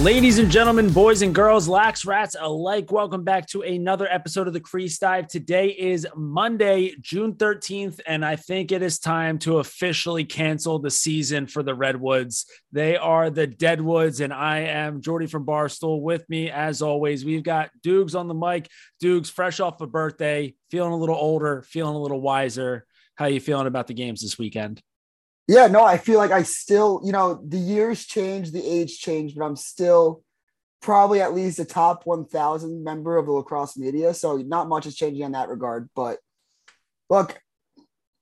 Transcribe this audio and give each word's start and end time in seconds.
Ladies 0.00 0.38
and 0.38 0.50
gentlemen, 0.50 0.90
boys 0.90 1.20
and 1.20 1.34
girls, 1.34 1.68
lax 1.68 2.06
rats 2.06 2.34
alike, 2.40 2.90
welcome 2.90 3.22
back 3.22 3.46
to 3.48 3.60
another 3.60 4.08
episode 4.10 4.46
of 4.46 4.54
the 4.54 4.60
Crease 4.60 4.98
Dive. 4.98 5.28
Today 5.28 5.68
is 5.68 6.06
Monday, 6.16 6.94
June 7.02 7.34
13th, 7.34 8.00
and 8.06 8.24
I 8.24 8.36
think 8.36 8.72
it 8.72 8.80
is 8.80 8.98
time 8.98 9.38
to 9.40 9.58
officially 9.58 10.24
cancel 10.24 10.78
the 10.78 10.90
season 10.90 11.46
for 11.46 11.62
the 11.62 11.74
Redwoods. 11.74 12.46
They 12.72 12.96
are 12.96 13.28
the 13.28 13.46
Deadwoods, 13.46 14.20
and 14.20 14.32
I 14.32 14.60
am 14.60 15.02
Jordie 15.02 15.26
from 15.26 15.44
Barstool. 15.44 16.00
With 16.00 16.26
me, 16.30 16.50
as 16.50 16.80
always, 16.80 17.22
we've 17.22 17.44
got 17.44 17.68
Doogs 17.84 18.18
on 18.18 18.26
the 18.26 18.32
mic. 18.32 18.70
Doogs, 19.04 19.30
fresh 19.30 19.60
off 19.60 19.82
a 19.82 19.86
birthday, 19.86 20.54
feeling 20.70 20.92
a 20.92 20.96
little 20.96 21.14
older, 21.14 21.60
feeling 21.60 21.94
a 21.94 22.00
little 22.00 22.22
wiser. 22.22 22.86
How 23.16 23.26
are 23.26 23.30
you 23.30 23.38
feeling 23.40 23.66
about 23.66 23.86
the 23.86 23.92
games 23.92 24.22
this 24.22 24.38
weekend? 24.38 24.80
Yeah, 25.50 25.66
no, 25.66 25.82
I 25.82 25.98
feel 25.98 26.18
like 26.18 26.30
I 26.30 26.44
still, 26.44 27.00
you 27.04 27.10
know, 27.10 27.42
the 27.44 27.58
years 27.58 28.06
change, 28.06 28.52
the 28.52 28.64
age 28.64 29.00
changed, 29.00 29.36
but 29.36 29.44
I'm 29.44 29.56
still 29.56 30.22
probably 30.80 31.20
at 31.20 31.34
least 31.34 31.58
a 31.58 31.64
top 31.64 32.06
1000 32.06 32.84
member 32.84 33.16
of 33.16 33.26
the 33.26 33.32
lacrosse 33.32 33.76
media. 33.76 34.14
So 34.14 34.36
not 34.36 34.68
much 34.68 34.86
is 34.86 34.94
changing 34.94 35.24
in 35.24 35.32
that 35.32 35.48
regard. 35.48 35.90
But 35.96 36.20
look, 37.08 37.36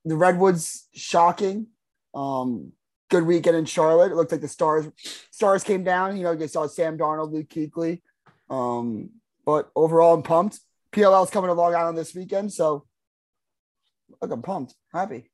the 0.05 0.15
Redwoods 0.15 0.87
shocking. 0.95 1.67
Um, 2.15 2.71
good 3.11 3.27
weekend 3.27 3.57
in 3.57 3.65
Charlotte. 3.65 4.11
It 4.11 4.15
looked 4.15 4.31
like 4.31 4.41
the 4.41 4.47
stars 4.47 4.87
stars 5.29 5.63
came 5.63 5.83
down. 5.83 6.17
You 6.17 6.23
know, 6.23 6.31
you 6.31 6.47
saw 6.47 6.65
Sam 6.65 6.97
Darnold, 6.97 7.31
Luke 7.31 7.49
Kuechly. 7.49 8.01
Um, 8.49 9.11
but 9.45 9.69
overall, 9.75 10.15
I'm 10.15 10.23
pumped. 10.23 10.61
PLL's 10.91 11.29
coming 11.29 11.49
to 11.49 11.53
Long 11.53 11.75
Island 11.75 11.95
this 11.95 12.15
weekend, 12.15 12.51
so 12.51 12.87
look, 14.19 14.31
I'm 14.31 14.41
pumped, 14.41 14.73
happy. 14.91 15.29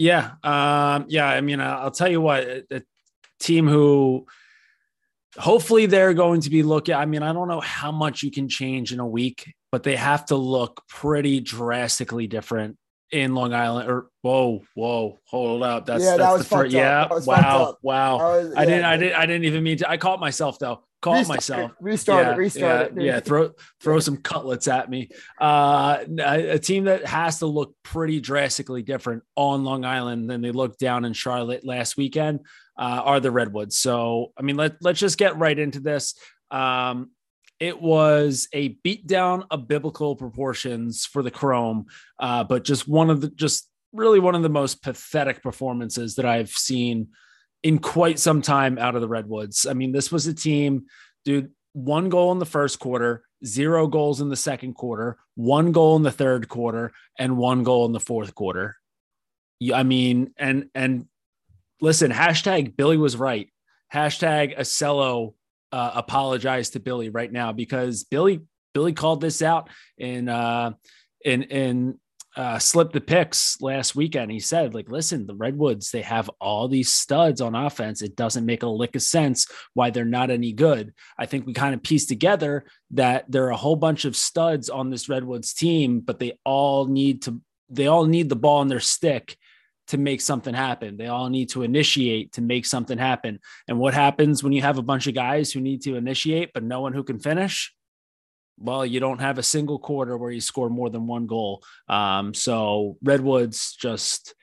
Yeah, 0.00 0.30
um, 0.42 1.04
yeah. 1.08 1.26
I 1.28 1.42
mean, 1.42 1.60
I'll 1.60 1.90
tell 1.90 2.08
you 2.10 2.22
what, 2.22 2.42
a, 2.44 2.64
a 2.70 2.82
team 3.38 3.68
who 3.68 4.26
hopefully 5.36 5.84
they're 5.84 6.14
going 6.14 6.40
to 6.40 6.48
be 6.48 6.62
looking. 6.62 6.94
I 6.94 7.04
mean, 7.04 7.22
I 7.22 7.34
don't 7.34 7.48
know 7.48 7.60
how 7.60 7.92
much 7.92 8.22
you 8.22 8.30
can 8.30 8.48
change 8.48 8.94
in 8.94 8.98
a 8.98 9.06
week, 9.06 9.52
but 9.70 9.82
they 9.82 9.96
have 9.96 10.24
to 10.26 10.36
look 10.36 10.82
pretty 10.88 11.40
drastically 11.40 12.26
different 12.26 12.78
in 13.12 13.34
Long 13.34 13.52
Island. 13.52 13.90
Or 13.90 14.08
whoa, 14.22 14.62
whoa, 14.74 15.18
hold 15.26 15.62
up. 15.62 15.84
That's 15.84 16.02
yeah, 16.02 16.16
that's 16.16 16.22
that 16.22 16.32
was 16.32 16.48
the 16.48 16.56
first. 16.56 16.72
Yeah, 16.72 17.06
wow, 17.26 17.76
wow. 17.82 18.16
Was, 18.16 18.54
I 18.54 18.62
yeah, 18.62 18.64
didn't, 18.64 18.84
I 18.86 18.96
didn't, 18.96 19.16
I 19.16 19.26
didn't 19.26 19.44
even 19.44 19.62
mean 19.62 19.76
to. 19.78 19.90
I 19.90 19.98
caught 19.98 20.18
myself 20.18 20.58
though. 20.58 20.82
Caught 21.02 21.16
Restart 21.16 21.28
myself. 21.28 21.70
It, 21.70 21.76
restart 21.80 22.26
yeah, 22.26 22.32
it. 22.32 22.36
Restart 22.36 22.92
yeah, 22.94 23.02
it. 23.02 23.04
Yeah, 23.04 23.20
throw 23.20 23.52
throw 23.80 24.00
some 24.00 24.18
cutlets 24.18 24.68
at 24.68 24.90
me. 24.90 25.08
Uh, 25.40 26.04
a, 26.18 26.50
a 26.50 26.58
team 26.58 26.84
that 26.84 27.06
has 27.06 27.38
to 27.38 27.46
look 27.46 27.74
pretty 27.82 28.20
drastically 28.20 28.82
different 28.82 29.22
on 29.34 29.64
Long 29.64 29.86
Island 29.86 30.28
than 30.28 30.42
they 30.42 30.52
looked 30.52 30.78
down 30.78 31.06
in 31.06 31.14
Charlotte 31.14 31.64
last 31.64 31.96
weekend 31.96 32.40
uh, 32.76 33.02
are 33.04 33.20
the 33.20 33.30
Redwoods. 33.30 33.78
So, 33.78 34.32
I 34.36 34.42
mean, 34.42 34.56
let 34.56 34.76
let's 34.82 35.00
just 35.00 35.16
get 35.16 35.38
right 35.38 35.58
into 35.58 35.80
this. 35.80 36.14
Um, 36.50 37.10
it 37.58 37.80
was 37.80 38.48
a 38.52 38.76
beatdown 38.86 39.44
of 39.50 39.68
biblical 39.68 40.16
proportions 40.16 41.06
for 41.06 41.22
the 41.22 41.30
Chrome, 41.30 41.86
uh, 42.18 42.44
but 42.44 42.64
just 42.64 42.88
one 42.88 43.08
of 43.08 43.20
the 43.22 43.28
just 43.30 43.70
really 43.92 44.20
one 44.20 44.34
of 44.34 44.42
the 44.42 44.48
most 44.48 44.82
pathetic 44.82 45.42
performances 45.42 46.14
that 46.16 46.26
I've 46.26 46.50
seen 46.50 47.08
in 47.62 47.78
quite 47.78 48.18
some 48.18 48.42
time 48.42 48.78
out 48.78 48.94
of 48.94 49.00
the 49.00 49.08
Redwoods. 49.08 49.66
I 49.66 49.74
mean, 49.74 49.92
this 49.92 50.10
was 50.10 50.26
a 50.26 50.34
team, 50.34 50.86
dude, 51.24 51.50
one 51.72 52.08
goal 52.08 52.32
in 52.32 52.38
the 52.38 52.46
first 52.46 52.78
quarter, 52.78 53.22
zero 53.44 53.86
goals 53.86 54.20
in 54.20 54.28
the 54.28 54.36
second 54.36 54.74
quarter, 54.74 55.18
one 55.34 55.72
goal 55.72 55.96
in 55.96 56.02
the 56.02 56.10
third 56.10 56.48
quarter, 56.48 56.92
and 57.18 57.36
one 57.36 57.62
goal 57.62 57.86
in 57.86 57.92
the 57.92 58.00
fourth 58.00 58.34
quarter. 58.34 58.76
I 59.74 59.82
mean, 59.82 60.32
and 60.38 60.70
and 60.74 61.06
listen, 61.80 62.10
hashtag 62.10 62.76
Billy 62.76 62.96
was 62.96 63.16
right. 63.16 63.48
Hashtag 63.92 64.58
Acello 64.58 65.34
uh, 65.72 65.92
apologize 65.94 66.70
to 66.70 66.80
Billy 66.80 67.10
right 67.10 67.30
now 67.30 67.52
because 67.52 68.04
Billy 68.04 68.40
Billy 68.72 68.92
called 68.92 69.20
this 69.20 69.42
out 69.42 69.68
in 69.98 70.28
uh 70.28 70.72
in 71.24 71.42
in 71.44 72.00
uh, 72.40 72.58
slipped 72.58 72.94
the 72.94 73.02
picks 73.02 73.60
last 73.60 73.94
weekend. 73.94 74.30
He 74.30 74.40
said, 74.40 74.72
like, 74.72 74.88
listen, 74.88 75.26
the 75.26 75.34
Redwoods, 75.34 75.90
they 75.90 76.00
have 76.00 76.30
all 76.40 76.68
these 76.68 76.90
studs 76.90 77.42
on 77.42 77.54
offense. 77.54 78.00
It 78.00 78.16
doesn't 78.16 78.46
make 78.46 78.62
a 78.62 78.66
lick 78.66 78.96
of 78.96 79.02
sense 79.02 79.46
why 79.74 79.90
they're 79.90 80.06
not 80.06 80.30
any 80.30 80.54
good. 80.54 80.94
I 81.18 81.26
think 81.26 81.44
we 81.44 81.52
kind 81.52 81.74
of 81.74 81.82
pieced 81.82 82.08
together 82.08 82.64
that 82.92 83.30
there 83.30 83.44
are 83.44 83.50
a 83.50 83.58
whole 83.58 83.76
bunch 83.76 84.06
of 84.06 84.16
studs 84.16 84.70
on 84.70 84.88
this 84.88 85.06
Redwoods 85.06 85.52
team, 85.52 86.00
but 86.00 86.18
they 86.18 86.38
all 86.42 86.86
need 86.86 87.20
to, 87.24 87.42
they 87.68 87.88
all 87.88 88.06
need 88.06 88.30
the 88.30 88.36
ball 88.36 88.62
in 88.62 88.68
their 88.68 88.80
stick 88.80 89.36
to 89.88 89.98
make 89.98 90.22
something 90.22 90.54
happen. 90.54 90.96
They 90.96 91.08
all 91.08 91.28
need 91.28 91.50
to 91.50 91.62
initiate 91.62 92.32
to 92.32 92.40
make 92.40 92.64
something 92.64 92.96
happen. 92.96 93.40
And 93.68 93.78
what 93.78 93.92
happens 93.92 94.42
when 94.42 94.54
you 94.54 94.62
have 94.62 94.78
a 94.78 94.82
bunch 94.82 95.06
of 95.06 95.14
guys 95.14 95.52
who 95.52 95.60
need 95.60 95.82
to 95.82 95.96
initiate, 95.96 96.54
but 96.54 96.64
no 96.64 96.80
one 96.80 96.94
who 96.94 97.04
can 97.04 97.18
finish? 97.18 97.74
Well, 98.60 98.84
you 98.84 99.00
don't 99.00 99.20
have 99.20 99.38
a 99.38 99.42
single 99.42 99.78
quarter 99.78 100.16
where 100.16 100.30
you 100.30 100.40
score 100.40 100.68
more 100.68 100.90
than 100.90 101.06
one 101.06 101.26
goal. 101.26 101.62
Um, 101.88 102.34
so 102.34 102.98
Redwoods 103.02 103.74
just 103.74 104.34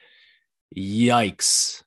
yikes. 0.75 1.83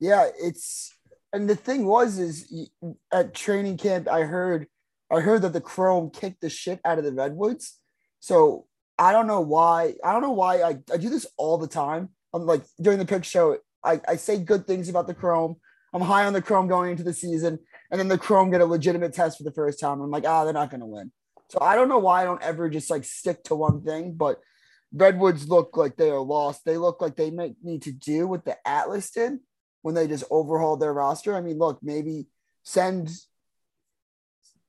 Yeah, 0.00 0.28
it's 0.40 0.96
and 1.32 1.48
the 1.48 1.54
thing 1.54 1.86
was 1.86 2.18
is 2.18 2.68
at 3.12 3.34
training 3.34 3.76
camp 3.76 4.08
I 4.08 4.22
heard 4.22 4.66
I 5.12 5.20
heard 5.20 5.42
that 5.42 5.52
the 5.52 5.60
Chrome 5.60 6.10
kicked 6.10 6.40
the 6.40 6.48
shit 6.48 6.80
out 6.84 6.98
of 6.98 7.04
the 7.04 7.12
Redwoods. 7.12 7.78
So 8.20 8.66
I 8.98 9.12
don't 9.12 9.26
know 9.26 9.40
why. 9.40 9.94
I 10.02 10.12
don't 10.12 10.22
know 10.22 10.32
why 10.32 10.62
I, 10.62 10.78
I 10.92 10.96
do 10.96 11.10
this 11.10 11.26
all 11.36 11.58
the 11.58 11.66
time. 11.66 12.08
I'm 12.32 12.46
like 12.46 12.62
during 12.80 12.98
the 12.98 13.06
pick 13.06 13.24
show, 13.24 13.58
I, 13.84 14.00
I 14.08 14.16
say 14.16 14.38
good 14.38 14.66
things 14.66 14.88
about 14.88 15.06
the 15.06 15.14
Chrome. 15.14 15.56
I'm 15.92 16.02
high 16.02 16.24
on 16.24 16.32
the 16.32 16.42
Chrome 16.42 16.68
going 16.68 16.92
into 16.92 17.02
the 17.02 17.12
season, 17.12 17.58
and 17.90 17.98
then 17.98 18.08
the 18.08 18.18
Chrome 18.18 18.50
get 18.50 18.60
a 18.60 18.66
legitimate 18.66 19.12
test 19.12 19.38
for 19.38 19.44
the 19.44 19.52
first 19.52 19.80
time. 19.80 20.00
I'm 20.00 20.10
like, 20.10 20.24
ah, 20.26 20.44
they're 20.44 20.52
not 20.52 20.70
gonna 20.70 20.86
win. 20.86 21.10
So 21.50 21.58
I 21.60 21.74
don't 21.74 21.88
know 21.88 21.98
why 21.98 22.22
I 22.22 22.24
don't 22.24 22.42
ever 22.42 22.70
just 22.70 22.90
like 22.90 23.04
stick 23.04 23.42
to 23.44 23.56
one 23.56 23.82
thing, 23.82 24.14
but 24.14 24.40
Redwoods 24.92 25.48
look 25.48 25.76
like 25.76 25.96
they 25.96 26.10
are 26.10 26.20
lost. 26.20 26.64
They 26.64 26.76
look 26.76 27.00
like 27.00 27.16
they 27.16 27.30
might 27.30 27.56
need 27.62 27.82
to 27.82 27.92
do 27.92 28.26
what 28.26 28.44
the 28.44 28.56
Atlas 28.66 29.10
did 29.10 29.38
when 29.82 29.94
they 29.94 30.06
just 30.06 30.24
overhauled 30.30 30.80
their 30.80 30.92
roster. 30.92 31.34
I 31.34 31.40
mean, 31.40 31.58
look, 31.58 31.78
maybe 31.82 32.26
send 32.62 33.10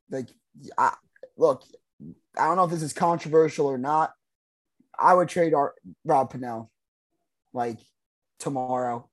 like 0.09 0.29
I, 0.77 0.93
look. 1.37 1.63
I 2.37 2.45
don't 2.45 2.57
know 2.57 2.63
if 2.63 2.71
this 2.71 2.81
is 2.81 2.93
controversial 2.93 3.67
or 3.67 3.77
not. 3.77 4.13
I 4.97 5.13
would 5.13 5.29
trade 5.29 5.53
our, 5.53 5.73
Rob 6.03 6.31
Pannell 6.31 6.69
like 7.53 7.79
tomorrow. 8.39 9.07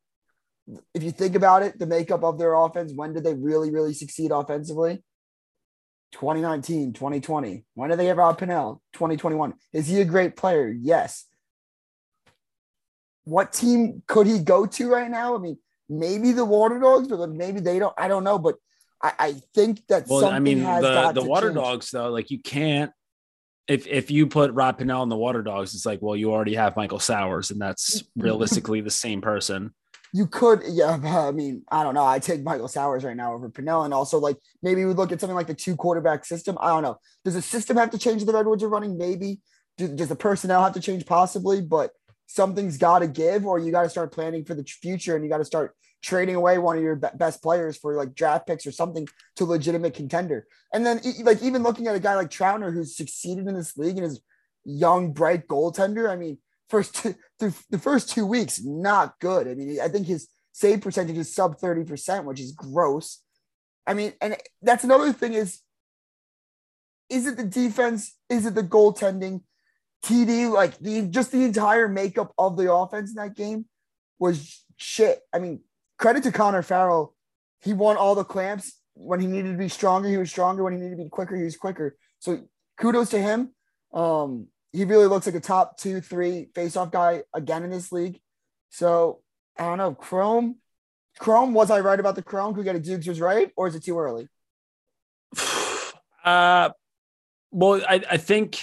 If 0.95 1.03
you 1.03 1.11
think 1.11 1.35
about 1.35 1.63
it, 1.63 1.79
the 1.79 1.87
makeup 1.87 2.23
of 2.23 2.39
their 2.39 2.55
offense, 2.55 2.93
when 2.95 3.13
did 3.13 3.25
they 3.25 3.35
really, 3.35 3.71
really 3.71 3.95
succeed 3.95 4.31
offensively? 4.31 5.03
2019, 6.13 6.93
2020. 6.93 7.65
When 7.75 7.91
did 7.91 7.99
they 7.99 8.05
get 8.05 8.17
Rob 8.17 8.39
Pannell? 8.39 8.81
2021. 8.95 9.55
Is 9.73 9.87
he 9.87 10.01
a 10.01 10.05
great 10.05 10.37
player? 10.37 10.69
Yes. 10.69 11.25
What 13.25 13.53
team 13.53 14.03
could 14.07 14.27
he 14.27 14.39
go 14.39 14.67
to 14.67 14.91
right 14.91 15.11
now? 15.11 15.37
I 15.37 15.39
mean, 15.39 15.59
maybe 15.89 16.33
the 16.33 16.45
Water 16.45 16.79
Dogs, 16.79 17.09
but 17.09 17.31
maybe 17.31 17.61
they 17.61 17.79
don't. 17.79 17.95
I 17.99 18.09
don't 18.09 18.25
know. 18.25 18.39
But 18.39 18.57
I, 19.03 19.13
I 19.19 19.33
think 19.55 19.87
that 19.89 20.07
well, 20.09 20.21
something 20.21 20.35
I 20.35 20.39
mean, 20.39 20.63
the 20.63 21.13
the 21.13 21.25
Water 21.25 21.49
change. 21.49 21.57
Dogs 21.57 21.91
though, 21.91 22.11
like 22.11 22.31
you 22.31 22.41
can't. 22.41 22.93
If 23.67 23.87
if 23.87 24.11
you 24.11 24.27
put 24.27 24.53
Rob 24.53 24.79
Pannell 24.79 25.03
in 25.03 25.11
the 25.11 25.17
Water 25.17 25.43
Dogs, 25.43 25.75
it's 25.75 25.85
like, 25.85 26.01
well, 26.01 26.17
you 26.17 26.33
already 26.33 26.55
have 26.55 26.75
Michael 26.75 26.99
Sowers, 26.99 27.51
and 27.51 27.61
that's 27.61 28.03
realistically 28.17 28.81
the 28.81 28.91
same 28.91 29.21
person. 29.21 29.75
You 30.13 30.27
could, 30.27 30.63
yeah. 30.67 30.99
I 31.05 31.31
mean, 31.33 31.65
I 31.71 31.83
don't 31.83 31.95
know. 31.95 32.05
I 32.05 32.19
take 32.19 32.43
Michael 32.43 32.69
Sowers 32.69 33.05
right 33.05 33.17
now 33.17 33.35
over 33.35 33.51
Pannell, 33.51 33.85
and 33.85 33.93
also 33.93 34.19
like 34.19 34.37
maybe 34.63 34.85
we 34.85 34.95
look 34.95 35.13
at 35.13 35.21
something 35.21 35.37
like 35.37 35.47
the 35.47 35.55
two 35.55 35.77
quarterback 35.77 36.25
system. 36.25 36.57
I 36.61 36.69
don't 36.69 36.83
know. 36.83 36.99
Does 37.25 37.35
the 37.35 37.43
system 37.43 37.77
have 37.77 37.91
to 37.91 37.99
change? 37.99 38.25
The 38.25 38.33
Redwoods 38.33 38.63
are 38.63 38.69
running, 38.69 38.97
maybe. 38.97 39.41
Do- 39.77 39.95
Does 39.95 40.09
the 40.09 40.17
personnel 40.17 40.63
have 40.65 40.75
to 40.75 40.81
change? 40.81 41.05
Possibly, 41.07 41.61
but 41.61 41.91
something's 42.27 42.79
got 42.79 43.01
to 43.01 43.07
give, 43.07 43.47
or 43.47 43.59
you 43.59 43.71
got 43.71 43.83
to 43.83 43.91
start 43.91 44.13
planning 44.13 44.45
for 44.45 44.55
the 44.55 44.65
future, 44.65 45.15
and 45.15 45.25
you 45.25 45.31
got 45.31 45.39
to 45.39 45.45
start 45.45 45.75
trading 46.01 46.37
away 46.37 46.59
one 46.59 46.77
of 46.77 46.83
your 46.83 46.97
be- 46.97 47.09
best 47.17 47.43
players 47.43 47.77
for 47.77 47.95
like 47.95 48.15
draft 48.15 48.47
picks 48.47 48.67
or 48.67 48.73
something 48.73 49.07
to 49.37 49.45
legitimate 49.45 49.95
contender. 49.95 50.47
And 50.73 50.87
then, 50.87 51.01
like 51.23 51.43
even 51.43 51.63
looking 51.63 51.87
at 51.87 51.97
a 51.97 52.01
guy 52.01 52.15
like 52.15 52.31
Troutner 52.31 52.73
who's 52.73 52.97
succeeded 52.97 53.47
in 53.47 53.55
this 53.55 53.77
league 53.77 53.97
and 53.97 54.07
is 54.07 54.21
young, 54.65 55.13
bright 55.13 55.49
goaltender. 55.49 56.09
I 56.09 56.17
mean, 56.17 56.39
first 56.69 56.95
two, 56.97 57.15
through 57.39 57.55
the 57.71 57.79
first 57.79 58.11
two 58.11 58.27
weeks, 58.27 58.63
not 58.63 59.19
good. 59.21 59.49
I 59.49 59.55
mean, 59.55 59.79
I 59.81 59.89
think 59.89 60.07
his 60.07 60.29
save 60.53 60.81
percentage 60.81 61.17
is 61.17 61.35
sub 61.35 61.59
30%, 61.59 62.25
which 62.25 62.41
is 62.41 62.53
gross. 62.53 63.23
I 63.87 63.95
mean, 63.95 64.13
and 64.21 64.37
that's 64.63 64.85
another 64.85 65.13
thing 65.13 65.35
is 65.35 65.61
is 67.09 67.27
it 67.27 67.37
the 67.37 67.45
defense? 67.45 68.15
Is 68.29 68.45
it 68.45 68.55
the 68.55 68.63
goaltending? 68.63 69.43
TD, 70.05 70.51
like 70.51 70.79
the 70.79 71.03
just 71.09 71.33
the 71.33 71.45
entire 71.45 71.89
makeup 71.89 72.33
of 72.39 72.57
the 72.57 72.73
offense 72.73 73.11
in 73.11 73.17
that 73.17 73.35
game 73.35 73.65
was 74.19 74.65
shit. 74.77 75.21
I 75.33 75.39
mean, 75.39 75.61
credit 75.99 76.23
to 76.25 76.33
Connor 76.33 76.63
Farrell. 76.63 77.15
He 77.63 77.73
won 77.73 77.97
all 77.97 78.15
the 78.15 78.25
clamps. 78.25 78.75
When 78.95 79.21
he 79.21 79.27
needed 79.27 79.53
to 79.53 79.59
be 79.59 79.69
stronger, 79.69 80.09
he 80.09 80.17
was 80.17 80.31
stronger. 80.31 80.63
When 80.63 80.73
he 80.73 80.79
needed 80.79 80.99
to 80.99 81.05
be 81.05 81.09
quicker, 81.09 81.37
he 81.37 81.45
was 81.45 81.57
quicker. 81.57 81.97
So 82.21 82.41
kudos 82.79 83.11
to 83.11 83.21
him. 83.21 83.55
Um, 83.93 84.49
he 84.73 84.85
really 84.85 85.07
looks 85.07 85.27
like 85.27 85.35
a 85.35 85.41
top 85.41 85.79
two, 85.79 86.01
three 86.01 86.49
face-off 86.55 86.91
guy 86.91 87.23
again 87.35 87.65
in 87.65 87.71
this 87.71 87.91
league. 87.91 88.21
So 88.71 89.21
I 89.59 89.65
don't 89.65 89.79
know. 89.79 89.95
Chrome, 89.95 90.57
Chrome, 91.19 91.55
was 91.55 91.71
I 91.71 91.81
right 91.81 91.99
about 91.99 92.15
the 92.15 92.23
Chrome? 92.23 92.55
Could 92.55 92.59
we 92.59 92.65
get 92.65 92.77
a 92.77 92.81
Doogs 92.81 93.09
was 93.09 93.21
right, 93.21 93.51
or 93.57 93.67
is 93.67 93.75
it 93.75 93.85
too 93.85 93.99
early? 93.99 94.29
Uh, 96.25 96.69
well, 97.51 97.81
I, 97.89 98.03
I 98.11 98.17
think 98.19 98.61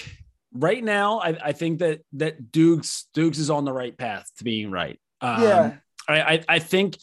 right 0.53 0.83
now, 0.83 1.19
I, 1.19 1.29
I 1.45 1.51
think 1.51 1.79
that 1.79 2.01
that 2.13 2.51
Doogs 2.51 3.05
Doogs 3.15 3.39
is 3.39 3.49
on 3.49 3.65
the 3.65 3.73
right 3.73 3.97
path 3.97 4.29
to 4.37 4.43
being 4.43 4.69
right. 4.69 4.99
Um, 5.21 5.41
Yeah. 5.41 5.73
I, 6.07 6.21
I 6.21 6.43
I 6.47 6.59
think 6.59 6.97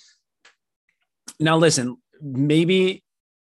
now 1.41 1.57
listen, 1.57 1.97
maybe 2.21 3.02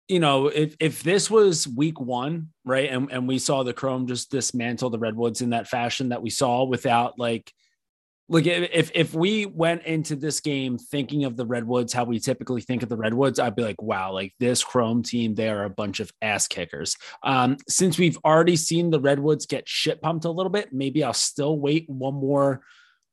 you 0.10 0.20
know 0.20 0.48
if 0.48 0.76
if 0.80 1.04
this 1.04 1.30
was 1.30 1.68
week 1.68 2.02
one, 2.02 2.50
right, 2.66 2.90
and 2.90 3.10
and 3.12 3.28
we 3.28 3.40
saw 3.40 3.64
the 3.64 3.74
Chrome 3.74 4.08
just 4.08 4.32
dismantle 4.32 4.90
the 4.90 5.00
Redwoods 5.00 5.42
in 5.42 5.52
that 5.52 5.68
fashion 5.68 6.10
that 6.10 6.22
we 6.22 6.30
saw 6.30 6.66
without 6.66 7.18
like. 7.18 7.54
Look, 8.32 8.46
if 8.46 8.92
if 8.94 9.16
we 9.16 9.48
went 9.48 9.86
into 9.86 10.16
this 10.16 10.40
game 10.40 10.78
thinking 10.78 11.26
of 11.26 11.36
the 11.36 11.48
Redwoods 11.48 11.94
how 11.94 12.04
we 12.04 12.20
typically 12.20 12.62
think 12.62 12.84
of 12.84 12.90
the 12.90 12.98
Redwoods, 12.98 13.40
I'd 13.40 13.56
be 13.56 13.64
like, 13.64 13.82
wow, 13.82 14.14
like 14.14 14.36
this 14.40 14.64
Chrome 14.64 15.02
team, 15.02 15.34
they 15.34 15.50
are 15.50 15.64
a 15.64 15.70
bunch 15.70 16.00
of 16.00 16.12
ass 16.22 16.48
kickers. 16.48 16.96
Um, 17.24 17.58
since 17.68 17.98
we've 17.98 18.20
already 18.24 18.56
seen 18.56 18.92
the 18.92 19.00
Redwoods 19.00 19.48
get 19.48 19.68
shit 19.68 20.00
pumped 20.00 20.26
a 20.26 20.30
little 20.32 20.52
bit, 20.52 20.72
maybe 20.72 21.04
I'll 21.04 21.12
still 21.12 21.58
wait 21.58 21.90
one 21.90 22.14
more 22.14 22.62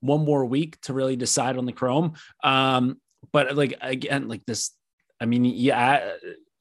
one 0.01 0.23
more 0.23 0.45
week 0.45 0.79
to 0.83 0.93
really 0.93 1.17
decide 1.17 1.57
on 1.57 1.65
the 1.65 1.73
Chrome. 1.73 2.13
Um, 2.45 3.01
but 3.33 3.57
like 3.57 3.79
again, 3.81 4.29
like 4.29 4.45
this, 4.45 4.73
I 5.19 5.25
mean, 5.25 5.47
yeah, 5.47 6.13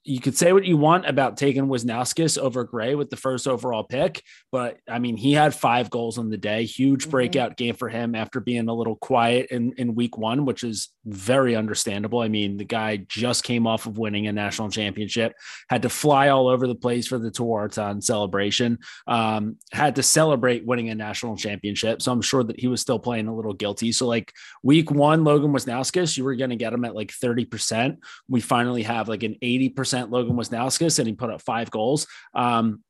you 0.07 0.19
could 0.19 0.38
say 0.38 0.54
what 0.54 0.66
you 0.66 0.78
want 0.78 1.07
about 1.07 1.36
taking 1.36 1.66
Wisnauskas 1.66 2.38
over 2.38 2.63
Gray 2.63 2.94
with 2.94 3.10
the 3.10 3.16
first 3.18 3.48
overall 3.48 3.84
pick, 3.84 4.22
but 4.52 4.78
I 4.88 5.00
mean, 5.00 5.18
he 5.18 5.34
had 5.34 5.56
five 5.56 5.90
goals 5.90 6.19
on 6.19 6.30
the 6.30 6.38
day, 6.38 6.63
huge 6.66 7.07
Mhm. 7.07 7.10
breakout 7.10 7.57
game 7.57 7.74
for 7.74 7.90
him 7.90 8.13
after 8.13 8.40
being 8.40 8.69
a 8.69 8.74
little 8.74 8.98
quiet 8.98 9.48
in, 9.50 9.74
in 9.78 9.96
week 9.96 10.16
one, 10.16 10.46
which 10.46 10.63
is 10.63 10.90
very 11.06 11.56
understandable. 11.56 12.19
I 12.19 12.28
mean, 12.28 12.57
the 12.57 12.66
guy 12.66 12.98
just 13.07 13.44
came 13.44 13.66
off 13.66 13.88
of 13.88 13.98
winning 13.98 14.28
a 14.28 14.31
national 14.31 14.69
championship, 14.69 15.34
had 15.69 15.81
to 15.81 15.90
fly 15.90 16.30
all 16.30 16.50
over 16.50 16.68
the 16.68 16.75
place 16.75 17.08
for 17.08 17.18
the 17.18 17.31
Tewaaraton 17.31 18.04
celebration, 18.04 18.78
um, 19.08 19.58
had 19.72 19.96
to 19.96 20.04
celebrate 20.04 20.68
winning 20.68 20.90
a 20.90 20.96
national 20.96 21.36
championship. 21.36 22.04
So 22.04 22.12
I'm 22.12 22.22
sure 22.22 22.44
that 22.44 22.60
he 22.60 22.68
was 22.68 22.80
still 22.80 23.00
playing 23.00 23.28
a 23.28 23.36
little 23.36 23.54
guilty. 23.54 23.92
So 23.92 24.06
like 24.06 24.31
week 24.62 24.92
one, 24.92 25.24
Logan 25.24 25.51
Wisnauskas, 25.51 26.16
you 26.16 26.24
were 26.24 26.36
going 26.36 26.51
to 26.51 26.56
get 26.56 26.74
him 26.74 26.86
at 26.86 26.96
like 26.96 27.12
30%. 27.12 27.98
We 28.30 28.40
finally 28.40 28.84
have 28.84 29.10
like 29.10 29.24
an 29.24 29.38
80% 29.42 29.94
Logan 30.09 30.36
Wisnauskas 30.36 31.00
and 31.00 31.07
he 31.07 31.13
put 31.13 31.30
up 31.30 31.42
five 31.42 31.71
goals. 31.71 32.07
Um, 32.33 32.83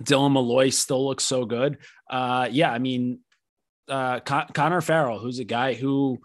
Dylan 0.00 0.30
Molloy 0.32 0.70
still 0.70 1.06
looks 1.06 1.24
so 1.24 1.44
good. 1.44 1.78
Uh, 2.10 2.48
yeah, 2.50 2.70
I 2.72 2.78
mean, 2.78 3.20
uh, 3.88 4.20
Con- 4.20 4.48
Connor 4.54 4.80
Farrell, 4.80 5.18
who's 5.18 5.38
a 5.38 5.44
guy 5.44 5.74
who 5.74 6.18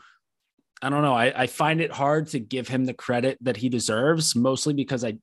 I 0.81 0.89
don't 0.89 1.01
know, 1.01 1.13
I, 1.13 1.43
I 1.43 1.47
find 1.47 1.79
it 1.79 1.91
hard 1.91 2.27
to 2.29 2.39
give 2.39 2.67
him 2.67 2.83
the 2.85 2.93
credit 2.93 3.37
that 3.41 3.55
he 3.55 3.69
deserves, 3.69 4.35
mostly 4.35 4.73
because 4.73 5.05
I 5.05 5.17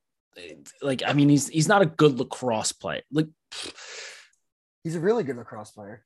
like, 0.81 1.03
I 1.05 1.13
mean, 1.13 1.29
he's 1.29 1.47
he's 1.49 1.67
not 1.67 1.81
a 1.83 1.85
good 1.85 2.17
lacrosse 2.19 2.71
player. 2.71 3.01
Like, 3.11 3.27
He's 4.83 4.95
a 4.95 4.99
really 4.99 5.23
good 5.23 5.37
lacrosse 5.37 5.69
player. 5.71 6.03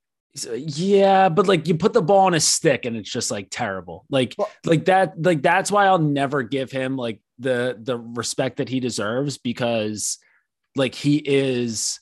yeah, 0.53 1.30
but 1.30 1.48
like 1.48 1.68
you 1.68 1.75
put 1.75 1.94
the 1.94 2.01
ball 2.01 2.25
on 2.25 2.33
his 2.33 2.44
stick 2.45 2.83
and 2.86 2.98
it's 2.98 3.09
just 3.09 3.31
like 3.31 3.48
terrible. 3.50 4.06
Like, 4.09 4.36
Well- 4.38 4.50
like 4.65 4.86
that, 4.86 5.13
like 5.21 5.41
that's 5.41 5.71
why 5.71 5.86
I'll 5.86 6.00
never 6.00 6.44
give 6.44 6.69
him 6.71 6.98
like 6.98 7.21
the 7.40 7.78
the 7.82 7.98
respect 7.98 8.58
that 8.58 8.70
he 8.70 8.80
deserves 8.80 9.38
because 9.38 10.18
like 10.76 10.96
he 10.96 11.18
is 11.18 12.00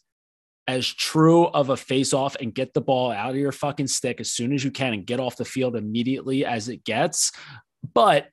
as 0.67 0.87
true 0.87 1.45
of 1.47 1.69
a 1.69 1.77
face 1.77 2.13
off 2.13 2.35
and 2.39 2.53
get 2.53 2.73
the 2.73 2.81
ball 2.81 3.11
out 3.11 3.31
of 3.31 3.35
your 3.35 3.51
fucking 3.51 3.87
stick 3.87 4.19
as 4.19 4.31
soon 4.31 4.53
as 4.53 4.63
you 4.63 4.71
can 4.71 4.93
and 4.93 5.05
get 5.05 5.19
off 5.19 5.35
the 5.35 5.45
field 5.45 5.75
immediately 5.75 6.45
as 6.45 6.69
it 6.69 6.83
gets, 6.85 7.31
but 7.93 8.27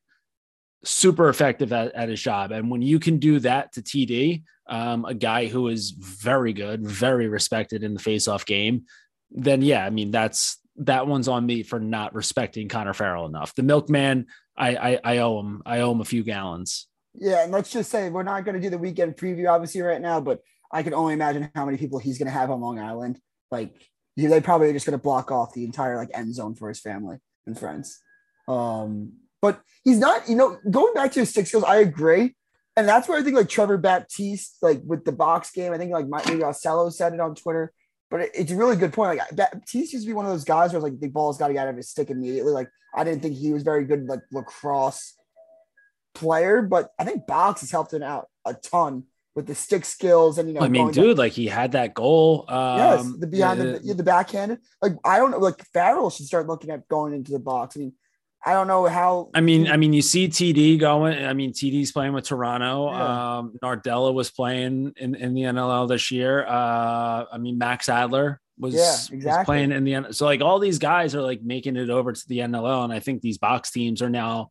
super 0.85 1.29
effective 1.29 1.73
at, 1.73 1.93
at 1.95 2.09
his 2.09 2.21
job. 2.21 2.53
And 2.53 2.71
when 2.71 2.83
you 2.83 2.99
can 2.99 3.19
do 3.19 3.41
that 3.41 3.73
to 3.73 3.83
TD, 3.83 4.45
um, 4.69 5.05
a 5.05 5.15
guy 5.15 5.47
who 5.47 5.69
is 5.69 5.91
very 5.91 6.53
good, 6.53 6.87
very 6.87 7.29
respected 7.29 7.83
in 7.83 7.95
the 7.95 8.01
face 8.01 8.29
off 8.29 8.47
game, 8.47 8.85
then 9.31 9.63
yeah, 9.63 9.85
I 9.85 9.91
mean, 9.91 10.11
that's 10.11 10.59
that 10.77 11.07
one's 11.07 11.29
on 11.29 11.45
me 11.45 11.63
for 11.63 11.79
not 11.79 12.15
respecting 12.15 12.69
Connor 12.69 12.95
Farrell 12.95 13.27
enough. 13.27 13.55
The 13.55 13.63
milkman, 13.63 14.27
I, 14.57 14.77
I, 14.77 15.01
I 15.05 15.19
owe 15.19 15.41
him, 15.41 15.63
I 15.67 15.81
owe 15.81 15.93
him 15.93 16.01
a 16.01 16.07
few 16.07 16.23
gallons. 16.23 16.87
Yeah, 17.15 17.43
and 17.43 17.53
let's 17.53 17.71
just 17.71 17.91
say 17.91 18.09
we're 18.09 18.23
not 18.23 18.45
going 18.45 18.55
to 18.55 18.61
do 18.61 18.71
the 18.71 18.79
weekend 18.79 19.17
preview 19.17 19.51
obviously 19.51 19.81
right 19.81 20.01
now, 20.01 20.21
but 20.21 20.41
I 20.73 20.83
can 20.83 20.95
only 20.95 21.15
imagine 21.15 21.51
how 21.55 21.65
many 21.65 21.77
people 21.77 21.99
he's 21.99 22.19
going 22.19 22.27
to 22.27 22.33
have 22.33 22.51
on 22.51 22.61
Long 22.61 22.79
Island. 22.79 23.19
Like 23.51 23.75
they 24.17 24.41
probably 24.41 24.69
are 24.71 24.73
just 24.73 24.87
going 24.87 24.99
to 24.99 25.03
block 25.03 25.31
off 25.31 25.53
the 25.53 25.65
entire 25.65 25.97
like 25.97 26.11
end 26.15 26.35
zone 26.35 26.55
for 26.55 26.69
his 26.69 26.81
family 26.81 27.19
and 27.47 27.59
friends. 27.59 28.01
Um, 28.47 29.13
but 29.43 29.63
he's 29.85 29.99
not, 29.99 30.29
you 30.29 30.37
know, 30.37 30.59
going 30.71 30.95
back 30.95 31.13
to 31.13 31.21
his 31.21 31.31
stick 31.31 31.47
skills, 31.47 31.65
I 31.65 31.77
agree. 31.77 32.37
And 32.77 32.89
that's 32.89 33.09
where 33.09 33.19
I 33.19 33.23
think 33.23 33.37
like 33.37 33.49
Trevor 33.49 33.79
Baptiste, 33.79 34.59
like 34.63 34.81
with 34.85 35.05
the 35.05 35.13
box 35.13 35.51
game, 35.51 35.73
I 35.73 35.79
think 35.79 35.93
like 35.93 36.07
maybe 36.27 36.43
Ocello 36.43 36.91
said 36.91 37.15
it 37.15 37.21
on 37.21 37.35
Twitter, 37.35 37.73
but 38.11 38.21
it, 38.21 38.31
it's 38.35 38.53
a 38.53 38.57
really 38.57 38.77
good 38.77 38.93
point. 38.93 39.19
Like 39.19 39.35
Baptiste 39.35 39.93
used 39.93 40.05
to 40.05 40.11
be 40.11 40.15
one 40.15 40.25
of 40.25 40.31
those 40.31 40.45
guys 40.45 40.73
where 40.73 40.81
like 40.81 41.01
the 41.01 41.09
ball's 41.09 41.39
got 41.39 41.49
to 41.49 41.55
get 41.55 41.67
out 41.67 41.71
of 41.71 41.77
his 41.77 41.91
stick 41.91 42.11
immediately. 42.11 42.53
Like 42.53 42.69
I 42.95 43.05
didn't 43.05 43.23
think 43.23 43.37
he 43.37 43.53
was 43.53 43.63
very 43.63 43.85
good 43.85 44.07
like 44.07 44.21
lacrosse 44.31 45.15
player, 46.15 46.63
but 46.63 46.91
I 46.99 47.05
think 47.05 47.27
box 47.27 47.61
has 47.61 47.71
helped 47.71 47.93
him 47.93 48.03
out 48.03 48.29
a 48.45 48.55
ton 48.55 49.05
with 49.35 49.47
the 49.47 49.55
stick 49.55 49.85
skills 49.85 50.39
and 50.39 50.49
you 50.49 50.55
know. 50.55 50.61
I 50.61 50.69
mean, 50.69 50.91
dude, 50.91 51.19
like 51.19 51.33
he 51.33 51.47
had 51.47 51.73
that 51.73 51.95
goal. 51.95 52.45
Um, 52.49 52.79
Yes, 52.79 53.13
the 53.19 53.27
behind 53.27 53.61
the, 53.61 53.95
the 53.95 54.03
backhand. 54.03 54.59
Like 54.83 54.93
I 55.05 55.19
don't 55.19 55.31
know, 55.31 55.39
like 55.39 55.65
Farrell 55.73 56.11
should 56.11 56.27
start 56.27 56.47
looking 56.47 56.71
at 56.71 56.89
going 56.89 57.15
into 57.15 57.33
the 57.33 57.39
box. 57.39 57.77
I 57.77 57.81
mean, 57.81 57.93
I 58.45 58.53
don't 58.55 58.69
know 58.69 58.87
how. 58.87 59.31
I 59.35 59.41
mean, 59.41 59.69
I 59.69 59.77
mean, 59.77 59.93
you 59.93 60.03
see 60.03 60.29
TD 60.29 60.81
going. 60.81 61.25
I 61.25 61.35
mean, 61.35 61.53
TD's 61.53 61.93
playing 61.93 62.15
with 62.15 62.25
Toronto. 62.25 62.91
Yeah. 62.91 63.39
Um, 63.39 63.55
Nardella 63.63 64.15
was 64.15 64.31
playing 64.31 64.95
in, 64.97 65.15
in 65.15 65.35
the 65.35 65.43
NLL 65.43 65.89
this 65.89 66.11
year. 66.11 66.47
Uh, 66.47 67.27
I 67.31 67.39
mean, 67.39 67.59
Max 67.59 67.89
Adler 67.89 68.41
was, 68.59 68.75
Yeah, 68.75 69.35
was 69.35 69.45
playing 69.45 69.73
in 69.73 69.85
the 69.85 70.13
so 70.13 70.25
like 70.25 70.41
all 70.41 70.59
these 70.59 70.79
guys 70.79 71.15
are 71.15 71.23
like 71.23 71.43
making 71.43 71.77
it 71.77 71.91
over 71.91 72.13
to 72.13 72.29
the 72.29 72.39
NLL, 72.39 72.85
and 72.85 72.93
I 72.93 73.01
think 73.01 73.21
these 73.21 73.39
box 73.39 73.71
teams 73.71 74.03
are 74.03 74.11
now. 74.11 74.51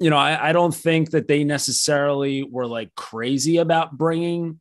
You 0.00 0.10
know, 0.10 0.16
I, 0.16 0.50
I 0.50 0.52
don't 0.52 0.74
think 0.74 1.10
that 1.10 1.28
they 1.28 1.44
necessarily 1.44 2.42
were 2.42 2.66
like 2.66 2.94
crazy 2.94 3.58
about 3.58 3.96
bringing 3.96 4.60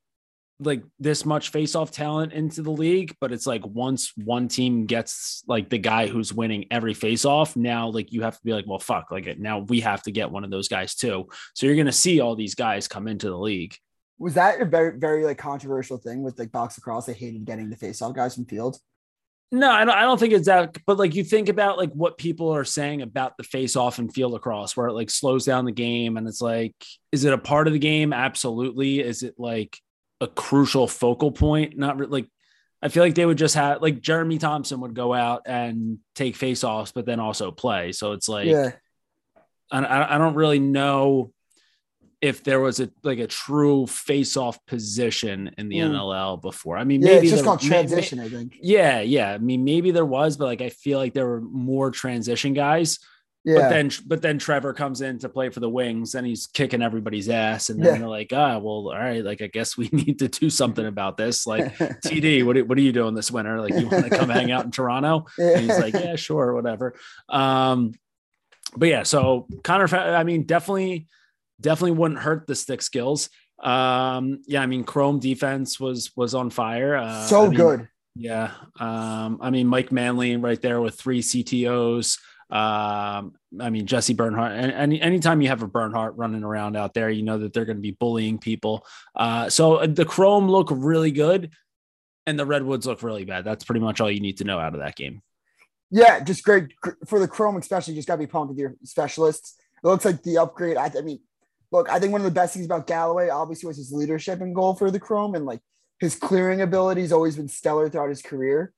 like 0.59 0.83
this 0.99 1.25
much 1.25 1.49
face-off 1.49 1.91
talent 1.91 2.31
into 2.31 2.61
the 2.61 2.71
league, 2.71 3.13
but 3.19 3.33
it's 3.33 3.47
like 3.47 3.65
once 3.65 4.13
one 4.15 4.47
team 4.47 4.85
gets 4.85 5.43
like 5.47 5.69
the 5.69 5.79
guy 5.79 6.07
who's 6.07 6.33
winning 6.33 6.65
every 6.71 6.93
face-off, 6.93 7.55
now 7.55 7.89
like 7.89 8.13
you 8.13 8.21
have 8.21 8.35
to 8.35 8.43
be 8.43 8.53
like, 8.53 8.65
well, 8.67 8.79
fuck, 8.79 9.11
like 9.11 9.37
now 9.39 9.59
we 9.59 9.81
have 9.81 10.03
to 10.03 10.11
get 10.11 10.31
one 10.31 10.43
of 10.43 10.51
those 10.51 10.69
guys 10.69 10.95
too. 10.95 11.27
So 11.55 11.65
you're 11.65 11.75
gonna 11.75 11.91
see 11.91 12.21
all 12.21 12.35
these 12.35 12.55
guys 12.55 12.87
come 12.87 13.07
into 13.07 13.29
the 13.29 13.37
league. 13.37 13.75
was 14.19 14.35
that 14.35 14.61
a 14.61 14.65
very 14.65 14.97
very 14.97 15.25
like 15.25 15.37
controversial 15.37 15.97
thing 15.97 16.23
with 16.23 16.39
like 16.39 16.51
box 16.51 16.77
across? 16.77 17.07
They 17.07 17.13
hated 17.13 17.43
getting 17.45 17.69
the 17.69 17.75
face-off 17.75 18.13
guys 18.13 18.35
from 18.35 18.45
field. 18.45 18.77
No, 19.53 19.69
I 19.69 19.85
don't, 19.85 19.95
I 19.95 20.01
don't 20.01 20.19
think 20.19 20.33
it's 20.33 20.47
that, 20.47 20.75
but 20.85 20.97
like 20.97 21.13
you 21.13 21.23
think 21.23 21.47
about 21.47 21.77
like 21.77 21.91
what 21.93 22.17
people 22.17 22.49
are 22.49 22.65
saying 22.65 23.03
about 23.03 23.37
the 23.37 23.43
face-off 23.43 23.99
and 23.99 24.11
field 24.11 24.33
across, 24.33 24.75
where 24.75 24.87
it 24.87 24.93
like 24.93 25.11
slows 25.11 25.45
down 25.45 25.65
the 25.65 25.71
game, 25.71 26.17
and 26.17 26.27
it's 26.27 26.41
like, 26.41 26.75
is 27.11 27.23
it 27.23 27.33
a 27.33 27.37
part 27.37 27.67
of 27.67 27.73
the 27.73 27.79
game? 27.79 28.13
Absolutely. 28.13 28.99
Is 28.99 29.21
it 29.21 29.35
like 29.37 29.79
a 30.19 30.27
crucial 30.27 30.87
focal 30.87 31.31
point? 31.31 31.77
Not 31.77 31.99
re- 31.99 32.07
like. 32.07 32.27
I 32.81 32.89
feel 32.89 33.01
like 33.01 33.15
they 33.15 33.25
would 33.25 33.37
just 33.37 33.55
have 33.55 33.81
like 33.81 34.01
Jeremy 34.01 34.37
Thompson 34.39 34.81
would 34.81 34.93
go 34.93 35.13
out 35.13 35.43
and 35.45 35.99
take 36.15 36.35
face-offs, 36.35 36.91
but 36.91 37.05
then 37.05 37.21
also 37.21 37.49
play. 37.49 37.93
So 37.93 38.11
it's 38.11 38.27
like, 38.27 38.47
yeah, 38.47 38.71
I 39.71 40.15
I 40.15 40.17
don't 40.17 40.35
really 40.35 40.59
know 40.59 41.31
if 42.23 42.41
there 42.43 42.61
was 42.61 42.79
a 42.79 42.89
like 43.03 43.19
a 43.19 43.27
true 43.27 43.85
face-off 43.85 44.57
position 44.65 45.51
in 45.57 45.67
the 45.67 45.77
Mm. 45.79 45.91
NLL 45.91 46.41
before. 46.41 46.77
I 46.77 46.85
mean, 46.85 47.01
yeah. 47.01 47.15
maybe 47.15 47.27
It's 47.27 47.31
just 47.31 47.43
there- 47.43 47.49
called 47.49 47.63
may- 47.63 47.69
may- 47.69 47.75
transition. 47.75 48.19
I 48.21 48.29
think. 48.29 48.57
yeah, 48.61 49.01
yeah. 49.01 49.33
I 49.33 49.37
mean, 49.39 49.63
maybe 49.65 49.91
there 49.91 50.05
was, 50.05 50.37
but 50.37 50.45
like 50.45 50.61
I 50.61 50.69
feel 50.69 50.99
like 50.99 51.13
there 51.13 51.27
were 51.27 51.41
more 51.41 51.91
transition 51.91 52.53
guys. 52.53 52.99
Yeah, 53.45 53.55
But 53.59 53.69
then, 53.71 53.91
but 54.07 54.21
then 54.21 54.39
Trevor 54.39 54.71
comes 54.73 55.01
in 55.01 55.19
to 55.19 55.27
play 55.27 55.49
for 55.49 55.59
the 55.59 55.69
Wings, 55.69 56.15
and 56.15 56.25
he's 56.25 56.47
kicking 56.47 56.81
everybody's 56.81 57.27
ass, 57.27 57.67
and 57.69 57.77
then 57.83 57.95
Yeah. 57.95 57.99
they're 57.99 58.07
like, 58.07 58.31
ah, 58.31 58.57
well, 58.57 58.87
all 58.87 58.97
right, 58.97 59.21
like 59.21 59.41
I 59.41 59.47
guess 59.47 59.75
we 59.77 59.89
need 59.91 60.19
to 60.19 60.29
do 60.29 60.49
something 60.49 60.85
about 60.85 61.17
this. 61.17 61.45
Like 61.45 61.75
TD, 62.05 62.45
what 62.45 62.55
are- 62.55 62.63
what 62.63 62.77
are 62.77 62.81
you 62.81 62.93
doing 62.93 63.15
this 63.15 63.31
winter? 63.31 63.59
Like 63.59 63.73
you 63.73 63.89
want 63.89 64.05
to 64.05 64.17
come 64.17 64.29
hang 64.29 64.49
out 64.49 64.63
in 64.63 64.71
Toronto? 64.71 65.25
And 65.37 65.59
he's 65.65 65.77
like, 65.77 65.93
yeah, 65.93 66.15
sure, 66.15 66.53
whatever. 66.53 66.95
Um, 67.27 67.91
but 68.77 68.87
yeah, 68.87 69.03
so 69.03 69.45
Connor, 69.61 69.93
I 69.93 70.23
mean, 70.23 70.43
definitely, 70.43 71.07
definitely 71.63 71.97
wouldn't 71.97 72.19
hurt 72.19 72.45
the 72.45 72.55
stick 72.55 72.81
skills. 72.81 73.29
Um, 73.63 74.41
yeah, 74.45 74.61
I 74.61 74.65
mean, 74.67 74.83
Chrome 74.83 75.19
defense 75.19 75.79
was 75.79 76.11
was 76.15 76.35
on 76.35 76.49
fire. 76.49 76.95
Uh, 76.95 77.25
so 77.25 77.45
I 77.45 77.49
mean, 77.49 77.57
good. 77.57 77.87
yeah. 78.15 78.51
Um, 78.79 79.39
I 79.41 79.49
mean, 79.49 79.67
Mike 79.67 79.91
Manley 79.91 80.35
right 80.35 80.61
there 80.61 80.81
with 80.81 80.99
three 80.99 81.21
CTOs. 81.21 82.19
Um, 82.49 83.33
I 83.59 83.69
mean, 83.71 83.87
Jesse 83.87 84.13
Bernhardt. 84.13 84.51
And 84.51 84.71
any 84.71 85.01
anytime 85.01 85.41
you 85.41 85.47
have 85.47 85.63
a 85.63 85.67
Bernhardt 85.67 86.17
running 86.17 86.43
around 86.43 86.75
out 86.75 86.93
there, 86.93 87.09
you 87.09 87.23
know 87.23 87.39
that 87.39 87.53
they're 87.53 87.65
going 87.65 87.77
to 87.77 87.81
be 87.81 87.91
bullying 87.91 88.37
people. 88.37 88.85
Uh, 89.15 89.49
so 89.49 89.77
uh, 89.77 89.87
the 89.87 90.05
Chrome 90.05 90.47
look 90.49 90.67
really 90.69 91.11
good, 91.11 91.51
and 92.27 92.37
the 92.37 92.45
Redwoods 92.45 92.85
look 92.85 93.01
really 93.01 93.25
bad. 93.25 93.45
That's 93.45 93.63
pretty 93.63 93.81
much 93.81 94.01
all 94.01 94.11
you 94.11 94.19
need 94.19 94.37
to 94.37 94.43
know 94.43 94.59
out 94.59 94.73
of 94.73 94.81
that 94.81 94.95
game. 94.95 95.21
Yeah, 95.89 96.19
just 96.19 96.43
great 96.43 96.73
for 97.07 97.19
the 97.19 97.27
Chrome, 97.27 97.55
especially. 97.57 97.95
Just 97.95 98.07
got 98.07 98.15
to 98.15 98.19
be 98.19 98.27
pumped 98.27 98.49
with 98.49 98.57
your 98.57 98.75
specialists. 98.83 99.55
It 99.83 99.87
looks 99.87 100.05
like 100.05 100.21
the 100.23 100.39
upgrade. 100.39 100.77
I, 100.77 100.91
I 100.97 101.01
mean, 101.01 101.19
look, 101.73 101.89
I 101.89 101.99
think 101.99 102.11
one 102.11 102.21
of 102.21 102.25
the 102.25 102.31
best 102.31 102.53
things 102.53 102.67
about 102.67 102.87
Galloway 102.87 103.29
obviously 103.29 103.67
was 103.67 103.77
his 103.77 103.91
leadership 103.91 104.39
and 104.39 104.55
goal 104.55 104.75
for 104.75 104.91
the 104.91 104.99
Chrome 104.99 105.33
and 105.33 105.45
like 105.45 105.59
his 105.99 106.15
clearing 106.15 106.61
ability 106.61 107.01
has 107.01 107.11
always 107.11 107.35
been 107.35 107.47
stellar 107.47 107.89
throughout 107.89 108.09
his 108.09 108.21
career. 108.21 108.71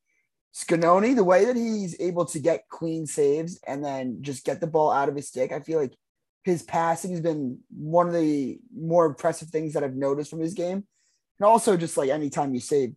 Sconone, 0.56 1.16
the 1.16 1.24
way 1.24 1.44
that 1.44 1.58
he's 1.58 2.00
able 2.00 2.26
to 2.26 2.40
get 2.40 2.70
clean 2.70 3.06
saves 3.06 3.60
and 3.68 3.84
then 3.84 4.20
just 4.22 4.46
get 4.46 4.62
the 4.62 4.68
ball 4.68 4.92
out 4.92 5.10
of 5.10 5.16
his 5.16 5.28
stick, 5.28 5.52
I 5.52 5.60
feel 5.60 5.80
like 5.80 5.94
his 6.46 6.64
passing 6.64 7.12
has 7.12 7.20
been 7.20 7.60
one 7.70 8.08
of 8.08 8.14
the 8.14 8.60
more 8.74 9.06
impressive 9.06 9.50
things 9.50 9.74
that 9.74 9.84
I've 9.84 9.96
noticed 9.96 10.30
from 10.30 10.40
his 10.40 10.54
game. 10.54 10.86
And 11.40 11.46
also, 11.46 11.76
just 11.76 11.98
like 11.98 12.10
anytime 12.10 12.54
you 12.54 12.62
save, 12.62 12.94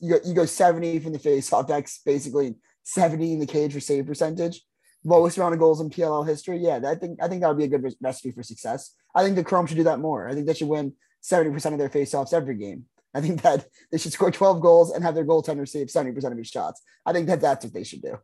you 0.00 0.10
go, 0.10 0.18
you 0.24 0.34
go 0.34 0.44
70 0.44 0.98
from 0.98 1.12
the 1.12 1.20
face 1.20 1.52
off, 1.52 1.68
that's 1.68 2.00
basically 2.04 2.56
70 2.82 3.34
in 3.34 3.38
the 3.38 3.46
cage 3.46 3.72
for 3.72 3.80
save 3.80 4.06
percentage. 4.06 4.60
Lowest 5.04 5.38
amount 5.38 5.54
of 5.54 5.60
goals 5.60 5.80
in 5.80 5.90
PLL 5.90 6.26
history. 6.26 6.58
Yeah, 6.58 6.80
I 6.86 6.94
think 6.94 7.22
I 7.22 7.28
think 7.28 7.40
that 7.40 7.48
would 7.48 7.58
be 7.58 7.64
a 7.64 7.68
good 7.68 7.94
recipe 8.00 8.32
for 8.32 8.42
success. 8.42 8.94
I 9.14 9.22
think 9.22 9.36
the 9.36 9.44
Chrome 9.44 9.66
should 9.66 9.78
do 9.78 9.84
that 9.84 10.00
more. 10.00 10.28
I 10.28 10.34
think 10.34 10.46
they 10.46 10.54
should 10.54 10.68
win 10.68 10.92
70% 11.22 11.72
of 11.72 11.78
their 11.78 11.88
faceoffs 11.88 12.32
every 12.32 12.56
game. 12.56 12.84
I 13.14 13.20
think 13.20 13.42
that 13.42 13.66
they 13.90 13.98
should 13.98 14.12
score 14.12 14.30
12 14.30 14.60
goals 14.60 14.92
and 14.92 15.02
have 15.02 15.14
their 15.14 15.24
goaltender 15.24 15.68
save 15.68 15.88
70% 15.88 16.30
of 16.30 16.38
his 16.38 16.48
shots. 16.48 16.82
I 17.04 17.12
think 17.12 17.26
that 17.26 17.40
that's 17.40 17.64
what 17.64 17.74
they 17.74 17.82
should 17.82 18.02
do. 18.02 18.18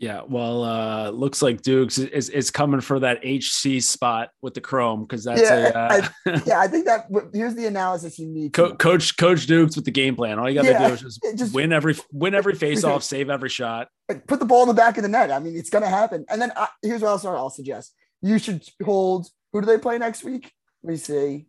Yeah, 0.00 0.22
well, 0.28 0.62
uh, 0.62 1.10
looks 1.10 1.42
like 1.42 1.60
Doogs 1.60 1.98
is, 1.98 2.28
is 2.28 2.52
coming 2.52 2.80
for 2.80 3.00
that 3.00 3.18
HC 3.24 3.82
spot 3.82 4.30
with 4.42 4.54
the 4.54 4.60
Chrome 4.60 5.02
because 5.02 5.24
that's 5.24 5.40
yeah, 5.40 5.66
a, 5.66 5.70
uh, 5.70 6.08
I, 6.26 6.42
yeah. 6.46 6.60
I 6.60 6.68
think 6.68 6.86
that 6.86 7.06
here's 7.32 7.56
the 7.56 7.66
analysis 7.66 8.16
you 8.16 8.28
need. 8.28 8.52
Co- 8.52 8.76
coach 8.76 9.16
Coach 9.16 9.48
Doogs 9.48 9.74
with 9.74 9.84
the 9.84 9.90
game 9.90 10.14
plan. 10.14 10.38
All 10.38 10.48
you 10.48 10.54
got 10.54 10.62
to 10.62 10.68
yeah, 10.68 10.86
do 10.86 10.94
is 10.94 11.00
just, 11.00 11.20
just, 11.36 11.54
win 11.54 11.72
every 11.72 11.96
win 12.12 12.32
every 12.32 12.54
face 12.56 12.84
off, 12.84 13.02
save 13.02 13.28
every 13.28 13.48
shot, 13.48 13.88
put 14.28 14.38
the 14.38 14.44
ball 14.44 14.62
in 14.62 14.68
the 14.68 14.74
back 14.74 14.98
of 14.98 15.02
the 15.02 15.08
net. 15.08 15.32
I 15.32 15.40
mean, 15.40 15.56
it's 15.56 15.70
going 15.70 15.82
to 15.82 15.90
happen. 15.90 16.24
And 16.28 16.40
then 16.40 16.52
uh, 16.54 16.68
here's 16.80 17.02
what 17.02 17.08
else 17.08 17.24
I'll 17.24 17.50
suggest: 17.50 17.92
you 18.22 18.38
should 18.38 18.64
hold. 18.84 19.28
Who 19.52 19.62
do 19.62 19.66
they 19.66 19.78
play 19.78 19.98
next 19.98 20.22
week? 20.22 20.52
Let 20.84 20.92
me 20.92 20.96
see. 20.96 21.47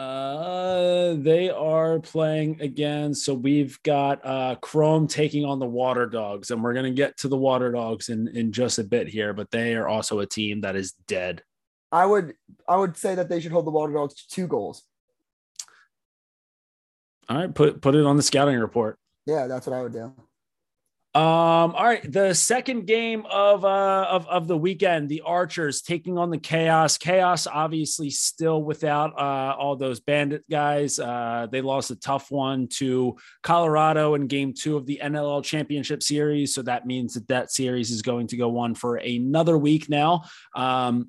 Uh, 0.00 1.14
they 1.18 1.50
are 1.50 2.00
playing 2.00 2.58
again. 2.60 3.12
So 3.12 3.34
we've 3.34 3.80
got 3.82 4.24
uh, 4.24 4.54
Chrome 4.62 5.06
taking 5.06 5.44
on 5.44 5.58
the 5.58 5.66
Water 5.66 6.06
Dogs, 6.06 6.50
and 6.50 6.64
we're 6.64 6.72
gonna 6.72 6.90
get 6.90 7.18
to 7.18 7.28
the 7.28 7.36
Water 7.36 7.70
Dogs 7.70 8.08
in 8.08 8.28
in 8.28 8.50
just 8.50 8.78
a 8.78 8.84
bit 8.84 9.08
here. 9.08 9.34
But 9.34 9.50
they 9.50 9.74
are 9.74 9.86
also 9.86 10.20
a 10.20 10.26
team 10.26 10.62
that 10.62 10.74
is 10.74 10.92
dead. 11.06 11.42
I 11.92 12.06
would 12.06 12.34
I 12.66 12.76
would 12.76 12.96
say 12.96 13.14
that 13.14 13.28
they 13.28 13.40
should 13.40 13.52
hold 13.52 13.66
the 13.66 13.72
Water 13.72 13.92
Dogs 13.92 14.14
to 14.14 14.28
two 14.28 14.46
goals. 14.46 14.84
All 17.28 17.36
right, 17.36 17.54
put 17.54 17.82
put 17.82 17.94
it 17.94 18.06
on 18.06 18.16
the 18.16 18.22
scouting 18.22 18.58
report. 18.58 18.98
Yeah, 19.26 19.48
that's 19.48 19.66
what 19.66 19.76
I 19.76 19.82
would 19.82 19.92
do. 19.92 20.14
Um, 21.12 21.74
all 21.74 21.84
right, 21.84 22.12
the 22.12 22.34
second 22.34 22.86
game 22.86 23.24
of 23.28 23.64
uh 23.64 24.06
of, 24.08 24.28
of 24.28 24.46
the 24.46 24.56
weekend, 24.56 25.08
the 25.08 25.22
Archers 25.22 25.82
taking 25.82 26.18
on 26.18 26.30
the 26.30 26.38
Chaos. 26.38 26.98
Chaos 26.98 27.48
obviously 27.48 28.10
still 28.10 28.62
without 28.62 29.18
uh 29.18 29.56
all 29.58 29.74
those 29.74 29.98
bandit 29.98 30.44
guys. 30.48 31.00
Uh 31.00 31.48
they 31.50 31.62
lost 31.62 31.90
a 31.90 31.96
tough 31.96 32.30
one 32.30 32.68
to 32.68 33.16
Colorado 33.42 34.14
in 34.14 34.28
game 34.28 34.54
two 34.54 34.76
of 34.76 34.86
the 34.86 35.00
NLL 35.02 35.42
championship 35.42 36.00
series. 36.00 36.54
So 36.54 36.62
that 36.62 36.86
means 36.86 37.14
that 37.14 37.26
that 37.26 37.50
series 37.50 37.90
is 37.90 38.02
going 38.02 38.28
to 38.28 38.36
go 38.36 38.58
on 38.58 38.76
for 38.76 38.94
another 38.94 39.58
week 39.58 39.88
now. 39.88 40.22
Um 40.54 41.08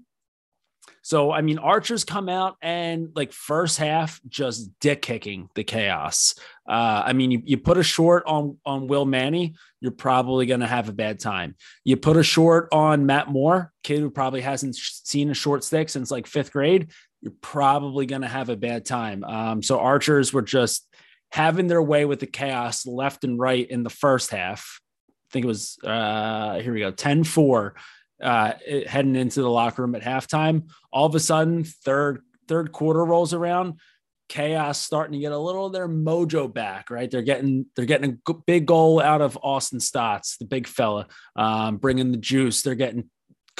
so, 1.03 1.31
I 1.31 1.41
mean, 1.41 1.57
Archers 1.57 2.03
come 2.03 2.29
out 2.29 2.57
and 2.61 3.09
like 3.15 3.33
first 3.33 3.79
half 3.79 4.21
just 4.27 4.69
dick 4.79 5.01
kicking 5.01 5.49
the 5.55 5.63
chaos. 5.63 6.35
Uh, 6.67 7.03
I 7.05 7.13
mean, 7.13 7.31
you, 7.31 7.41
you 7.43 7.57
put 7.57 7.77
a 7.77 7.83
short 7.83 8.23
on 8.27 8.57
on 8.65 8.87
Will 8.87 9.05
Manny, 9.05 9.55
you're 9.79 9.91
probably 9.91 10.45
going 10.45 10.59
to 10.59 10.67
have 10.67 10.89
a 10.89 10.93
bad 10.93 11.19
time. 11.19 11.55
You 11.83 11.97
put 11.97 12.17
a 12.17 12.23
short 12.23 12.69
on 12.71 13.07
Matt 13.07 13.29
Moore, 13.29 13.71
kid 13.83 13.99
who 13.99 14.11
probably 14.11 14.41
hasn't 14.41 14.75
seen 14.75 15.31
a 15.31 15.35
short 15.35 15.63
stick 15.63 15.89
since 15.89 16.11
like 16.11 16.27
fifth 16.27 16.51
grade, 16.51 16.91
you're 17.21 17.33
probably 17.41 18.05
going 18.05 18.21
to 18.21 18.27
have 18.27 18.49
a 18.49 18.55
bad 18.55 18.85
time. 18.85 19.23
Um, 19.23 19.63
so 19.63 19.79
Archers 19.79 20.31
were 20.31 20.41
just 20.43 20.87
having 21.31 21.67
their 21.67 21.81
way 21.81 22.05
with 22.05 22.19
the 22.19 22.27
chaos 22.27 22.85
left 22.85 23.23
and 23.23 23.39
right 23.39 23.67
in 23.69 23.83
the 23.83 23.89
first 23.89 24.29
half. 24.29 24.79
I 25.09 25.31
think 25.31 25.45
it 25.45 25.47
was 25.47 25.77
uh, 25.83 26.59
here 26.59 26.73
we 26.73 26.79
go 26.79 26.91
10 26.91 27.23
4 27.23 27.73
uh, 28.21 28.53
heading 28.87 29.15
into 29.15 29.41
the 29.41 29.49
locker 29.49 29.81
room 29.81 29.95
at 29.95 30.01
halftime. 30.01 30.69
All 30.91 31.05
of 31.05 31.15
a 31.15 31.19
sudden, 31.19 31.63
third 31.63 32.21
third 32.47 32.71
quarter 32.71 33.03
rolls 33.03 33.33
around. 33.33 33.79
Chaos 34.29 34.79
starting 34.79 35.13
to 35.13 35.19
get 35.19 35.33
a 35.33 35.37
little 35.37 35.65
of 35.65 35.73
their 35.73 35.89
mojo 35.89 36.51
back, 36.53 36.89
right? 36.89 37.11
They're 37.11 37.21
getting 37.21 37.65
they're 37.75 37.85
getting 37.85 38.19
a 38.27 38.33
big 38.45 38.65
goal 38.65 39.01
out 39.01 39.21
of 39.21 39.37
Austin 39.43 39.79
Staats, 39.79 40.37
the 40.37 40.45
big 40.45 40.67
fella, 40.67 41.07
um, 41.35 41.77
bringing 41.77 42.11
the 42.11 42.17
juice. 42.17 42.61
They're 42.61 42.75
getting 42.75 43.09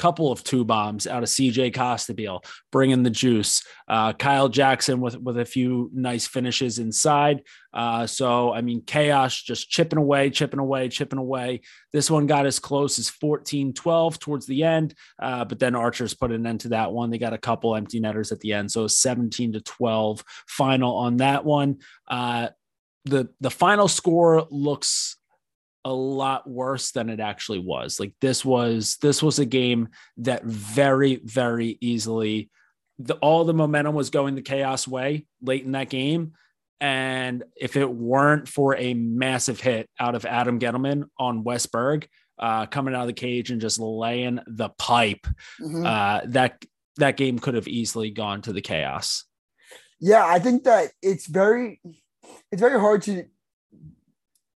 couple 0.02 0.32
of 0.32 0.42
two 0.42 0.64
bombs 0.64 1.06
out 1.06 1.22
of 1.22 1.28
CJ 1.28 1.72
Costabile, 1.72 2.44
bringing 2.72 3.04
the 3.04 3.10
juice. 3.10 3.62
Uh, 3.86 4.12
Kyle 4.12 4.48
Jackson 4.48 5.00
with 5.00 5.16
with 5.16 5.38
a 5.38 5.44
few 5.44 5.90
nice 5.94 6.26
finishes 6.26 6.80
inside. 6.80 7.44
Uh, 7.72 8.04
so 8.08 8.52
I 8.52 8.62
mean, 8.62 8.82
chaos 8.84 9.40
just 9.40 9.70
chipping 9.70 10.00
away, 10.00 10.28
chipping 10.30 10.58
away, 10.58 10.88
chipping 10.88 11.20
away. 11.20 11.60
This 11.92 12.10
one 12.10 12.26
got 12.26 12.46
as 12.46 12.58
close 12.58 12.98
as 12.98 13.08
14-12 13.10 14.18
towards 14.18 14.44
the 14.46 14.64
end, 14.64 14.94
uh, 15.20 15.44
but 15.44 15.60
then 15.60 15.76
Archers 15.76 16.14
put 16.14 16.32
an 16.32 16.48
end 16.48 16.60
to 16.62 16.70
that 16.70 16.90
one. 16.90 17.10
They 17.10 17.18
got 17.18 17.32
a 17.32 17.38
couple 17.38 17.76
empty 17.76 18.00
netters 18.00 18.32
at 18.32 18.40
the 18.40 18.54
end, 18.54 18.72
so 18.72 18.88
17 18.88 19.52
to 19.52 19.60
12 19.60 20.24
final 20.48 20.96
on 20.96 21.18
that 21.18 21.44
one. 21.44 21.78
Uh, 22.08 22.48
the 23.04 23.28
the 23.40 23.50
final 23.52 23.86
score 23.86 24.48
looks 24.50 25.16
a 25.84 25.92
lot 25.92 26.48
worse 26.48 26.92
than 26.92 27.08
it 27.08 27.20
actually 27.20 27.58
was. 27.58 27.98
Like 27.98 28.14
this 28.20 28.44
was 28.44 28.98
this 29.02 29.22
was 29.22 29.38
a 29.38 29.44
game 29.44 29.88
that 30.18 30.44
very 30.44 31.16
very 31.24 31.78
easily 31.80 32.50
the 32.98 33.14
all 33.16 33.44
the 33.44 33.54
momentum 33.54 33.94
was 33.94 34.10
going 34.10 34.34
the 34.34 34.42
chaos 34.42 34.86
way 34.86 35.26
late 35.40 35.64
in 35.64 35.72
that 35.72 35.90
game 35.90 36.32
and 36.80 37.44
if 37.56 37.76
it 37.76 37.88
weren't 37.88 38.48
for 38.48 38.76
a 38.76 38.92
massive 38.94 39.60
hit 39.60 39.88
out 40.00 40.16
of 40.16 40.26
Adam 40.26 40.58
Ghitelman 40.58 41.04
on 41.16 41.44
Wes 41.44 41.66
Berg 41.66 42.08
uh, 42.40 42.66
coming 42.66 42.92
out 42.92 43.02
of 43.02 43.06
the 43.06 43.12
cage 43.12 43.50
and 43.50 43.60
just 43.60 43.78
laying 43.78 44.40
the 44.48 44.68
pipe 44.78 45.26
mm-hmm. 45.60 45.86
uh, 45.86 46.22
that 46.26 46.64
that 46.96 47.16
game 47.16 47.38
could 47.38 47.54
have 47.54 47.68
easily 47.68 48.10
gone 48.10 48.42
to 48.42 48.52
the 48.52 48.60
chaos. 48.60 49.24
Yeah, 50.00 50.26
I 50.26 50.40
think 50.40 50.64
that 50.64 50.90
it's 51.00 51.26
very 51.26 51.80
it's 52.50 52.60
very 52.60 52.80
hard 52.80 53.02
to 53.02 53.26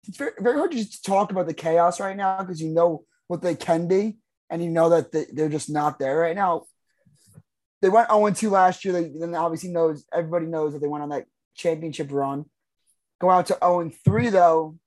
it's 0.07 0.17
very, 0.17 0.31
very 0.39 0.57
hard 0.57 0.71
to 0.71 0.77
just 0.77 1.05
talk 1.05 1.31
about 1.31 1.47
the 1.47 1.53
chaos 1.53 1.99
right 1.99 2.17
now 2.17 2.39
because 2.39 2.61
you 2.61 2.69
know 2.69 3.03
what 3.27 3.41
they 3.41 3.55
can 3.55 3.87
be 3.87 4.17
and 4.49 4.63
you 4.63 4.69
know 4.69 4.89
that 4.89 5.11
they, 5.11 5.25
they're 5.31 5.49
just 5.49 5.69
not 5.69 5.99
there 5.99 6.17
right 6.17 6.35
now. 6.35 6.65
They 7.81 7.89
went 7.89 8.09
0 8.09 8.29
2 8.31 8.49
last 8.49 8.85
year. 8.85 8.93
They 8.93 9.09
then 9.09 9.35
obviously 9.35 9.69
knows 9.69 10.05
everybody 10.13 10.45
knows 10.45 10.73
that 10.73 10.79
they 10.79 10.87
went 10.87 11.03
on 11.03 11.09
that 11.09 11.25
championship 11.55 12.11
run. 12.11 12.45
Go 13.19 13.29
out 13.29 13.47
to 13.47 13.57
0 13.63 13.91
3 14.05 14.29
though, 14.29 14.77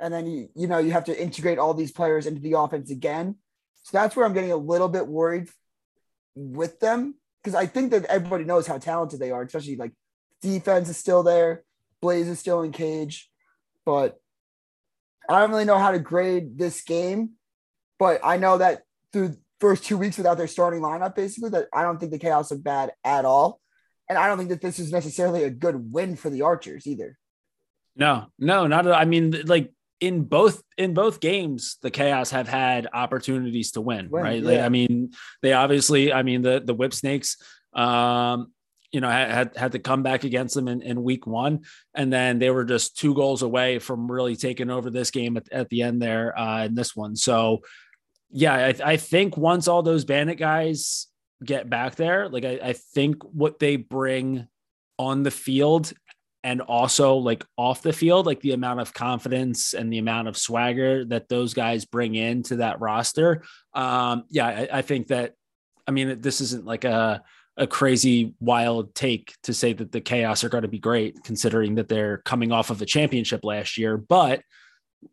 and 0.00 0.12
then 0.12 0.26
you 0.26 0.48
you 0.54 0.66
know 0.66 0.78
you 0.78 0.92
have 0.92 1.04
to 1.04 1.22
integrate 1.22 1.58
all 1.58 1.74
these 1.74 1.92
players 1.92 2.26
into 2.26 2.40
the 2.40 2.54
offense 2.54 2.90
again. 2.90 3.36
So 3.82 3.96
that's 3.96 4.16
where 4.16 4.26
I'm 4.26 4.34
getting 4.34 4.52
a 4.52 4.56
little 4.56 4.88
bit 4.88 5.06
worried 5.06 5.48
with 6.34 6.80
them 6.80 7.14
because 7.42 7.54
I 7.54 7.66
think 7.66 7.90
that 7.92 8.04
everybody 8.06 8.44
knows 8.44 8.66
how 8.66 8.78
talented 8.78 9.20
they 9.20 9.30
are, 9.30 9.42
especially 9.42 9.76
like 9.76 9.92
defense 10.42 10.88
is 10.88 10.96
still 10.96 11.22
there, 11.22 11.64
Blaze 12.00 12.28
is 12.28 12.38
still 12.38 12.62
in 12.62 12.72
cage, 12.72 13.30
but 13.84 14.20
I 15.28 15.40
don't 15.40 15.50
really 15.50 15.64
know 15.64 15.78
how 15.78 15.90
to 15.90 15.98
grade 15.98 16.58
this 16.58 16.82
game, 16.82 17.30
but 17.98 18.20
I 18.24 18.38
know 18.38 18.58
that 18.58 18.82
through 19.12 19.36
first 19.60 19.84
two 19.84 19.98
weeks 19.98 20.16
without 20.16 20.38
their 20.38 20.46
starting 20.46 20.80
lineup, 20.80 21.14
basically, 21.14 21.50
that 21.50 21.66
I 21.72 21.82
don't 21.82 21.98
think 21.98 22.12
the 22.12 22.18
Chaos 22.18 22.52
are 22.52 22.58
bad 22.58 22.92
at 23.04 23.24
all. 23.24 23.60
And 24.08 24.16
I 24.16 24.26
don't 24.26 24.38
think 24.38 24.50
that 24.50 24.62
this 24.62 24.78
is 24.78 24.90
necessarily 24.90 25.44
a 25.44 25.50
good 25.50 25.92
win 25.92 26.16
for 26.16 26.30
the 26.30 26.42
Archers 26.42 26.86
either. 26.86 27.18
No, 27.94 28.26
no, 28.38 28.66
not. 28.66 28.86
At 28.86 28.92
all. 28.92 28.98
I 28.98 29.04
mean, 29.04 29.34
like 29.44 29.72
in 30.00 30.22
both 30.24 30.62
in 30.78 30.94
both 30.94 31.20
games, 31.20 31.76
the 31.82 31.90
Chaos 31.90 32.30
have 32.30 32.48
had 32.48 32.88
opportunities 32.92 33.72
to 33.72 33.80
win, 33.80 34.08
win 34.08 34.22
right? 34.22 34.42
Yeah. 34.42 34.50
Like, 34.50 34.60
I 34.60 34.68
mean, 34.68 35.10
they 35.42 35.52
obviously, 35.52 36.12
I 36.12 36.22
mean, 36.22 36.42
the 36.42 36.62
the 36.64 36.74
Whip 36.74 36.94
Snakes, 36.94 37.36
um, 37.74 38.52
you 38.90 39.00
know, 39.00 39.08
had 39.10 39.56
had 39.56 39.72
to 39.72 39.78
come 39.78 40.02
back 40.02 40.24
against 40.24 40.54
them 40.54 40.68
in, 40.68 40.80
in 40.82 41.02
week 41.02 41.26
one. 41.26 41.64
And 41.94 42.12
then 42.12 42.38
they 42.38 42.50
were 42.50 42.64
just 42.64 42.96
two 42.96 43.14
goals 43.14 43.42
away 43.42 43.78
from 43.78 44.10
really 44.10 44.36
taking 44.36 44.70
over 44.70 44.90
this 44.90 45.10
game 45.10 45.36
at, 45.36 45.50
at 45.52 45.68
the 45.68 45.82
end 45.82 46.00
there 46.00 46.38
uh, 46.38 46.64
in 46.64 46.74
this 46.74 46.96
one. 46.96 47.14
So, 47.14 47.62
yeah, 48.30 48.54
I, 48.54 48.74
I, 48.92 48.96
think 48.96 49.36
once 49.36 49.68
all 49.68 49.82
those 49.82 50.04
bandit 50.04 50.38
guys 50.38 51.06
get 51.44 51.68
back 51.68 51.96
there, 51.96 52.28
like 52.28 52.44
I, 52.44 52.60
I 52.62 52.72
think 52.72 53.22
what 53.24 53.58
they 53.58 53.76
bring 53.76 54.48
on 54.98 55.22
the 55.22 55.30
field 55.30 55.92
and 56.42 56.60
also 56.62 57.16
like 57.16 57.44
off 57.56 57.82
the 57.82 57.92
field, 57.92 58.26
like 58.26 58.40
the 58.40 58.52
amount 58.52 58.80
of 58.80 58.94
confidence 58.94 59.74
and 59.74 59.92
the 59.92 59.98
amount 59.98 60.28
of 60.28 60.36
swagger 60.36 61.04
that 61.06 61.28
those 61.28 61.52
guys 61.52 61.84
bring 61.84 62.14
into 62.14 62.56
that 62.56 62.80
roster. 62.80 63.42
Um, 63.74 64.24
yeah, 64.30 64.46
I, 64.46 64.68
I 64.78 64.82
think 64.82 65.08
that, 65.08 65.34
I 65.86 65.90
mean, 65.90 66.20
this 66.20 66.40
isn't 66.40 66.64
like 66.64 66.84
a, 66.84 67.22
a 67.58 67.66
crazy 67.66 68.34
wild 68.40 68.94
take 68.94 69.34
to 69.42 69.52
say 69.52 69.72
that 69.72 69.92
the 69.92 70.00
chaos 70.00 70.44
are 70.44 70.48
going 70.48 70.62
to 70.62 70.68
be 70.68 70.78
great 70.78 71.22
considering 71.24 71.74
that 71.74 71.88
they're 71.88 72.18
coming 72.18 72.52
off 72.52 72.70
of 72.70 72.80
a 72.80 72.86
championship 72.86 73.44
last 73.44 73.76
year 73.76 73.96
but 73.96 74.40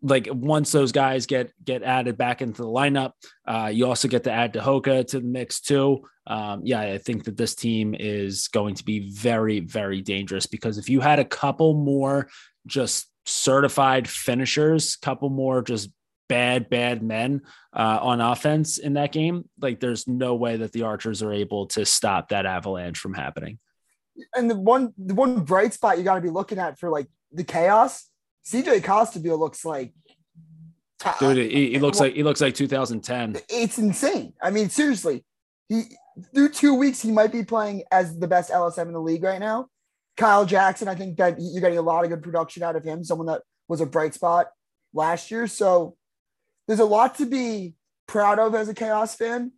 like 0.02 0.28
once 0.32 0.72
those 0.72 0.92
guys 0.92 1.26
get 1.26 1.52
get 1.64 1.84
added 1.84 2.18
back 2.18 2.42
into 2.42 2.62
the 2.62 2.68
lineup, 2.68 3.12
uh, 3.48 3.70
you 3.72 3.86
also 3.86 4.08
get 4.08 4.24
to 4.24 4.32
add 4.32 4.54
Tehoka 4.54 5.06
to 5.08 5.20
the 5.20 5.26
mix 5.26 5.62
too. 5.62 6.04
Um, 6.28 6.62
yeah, 6.64 6.82
I 6.82 6.98
think 6.98 7.26
that 7.26 7.38
this 7.38 7.56
team 7.56 7.96
is 7.98 8.48
going 8.48 8.76
to 8.76 8.84
be 8.84 9.12
very, 9.12 9.60
very 9.60 10.02
dangerous 10.02 10.48
because 10.48 10.78
if 10.78 10.90
you 10.90 11.02
had 11.02 11.20
a 11.20 11.26
couple 11.26 11.76
more 11.76 12.30
just 12.66 13.08
certified 13.26 14.10
finishers, 14.10 14.96
couple 14.96 15.30
more 15.30 15.62
just 15.62 15.90
bad, 16.28 16.70
bad 16.70 17.04
men 17.04 17.42
uh, 17.74 18.00
on 18.02 18.22
offense 18.22 18.78
in 18.78 18.94
that 18.94 19.12
game, 19.12 19.48
like 19.60 19.80
there's 19.80 20.08
no 20.08 20.36
way 20.36 20.58
that 20.58 20.72
the 20.72 20.84
Archers 20.84 21.22
are 21.22 21.34
able 21.34 21.68
to 21.68 21.86
stop 21.86 22.30
that 22.30 22.46
avalanche 22.46 22.98
from 22.98 23.14
happening. 23.14 23.60
And 24.34 24.50
the 24.50 24.56
one, 24.56 24.94
the 24.98 25.14
one 25.14 25.42
bright 25.42 25.74
spot 25.74 25.98
you 25.98 26.04
got 26.04 26.16
to 26.16 26.22
be 26.22 26.30
looking 26.30 26.58
at 26.58 26.80
for 26.80 26.90
like 26.90 27.08
the 27.32 27.44
chaos, 27.44 28.10
CJ 28.48 28.82
Costabile 28.82 29.38
looks 29.38 29.66
like. 29.66 29.94
Dude, 31.20 31.38
he, 31.38 31.72
he 31.72 31.80
looks 31.80 32.00
like 32.00 32.14
he 32.14 32.24
looks 32.24 32.42
like 32.42 32.56
2010. 32.56 33.38
It's 33.50 33.78
insane. 33.78 34.34
I 34.42 34.50
mean, 34.50 34.70
seriously, 34.70 35.26
he 35.68 35.84
through 36.34 36.50
two 36.50 36.74
weeks 36.74 37.02
he 37.02 37.12
might 37.12 37.32
be 37.32 37.44
playing 37.44 37.84
as 37.92 38.18
the 38.18 38.28
best 38.28 38.50
LSM 38.50 38.88
in 38.88 38.94
the 38.94 39.02
league 39.02 39.24
right 39.24 39.40
now. 39.40 39.68
Kyle 40.18 40.46
Jackson, 40.46 40.88
I 40.88 40.96
think 40.96 41.18
that 41.18 41.36
you're 41.40 41.62
getting 41.62 41.78
a 41.78 41.84
lot 41.84 42.06
of 42.06 42.10
good 42.10 42.24
production 42.24 42.64
out 42.64 42.76
of 42.76 42.84
him. 42.84 43.04
Someone 43.04 43.28
that 43.28 43.42
was 43.68 43.82
a 43.82 43.86
bright 43.86 44.14
spot 44.14 44.48
last 44.94 45.30
year. 45.30 45.48
So 45.48 45.98
there's 46.68 46.80
a 46.80 46.86
lot 46.86 47.16
to 47.16 47.26
be 47.26 47.76
proud 48.08 48.40
of 48.40 48.56
as 48.56 48.70
a 48.70 48.74
chaos 48.74 49.16
fan. 49.16 49.52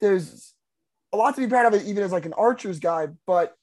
There's 0.00 0.54
a 1.12 1.16
lot 1.16 1.34
to 1.34 1.40
be 1.40 1.46
proud 1.46 1.72
of 1.72 1.82
even 1.86 2.02
as 2.02 2.12
like 2.12 2.26
an 2.26 2.32
Archers 2.32 2.78
guy, 2.78 3.08
but 3.26 3.54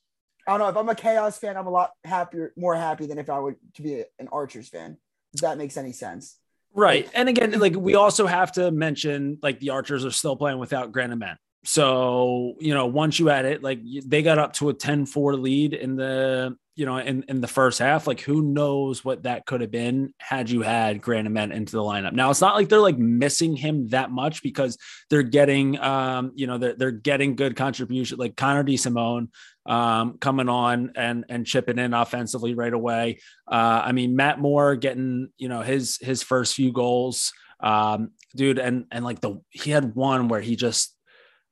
I 0.48 0.52
don't 0.52 0.60
know 0.60 0.70
if 0.70 0.78
I'm 0.78 0.90
a 0.90 0.96
chaos 0.96 1.38
fan, 1.38 1.58
I'm 1.58 1.68
a 1.68 1.72
lot 1.72 1.92
happier, 2.04 2.54
more 2.56 2.76
happy 2.76 3.06
than 3.06 3.18
if 3.18 3.30
I 3.30 3.40
were 3.40 3.58
to 3.76 3.82
be 3.82 4.04
an 4.18 4.30
Archers 4.32 4.70
fan. 4.70 4.98
If 5.34 5.42
that 5.42 5.58
makes 5.58 5.78
any 5.78 5.92
sense. 5.92 6.38
Right. 6.74 7.10
And 7.14 7.30
again, 7.30 7.60
like 7.60 7.76
we 7.76 7.96
also 7.96 8.26
have 8.26 8.52
to 8.54 8.72
mention 8.72 9.38
like 9.42 9.60
the 9.60 9.72
Archers 9.72 10.06
are 10.06 10.12
still 10.12 10.36
playing 10.36 10.60
without 10.60 10.92
Grant 10.92 11.14
Ament. 11.14 11.38
So, 11.66 12.56
you 12.60 12.74
know, 12.74 12.88
once 12.88 13.20
you 13.20 13.30
add 13.30 13.46
it, 13.46 13.62
like 13.62 13.80
they 14.06 14.24
got 14.24 14.38
up 14.38 14.54
to 14.54 14.70
a 14.70 14.74
10 14.74 15.06
4 15.06 15.36
lead 15.36 15.74
in 15.74 15.96
the 15.96 16.58
you 16.80 16.86
know, 16.86 16.96
in, 16.96 17.26
in 17.28 17.42
the 17.42 17.48
first 17.48 17.80
half, 17.80 18.08
like 18.08 18.22
who 18.22 18.42
knows 18.42 19.04
what 19.04 19.24
that 19.24 19.46
could 19.46 19.60
have 19.60 19.70
been 19.70 20.14
had 20.18 20.50
you 20.50 20.62
had 20.62 21.02
Grant 21.02 21.28
Ament 21.28 21.52
into 21.52 21.74
the 21.74 21.82
lineup. 21.82 22.14
Now 22.14 22.30
it's 22.30 22.40
not 22.40 22.56
like 22.56 22.70
they're 22.70 22.80
like 22.80 22.98
missing 22.98 23.58
him 23.58 23.90
that 23.90 24.12
much 24.12 24.42
because 24.42 24.78
they're 25.10 25.22
getting, 25.22 25.78
um, 25.78 26.32
you 26.36 26.48
know, 26.48 26.58
they're, 26.58 26.76
they're 26.76 26.92
getting 26.92 27.36
good 27.36 27.58
contribution 27.58 28.18
like 28.18 28.38
Connor 28.38 28.64
DeSimone 28.64 29.28
um, 29.66 30.20
coming 30.20 30.48
on 30.48 30.94
and 30.96 31.26
and 31.28 31.46
chipping 31.46 31.80
in 31.80 31.94
offensively 31.94 32.54
right 32.54 32.72
away. 32.72 33.20
Uh, 33.46 33.82
I 33.84 33.92
mean, 33.92 34.16
Matt 34.16 34.40
Moore 34.40 34.78
getting, 34.78 35.32
you 35.38 35.50
know, 35.50 35.62
his 35.62 35.98
his 36.00 36.24
first 36.24 36.56
few 36.56 36.72
goals, 36.72 37.34
um, 37.60 38.12
dude, 38.34 38.58
and 38.58 38.86
and 38.90 39.04
like 39.04 39.20
the 39.20 39.42
he 39.50 39.72
had 39.72 39.96
one 39.96 40.30
where 40.30 40.40
he 40.40 40.56
just 40.56 40.96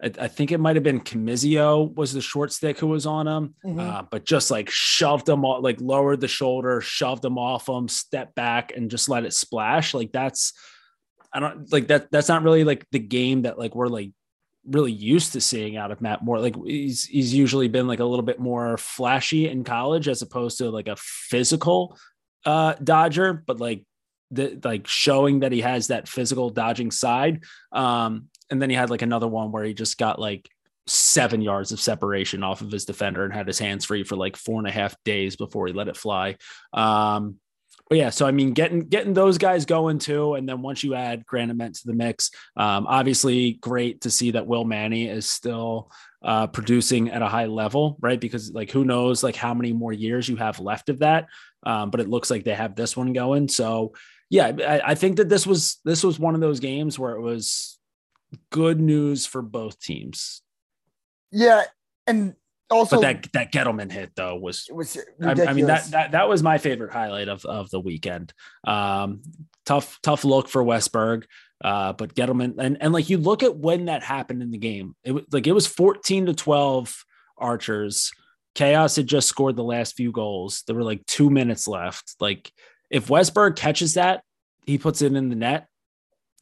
I, 0.01 0.11
I 0.21 0.27
think 0.27 0.51
it 0.51 0.59
might 0.59 0.75
have 0.75 0.83
been 0.83 1.01
Camizio 1.01 1.93
was 1.95 2.13
the 2.13 2.21
short 2.21 2.51
stick 2.51 2.79
who 2.79 2.87
was 2.87 3.05
on 3.05 3.27
him, 3.27 3.55
mm-hmm. 3.65 3.79
uh, 3.79 4.03
but 4.03 4.25
just 4.25 4.51
like 4.51 4.69
shoved 4.69 5.27
him 5.27 5.43
off, 5.43 5.63
like 5.63 5.81
lowered 5.81 6.21
the 6.21 6.27
shoulder, 6.27 6.81
shoved 6.81 7.25
him 7.25 7.37
off 7.37 7.67
him, 7.67 7.87
step 7.87 8.35
back, 8.35 8.73
and 8.75 8.91
just 8.91 9.09
let 9.09 9.25
it 9.25 9.33
splash. 9.33 9.93
Like 9.93 10.11
that's, 10.11 10.53
I 11.33 11.39
don't 11.39 11.71
like 11.71 11.87
that. 11.87 12.11
That's 12.11 12.29
not 12.29 12.43
really 12.43 12.63
like 12.63 12.85
the 12.91 12.99
game 12.99 13.43
that 13.43 13.57
like 13.57 13.75
we're 13.75 13.87
like 13.87 14.11
really 14.65 14.91
used 14.91 15.33
to 15.33 15.41
seeing 15.41 15.77
out 15.77 15.91
of 15.91 16.01
Matt 16.01 16.23
Moore. 16.23 16.39
Like 16.39 16.55
he's 16.65 17.05
he's 17.05 17.33
usually 17.33 17.67
been 17.67 17.87
like 17.87 17.99
a 17.99 18.05
little 18.05 18.25
bit 18.25 18.39
more 18.39 18.77
flashy 18.77 19.47
in 19.49 19.63
college 19.63 20.07
as 20.07 20.21
opposed 20.21 20.57
to 20.59 20.69
like 20.69 20.87
a 20.87 20.95
physical 20.97 21.97
uh 22.45 22.73
dodger, 22.83 23.33
but 23.33 23.59
like 23.59 23.83
the 24.31 24.59
like 24.63 24.87
showing 24.87 25.39
that 25.39 25.51
he 25.51 25.61
has 25.61 25.87
that 25.87 26.07
physical 26.07 26.49
dodging 26.49 26.91
side. 26.91 27.43
Um, 27.71 28.29
and 28.49 28.61
then 28.61 28.69
he 28.69 28.75
had 28.75 28.89
like 28.89 29.01
another 29.01 29.27
one 29.27 29.51
where 29.51 29.63
he 29.63 29.73
just 29.73 29.97
got 29.97 30.19
like 30.19 30.49
seven 30.87 31.41
yards 31.41 31.71
of 31.71 31.79
separation 31.79 32.43
off 32.43 32.61
of 32.61 32.71
his 32.71 32.85
defender 32.85 33.23
and 33.23 33.33
had 33.33 33.47
his 33.47 33.59
hands 33.59 33.85
free 33.85 34.03
for 34.03 34.15
like 34.15 34.37
four 34.37 34.59
and 34.59 34.67
a 34.67 34.71
half 34.71 34.95
days 35.03 35.35
before 35.35 35.67
he 35.67 35.73
let 35.73 35.89
it 35.89 35.97
fly. 35.97 36.37
Um, 36.73 37.35
but 37.89 37.97
yeah, 37.97 38.09
so 38.09 38.25
I 38.25 38.31
mean, 38.31 38.51
getting 38.51 38.81
getting 38.81 39.13
those 39.13 39.37
guys 39.37 39.65
going 39.65 39.99
too, 39.99 40.33
and 40.33 40.47
then 40.47 40.61
once 40.61 40.83
you 40.83 40.93
add 40.93 41.25
Grant 41.25 41.51
Ament 41.51 41.75
to 41.75 41.87
the 41.87 41.93
mix, 41.93 42.31
um, 42.57 42.85
obviously 42.85 43.53
great 43.53 44.01
to 44.01 44.09
see 44.09 44.31
that 44.31 44.47
Will 44.47 44.65
Manny 44.65 45.07
is 45.07 45.29
still 45.29 45.89
uh, 46.21 46.47
producing 46.47 47.09
at 47.09 47.21
a 47.21 47.27
high 47.27 47.45
level, 47.45 47.97
right? 48.01 48.19
Because 48.19 48.51
like 48.51 48.71
who 48.71 48.83
knows 48.83 49.23
like 49.23 49.37
how 49.37 49.53
many 49.53 49.71
more 49.71 49.93
years 49.93 50.27
you 50.27 50.35
have 50.35 50.59
left 50.59 50.89
of 50.89 50.99
that, 50.99 51.27
um, 51.65 51.89
but 51.89 52.01
it 52.01 52.09
looks 52.09 52.29
like 52.29 52.43
they 52.43 52.55
have 52.55 52.75
this 52.75 52.97
one 52.97 53.13
going. 53.13 53.47
So 53.47 53.93
yeah, 54.29 54.51
I, 54.67 54.91
I 54.91 54.95
think 54.95 55.17
that 55.17 55.29
this 55.29 55.47
was 55.47 55.79
this 55.85 56.03
was 56.03 56.19
one 56.19 56.35
of 56.35 56.41
those 56.41 56.59
games 56.59 56.99
where 56.99 57.13
it 57.13 57.21
was 57.21 57.76
good 58.51 58.79
news 58.79 59.25
for 59.25 59.41
both 59.41 59.79
teams. 59.79 60.41
Yeah, 61.31 61.63
and 62.05 62.35
also 62.69 62.97
but 62.97 63.01
that 63.01 63.33
that 63.33 63.51
Ghitelman 63.53 63.91
hit 63.91 64.11
though 64.15 64.35
was 64.35 64.67
was 64.71 64.97
I, 65.21 65.31
I, 65.31 65.53
mean 65.53 65.67
that 65.67 65.85
that 65.91 66.11
that 66.11 66.29
was 66.29 66.43
my 66.43 66.57
favorite 66.57 66.91
highlight 66.91 67.29
of 67.29 67.45
of 67.45 67.69
the 67.69 67.79
weekend. 67.79 68.33
Um, 68.65 69.21
tough 69.65 69.99
tough 70.01 70.23
look 70.23 70.47
for 70.47 70.63
Wes 70.63 70.87
Berg. 70.87 71.25
Uh, 71.63 71.93
but 71.93 72.13
Ghitelman 72.13 72.55
and 72.59 72.77
and 72.79 72.93
like 72.93 73.09
you 73.09 73.17
look 73.17 73.43
at 73.43 73.57
when 73.57 73.85
that 73.85 74.03
happened 74.03 74.41
in 74.41 74.51
the 74.51 74.57
game, 74.57 74.95
it 75.03 75.11
was 75.11 75.23
like 75.31 75.47
it 75.47 75.53
was 75.53 75.67
14 75.67 76.27
to 76.27 76.33
12 76.33 77.05
Archers. 77.37 78.11
Chaos 78.53 78.95
had 78.95 79.07
just 79.07 79.27
scored 79.27 79.55
the 79.55 79.63
last 79.63 79.95
few 79.95 80.11
goals. 80.11 80.63
There 80.65 80.75
were 80.75 80.83
like 80.83 81.05
two 81.05 81.29
minutes 81.29 81.67
left. 81.67 82.15
Like 82.19 82.51
if 82.89 83.09
Wes 83.09 83.29
Berg 83.29 83.55
catches 83.55 83.95
that, 83.95 84.23
he 84.65 84.77
puts 84.77 85.01
it 85.01 85.13
in 85.13 85.29
the 85.29 85.35
net 85.35 85.67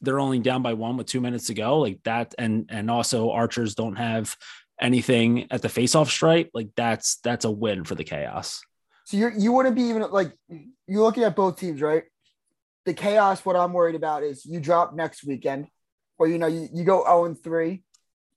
they're 0.00 0.20
only 0.20 0.38
down 0.38 0.62
by 0.62 0.74
one 0.74 0.96
with 0.96 1.06
two 1.06 1.20
minutes 1.20 1.46
to 1.46 1.54
go, 1.54 1.78
like 1.78 2.00
that, 2.04 2.34
and 2.38 2.66
and 2.68 2.90
also 2.90 3.30
archers 3.30 3.74
don't 3.74 3.96
have 3.96 4.36
anything 4.80 5.46
at 5.50 5.62
the 5.62 5.68
faceoff 5.68 6.08
stripe, 6.08 6.50
like 6.54 6.68
that's 6.76 7.16
that's 7.24 7.44
a 7.44 7.50
win 7.50 7.84
for 7.84 7.94
the 7.94 8.04
chaos. 8.04 8.62
So 9.04 9.16
you 9.16 9.30
you 9.36 9.52
wouldn't 9.52 9.76
be 9.76 9.82
even 9.82 10.02
like 10.10 10.32
you're 10.86 11.02
looking 11.02 11.22
at 11.22 11.36
both 11.36 11.58
teams, 11.58 11.80
right? 11.80 12.04
The 12.84 12.94
chaos. 12.94 13.44
What 13.44 13.56
I'm 13.56 13.72
worried 13.72 13.94
about 13.94 14.22
is 14.22 14.44
you 14.44 14.60
drop 14.60 14.94
next 14.94 15.24
weekend, 15.24 15.68
or 16.18 16.28
you 16.28 16.38
know 16.38 16.46
you, 16.46 16.68
you 16.72 16.84
go 16.84 17.04
0 17.04 17.24
and 17.26 17.42
three, 17.42 17.84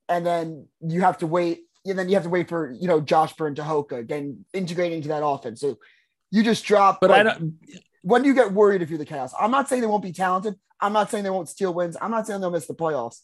and 0.07 0.25
then 0.25 0.67
you 0.81 1.01
have 1.01 1.17
to 1.19 1.27
wait, 1.27 1.61
and 1.85 1.97
then 1.97 2.07
you 2.07 2.15
have 2.15 2.23
to 2.23 2.29
wait 2.29 2.49
for 2.49 2.71
you 2.71 2.87
know 2.87 3.01
Josh 3.01 3.33
Byrne 3.33 3.55
to 3.55 3.63
Hoka 3.63 3.97
again 3.97 4.45
integrating 4.53 4.97
into 4.97 5.09
that 5.09 5.25
offense. 5.25 5.59
So 5.61 5.77
you 6.31 6.43
just 6.43 6.65
drop. 6.65 6.99
But 7.01 7.09
like, 7.09 7.19
I 7.21 7.23
don't. 7.23 7.55
When 8.01 8.21
do 8.21 8.29
you 8.29 8.33
get 8.33 8.53
worried 8.53 8.81
if 8.81 8.89
you're 8.89 8.99
the 8.99 9.05
chaos? 9.05 9.33
I'm 9.37 9.51
not 9.51 9.67
saying 9.67 9.81
they 9.81 9.87
won't 9.87 10.03
be 10.03 10.13
talented. 10.13 10.55
I'm 10.81 10.93
not 10.93 11.11
saying 11.11 11.23
they 11.23 11.29
won't 11.29 11.49
steal 11.49 11.73
wins. 11.73 11.97
I'm 12.01 12.11
not 12.11 12.27
saying 12.27 12.41
they'll 12.41 12.51
miss 12.51 12.67
the 12.67 12.75
playoffs, 12.75 13.19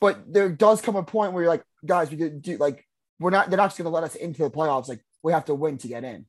but 0.00 0.32
there 0.32 0.48
does 0.48 0.80
come 0.80 0.96
a 0.96 1.02
point 1.02 1.32
where 1.32 1.42
you're 1.42 1.52
like, 1.52 1.64
guys, 1.84 2.10
we 2.10 2.16
could 2.16 2.42
do 2.42 2.56
like 2.56 2.86
we're 3.18 3.30
not. 3.30 3.50
They're 3.50 3.56
not 3.56 3.68
just 3.68 3.78
going 3.78 3.84
to 3.84 3.90
let 3.90 4.04
us 4.04 4.14
into 4.14 4.42
the 4.42 4.50
playoffs. 4.50 4.88
Like 4.88 5.04
we 5.22 5.32
have 5.32 5.44
to 5.46 5.54
win 5.54 5.78
to 5.78 5.88
get 5.88 6.04
in. 6.04 6.26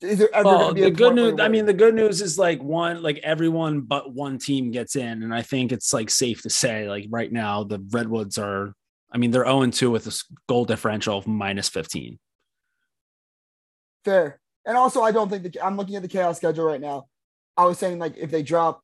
Is 0.00 0.18
there 0.18 0.34
ever 0.34 0.44
well, 0.44 0.74
the 0.74 0.90
good 0.90 1.14
news? 1.14 1.40
I 1.40 1.48
mean, 1.48 1.66
the 1.66 1.74
good 1.74 1.94
news 1.94 2.22
is 2.22 2.38
like 2.38 2.62
one, 2.62 3.02
like 3.02 3.18
everyone 3.18 3.82
but 3.82 4.14
one 4.14 4.38
team 4.38 4.70
gets 4.70 4.96
in, 4.96 5.22
and 5.22 5.34
I 5.34 5.42
think 5.42 5.72
it's 5.72 5.92
like 5.92 6.08
safe 6.08 6.42
to 6.42 6.50
say, 6.50 6.88
like 6.88 7.06
right 7.10 7.30
now, 7.30 7.64
the 7.64 7.84
Redwoods 7.90 8.38
are. 8.38 8.74
I 9.12 9.18
mean, 9.18 9.32
they're 9.32 9.44
0 9.44 9.66
2 9.66 9.90
with 9.90 10.06
a 10.06 10.22
goal 10.48 10.64
differential 10.64 11.18
of 11.18 11.26
minus 11.26 11.68
15. 11.68 12.16
Fair. 14.04 14.40
And 14.64 14.76
also, 14.76 15.02
I 15.02 15.10
don't 15.10 15.28
think 15.28 15.42
that 15.42 15.56
I'm 15.64 15.76
looking 15.76 15.96
at 15.96 16.02
the 16.02 16.08
chaos 16.08 16.36
schedule 16.36 16.64
right 16.64 16.80
now. 16.80 17.06
I 17.56 17.64
was 17.64 17.78
saying 17.78 17.98
like 17.98 18.16
if 18.16 18.30
they 18.30 18.42
drop 18.42 18.82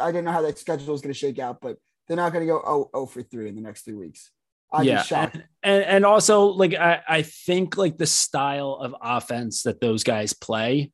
I 0.00 0.06
didn't 0.10 0.24
know 0.24 0.32
how 0.32 0.42
that 0.42 0.58
schedule 0.58 0.92
was 0.92 1.00
going 1.00 1.12
to 1.12 1.18
shake 1.18 1.38
out, 1.38 1.60
but 1.60 1.76
they're 2.06 2.16
not 2.16 2.32
going 2.32 2.46
to 2.46 2.52
go 2.52 2.62
oh, 2.64 2.90
oh 2.94 3.06
for 3.06 3.22
three 3.22 3.48
in 3.48 3.54
the 3.54 3.60
next 3.60 3.82
three 3.82 3.94
weeks. 3.94 4.30
I'd 4.70 4.86
yeah, 4.86 5.02
and, 5.10 5.44
and, 5.62 5.84
and 5.84 6.06
also 6.06 6.46
like 6.46 6.74
I 6.74 7.00
I 7.08 7.22
think 7.22 7.76
like 7.76 7.96
the 7.96 8.06
style 8.06 8.74
of 8.74 8.94
offense 9.00 9.62
that 9.62 9.80
those 9.80 10.04
guys 10.04 10.34
play, 10.34 10.92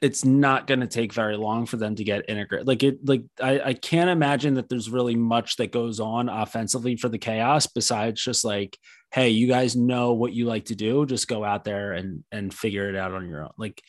it's 0.00 0.24
not 0.24 0.66
going 0.66 0.80
to 0.80 0.86
take 0.86 1.12
very 1.12 1.36
long 1.36 1.66
for 1.66 1.76
them 1.76 1.94
to 1.96 2.04
get 2.04 2.30
integrated. 2.30 2.66
Like 2.66 2.82
it 2.82 3.06
like 3.06 3.24
I 3.40 3.60
I 3.60 3.74
can't 3.74 4.08
imagine 4.08 4.54
that 4.54 4.70
there's 4.70 4.88
really 4.88 5.14
much 5.14 5.56
that 5.56 5.72
goes 5.72 6.00
on 6.00 6.30
offensively 6.30 6.96
for 6.96 7.10
the 7.10 7.18
chaos 7.18 7.66
besides 7.66 8.22
just 8.22 8.46
like 8.46 8.78
hey 9.12 9.30
you 9.30 9.46
guys 9.46 9.76
know 9.76 10.12
what 10.12 10.32
you 10.32 10.46
like 10.46 10.66
to 10.66 10.74
do 10.74 11.06
just 11.06 11.28
go 11.28 11.44
out 11.44 11.64
there 11.64 11.92
and 11.92 12.24
and 12.32 12.52
figure 12.52 12.88
it 12.88 12.96
out 12.96 13.12
on 13.12 13.28
your 13.28 13.44
own 13.44 13.52
like 13.56 13.82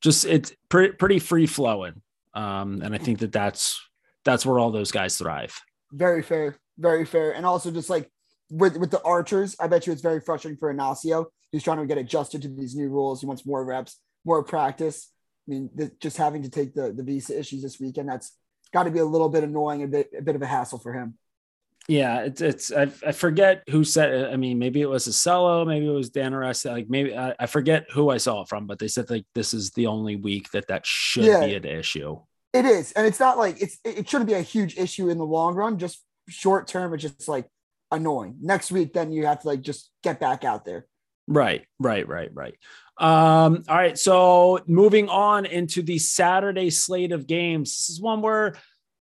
just 0.00 0.24
it's 0.24 0.52
pretty 0.68 0.94
pretty 0.94 1.18
free 1.18 1.46
flowing 1.46 2.00
um, 2.34 2.82
and 2.82 2.94
I 2.94 2.98
think 2.98 3.18
that 3.20 3.32
that's 3.32 3.80
that's 4.24 4.46
where 4.46 4.58
all 4.58 4.70
those 4.70 4.90
guys 4.90 5.16
thrive. 5.16 5.58
Very 5.92 6.22
fair, 6.22 6.56
very 6.78 7.04
fair, 7.04 7.34
and 7.34 7.44
also 7.44 7.70
just 7.70 7.90
like 7.90 8.10
with 8.50 8.76
with 8.76 8.90
the 8.90 9.02
archers, 9.02 9.56
I 9.58 9.66
bet 9.66 9.86
you 9.86 9.92
it's 9.92 10.02
very 10.02 10.20
frustrating 10.20 10.58
for 10.58 10.72
Inacio. 10.72 11.26
He's 11.50 11.62
trying 11.62 11.78
to 11.78 11.86
get 11.86 11.98
adjusted 11.98 12.42
to 12.42 12.48
these 12.48 12.74
new 12.74 12.88
rules. 12.88 13.20
He 13.20 13.26
wants 13.26 13.44
more 13.46 13.64
reps, 13.64 13.98
more 14.24 14.42
practice. 14.42 15.10
I 15.46 15.50
mean, 15.50 15.70
the, 15.74 15.90
just 16.00 16.16
having 16.16 16.42
to 16.42 16.50
take 16.50 16.74
the 16.74 16.92
the 16.92 17.02
visa 17.02 17.38
issues 17.38 17.62
this 17.62 17.80
weekend, 17.80 18.08
that's 18.08 18.32
got 18.72 18.84
to 18.84 18.90
be 18.90 19.00
a 19.00 19.04
little 19.04 19.28
bit 19.28 19.44
annoying, 19.44 19.82
a 19.82 19.88
bit 19.88 20.10
a 20.16 20.22
bit 20.22 20.36
of 20.36 20.42
a 20.42 20.46
hassle 20.46 20.78
for 20.78 20.92
him. 20.92 21.18
Yeah, 21.88 22.20
it's 22.20 22.40
it's 22.40 22.72
I, 22.72 22.82
I 23.04 23.12
forget 23.12 23.64
who 23.68 23.82
said 23.82 24.12
it. 24.12 24.32
I 24.32 24.36
mean, 24.36 24.58
maybe 24.58 24.80
it 24.80 24.88
was 24.88 25.08
Acello, 25.08 25.66
maybe 25.66 25.86
it 25.86 25.90
was 25.90 26.10
Dan 26.10 26.32
Arrest. 26.32 26.64
Like 26.64 26.88
maybe 26.88 27.16
I, 27.16 27.34
I, 27.38 27.46
forget 27.46 27.86
who 27.92 28.08
I 28.08 28.18
saw 28.18 28.42
it 28.42 28.48
from, 28.48 28.66
but 28.66 28.78
they 28.78 28.86
said 28.86 29.10
like 29.10 29.26
this 29.34 29.52
is 29.52 29.72
the 29.72 29.88
only 29.88 30.14
week 30.14 30.50
that 30.52 30.68
that 30.68 30.86
should 30.86 31.24
yeah. 31.24 31.44
be 31.44 31.56
an 31.56 31.64
issue. 31.64 32.20
It 32.52 32.66
is, 32.66 32.92
and 32.92 33.06
it's 33.06 33.18
not 33.18 33.36
like 33.36 33.60
it's 33.60 33.78
it 33.84 34.08
shouldn't 34.08 34.28
be 34.28 34.34
a 34.34 34.42
huge 34.42 34.78
issue 34.78 35.08
in 35.08 35.18
the 35.18 35.26
long 35.26 35.54
run. 35.54 35.78
Just 35.78 36.04
short 36.28 36.68
term, 36.68 36.94
it's 36.94 37.02
just 37.02 37.26
like 37.26 37.48
annoying. 37.90 38.36
Next 38.40 38.70
week, 38.70 38.92
then 38.92 39.10
you 39.10 39.26
have 39.26 39.40
to 39.42 39.48
like 39.48 39.62
just 39.62 39.90
get 40.04 40.20
back 40.20 40.44
out 40.44 40.64
there. 40.64 40.86
Right, 41.26 41.64
right, 41.80 42.06
right, 42.06 42.30
right. 42.32 42.54
Um, 42.98 43.64
all 43.68 43.76
right. 43.76 43.98
So 43.98 44.60
moving 44.66 45.08
on 45.08 45.46
into 45.46 45.82
the 45.82 45.98
Saturday 45.98 46.70
slate 46.70 47.12
of 47.12 47.26
games. 47.26 47.70
This 47.70 47.90
is 47.90 48.00
one 48.00 48.22
where 48.22 48.54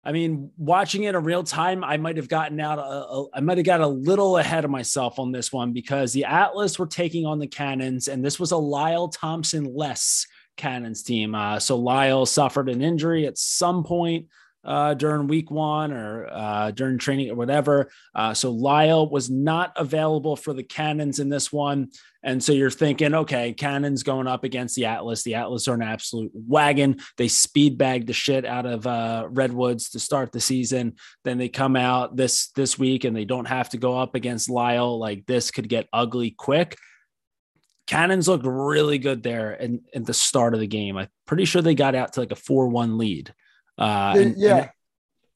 I 0.02 0.12
mean, 0.12 0.50
watching 0.56 1.04
it 1.04 1.14
in 1.14 1.24
real 1.24 1.44
time, 1.44 1.84
I 1.84 1.98
might 1.98 2.16
have 2.16 2.28
gotten 2.28 2.58
out. 2.58 2.78
A, 2.78 2.82
a, 2.82 3.26
I 3.34 3.40
might 3.40 3.58
have 3.58 3.66
got 3.66 3.82
a 3.82 3.86
little 3.86 4.38
ahead 4.38 4.64
of 4.64 4.70
myself 4.70 5.18
on 5.18 5.30
this 5.30 5.52
one 5.52 5.72
because 5.72 6.12
the 6.12 6.24
Atlas 6.24 6.78
were 6.78 6.86
taking 6.86 7.26
on 7.26 7.38
the 7.38 7.46
Cannons, 7.46 8.08
and 8.08 8.24
this 8.24 8.40
was 8.40 8.52
a 8.52 8.56
Lyle 8.56 9.08
Thompson 9.08 9.74
less 9.74 10.26
Cannons 10.56 11.02
team. 11.02 11.34
Uh, 11.34 11.58
so 11.58 11.76
Lyle 11.76 12.24
suffered 12.24 12.70
an 12.70 12.80
injury 12.82 13.26
at 13.26 13.36
some 13.36 13.84
point 13.84 14.26
uh, 14.64 14.94
during 14.94 15.26
week 15.26 15.50
one 15.50 15.92
or 15.92 16.26
uh, 16.30 16.70
during 16.70 16.98
training 16.98 17.30
or 17.30 17.34
whatever. 17.34 17.90
Uh, 18.14 18.34
so 18.34 18.50
Lyle 18.50 19.08
was 19.08 19.30
not 19.30 19.72
available 19.76 20.36
for 20.36 20.52
the 20.52 20.62
Cannons 20.62 21.18
in 21.18 21.28
this 21.28 21.52
one. 21.52 21.88
And 22.22 22.42
so 22.42 22.52
you're 22.52 22.70
thinking, 22.70 23.14
okay, 23.14 23.54
Cannons 23.54 24.02
going 24.02 24.26
up 24.26 24.44
against 24.44 24.76
the 24.76 24.84
Atlas. 24.84 25.22
The 25.22 25.36
Atlas 25.36 25.68
are 25.68 25.74
an 25.74 25.82
absolute 25.82 26.30
wagon. 26.34 26.98
They 27.16 27.28
speed 27.28 27.78
bagged 27.78 28.08
the 28.08 28.12
shit 28.12 28.44
out 28.44 28.66
of 28.66 28.86
uh, 28.86 29.26
Redwoods 29.30 29.90
to 29.90 30.00
start 30.00 30.32
the 30.32 30.40
season. 30.40 30.96
Then 31.24 31.38
they 31.38 31.48
come 31.48 31.76
out 31.76 32.16
this 32.16 32.50
this 32.50 32.78
week 32.78 33.04
and 33.04 33.16
they 33.16 33.24
don't 33.24 33.48
have 33.48 33.70
to 33.70 33.78
go 33.78 33.98
up 33.98 34.14
against 34.14 34.50
Lyle. 34.50 34.98
Like 34.98 35.24
this 35.24 35.50
could 35.50 35.68
get 35.68 35.88
ugly 35.92 36.32
quick. 36.32 36.76
Cannons 37.86 38.28
looked 38.28 38.46
really 38.46 38.98
good 38.98 39.22
there 39.22 39.54
in, 39.54 39.80
in 39.92 40.04
the 40.04 40.14
start 40.14 40.54
of 40.54 40.60
the 40.60 40.66
game. 40.66 40.96
I'm 40.96 41.08
pretty 41.26 41.44
sure 41.46 41.62
they 41.62 41.74
got 41.74 41.94
out 41.94 42.12
to 42.12 42.20
like 42.20 42.30
a 42.30 42.36
4 42.36 42.68
1 42.68 42.98
lead. 42.98 43.34
Uh, 43.80 44.14
and, 44.16 44.34
yeah. 44.36 44.56
And, 44.56 44.70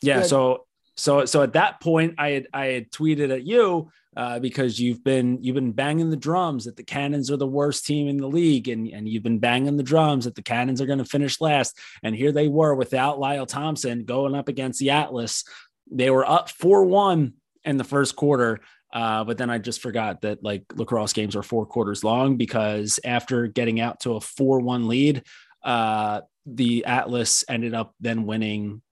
yeah. 0.03 0.23
So, 0.23 0.67
so, 0.97 1.25
so 1.25 1.43
at 1.43 1.55
that 1.55 1.81
point, 1.81 2.15
I 2.19 2.31
had, 2.31 2.49
I 2.53 2.67
had 2.67 2.91
tweeted 2.93 3.33
at 3.33 3.45
you 3.45 3.91
uh, 4.17 4.39
because 4.39 4.79
you've 4.79 5.03
been, 5.03 5.43
you've 5.43 5.57
been 5.57 5.73
banging 5.73 6.11
the 6.11 6.17
drums 6.17 6.67
that 6.67 6.77
the 6.77 6.85
Cannons 6.85 7.31
are 7.31 7.37
the 7.37 7.47
worst 7.47 7.85
team 7.85 8.07
in 8.07 8.19
the 8.19 8.29
league. 8.29 8.69
And, 8.69 8.87
and 8.89 9.09
you've 9.09 9.23
been 9.23 9.41
banging 9.41 9.77
the 9.77 9.83
drums 9.83 10.27
that 10.27 10.37
the 10.37 10.43
Cannons 10.43 10.81
are 10.81 10.87
going 10.87 10.99
to 10.99 11.05
finish 11.05 11.41
last. 11.41 11.77
And 12.03 12.15
here 12.15 12.31
they 12.31 12.49
were 12.49 12.75
without 12.75 13.19
Lyle 13.19 13.47
Thompson 13.47 14.05
going 14.05 14.35
up 14.35 14.49
against 14.49 14.79
the 14.79 14.91
Atlas. 14.91 15.45
They 15.91 16.11
were 16.11 16.29
up 16.29 16.51
4 16.51 16.85
1 16.85 17.33
in 17.65 17.77
the 17.77 17.85
first 17.85 18.15
quarter. 18.15 18.61
Uh, 18.93 19.25
but 19.25 19.37
then 19.37 19.51
I 19.51 19.59
just 19.59 19.81
forgot 19.81 20.21
that 20.21 20.45
like 20.45 20.65
lacrosse 20.77 21.13
games 21.13 21.35
are 21.35 21.43
four 21.43 21.67
quarters 21.67 22.05
long 22.05 22.37
because 22.37 23.01
after 23.05 23.49
getting 23.49 23.81
out 23.81 24.01
to 24.01 24.15
a 24.15 24.21
4 24.21 24.61
1 24.61 24.87
lead, 24.87 25.25
uh, 25.65 26.21
the 26.47 26.85
Atlas 26.85 27.45
ended 27.49 27.75
up 27.75 27.95
then 28.01 28.27
winning. 28.27 28.83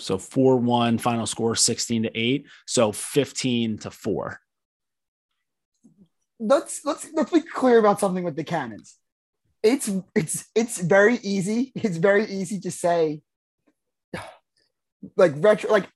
So 0.00 0.18
4 0.18 0.56
1, 0.56 0.98
final 0.98 1.26
score 1.26 1.54
16 1.54 2.04
to 2.04 2.18
8. 2.18 2.46
So 2.66 2.92
15 2.92 3.78
to 3.78 3.90
4. 3.90 4.40
Let's 6.40 6.84
let's 6.84 7.06
let's 7.14 7.30
be 7.30 7.42
clear 7.42 7.78
about 7.78 8.00
something 8.00 8.24
with 8.24 8.36
the 8.36 8.44
cannons. 8.44 8.96
It's 9.62 9.90
it's 10.14 10.46
it's 10.54 10.80
very 10.80 11.18
easy. 11.22 11.72
It's 11.76 11.96
very 11.96 12.26
easy 12.26 12.58
to 12.60 12.70
say 12.70 13.22
like 15.16 15.32
retro 15.36 15.70
like 15.70 15.88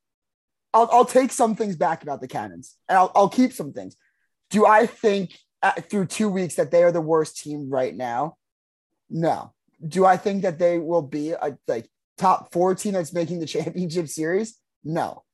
I'll, 0.72 0.88
I'll 0.92 1.04
take 1.04 1.32
some 1.32 1.56
things 1.56 1.76
back 1.76 2.02
about 2.02 2.20
the 2.20 2.28
cannons 2.28 2.76
and 2.88 2.98
I'll, 2.98 3.10
I'll 3.14 3.28
keep 3.28 3.52
some 3.52 3.72
things. 3.72 3.96
Do 4.50 4.66
I 4.66 4.86
think 4.86 5.36
at, 5.62 5.90
through 5.90 6.06
two 6.06 6.28
weeks 6.28 6.54
that 6.56 6.70
they 6.70 6.84
are 6.84 6.92
the 6.92 7.00
worst 7.00 7.38
team 7.38 7.68
right 7.68 7.94
now? 7.94 8.36
No, 9.10 9.54
do 9.86 10.04
I 10.04 10.16
think 10.16 10.42
that 10.42 10.58
they 10.58 10.78
will 10.78 11.02
be 11.02 11.32
a 11.32 11.56
like 11.66 11.88
top 12.16 12.52
four 12.52 12.74
team 12.74 12.94
that's 12.94 13.12
making 13.12 13.40
the 13.40 13.46
championship 13.54 14.08
series? 14.08 14.58
No. 14.84 15.24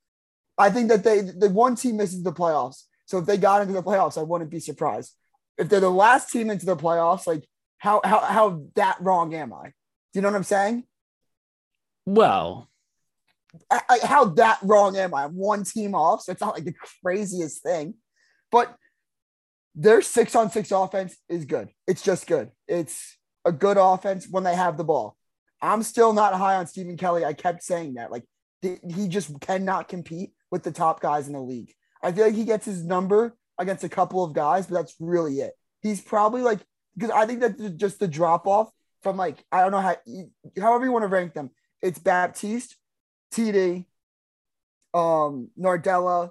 I 0.57 0.71
think 0.71 0.89
that 0.89 1.05
they 1.05 1.21
the 1.21 1.51
one 1.51 1.77
team 1.77 1.97
misses 1.97 2.23
the 2.23 2.33
playoffs. 2.33 2.85
So 3.07 3.19
if 3.19 3.27
they 3.27 3.37
got 3.37 3.63
into 3.63 3.75
the 3.75 3.83
playoffs, 3.83 4.19
I 4.19 4.23
wouldn't 4.23 4.51
be 4.51 4.61
surprised. 4.61 5.13
If 5.59 5.69
they're 5.69 5.81
the 5.81 5.91
last 5.91 6.31
team 6.31 6.51
into 6.51 6.67
the 6.67 6.77
playoffs, 6.77 7.27
like 7.27 7.45
how 7.79 8.01
how 8.05 8.21
how 8.21 8.65
that 8.77 8.97
wrong 9.01 9.35
am 9.35 9.53
I? 9.53 9.67
Do 9.67 9.73
you 10.15 10.23
know 10.23 10.29
what 10.29 10.37
I'm 10.37 10.45
saying? 10.45 10.85
Well, 12.07 12.69
I, 13.71 13.81
I, 13.89 14.07
how 14.07 14.27
that 14.27 14.59
wrong 14.63 14.97
am 14.97 15.15
I? 15.15 15.25
I'm 15.25 15.37
one 15.37 15.65
team 15.65 15.95
off, 15.95 16.23
so 16.23 16.33
it's 16.33 16.41
not 16.41 16.55
like 16.55 16.65
the 16.65 16.75
craziest 17.03 17.63
thing, 17.63 17.95
but 18.51 18.75
their 19.75 20.03
six 20.03 20.35
on 20.35 20.51
six 20.51 20.71
offense 20.71 21.17
is 21.29 21.45
good. 21.45 21.69
It's 21.87 22.03
just 22.03 22.27
good. 22.27 22.51
It's 22.69 23.17
a 23.45 23.53
good 23.53 23.77
offense 23.79 24.27
when 24.29 24.45
they 24.45 24.55
have 24.55 24.77
the 24.77 24.85
ball. 24.85 25.17
I'm 25.61 25.83
still 25.83 26.13
not 26.13 26.35
high 26.35 26.57
on 26.57 26.67
Stephen 26.67 26.97
Kelly. 26.97 27.25
I 27.25 27.33
kept 27.33 27.63
saying 27.63 27.95
that. 27.95 28.11
Like, 28.11 28.25
he 28.63 29.09
just 29.09 29.41
cannot 29.41 29.89
compete 29.89 30.33
with 30.51 30.63
the 30.63 30.73
top 30.73 31.01
guys 31.01 31.27
in 31.27 31.33
the 31.33 31.41
league. 31.41 31.73
I 32.03 32.13
feel 32.13 32.27
like 32.27 32.35
he 32.35 32.45
gets 32.45 32.67
his 32.67 32.85
number 32.85 33.37
against 33.59 33.85
a 33.85 33.89
couple 33.89 34.25
of 34.25 34.33
guys, 34.33 34.67
but 34.67 34.75
that's 34.75 34.95
really 35.01 35.41
it. 35.41 35.53
He's 35.83 36.01
probably 36.01 36.43
like, 36.43 36.61
because 36.97 37.11
I 37.11 37.27
think 37.27 37.41
that 37.41 37.77
just 37.77 37.99
the 37.99 38.09
drop 38.09 38.47
off 38.47 38.71
from 39.03 39.17
like, 39.17 39.45
I 39.53 39.61
don't 39.61 39.73
know 39.73 39.81
how, 39.81 39.97
however 40.61 40.85
you 40.85 40.93
want 40.93 41.05
to 41.05 41.09
rank 41.09 41.35
them, 41.35 41.51
it's 41.83 41.99
Baptiste, 41.99 42.77
TD, 43.33 43.85
um, 44.95 45.51
Nardella, 45.59 46.31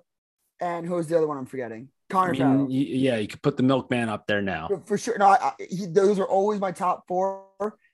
and 0.60 0.86
who's 0.86 1.08
the 1.08 1.18
other 1.18 1.28
one 1.28 1.38
I'm 1.38 1.46
forgetting? 1.46 1.90
Connor 2.10 2.36
I 2.36 2.48
mean, 2.48 2.68
Yeah, 2.70 3.18
you 3.18 3.28
could 3.28 3.42
put 3.42 3.58
the 3.58 3.64
milkman 3.64 4.10
up 4.10 4.28
there 4.28 4.42
now 4.42 4.68
for, 4.68 4.82
for 4.86 4.98
sure. 4.98 5.18
No, 5.18 5.28
I, 5.28 5.36
I, 5.36 5.54
he, 5.70 5.86
those 5.86 6.20
are 6.20 6.26
always 6.26 6.60
my 6.60 6.72
top 6.72 7.06
four, 7.08 7.48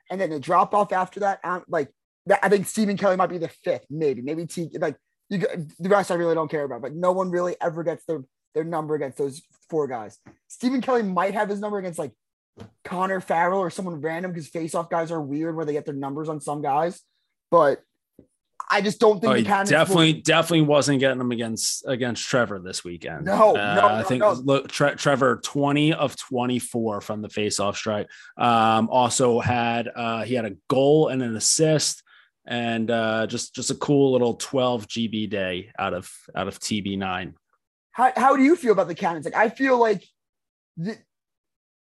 and 0.10 0.20
then 0.20 0.30
the 0.30 0.40
drop 0.40 0.74
off 0.74 0.92
after 0.92 1.22
that. 1.22 1.40
I'm 1.44 1.64
like, 1.68 1.90
that, 2.26 2.40
I 2.44 2.50
think 2.50 2.68
Stephen 2.68 2.98
Kelly 2.98 3.16
might 3.16 3.30
be 3.30 3.38
the 3.38 3.50
fifth, 3.64 3.86
maybe, 3.90 4.22
maybe 4.22 4.46
T. 4.46 4.70
Like 4.80 4.98
you, 5.30 5.40
the 5.80 5.90
rest 5.90 6.12
I 6.12 6.16
really 6.16 6.36
don't 6.36 6.50
care 6.50 6.64
about, 6.64 6.82
but 6.82 6.94
no 6.94 7.12
one 7.12 7.30
really 7.32 7.56
ever 7.62 7.84
gets 7.84 8.06
their 8.06 8.24
their 8.54 8.64
number 8.64 8.96
against 8.96 9.18
those 9.18 9.42
four 9.70 9.88
guys. 9.88 10.18
Stephen 10.48 10.82
Kelly 10.82 11.04
might 11.04 11.34
have 11.34 11.50
his 11.50 11.60
number 11.60 11.78
against 11.78 12.00
like 12.00 12.12
Connor 12.84 13.22
Farrell 13.22 13.60
or 13.60 13.70
someone 13.70 14.02
random 14.02 14.32
because 14.32 14.48
face 14.48 14.76
off 14.76 14.90
guys 14.90 15.12
are 15.12 15.22
weird 15.22 15.56
where 15.56 15.66
they 15.66 15.74
get 15.74 15.86
their 15.86 15.94
numbers 15.94 16.30
on 16.30 16.42
some 16.42 16.62
guys, 16.62 17.02
but 17.52 17.82
I 18.70 18.82
just 18.82 19.00
don't 19.00 19.20
think 19.20 19.32
oh, 19.32 19.36
the 19.36 19.44
definitely 19.44 20.14
will... 20.14 20.22
definitely 20.22 20.62
wasn't 20.62 21.00
getting 21.00 21.18
them 21.18 21.32
against 21.32 21.86
against 21.88 22.28
Trevor 22.28 22.60
this 22.60 22.84
weekend. 22.84 23.26
No, 23.26 23.56
uh, 23.56 23.76
no, 23.76 23.88
I 23.88 24.04
think 24.04 24.22
no. 24.22 24.34
look 24.34 24.70
Tre- 24.70 24.96
Trevor 24.96 25.40
twenty 25.44 25.94
of 25.94 26.16
twenty 26.16 26.60
four 26.60 27.02
from 27.02 27.22
the 27.22 27.30
faceoff 27.30 27.76
strike. 27.76 28.08
Um, 28.38 28.90
also 28.90 29.40
had 29.40 29.90
uh, 29.96 30.24
he 30.24 30.36
had 30.36 30.46
a 30.46 30.56
goal 30.68 31.08
and 31.08 31.22
an 31.22 31.36
assist, 31.36 32.04
and 32.46 32.90
uh, 32.92 33.28
just 33.28 33.56
just 33.56 33.72
a 33.72 33.76
cool 33.76 34.12
little 34.12 34.36
twelve 34.36 34.88
GB 34.88 35.30
day 35.30 35.72
out 35.80 35.94
of 35.94 36.12
out 36.36 36.48
of 36.48 36.60
TB 36.60 36.98
nine. 36.98 37.36
How 37.92 38.12
how 38.16 38.36
do 38.36 38.44
you 38.44 38.56
feel 38.56 38.74
about 38.74 38.88
the 38.88 38.96
Cannons? 38.96 39.26
Like 39.26 39.36
I 39.36 39.50
feel 39.50 39.78
like 39.78 40.04
the, 40.78 40.98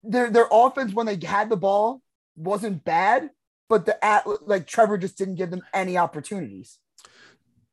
their 0.02 0.30
their 0.30 0.48
offense 0.50 0.92
when 0.92 1.06
they 1.06 1.18
had 1.24 1.48
the 1.48 1.56
ball 1.56 2.02
wasn't 2.36 2.84
bad, 2.84 3.30
but 3.68 3.86
the 3.86 4.04
at 4.04 4.26
like 4.46 4.66
Trevor 4.66 4.98
just 4.98 5.18
didn't 5.18 5.36
give 5.36 5.50
them 5.50 5.62
any 5.72 5.96
opportunities. 5.96 6.78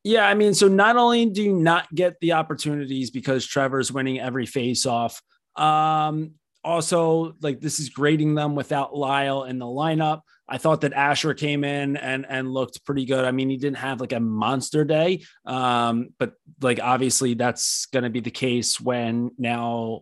Yeah, 0.04 0.28
I 0.28 0.34
mean, 0.34 0.54
so 0.54 0.68
not 0.68 0.98
only 0.98 1.28
do 1.28 1.44
you 1.44 1.54
not 1.54 1.94
get 1.94 2.20
the 2.22 2.34
opportunities 2.34 3.12
because 3.12 3.46
Trevor's 3.46 3.92
winning 3.92 4.20
every 4.20 4.48
face 4.48 4.88
off, 4.88 5.22
um, 5.56 6.32
also 6.64 7.36
like 7.42 7.60
this 7.60 7.80
is 7.80 7.90
grading 7.90 8.36
them 8.36 8.56
without 8.56 8.96
Lyle 8.96 9.44
in 9.44 9.60
the 9.60 9.66
lineup. 9.66 10.22
I 10.48 10.58
thought 10.58 10.82
that 10.82 10.94
Asher 10.94 11.34
came 11.34 11.64
in 11.64 11.98
and 11.98 12.26
and 12.28 12.52
looked 12.52 12.84
pretty 12.84 13.06
good. 13.06 13.24
I 13.24 13.32
mean, 13.32 13.50
he 13.50 13.58
didn't 13.58 13.78
have 13.78 14.02
like 14.02 14.12
a 14.12 14.20
monster 14.20 14.84
day, 14.84 15.24
um, 15.46 16.10
but 16.18 16.34
like 16.62 16.80
obviously 16.82 17.36
that's 17.36 17.86
going 17.88 18.04
to 18.04 18.10
be 18.10 18.20
the 18.20 18.32
case 18.32 18.80
when 18.80 19.32
now 19.38 20.02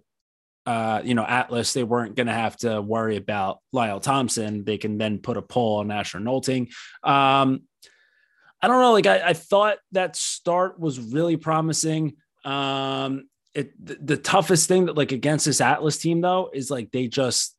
uh, 0.69 1.01
you 1.03 1.15
know, 1.15 1.25
Atlas, 1.25 1.73
they 1.73 1.83
weren't 1.83 2.15
going 2.15 2.27
to 2.27 2.33
have 2.33 2.55
to 2.55 2.79
worry 2.79 3.15
about 3.15 3.57
Lyle 3.73 3.99
Thompson. 3.99 4.63
They 4.63 4.77
can 4.77 4.99
then 4.99 5.17
put 5.17 5.35
a 5.35 5.41
pull 5.41 5.79
on 5.79 5.89
Asher 5.89 6.19
Nolting. 6.19 6.69
Um, 7.01 7.63
I 8.61 8.67
don't 8.67 8.79
know. 8.79 8.93
Like 8.93 9.07
I, 9.07 9.29
I, 9.29 9.33
thought 9.33 9.77
that 9.93 10.15
start 10.15 10.79
was 10.79 10.99
really 10.99 11.37
promising. 11.37 12.17
Um, 12.45 13.29
it 13.55 13.83
the, 13.83 13.97
the 13.99 14.17
toughest 14.17 14.67
thing 14.67 14.85
that 14.85 14.95
like 14.95 15.11
against 15.11 15.45
this 15.45 15.59
Atlas 15.59 15.97
team 15.97 16.21
though 16.21 16.51
is 16.53 16.69
like 16.69 16.91
they 16.91 17.07
just 17.07 17.55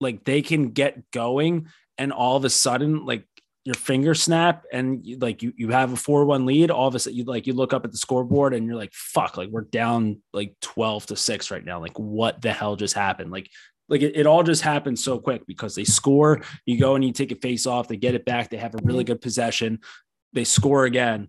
like 0.00 0.24
they 0.24 0.42
can 0.42 0.70
get 0.70 1.08
going 1.12 1.68
and 1.96 2.12
all 2.12 2.36
of 2.36 2.44
a 2.44 2.50
sudden 2.50 3.04
like 3.06 3.24
your 3.66 3.74
finger 3.74 4.14
snap 4.14 4.64
and 4.72 5.04
you, 5.04 5.18
like 5.18 5.42
you 5.42 5.52
you 5.56 5.70
have 5.70 5.92
a 5.92 5.96
4-1 5.96 6.46
lead 6.46 6.70
all 6.70 6.86
of 6.86 6.94
a 6.94 6.98
sudden 7.00 7.18
you 7.18 7.24
like 7.24 7.46
you 7.46 7.52
look 7.52 7.72
up 7.72 7.84
at 7.84 7.90
the 7.90 7.98
scoreboard 7.98 8.54
and 8.54 8.64
you're 8.64 8.76
like 8.76 8.92
fuck 8.94 9.36
like 9.36 9.48
we're 9.48 9.62
down 9.62 10.22
like 10.32 10.54
12 10.62 11.06
to 11.06 11.16
6 11.16 11.50
right 11.50 11.64
now 11.64 11.80
like 11.80 11.98
what 11.98 12.40
the 12.40 12.52
hell 12.52 12.76
just 12.76 12.94
happened 12.94 13.32
like 13.32 13.50
like 13.88 14.02
it, 14.02 14.16
it 14.16 14.26
all 14.26 14.44
just 14.44 14.62
happened 14.62 14.98
so 14.98 15.18
quick 15.18 15.44
because 15.46 15.74
they 15.74 15.84
score 15.84 16.40
you 16.64 16.78
go 16.78 16.94
and 16.94 17.04
you 17.04 17.12
take 17.12 17.32
a 17.32 17.36
face 17.36 17.66
off 17.66 17.88
they 17.88 17.96
get 17.96 18.14
it 18.14 18.24
back 18.24 18.48
they 18.48 18.56
have 18.56 18.74
a 18.74 18.84
really 18.84 19.04
good 19.04 19.20
possession 19.20 19.80
they 20.32 20.44
score 20.44 20.84
again 20.84 21.28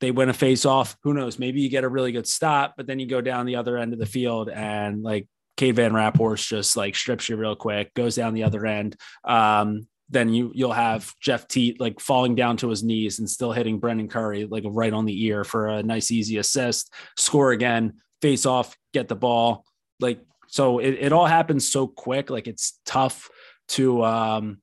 they 0.00 0.10
win 0.10 0.28
a 0.28 0.34
face 0.34 0.66
off 0.66 0.96
who 1.04 1.14
knows 1.14 1.38
maybe 1.38 1.60
you 1.60 1.68
get 1.68 1.84
a 1.84 1.88
really 1.88 2.10
good 2.10 2.26
stop 2.26 2.74
but 2.76 2.88
then 2.88 2.98
you 2.98 3.06
go 3.06 3.20
down 3.20 3.46
the 3.46 3.56
other 3.56 3.78
end 3.78 3.92
of 3.92 3.98
the 4.00 4.06
field 4.06 4.48
and 4.48 5.04
like 5.04 5.28
Cade 5.60 5.76
Van 5.76 5.92
Raaphorst 5.92 6.48
just 6.48 6.74
like 6.74 6.96
strips 6.96 7.28
you 7.28 7.36
real 7.36 7.54
quick, 7.54 7.92
goes 7.92 8.14
down 8.14 8.32
the 8.32 8.44
other 8.44 8.64
end. 8.64 8.96
Um, 9.24 9.86
then 10.10 10.28
you 10.32 10.50
you'll 10.54 10.72
have 10.72 11.14
Jeff 11.20 11.46
Teat 11.46 11.80
like 11.80 12.00
falling 12.00 12.34
down 12.34 12.56
to 12.58 12.68
his 12.68 12.82
knees 12.82 13.18
and 13.18 13.30
still 13.30 13.52
hitting 13.52 13.78
Brendan 13.78 14.08
Curry 14.08 14.46
like 14.46 14.64
right 14.66 14.92
on 14.92 15.04
the 15.04 15.24
ear 15.24 15.44
for 15.44 15.68
a 15.68 15.82
nice 15.82 16.10
easy 16.10 16.38
assist, 16.38 16.92
score 17.16 17.52
again, 17.52 17.94
face 18.20 18.44
off, 18.44 18.76
get 18.92 19.08
the 19.08 19.16
ball. 19.16 19.64
Like 20.00 20.20
so 20.48 20.80
it, 20.80 20.94
it 21.00 21.12
all 21.12 21.26
happens 21.26 21.68
so 21.68 21.86
quick. 21.86 22.28
Like 22.28 22.48
it's 22.48 22.80
tough 22.84 23.30
to 23.68 24.04
um 24.04 24.60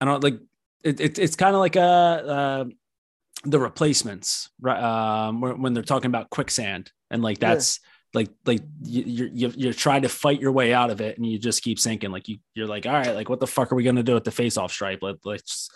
I 0.00 0.04
don't 0.04 0.22
like 0.22 0.38
it, 0.84 1.00
it 1.00 1.18
it's 1.18 1.36
kind 1.36 1.54
of 1.54 1.60
like 1.60 1.76
a 1.76 1.80
uh 1.82 2.64
the 3.46 3.58
replacements 3.58 4.48
right 4.60 4.80
um 4.82 5.40
when, 5.40 5.60
when 5.60 5.74
they're 5.74 5.82
talking 5.82 6.10
about 6.10 6.30
quicksand 6.30 6.90
and 7.10 7.22
like 7.22 7.38
that's 7.38 7.80
yeah 7.82 7.90
like 8.14 8.30
like 8.46 8.62
you 8.82 9.30
you 9.32 9.52
you're 9.56 9.72
trying 9.72 10.02
to 10.02 10.08
fight 10.08 10.40
your 10.40 10.52
way 10.52 10.72
out 10.72 10.90
of 10.90 11.00
it 11.00 11.16
and 11.16 11.26
you 11.26 11.38
just 11.38 11.62
keep 11.62 11.78
sinking. 11.78 12.10
Like 12.10 12.28
you 12.28 12.38
you're 12.54 12.66
like 12.66 12.86
all 12.86 12.92
right 12.92 13.14
like 13.14 13.28
what 13.28 13.40
the 13.40 13.46
fuck 13.46 13.72
are 13.72 13.74
we 13.74 13.82
going 13.82 13.96
to 13.96 14.02
do 14.02 14.14
with 14.14 14.24
the 14.24 14.30
face 14.30 14.56
off 14.56 14.72
stripe? 14.72 15.00
Let, 15.02 15.16
let's 15.24 15.68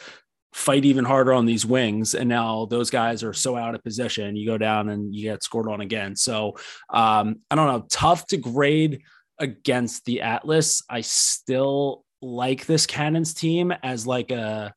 fight 0.53 0.85
even 0.85 1.05
harder 1.05 1.33
on 1.33 1.47
these 1.47 1.67
wings. 1.67 2.15
And 2.15 2.29
now 2.29 2.67
those 2.67 2.91
guys 2.91 3.23
are 3.23 3.35
so 3.35 3.57
out 3.57 3.75
of 3.75 3.83
position. 3.83 4.37
You 4.37 4.47
go 4.47 4.57
down 4.57 4.89
and 4.89 5.15
you 5.15 5.25
get 5.25 5.43
scored 5.43 5.69
on 5.69 5.81
again. 5.81 6.17
So 6.17 6.57
um 6.91 7.41
i 7.51 7.55
don't 7.55 7.67
know. 7.67 7.87
Tough 7.91 8.27
to 8.29 8.37
grade 8.37 9.03
against 9.39 10.05
the 10.05 10.23
atlas. 10.23 10.83
I 10.89 11.01
still 11.03 12.05
like 12.23 12.67
this 12.67 12.87
cannons 12.87 13.35
team 13.35 13.73
as 13.83 14.07
like 14.07 14.31
a 14.31 14.75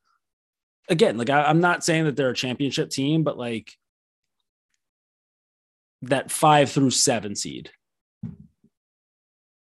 again 0.89 1.17
like 1.17 1.29
I, 1.29 1.43
i'm 1.43 1.59
not 1.59 1.83
saying 1.83 2.05
that 2.05 2.15
they're 2.15 2.29
a 2.29 2.35
championship 2.35 2.89
team 2.89 3.23
but 3.23 3.37
like 3.37 3.73
that 6.03 6.31
five 6.31 6.71
through 6.71 6.91
seven 6.91 7.35
seed. 7.35 7.71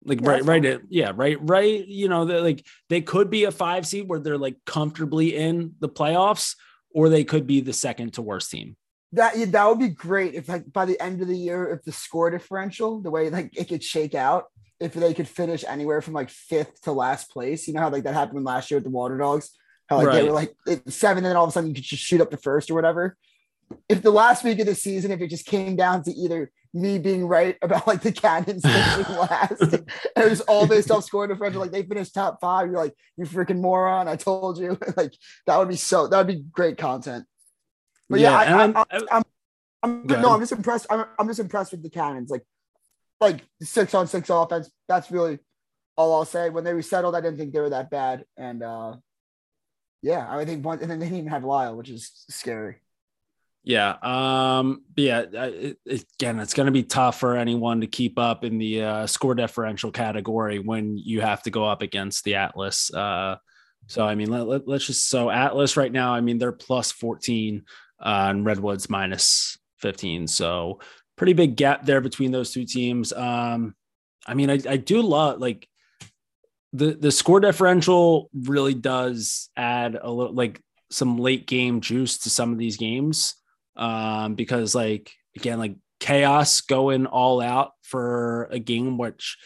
Like 0.03 0.21
yeah, 0.21 0.29
right, 0.29 0.45
right, 0.45 0.65
at, 0.65 0.81
yeah, 0.89 1.11
right, 1.13 1.37
right. 1.41 1.85
You 1.85 2.07
know, 2.07 2.23
like 2.23 2.65
they 2.89 3.01
could 3.01 3.29
be 3.29 3.43
a 3.43 3.51
five 3.51 3.85
seed 3.85 4.07
where 4.07 4.19
they're 4.19 4.37
like 4.37 4.57
comfortably 4.65 5.35
in 5.35 5.73
the 5.79 5.89
playoffs, 5.89 6.55
or 6.91 7.09
they 7.09 7.25
could 7.25 7.45
be 7.45 7.59
the 7.59 7.73
second 7.73 8.13
to 8.13 8.21
worst 8.21 8.49
team. 8.49 8.77
That 9.11 9.37
yeah, 9.37 9.45
that 9.45 9.67
would 9.67 9.79
be 9.79 9.89
great 9.89 10.33
if 10.33 10.47
like 10.47 10.71
by 10.71 10.85
the 10.85 10.99
end 11.01 11.21
of 11.21 11.27
the 11.27 11.37
year, 11.37 11.69
if 11.69 11.83
the 11.83 11.91
score 11.91 12.29
differential, 12.29 13.01
the 13.01 13.11
way 13.11 13.29
like 13.29 13.57
it 13.57 13.65
could 13.65 13.83
shake 13.83 14.15
out, 14.15 14.45
if 14.79 14.93
they 14.93 15.13
could 15.13 15.27
finish 15.27 15.65
anywhere 15.67 16.01
from 16.01 16.13
like 16.13 16.29
fifth 16.29 16.81
to 16.83 16.93
last 16.93 17.29
place. 17.29 17.67
You 17.67 17.73
know 17.73 17.81
how 17.81 17.89
like 17.89 18.03
that 18.03 18.13
happened 18.13 18.45
last 18.45 18.71
year 18.71 18.77
with 18.77 18.85
the 18.85 18.89
Water 18.89 19.17
Dogs, 19.17 19.49
how 19.89 19.97
like 19.97 20.07
right. 20.07 20.21
they 20.21 20.23
were 20.23 20.31
like 20.31 20.55
seven, 20.87 21.17
and 21.17 21.31
then 21.31 21.35
all 21.35 21.43
of 21.43 21.49
a 21.49 21.51
sudden 21.51 21.69
you 21.69 21.75
could 21.75 21.83
just 21.83 22.03
shoot 22.03 22.21
up 22.21 22.31
to 22.31 22.37
first 22.37 22.71
or 22.71 22.75
whatever 22.75 23.17
if 23.89 24.01
the 24.01 24.11
last 24.11 24.43
week 24.43 24.59
of 24.59 24.65
the 24.65 24.75
season, 24.75 25.11
if 25.11 25.21
it 25.21 25.29
just 25.29 25.45
came 25.45 25.75
down 25.75 26.03
to 26.03 26.11
either 26.11 26.51
me 26.73 26.99
being 26.99 27.27
right 27.27 27.57
about 27.61 27.87
like 27.87 28.01
the 28.01 28.11
Cannons 28.11 28.61
finishing 28.61 29.15
last, 29.17 29.61
and 29.61 29.89
it 30.15 30.29
was 30.29 30.41
all 30.41 30.67
based 30.67 30.91
off 30.91 31.03
score 31.03 31.27
differential. 31.27 31.61
Like 31.61 31.71
they 31.71 31.83
finished 31.83 32.13
top 32.13 32.39
five, 32.39 32.67
you're 32.67 32.77
like, 32.77 32.95
you 33.17 33.25
freaking 33.25 33.59
moron! 33.59 34.07
I 34.07 34.15
told 34.15 34.57
you. 34.57 34.77
like 34.97 35.13
that 35.45 35.57
would 35.57 35.69
be 35.69 35.75
so. 35.75 36.07
That 36.07 36.17
would 36.17 36.27
be 36.27 36.43
great 36.51 36.77
content. 36.77 37.25
But 38.09 38.19
yeah, 38.19 38.31
yeah 38.31 38.37
I, 38.37 38.63
am 38.63 38.77
I'm, 38.77 38.85
I'm, 39.11 39.23
I'm 39.83 40.07
no, 40.21 40.33
I'm 40.33 40.39
just 40.39 40.51
impressed. 40.51 40.87
I'm, 40.89 41.05
I'm 41.19 41.27
just 41.27 41.39
impressed 41.39 41.71
with 41.71 41.83
the 41.83 41.89
Cannons. 41.89 42.29
Like, 42.29 42.43
like 43.19 43.41
six 43.61 43.93
on 43.93 44.07
six 44.07 44.29
offense. 44.29 44.71
That's 44.87 45.11
really 45.11 45.39
all 45.95 46.13
I'll 46.13 46.25
say. 46.25 46.49
When 46.49 46.63
they 46.63 46.73
resettled, 46.73 47.15
I 47.15 47.21
didn't 47.21 47.37
think 47.37 47.53
they 47.53 47.59
were 47.59 47.69
that 47.69 47.89
bad, 47.89 48.25
and 48.37 48.63
uh 48.63 48.95
yeah, 50.01 50.27
I 50.29 50.45
think 50.45 50.63
one, 50.63 50.79
and 50.79 50.89
then 50.89 50.99
they 50.99 51.05
didn't 51.07 51.19
even 51.19 51.31
have 51.31 51.43
Lyle, 51.43 51.75
which 51.75 51.89
is 51.89 52.11
scary. 52.29 52.77
Yeah. 53.67 53.97
Um, 54.01 54.83
yeah. 54.95 55.25
It, 55.29 55.77
again, 55.85 56.39
it's 56.39 56.53
going 56.53 56.67
to 56.67 56.71
be 56.71 56.83
tough 56.83 57.19
for 57.19 57.35
anyone 57.35 57.81
to 57.81 57.87
keep 57.87 58.17
up 58.17 58.45
in 58.45 58.57
the 58.57 58.81
uh, 58.81 59.07
score 59.07 59.35
differential 59.35 59.91
category 59.91 60.59
when 60.59 60.97
you 60.97 61.19
have 61.19 61.43
to 61.43 61.49
go 61.49 61.65
up 61.65 61.81
against 61.81 62.23
the 62.23 62.35
Atlas. 62.35 62.93
Uh, 62.93 63.35
so, 63.87 64.05
I 64.05 64.15
mean, 64.15 64.29
let, 64.29 64.47
us 64.47 64.61
let, 64.65 64.79
just 64.79 65.09
so 65.09 65.29
Atlas 65.29 65.75
right 65.75 65.91
now, 65.91 66.13
I 66.13 66.21
mean, 66.21 66.37
they're 66.37 66.53
plus 66.53 66.93
14 66.93 67.65
uh, 67.99 68.27
and 68.29 68.45
Redwoods 68.45 68.89
minus 68.89 69.57
15. 69.79 70.27
So, 70.27 70.79
pretty 71.17 71.33
big 71.33 71.57
gap 71.57 71.85
there 71.85 71.99
between 71.99 72.31
those 72.31 72.53
two 72.53 72.63
teams. 72.63 73.11
Um, 73.11 73.75
I 74.25 74.33
mean, 74.33 74.49
I, 74.49 74.59
I 74.69 74.77
do 74.77 75.01
love 75.01 75.41
like 75.41 75.67
the 76.71 76.93
the 76.93 77.11
score 77.11 77.41
differential 77.41 78.29
really 78.33 78.75
does 78.75 79.49
add 79.57 79.97
a 80.01 80.09
little 80.09 80.33
like 80.33 80.61
some 80.89 81.17
late 81.17 81.47
game 81.47 81.81
juice 81.81 82.19
to 82.19 82.29
some 82.29 82.53
of 82.53 82.57
these 82.57 82.77
games 82.77 83.35
um, 83.77 84.35
because 84.35 84.75
like 84.75 85.11
again, 85.35 85.59
like 85.59 85.75
chaos 85.99 86.61
going 86.61 87.05
all 87.05 87.41
out 87.41 87.71
for 87.81 88.47
a 88.51 88.59
game 88.59 88.97
which 88.97 89.37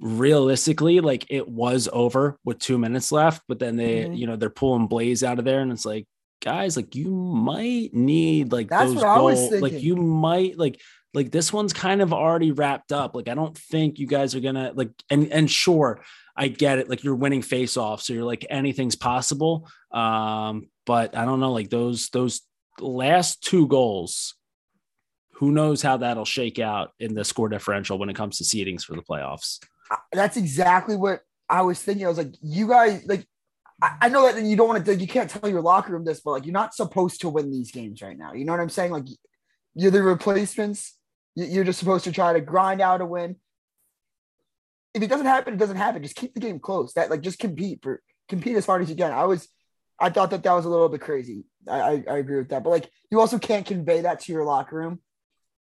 realistically 0.00 1.00
like 1.00 1.26
it 1.30 1.48
was 1.48 1.88
over 1.92 2.38
with 2.44 2.58
two 2.58 2.78
minutes 2.78 3.12
left 3.12 3.42
but 3.46 3.58
then 3.58 3.76
they 3.76 4.02
mm-hmm. 4.02 4.14
you 4.14 4.26
know 4.26 4.36
they're 4.36 4.50
pulling 4.50 4.86
blaze 4.86 5.22
out 5.22 5.38
of 5.38 5.44
there 5.44 5.60
and 5.60 5.70
it's 5.70 5.84
like 5.84 6.06
guys 6.42 6.76
like 6.76 6.96
you 6.96 7.10
might 7.10 7.90
need 7.92 8.50
like 8.50 8.68
That's 8.68 8.92
those 8.92 9.02
goals 9.02 9.52
like 9.60 9.80
you 9.80 9.94
might 9.94 10.58
like 10.58 10.80
like 11.14 11.30
this 11.30 11.52
one's 11.52 11.72
kind 11.72 12.02
of 12.02 12.12
already 12.12 12.50
wrapped 12.50 12.90
up 12.90 13.14
like 13.14 13.28
i 13.28 13.34
don't 13.34 13.56
think 13.56 13.98
you 13.98 14.06
guys 14.06 14.34
are 14.34 14.40
gonna 14.40 14.72
like 14.74 14.90
and 15.08 15.30
and 15.30 15.48
sure 15.48 16.02
i 16.36 16.48
get 16.48 16.78
it 16.78 16.88
like 16.88 17.04
you're 17.04 17.14
winning 17.14 17.42
face 17.42 17.76
off 17.76 18.02
so 18.02 18.12
you're 18.12 18.24
like 18.24 18.44
anything's 18.50 18.96
possible 18.96 19.68
um 19.92 20.68
but 20.84 21.16
i 21.16 21.24
don't 21.24 21.38
know 21.38 21.52
like 21.52 21.70
those 21.70 22.08
those 22.08 22.40
last 22.80 23.42
two 23.42 23.66
goals, 23.66 24.34
who 25.34 25.50
knows 25.50 25.82
how 25.82 25.98
that'll 25.98 26.24
shake 26.24 26.58
out 26.58 26.92
in 26.98 27.14
the 27.14 27.24
score 27.24 27.48
differential 27.48 27.98
when 27.98 28.08
it 28.08 28.16
comes 28.16 28.38
to 28.38 28.44
seedings 28.44 28.82
for 28.82 28.94
the 28.94 29.02
playoffs. 29.02 29.58
That's 30.12 30.36
exactly 30.36 30.96
what 30.96 31.20
I 31.48 31.62
was 31.62 31.82
thinking. 31.82 32.06
I 32.06 32.08
was 32.08 32.18
like, 32.18 32.34
you 32.40 32.68
guys, 32.68 33.04
like, 33.06 33.26
I 34.00 34.08
know 34.08 34.30
that 34.30 34.40
you 34.42 34.56
don't 34.56 34.68
want 34.68 34.84
to, 34.84 34.94
you 34.94 35.08
can't 35.08 35.28
tell 35.28 35.50
your 35.50 35.60
locker 35.60 35.92
room 35.92 36.04
this, 36.04 36.20
but 36.20 36.30
like, 36.30 36.46
you're 36.46 36.52
not 36.52 36.74
supposed 36.74 37.20
to 37.22 37.28
win 37.28 37.50
these 37.50 37.72
games 37.72 38.00
right 38.00 38.16
now. 38.16 38.32
You 38.32 38.44
know 38.44 38.52
what 38.52 38.60
I'm 38.60 38.68
saying? 38.68 38.92
Like, 38.92 39.06
you're 39.74 39.90
the 39.90 40.02
replacements. 40.02 40.96
You're 41.34 41.64
just 41.64 41.78
supposed 41.78 42.04
to 42.04 42.12
try 42.12 42.34
to 42.34 42.40
grind 42.40 42.80
out 42.80 43.00
a 43.00 43.06
win. 43.06 43.36
If 44.94 45.02
it 45.02 45.08
doesn't 45.08 45.26
happen, 45.26 45.54
it 45.54 45.58
doesn't 45.58 45.76
happen. 45.76 46.02
Just 46.02 46.16
keep 46.16 46.34
the 46.34 46.40
game 46.40 46.60
close. 46.60 46.92
That 46.92 47.10
like 47.10 47.22
just 47.22 47.38
compete 47.38 47.80
for 47.82 48.02
compete 48.28 48.56
as 48.56 48.66
hard 48.66 48.82
as 48.82 48.90
you 48.90 48.96
can. 48.96 49.12
I 49.12 49.24
was 49.24 49.48
I 49.98 50.10
thought 50.10 50.30
that 50.30 50.42
that 50.42 50.52
was 50.52 50.66
a 50.66 50.68
little 50.68 50.90
bit 50.90 51.00
crazy. 51.00 51.44
I, 51.68 51.80
I, 51.80 52.04
I 52.10 52.18
agree 52.18 52.38
with 52.38 52.48
that, 52.50 52.64
but 52.64 52.70
like 52.70 52.90
you 53.10 53.20
also 53.20 53.38
can't 53.38 53.66
convey 53.66 54.02
that 54.02 54.20
to 54.20 54.32
your 54.32 54.44
locker 54.44 54.76
room. 54.76 55.00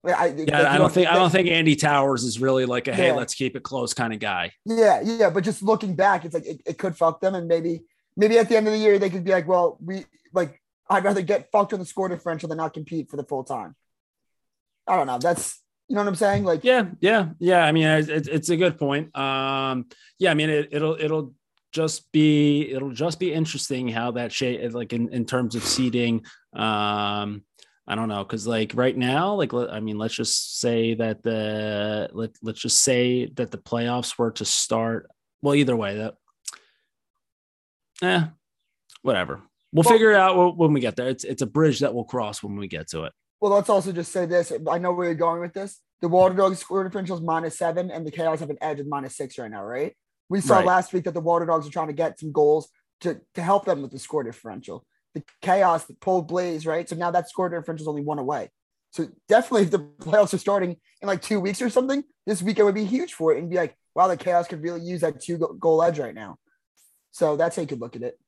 Like, 0.02 0.16
I, 0.16 0.26
yeah, 0.26 0.34
like, 0.38 0.52
I 0.52 0.78
don't 0.78 0.92
think 0.92 1.08
I 1.08 1.14
don't 1.14 1.30
think 1.30 1.48
Andy 1.48 1.74
Towers 1.74 2.22
is 2.22 2.40
really 2.40 2.64
like 2.64 2.86
a 2.86 2.94
hey, 2.94 3.12
let's 3.12 3.34
keep 3.34 3.56
it 3.56 3.62
close 3.62 3.92
kind 3.92 4.12
of 4.12 4.20
guy. 4.20 4.52
Yeah, 4.64 5.00
yeah, 5.02 5.30
but 5.30 5.42
just 5.42 5.62
looking 5.62 5.96
back, 5.96 6.24
it's 6.24 6.34
like 6.34 6.46
it, 6.46 6.60
it 6.64 6.78
could 6.78 6.96
fuck 6.96 7.20
them, 7.20 7.34
and 7.34 7.48
maybe 7.48 7.82
maybe 8.16 8.38
at 8.38 8.48
the 8.48 8.56
end 8.56 8.66
of 8.68 8.72
the 8.72 8.78
year 8.78 8.98
they 8.98 9.10
could 9.10 9.24
be 9.24 9.32
like, 9.32 9.48
well, 9.48 9.78
we 9.82 10.04
like 10.32 10.60
I'd 10.88 11.04
rather 11.04 11.22
get 11.22 11.50
fucked 11.50 11.72
on 11.72 11.80
the 11.80 11.84
score 11.84 12.08
differential 12.08 12.48
than 12.48 12.58
not 12.58 12.74
compete 12.74 13.10
for 13.10 13.16
the 13.16 13.24
full 13.24 13.42
time. 13.42 13.74
I 14.86 14.96
don't 14.96 15.08
know. 15.08 15.18
That's 15.18 15.60
you 15.88 15.94
know 15.94 16.02
what 16.02 16.08
I'm 16.08 16.14
saying? 16.16 16.44
Like, 16.44 16.64
yeah, 16.64 16.86
yeah, 17.00 17.28
yeah. 17.38 17.64
I 17.64 17.72
mean, 17.72 17.86
it's, 17.86 18.28
it's 18.28 18.48
a 18.48 18.56
good 18.56 18.78
point. 18.78 19.16
Um, 19.16 19.86
yeah, 20.18 20.30
I 20.30 20.34
mean, 20.34 20.50
it, 20.50 20.68
it'll 20.72 20.96
it'll 21.00 21.34
just 21.76 22.10
be 22.12 22.72
it'll 22.72 22.90
just 22.90 23.20
be 23.20 23.32
interesting 23.32 23.88
how 23.88 24.10
that 24.10 24.32
shape 24.32 24.72
like 24.72 24.92
in, 24.92 25.08
in 25.10 25.24
terms 25.24 25.54
of 25.54 25.62
seeding 25.62 26.24
um 26.54 27.42
i 27.86 27.94
don't 27.94 28.08
know 28.08 28.24
because 28.24 28.46
like 28.46 28.72
right 28.74 28.96
now 28.96 29.34
like 29.34 29.52
i 29.54 29.78
mean 29.80 29.98
let's 29.98 30.14
just 30.14 30.58
say 30.58 30.94
that 30.94 31.22
the 31.22 32.08
let, 32.12 32.30
let's 32.42 32.60
just 32.60 32.80
say 32.80 33.26
that 33.36 33.50
the 33.50 33.58
playoffs 33.58 34.18
were 34.18 34.30
to 34.30 34.44
start 34.44 35.08
well 35.42 35.54
either 35.54 35.76
way 35.76 35.96
that 35.96 36.14
yeah 38.02 38.28
whatever. 39.06 39.40
We'll, 39.72 39.84
well 39.84 39.92
figure 39.92 40.10
it 40.10 40.16
out 40.16 40.56
when 40.56 40.72
we 40.72 40.80
get 40.80 40.96
there. 40.96 41.08
It's 41.08 41.24
it's 41.24 41.42
a 41.42 41.46
bridge 41.46 41.80
that 41.80 41.94
we'll 41.94 42.04
cross 42.04 42.42
when 42.42 42.56
we 42.56 42.68
get 42.68 42.88
to 42.88 43.04
it. 43.04 43.12
Well 43.40 43.52
let's 43.52 43.70
also 43.70 43.92
just 43.92 44.12
say 44.12 44.26
this. 44.26 44.52
I 44.70 44.78
know 44.78 44.92
where 44.92 45.06
you're 45.06 45.14
going 45.14 45.40
with 45.40 45.54
this. 45.54 45.80
The 46.02 46.08
water 46.08 46.34
dogs 46.34 46.58
score 46.58 46.84
differential 46.84 47.16
is 47.16 47.22
minus 47.22 47.56
seven 47.56 47.90
and 47.90 48.06
the 48.06 48.10
chaos 48.10 48.40
have 48.40 48.50
an 48.50 48.58
edge 48.60 48.80
of 48.80 48.86
minus 48.86 49.16
six 49.16 49.38
right 49.38 49.50
now 49.50 49.64
right 49.64 49.96
we 50.28 50.40
saw 50.40 50.56
right. 50.56 50.66
last 50.66 50.92
week 50.92 51.04
that 51.04 51.14
the 51.14 51.20
Water 51.20 51.46
Dogs 51.46 51.66
are 51.66 51.70
trying 51.70 51.86
to 51.88 51.92
get 51.92 52.18
some 52.18 52.32
goals 52.32 52.68
to, 53.00 53.20
to 53.34 53.42
help 53.42 53.64
them 53.64 53.82
with 53.82 53.92
the 53.92 53.98
score 53.98 54.22
differential. 54.22 54.84
The 55.14 55.22
chaos 55.40 55.84
that 55.84 56.00
pulled 56.00 56.28
Blaze, 56.28 56.66
right? 56.66 56.88
So 56.88 56.96
now 56.96 57.10
that 57.10 57.28
score 57.28 57.48
differential 57.48 57.84
is 57.84 57.88
only 57.88 58.02
one 58.02 58.18
away. 58.18 58.50
So 58.90 59.08
definitely, 59.28 59.62
if 59.62 59.70
the 59.70 59.78
playoffs 60.00 60.34
are 60.34 60.38
starting 60.38 60.76
in 61.00 61.08
like 61.08 61.22
two 61.22 61.40
weeks 61.40 61.62
or 61.62 61.70
something, 61.70 62.02
this 62.26 62.42
weekend 62.42 62.66
would 62.66 62.74
be 62.74 62.84
huge 62.84 63.14
for 63.14 63.32
it 63.34 63.38
and 63.38 63.50
be 63.50 63.56
like, 63.56 63.76
wow, 63.94 64.08
the 64.08 64.16
chaos 64.16 64.48
could 64.48 64.62
really 64.62 64.80
use 64.80 65.00
that 65.02 65.20
two 65.20 65.56
goal 65.58 65.82
edge 65.82 65.98
right 65.98 66.14
now. 66.14 66.36
So 67.12 67.36
that's 67.36 67.56
how 67.56 67.62
you 67.62 67.68
could 67.68 67.80
look 67.80 67.96
at 67.96 68.02
it. 68.02 68.18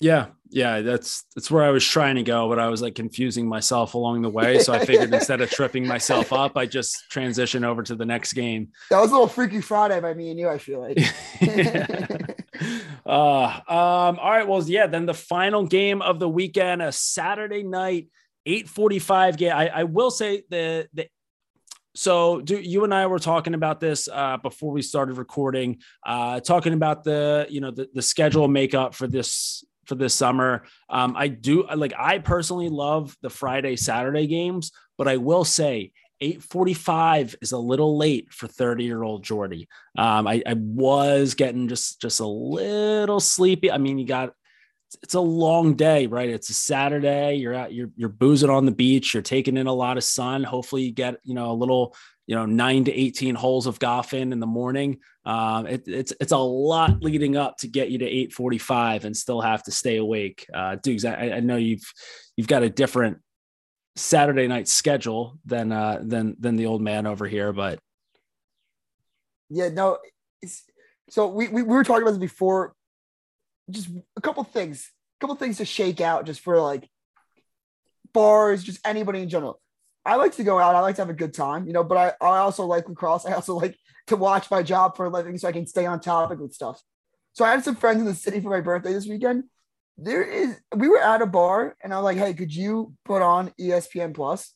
Yeah, 0.00 0.28
yeah, 0.48 0.80
that's 0.80 1.24
that's 1.34 1.50
where 1.50 1.62
I 1.62 1.70
was 1.70 1.84
trying 1.84 2.16
to 2.16 2.22
go, 2.22 2.48
but 2.48 2.58
I 2.58 2.68
was 2.68 2.82
like 2.82 2.94
confusing 2.94 3.46
myself 3.46 3.94
along 3.94 4.22
the 4.22 4.30
way. 4.30 4.58
So 4.58 4.72
I 4.72 4.78
figured 4.84 5.12
instead 5.12 5.40
of 5.40 5.50
tripping 5.50 5.86
myself 5.86 6.32
up, 6.32 6.56
I 6.56 6.66
just 6.66 7.10
transition 7.10 7.64
over 7.64 7.82
to 7.82 7.94
the 7.94 8.06
next 8.06 8.32
game. 8.32 8.70
That 8.90 9.00
was 9.00 9.10
a 9.10 9.12
little 9.12 9.28
freaky 9.28 9.60
Friday 9.60 10.00
by 10.00 10.14
me 10.14 10.30
and 10.30 10.38
you. 10.38 10.48
I 10.48 10.58
feel 10.58 10.80
like. 10.80 10.98
uh, 13.06 13.60
um. 13.68 14.18
All 14.18 14.30
right. 14.30 14.48
Well, 14.48 14.62
yeah. 14.64 14.86
Then 14.86 15.06
the 15.06 15.14
final 15.14 15.66
game 15.66 16.02
of 16.02 16.18
the 16.18 16.28
weekend, 16.28 16.82
a 16.82 16.92
Saturday 16.92 17.62
night, 17.62 18.08
eight 18.46 18.68
forty-five 18.68 19.36
game. 19.36 19.52
I, 19.54 19.68
I 19.68 19.84
will 19.84 20.10
say 20.10 20.42
the 20.48 20.88
the 20.94 21.08
so 21.94 22.40
do, 22.40 22.58
you 22.58 22.84
and 22.84 22.94
I 22.94 23.06
were 23.06 23.18
talking 23.18 23.54
about 23.54 23.80
this 23.80 24.08
uh, 24.10 24.36
before 24.38 24.72
we 24.72 24.80
started 24.80 25.18
recording, 25.18 25.78
uh, 26.06 26.40
talking 26.40 26.72
about 26.72 27.04
the 27.04 27.46
you 27.50 27.60
know 27.60 27.70
the, 27.70 27.88
the 27.92 28.02
schedule 28.02 28.48
makeup 28.48 28.94
for 28.94 29.06
this 29.06 29.64
for 29.90 29.96
this 29.96 30.14
summer. 30.14 30.62
Um, 30.88 31.14
I 31.16 31.26
do 31.26 31.66
like 31.74 31.92
I 31.98 32.18
personally 32.18 32.68
love 32.68 33.16
the 33.22 33.28
Friday 33.28 33.74
Saturday 33.74 34.28
games, 34.28 34.70
but 34.96 35.08
I 35.08 35.16
will 35.16 35.44
say 35.44 35.90
845 36.20 37.34
is 37.42 37.50
a 37.50 37.58
little 37.58 37.98
late 37.98 38.32
for 38.32 38.46
30 38.46 38.84
year 38.84 39.02
old 39.02 39.24
Jordie. 39.24 39.68
Um, 39.98 40.28
I, 40.28 40.42
I, 40.46 40.54
was 40.54 41.34
getting 41.34 41.66
just 41.66 42.00
just 42.00 42.20
a 42.20 42.26
little 42.26 43.18
sleepy. 43.18 43.72
I 43.72 43.78
mean, 43.78 43.98
you 43.98 44.06
got 44.06 44.32
it's 45.02 45.14
a 45.14 45.20
long 45.20 45.74
day, 45.74 46.06
right? 46.06 46.28
It's 46.28 46.50
a 46.50 46.54
Saturday. 46.54 47.34
You're 47.34 47.54
out, 47.54 47.74
you're 47.74 47.90
you're 47.96 48.08
boozing 48.08 48.50
on 48.50 48.66
the 48.66 48.72
beach. 48.72 49.12
You're 49.12 49.24
taking 49.24 49.56
in 49.56 49.66
a 49.66 49.72
lot 49.72 49.96
of 49.96 50.04
sun. 50.04 50.44
Hopefully, 50.44 50.82
you 50.82 50.92
get 50.92 51.16
you 51.24 51.34
know 51.34 51.50
a 51.50 51.54
little 51.54 51.96
you 52.28 52.36
know 52.36 52.46
nine 52.46 52.84
to 52.84 52.92
18 52.92 53.34
holes 53.34 53.66
of 53.66 53.80
golf 53.80 54.14
in 54.14 54.32
in 54.32 54.38
the 54.38 54.46
morning. 54.46 55.00
Um, 55.24 55.66
it, 55.66 55.86
it's 55.86 56.12
it's 56.20 56.32
a 56.32 56.38
lot 56.38 57.02
leading 57.02 57.36
up 57.36 57.58
to 57.58 57.68
get 57.68 57.90
you 57.90 57.98
to 57.98 58.06
8:45 58.06 59.04
and 59.04 59.16
still 59.16 59.40
have 59.40 59.62
to 59.64 59.70
stay 59.70 59.96
awake. 59.96 60.46
Uh, 60.52 60.76
dudes, 60.82 61.04
I, 61.04 61.14
I 61.14 61.40
know 61.40 61.56
you've 61.56 61.84
you've 62.36 62.48
got 62.48 62.62
a 62.62 62.70
different 62.70 63.18
Saturday 63.96 64.46
night 64.46 64.66
schedule 64.66 65.38
than 65.44 65.72
uh, 65.72 66.00
than 66.02 66.36
than 66.38 66.56
the 66.56 66.66
old 66.66 66.80
man 66.80 67.06
over 67.06 67.26
here, 67.26 67.52
but 67.52 67.78
yeah, 69.50 69.68
no. 69.68 69.98
so 71.10 71.26
we, 71.26 71.48
we 71.48 71.62
we 71.62 71.74
were 71.74 71.84
talking 71.84 72.02
about 72.02 72.12
this 72.12 72.18
before 72.18 72.74
just 73.70 73.88
a 74.16 74.20
couple 74.20 74.42
things, 74.44 74.90
a 75.18 75.20
couple 75.20 75.36
things 75.36 75.58
to 75.58 75.64
shake 75.64 76.00
out 76.00 76.24
just 76.24 76.40
for 76.40 76.60
like 76.60 76.88
bars, 78.12 78.62
just 78.62 78.80
anybody 78.86 79.20
in 79.20 79.28
general. 79.28 79.60
I 80.04 80.16
like 80.16 80.34
to 80.36 80.44
go 80.44 80.58
out. 80.58 80.74
I 80.74 80.80
like 80.80 80.96
to 80.96 81.02
have 81.02 81.10
a 81.10 81.14
good 81.14 81.34
time, 81.34 81.66
you 81.66 81.72
know, 81.72 81.84
but 81.84 81.98
I, 81.98 82.26
I 82.26 82.38
also 82.38 82.64
like 82.64 82.88
lacrosse. 82.88 83.26
I 83.26 83.32
also 83.32 83.54
like 83.54 83.76
to 84.10 84.16
watch 84.16 84.50
my 84.50 84.62
job 84.62 84.96
for 84.96 85.06
a 85.06 85.08
living 85.08 85.38
so 85.38 85.48
I 85.48 85.52
can 85.52 85.66
stay 85.66 85.86
on 85.86 86.00
topic 86.00 86.38
with 86.38 86.52
stuff. 86.52 86.80
So 87.32 87.44
I 87.44 87.50
had 87.50 87.64
some 87.64 87.76
friends 87.76 88.00
in 88.00 88.06
the 88.06 88.14
city 88.14 88.40
for 88.40 88.50
my 88.50 88.60
birthday 88.60 88.92
this 88.92 89.06
weekend. 89.06 89.44
There 89.96 90.22
is, 90.22 90.56
we 90.74 90.88
were 90.88 91.00
at 91.00 91.22
a 91.22 91.26
bar 91.26 91.76
and 91.82 91.92
I'm 91.92 92.02
like, 92.02 92.18
hey, 92.18 92.34
could 92.34 92.54
you 92.54 92.94
put 93.04 93.22
on 93.22 93.52
ESPN 93.60 94.14
Plus? 94.14 94.54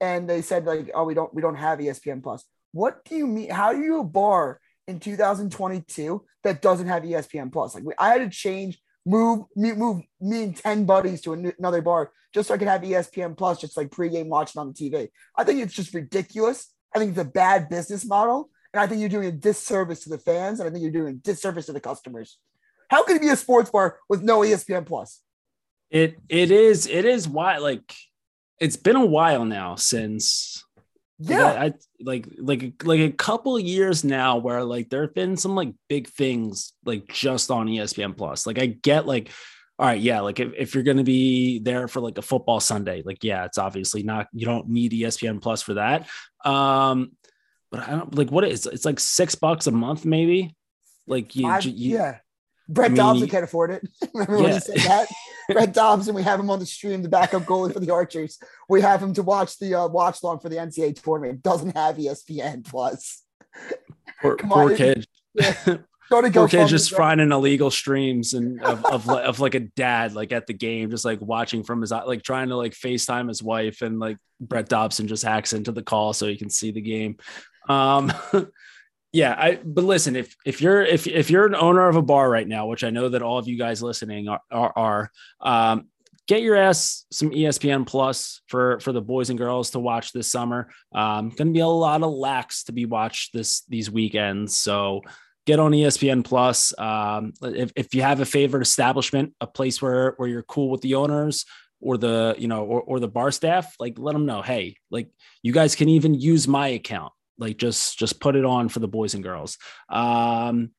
And 0.00 0.28
they 0.28 0.42
said 0.42 0.66
like, 0.66 0.90
oh, 0.94 1.04
we 1.04 1.14
don't, 1.14 1.32
we 1.34 1.42
don't 1.42 1.56
have 1.56 1.78
ESPN 1.78 2.22
Plus. 2.22 2.44
What 2.72 3.04
do 3.04 3.16
you 3.16 3.26
mean? 3.26 3.50
How 3.50 3.72
do 3.72 3.80
you 3.80 4.00
a 4.00 4.04
bar 4.04 4.60
in 4.86 5.00
2022 5.00 6.24
that 6.44 6.62
doesn't 6.62 6.88
have 6.88 7.02
ESPN 7.02 7.52
Plus. 7.52 7.74
Like 7.74 7.84
I 7.98 8.08
had 8.08 8.18
to 8.18 8.30
change, 8.30 8.80
move 9.04 9.46
me, 9.56 9.72
move 9.72 10.02
me 10.20 10.44
and 10.44 10.56
10 10.56 10.84
buddies 10.84 11.20
to 11.22 11.32
another 11.32 11.82
bar 11.82 12.10
just 12.34 12.48
so 12.48 12.54
I 12.54 12.58
could 12.58 12.68
have 12.68 12.82
ESPN 12.82 13.36
Plus, 13.36 13.60
just 13.60 13.76
like 13.76 13.90
pregame 13.90 14.26
watching 14.26 14.60
on 14.60 14.68
the 14.68 14.74
TV. 14.74 15.08
I 15.36 15.44
think 15.44 15.60
it's 15.60 15.74
just 15.74 15.94
ridiculous. 15.94 16.72
I 16.94 16.98
think 16.98 17.10
it's 17.10 17.20
a 17.20 17.24
bad 17.24 17.68
business 17.68 18.04
model. 18.04 18.50
And 18.72 18.80
I 18.80 18.86
think 18.86 19.00
you're 19.00 19.10
doing 19.10 19.28
a 19.28 19.32
disservice 19.32 20.04
to 20.04 20.10
the 20.10 20.18
fans. 20.18 20.60
And 20.60 20.68
I 20.68 20.72
think 20.72 20.82
you're 20.82 20.92
doing 20.92 21.14
a 21.14 21.16
disservice 21.16 21.66
to 21.66 21.72
the 21.72 21.80
customers. 21.80 22.38
How 22.88 23.02
can 23.04 23.16
it 23.16 23.22
be 23.22 23.28
a 23.28 23.36
sports 23.36 23.70
bar 23.70 23.98
with 24.08 24.22
no 24.22 24.40
ESPN 24.40 24.86
Plus? 24.86 25.20
It 25.90 26.18
it 26.28 26.50
is 26.50 26.86
it 26.86 27.04
is 27.04 27.28
why 27.28 27.58
like 27.58 27.94
it's 28.60 28.76
been 28.76 28.96
a 28.96 29.04
while 29.04 29.44
now 29.44 29.74
since 29.74 30.64
yeah, 31.18 31.46
I, 31.46 31.64
I, 31.64 31.72
like 32.00 32.26
like 32.38 32.82
like 32.84 33.00
a 33.00 33.10
couple 33.10 33.58
years 33.58 34.04
now 34.04 34.38
where 34.38 34.64
like 34.64 34.88
there 34.88 35.02
have 35.02 35.14
been 35.14 35.36
some 35.36 35.54
like 35.54 35.72
big 35.88 36.08
things 36.08 36.72
like 36.84 37.08
just 37.08 37.50
on 37.50 37.68
ESPN 37.68 38.16
Plus. 38.16 38.46
Like 38.46 38.58
I 38.58 38.66
get 38.66 39.06
like 39.06 39.30
all 39.78 39.86
right, 39.86 40.00
yeah, 40.00 40.20
like 40.20 40.38
if, 40.38 40.52
if 40.56 40.74
you're 40.74 40.84
gonna 40.84 41.04
be 41.04 41.58
there 41.58 41.88
for 41.88 42.00
like 42.00 42.18
a 42.18 42.22
football 42.22 42.60
Sunday, 42.60 43.02
like 43.04 43.22
yeah, 43.24 43.44
it's 43.44 43.58
obviously 43.58 44.02
not 44.02 44.28
you 44.32 44.46
don't 44.46 44.68
need 44.68 44.92
ESPN 44.92 45.40
Plus 45.40 45.62
for 45.62 45.74
that. 45.74 46.08
Um, 46.44 47.12
but 47.72 47.88
I 47.88 47.92
don't 47.92 48.14
like 48.14 48.30
what 48.30 48.44
is 48.44 48.66
it's 48.66 48.84
like 48.84 49.00
six 49.00 49.34
bucks 49.34 49.66
a 49.66 49.70
month, 49.72 50.04
maybe. 50.04 50.54
Like 51.06 51.34
you, 51.34 51.48
Five, 51.48 51.64
you 51.64 51.96
yeah. 51.96 52.18
Brett 52.68 52.86
I 52.86 52.88
mean, 52.90 52.96
Dobson 52.96 53.28
can't 53.28 53.44
afford 53.44 53.70
it. 53.72 53.88
Remember 54.14 54.36
yeah. 54.36 54.42
when 54.42 54.52
he 54.52 54.60
said 54.60 54.76
that? 54.76 55.08
Brett 55.48 55.72
Dobson, 55.72 56.14
we 56.14 56.22
have 56.22 56.38
him 56.38 56.50
on 56.50 56.58
the 56.58 56.66
stream, 56.66 57.02
the 57.02 57.08
backup 57.08 57.42
goalie 57.42 57.72
for 57.72 57.80
the 57.80 57.90
Archers. 57.90 58.38
We 58.68 58.82
have 58.82 59.02
him 59.02 59.14
to 59.14 59.22
watch 59.22 59.58
the 59.58 59.74
uh, 59.74 59.88
watch 59.88 60.22
long 60.22 60.38
for 60.38 60.48
the 60.48 60.56
NCAA 60.56 61.02
tournament. 61.02 61.42
Doesn't 61.42 61.76
have 61.76 61.96
ESPN 61.96 62.64
Plus. 62.64 63.22
Poor, 64.20 64.36
poor 64.36 64.76
kid. 64.76 65.06
Yeah. 65.34 65.54
Go 66.10 66.20
to 66.20 66.30
poor 66.30 66.46
kid 66.46 66.68
just 66.68 66.94
finding 66.94 67.32
illegal 67.32 67.70
streams 67.70 68.34
and 68.34 68.62
of, 68.62 68.84
of, 68.84 69.08
of 69.08 69.40
like 69.40 69.54
a 69.54 69.60
dad 69.60 70.14
like 70.14 70.30
at 70.30 70.46
the 70.46 70.52
game, 70.52 70.90
just 70.90 71.06
like 71.06 71.22
watching 71.22 71.62
from 71.62 71.80
his 71.80 71.90
like 71.90 72.22
trying 72.22 72.48
to 72.48 72.56
like 72.56 72.72
FaceTime 72.72 73.28
his 73.28 73.42
wife 73.42 73.80
and 73.80 73.98
like 73.98 74.18
Brett 74.38 74.68
Dobson 74.68 75.08
just 75.08 75.24
hacks 75.24 75.54
into 75.54 75.72
the 75.72 75.82
call 75.82 76.12
so 76.12 76.26
he 76.26 76.36
can 76.36 76.50
see 76.50 76.70
the 76.70 76.82
game. 76.82 77.16
Um, 77.68 78.12
yeah 79.14 79.34
i 79.36 79.58
but 79.62 79.84
listen 79.84 80.16
if 80.16 80.34
if 80.46 80.62
you're 80.62 80.80
if 80.82 81.06
if 81.06 81.28
you're 81.28 81.44
an 81.44 81.54
owner 81.54 81.86
of 81.86 81.96
a 81.96 82.02
bar 82.02 82.30
right 82.30 82.48
now 82.48 82.64
which 82.64 82.82
i 82.82 82.88
know 82.88 83.10
that 83.10 83.20
all 83.20 83.36
of 83.36 83.46
you 83.46 83.58
guys 83.58 83.82
listening 83.82 84.26
are 84.26 84.40
are, 84.50 84.72
are 84.74 85.10
um, 85.42 85.86
get 86.28 86.42
your 86.42 86.56
ass 86.56 87.04
some 87.10 87.30
espn 87.30 87.86
plus 87.86 88.40
for 88.46 88.80
for 88.80 88.92
the 88.92 89.00
boys 89.00 89.30
and 89.30 89.38
girls 89.38 89.70
to 89.70 89.78
watch 89.78 90.12
this 90.12 90.30
summer. 90.30 90.70
Um 90.94 91.30
gonna 91.30 91.50
be 91.50 91.60
a 91.60 91.66
lot 91.66 92.02
of 92.02 92.12
lax 92.12 92.64
to 92.64 92.72
be 92.72 92.86
watched 92.86 93.32
this 93.32 93.62
these 93.68 93.90
weekends. 93.90 94.56
So 94.56 95.02
get 95.46 95.58
on 95.58 95.72
espn 95.72 96.24
plus. 96.24 96.76
Um 96.78 97.32
if, 97.42 97.72
if 97.76 97.94
you 97.94 98.02
have 98.02 98.20
a 98.20 98.26
favorite 98.26 98.62
establishment 98.62 99.34
a 99.40 99.46
place 99.46 99.82
where 99.82 100.14
where 100.16 100.28
you're 100.28 100.42
cool 100.42 100.70
with 100.70 100.80
the 100.80 100.94
owners 100.94 101.44
or 101.80 101.98
the 101.98 102.36
you 102.38 102.48
know 102.48 102.64
or, 102.64 102.80
or 102.82 103.00
the 103.00 103.08
bar 103.08 103.30
staff 103.32 103.74
like 103.80 103.98
let 103.98 104.12
them 104.12 104.24
know 104.24 104.40
hey 104.40 104.76
like 104.90 105.08
you 105.42 105.52
guys 105.52 105.74
can 105.74 105.88
even 105.88 106.14
use 106.14 106.46
my 106.46 106.68
account 106.68 107.12
like 107.38 107.56
just 107.56 107.98
just 107.98 108.20
put 108.20 108.36
it 108.36 108.44
on 108.44 108.68
for 108.68 108.80
the 108.80 108.88
boys 108.88 109.14
and 109.14 109.22
girls. 109.22 109.58
Um, 109.88 110.70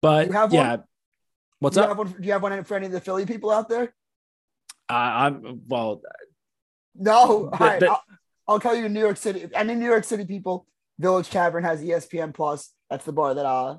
but 0.00 0.30
yeah, 0.30 0.46
one? 0.46 0.84
what's 1.60 1.76
do 1.76 1.82
up? 1.82 1.96
One, 1.96 2.08
do 2.08 2.26
you 2.26 2.32
have 2.32 2.42
one 2.42 2.64
for 2.64 2.76
any 2.76 2.86
of 2.86 2.92
the 2.92 3.00
Philly 3.00 3.26
people 3.26 3.50
out 3.50 3.68
there? 3.68 3.94
Uh, 4.88 4.92
I'm 4.92 5.62
well. 5.68 6.02
No, 6.94 7.48
the, 7.50 7.56
right, 7.58 7.82
I'll, 7.82 8.02
I'll 8.46 8.60
tell 8.60 8.76
you, 8.76 8.88
New 8.88 9.00
York 9.00 9.16
City. 9.16 9.48
Any 9.54 9.74
New 9.74 9.86
York 9.86 10.04
City 10.04 10.24
people, 10.24 10.66
Village 10.98 11.30
Tavern 11.30 11.64
has 11.64 11.82
ESPN 11.82 12.34
Plus. 12.34 12.70
That's 12.90 13.04
the 13.04 13.12
bar 13.12 13.34
that 13.34 13.46
uh 13.46 13.78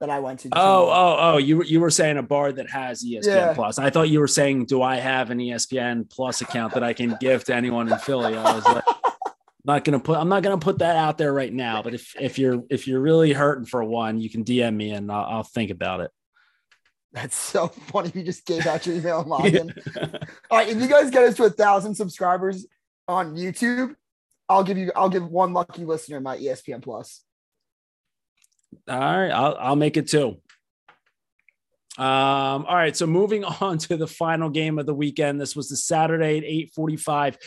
that 0.00 0.10
I 0.10 0.20
went 0.20 0.40
to. 0.40 0.48
Oh, 0.52 0.88
oh, 0.88 1.16
oh! 1.18 1.36
You 1.38 1.62
you 1.62 1.80
were 1.80 1.90
saying 1.90 2.16
a 2.16 2.22
bar 2.22 2.52
that 2.52 2.70
has 2.70 3.04
ESPN 3.04 3.26
yeah. 3.26 3.54
Plus. 3.54 3.78
I 3.78 3.90
thought 3.90 4.08
you 4.08 4.20
were 4.20 4.28
saying, 4.28 4.66
do 4.66 4.82
I 4.82 4.96
have 4.96 5.30
an 5.30 5.38
ESPN 5.38 6.08
Plus 6.10 6.40
account 6.40 6.74
that 6.74 6.82
I 6.82 6.92
can 6.92 7.16
give 7.20 7.44
to 7.44 7.54
anyone 7.54 7.90
in 7.90 7.98
Philly? 7.98 8.36
I 8.36 8.54
was 8.54 8.64
like, 8.64 8.84
not 9.64 9.84
gonna 9.84 10.00
put 10.00 10.18
I'm 10.18 10.28
not 10.28 10.42
gonna 10.42 10.58
put 10.58 10.78
that 10.78 10.96
out 10.96 11.18
there 11.18 11.32
right 11.32 11.52
now. 11.52 11.82
But 11.82 11.94
if 11.94 12.14
if 12.20 12.38
you're 12.38 12.62
if 12.70 12.86
you're 12.86 13.00
really 13.00 13.32
hurting 13.32 13.66
for 13.66 13.82
one, 13.82 14.20
you 14.20 14.28
can 14.28 14.44
DM 14.44 14.74
me 14.74 14.90
and 14.90 15.10
I'll, 15.10 15.24
I'll 15.24 15.42
think 15.42 15.70
about 15.70 16.00
it. 16.00 16.10
That's 17.12 17.36
so 17.36 17.68
funny. 17.92 18.10
You 18.14 18.22
just 18.22 18.44
gave 18.44 18.66
out 18.66 18.86
your 18.86 18.96
email 18.96 19.24
login. 19.28 19.72
All 20.50 20.58
right, 20.58 20.68
if 20.68 20.80
you 20.80 20.88
guys 20.88 21.10
get 21.10 21.24
us 21.24 21.36
to 21.36 21.44
a 21.44 21.50
thousand 21.50 21.94
subscribers 21.94 22.66
on 23.08 23.36
YouTube, 23.36 23.94
I'll 24.48 24.64
give 24.64 24.76
you 24.76 24.92
I'll 24.94 25.08
give 25.08 25.26
one 25.26 25.52
lucky 25.52 25.84
listener 25.84 26.20
my 26.20 26.36
ESPN 26.36 26.82
Plus. 26.82 27.22
All 28.88 28.98
right, 28.98 29.30
I'll 29.30 29.56
I'll 29.58 29.76
make 29.76 29.96
it 29.96 30.08
two. 30.08 30.40
Um, 31.96 32.66
all 32.66 32.74
right, 32.74 32.96
so 32.96 33.06
moving 33.06 33.44
on 33.60 33.78
to 33.78 33.96
the 33.96 34.06
final 34.06 34.50
game 34.50 34.78
of 34.78 34.86
the 34.86 34.94
weekend. 34.94 35.40
This 35.40 35.54
was 35.54 35.68
the 35.68 35.76
Saturday 35.76 36.38
at 36.38 36.44
845 36.44 37.38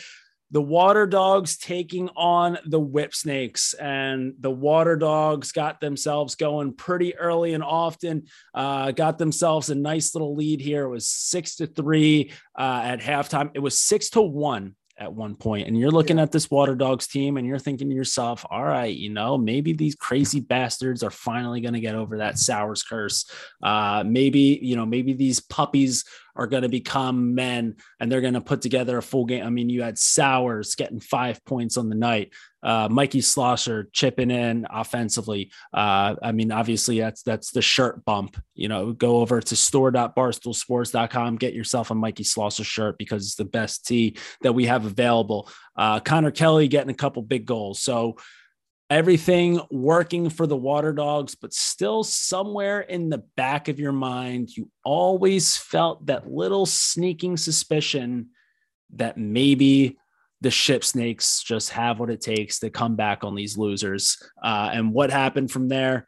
the 0.50 0.62
water 0.62 1.06
dogs 1.06 1.58
taking 1.58 2.08
on 2.16 2.58
the 2.66 2.80
whip 2.80 3.14
snakes 3.14 3.74
and 3.74 4.34
the 4.40 4.50
water 4.50 4.96
dogs 4.96 5.52
got 5.52 5.80
themselves 5.80 6.34
going 6.36 6.72
pretty 6.72 7.14
early 7.16 7.52
and 7.52 7.62
often 7.62 8.24
uh, 8.54 8.90
got 8.92 9.18
themselves 9.18 9.68
a 9.68 9.74
nice 9.74 10.14
little 10.14 10.34
lead 10.34 10.60
here. 10.60 10.84
It 10.84 10.90
was 10.90 11.08
six 11.08 11.56
to 11.56 11.66
three 11.66 12.32
uh, 12.58 12.80
at 12.84 13.00
halftime. 13.00 13.50
It 13.54 13.60
was 13.60 13.78
six 13.78 14.10
to 14.10 14.22
one 14.22 14.74
at 14.98 15.12
one 15.12 15.34
point 15.34 15.66
and 15.66 15.78
you're 15.78 15.90
looking 15.90 16.16
yeah. 16.16 16.24
at 16.24 16.32
this 16.32 16.50
water 16.50 16.74
dogs 16.74 17.06
team 17.06 17.36
and 17.36 17.46
you're 17.46 17.58
thinking 17.58 17.88
to 17.88 17.94
yourself 17.94 18.44
all 18.50 18.64
right 18.64 18.96
you 18.96 19.10
know 19.10 19.38
maybe 19.38 19.72
these 19.72 19.94
crazy 19.94 20.40
bastards 20.40 21.02
are 21.02 21.10
finally 21.10 21.60
going 21.60 21.74
to 21.74 21.80
get 21.80 21.94
over 21.94 22.18
that 22.18 22.38
Sowers 22.38 22.82
curse 22.82 23.30
uh, 23.62 24.02
maybe 24.04 24.58
you 24.60 24.76
know 24.76 24.86
maybe 24.86 25.12
these 25.12 25.40
puppies 25.40 26.04
are 26.38 26.46
going 26.46 26.62
to 26.62 26.68
become 26.68 27.34
men 27.34 27.76
and 27.98 28.10
they're 28.10 28.20
going 28.20 28.34
to 28.34 28.40
put 28.40 28.62
together 28.62 28.96
a 28.96 29.02
full 29.02 29.26
game. 29.26 29.44
I 29.44 29.50
mean, 29.50 29.68
you 29.68 29.82
had 29.82 29.98
Sowers 29.98 30.76
getting 30.76 31.00
five 31.00 31.44
points 31.44 31.76
on 31.76 31.88
the 31.88 31.96
night, 31.96 32.32
uh, 32.62 32.88
Mikey 32.90 33.20
Slosser 33.20 33.86
chipping 33.92 34.30
in 34.30 34.66
offensively. 34.70 35.50
Uh, 35.72 36.16
I 36.22 36.32
mean, 36.32 36.50
obviously 36.50 36.98
that's 37.00 37.22
that's 37.22 37.50
the 37.52 37.62
shirt 37.62 38.04
bump. 38.04 38.36
You 38.54 38.68
know, 38.68 38.92
go 38.92 39.18
over 39.18 39.40
to 39.40 39.56
store.barstoolsports.com, 39.56 41.36
get 41.36 41.54
yourself 41.54 41.90
a 41.90 41.94
Mikey 41.94 42.24
Slosser 42.24 42.64
shirt 42.64 42.98
because 42.98 43.24
it's 43.24 43.36
the 43.36 43.44
best 43.44 43.86
tee 43.86 44.16
that 44.42 44.52
we 44.52 44.66
have 44.66 44.86
available. 44.86 45.48
Uh, 45.76 46.00
Connor 46.00 46.30
Kelly 46.30 46.68
getting 46.68 46.90
a 46.90 46.94
couple 46.94 47.22
big 47.22 47.46
goals. 47.46 47.80
So 47.80 48.16
everything 48.90 49.60
working 49.70 50.30
for 50.30 50.46
the 50.46 50.56
water 50.56 50.92
dogs, 50.92 51.34
but 51.34 51.52
still 51.52 52.02
somewhere 52.02 52.80
in 52.80 53.10
the 53.10 53.22
back 53.36 53.68
of 53.68 53.78
your 53.78 53.92
mind, 53.92 54.56
you 54.56 54.70
always 54.84 55.56
felt 55.56 56.06
that 56.06 56.30
little 56.30 56.66
sneaking 56.66 57.36
suspicion 57.36 58.30
that 58.94 59.18
maybe 59.18 59.98
the 60.40 60.54
whip 60.68 60.84
snakes 60.84 61.42
just 61.42 61.70
have 61.70 61.98
what 61.98 62.10
it 62.10 62.20
takes 62.20 62.60
to 62.60 62.70
come 62.70 62.96
back 62.96 63.24
on 63.24 63.34
these 63.34 63.58
losers. 63.58 64.16
Uh, 64.42 64.70
and 64.72 64.92
what 64.92 65.10
happened 65.10 65.50
from 65.50 65.68
there? 65.68 66.06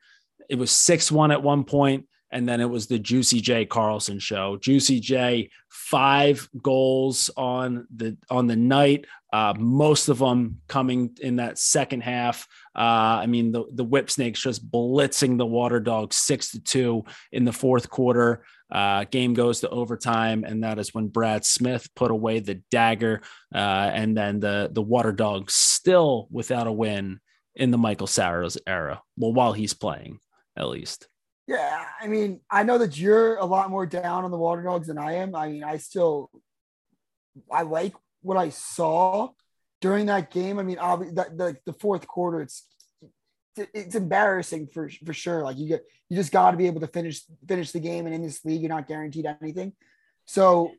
It 0.48 0.56
was 0.58 0.70
6 0.70 1.10
1 1.10 1.30
at 1.30 1.42
one 1.42 1.64
point, 1.64 2.06
and 2.32 2.48
then 2.48 2.60
it 2.60 2.70
was 2.70 2.86
the 2.86 2.98
Juicy 2.98 3.40
J 3.40 3.66
Carlson 3.66 4.18
show. 4.18 4.56
Juicy 4.56 5.00
J, 5.00 5.50
five 5.68 6.48
goals 6.62 7.30
on 7.36 7.86
the 7.94 8.16
on 8.30 8.46
the 8.46 8.56
night, 8.56 9.06
uh, 9.32 9.54
most 9.58 10.08
of 10.08 10.18
them 10.18 10.60
coming 10.68 11.16
in 11.20 11.36
that 11.36 11.58
second 11.58 12.02
half. 12.02 12.46
Uh, 12.76 13.18
I 13.22 13.26
mean, 13.26 13.52
the 13.52 13.64
the 13.72 13.84
Whip 13.84 14.10
Snakes 14.10 14.40
just 14.40 14.70
blitzing 14.70 15.38
the 15.38 15.46
Water 15.46 15.80
Dogs 15.80 16.16
six 16.16 16.52
to 16.52 16.60
two 16.60 17.04
in 17.32 17.44
the 17.44 17.52
fourth 17.52 17.90
quarter. 17.90 18.44
Uh, 18.70 19.04
game 19.10 19.34
goes 19.34 19.60
to 19.60 19.68
overtime, 19.68 20.44
and 20.44 20.62
that 20.62 20.78
is 20.78 20.94
when 20.94 21.08
Brad 21.08 21.44
Smith 21.44 21.88
put 21.96 22.12
away 22.12 22.38
the 22.38 22.62
dagger, 22.70 23.22
uh, 23.54 23.90
and 23.92 24.16
then 24.16 24.40
the 24.40 24.70
the 24.72 24.82
Water 24.82 25.12
Dogs 25.12 25.54
still 25.54 26.28
without 26.30 26.68
a 26.68 26.72
win 26.72 27.20
in 27.56 27.72
the 27.72 27.78
Michael 27.78 28.06
Sowers 28.06 28.56
era. 28.66 29.02
Well, 29.16 29.32
while 29.32 29.52
he's 29.52 29.74
playing, 29.74 30.20
at 30.56 30.68
least. 30.68 31.09
Yeah, 31.50 31.84
I 32.00 32.06
mean, 32.06 32.38
I 32.48 32.62
know 32.62 32.78
that 32.78 32.96
you're 32.96 33.34
a 33.34 33.44
lot 33.44 33.70
more 33.70 33.84
down 33.84 34.22
on 34.22 34.30
the 34.30 34.38
Water 34.38 34.62
Dogs 34.62 34.86
than 34.86 34.98
I 34.98 35.14
am. 35.14 35.34
I 35.34 35.48
mean, 35.48 35.64
I 35.64 35.78
still, 35.78 36.30
I 37.50 37.62
like 37.62 37.92
what 38.22 38.36
I 38.36 38.50
saw 38.50 39.30
during 39.80 40.06
that 40.06 40.30
game. 40.30 40.60
I 40.60 40.62
mean, 40.62 40.78
obviously, 40.78 41.16
the, 41.16 41.24
the, 41.36 41.56
the 41.66 41.78
fourth 41.80 42.06
quarter, 42.06 42.40
it's 42.40 42.68
it's 43.56 43.96
embarrassing 43.96 44.68
for 44.68 44.88
for 45.04 45.12
sure. 45.12 45.42
Like 45.42 45.58
you 45.58 45.66
get, 45.66 45.84
you 46.08 46.16
just 46.16 46.30
got 46.30 46.52
to 46.52 46.56
be 46.56 46.68
able 46.68 46.82
to 46.82 46.86
finish 46.86 47.22
finish 47.48 47.72
the 47.72 47.80
game, 47.80 48.06
and 48.06 48.14
in 48.14 48.22
this 48.22 48.44
league, 48.44 48.60
you're 48.60 48.68
not 48.68 48.86
guaranteed 48.86 49.26
anything. 49.42 49.72
So, 50.26 50.70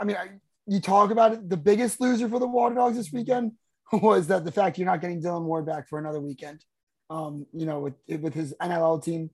I 0.00 0.02
mean, 0.02 0.16
I, 0.16 0.30
you 0.66 0.80
talk 0.80 1.12
about 1.12 1.34
it. 1.34 1.48
The 1.48 1.56
biggest 1.56 2.00
loser 2.00 2.28
for 2.28 2.40
the 2.40 2.48
Water 2.48 2.74
Dogs 2.74 2.96
this 2.96 3.12
weekend 3.12 3.52
was 3.92 4.26
that 4.26 4.44
the 4.44 4.50
fact 4.50 4.78
you're 4.78 4.86
not 4.86 5.00
getting 5.00 5.20
Dillon 5.20 5.44
Ward 5.44 5.64
back 5.64 5.88
for 5.88 6.00
another 6.00 6.20
weekend. 6.20 6.64
Um, 7.08 7.46
you 7.52 7.66
know, 7.66 7.78
with 7.78 7.94
with 8.20 8.34
his 8.34 8.52
NLL 8.60 9.00
team 9.00 9.30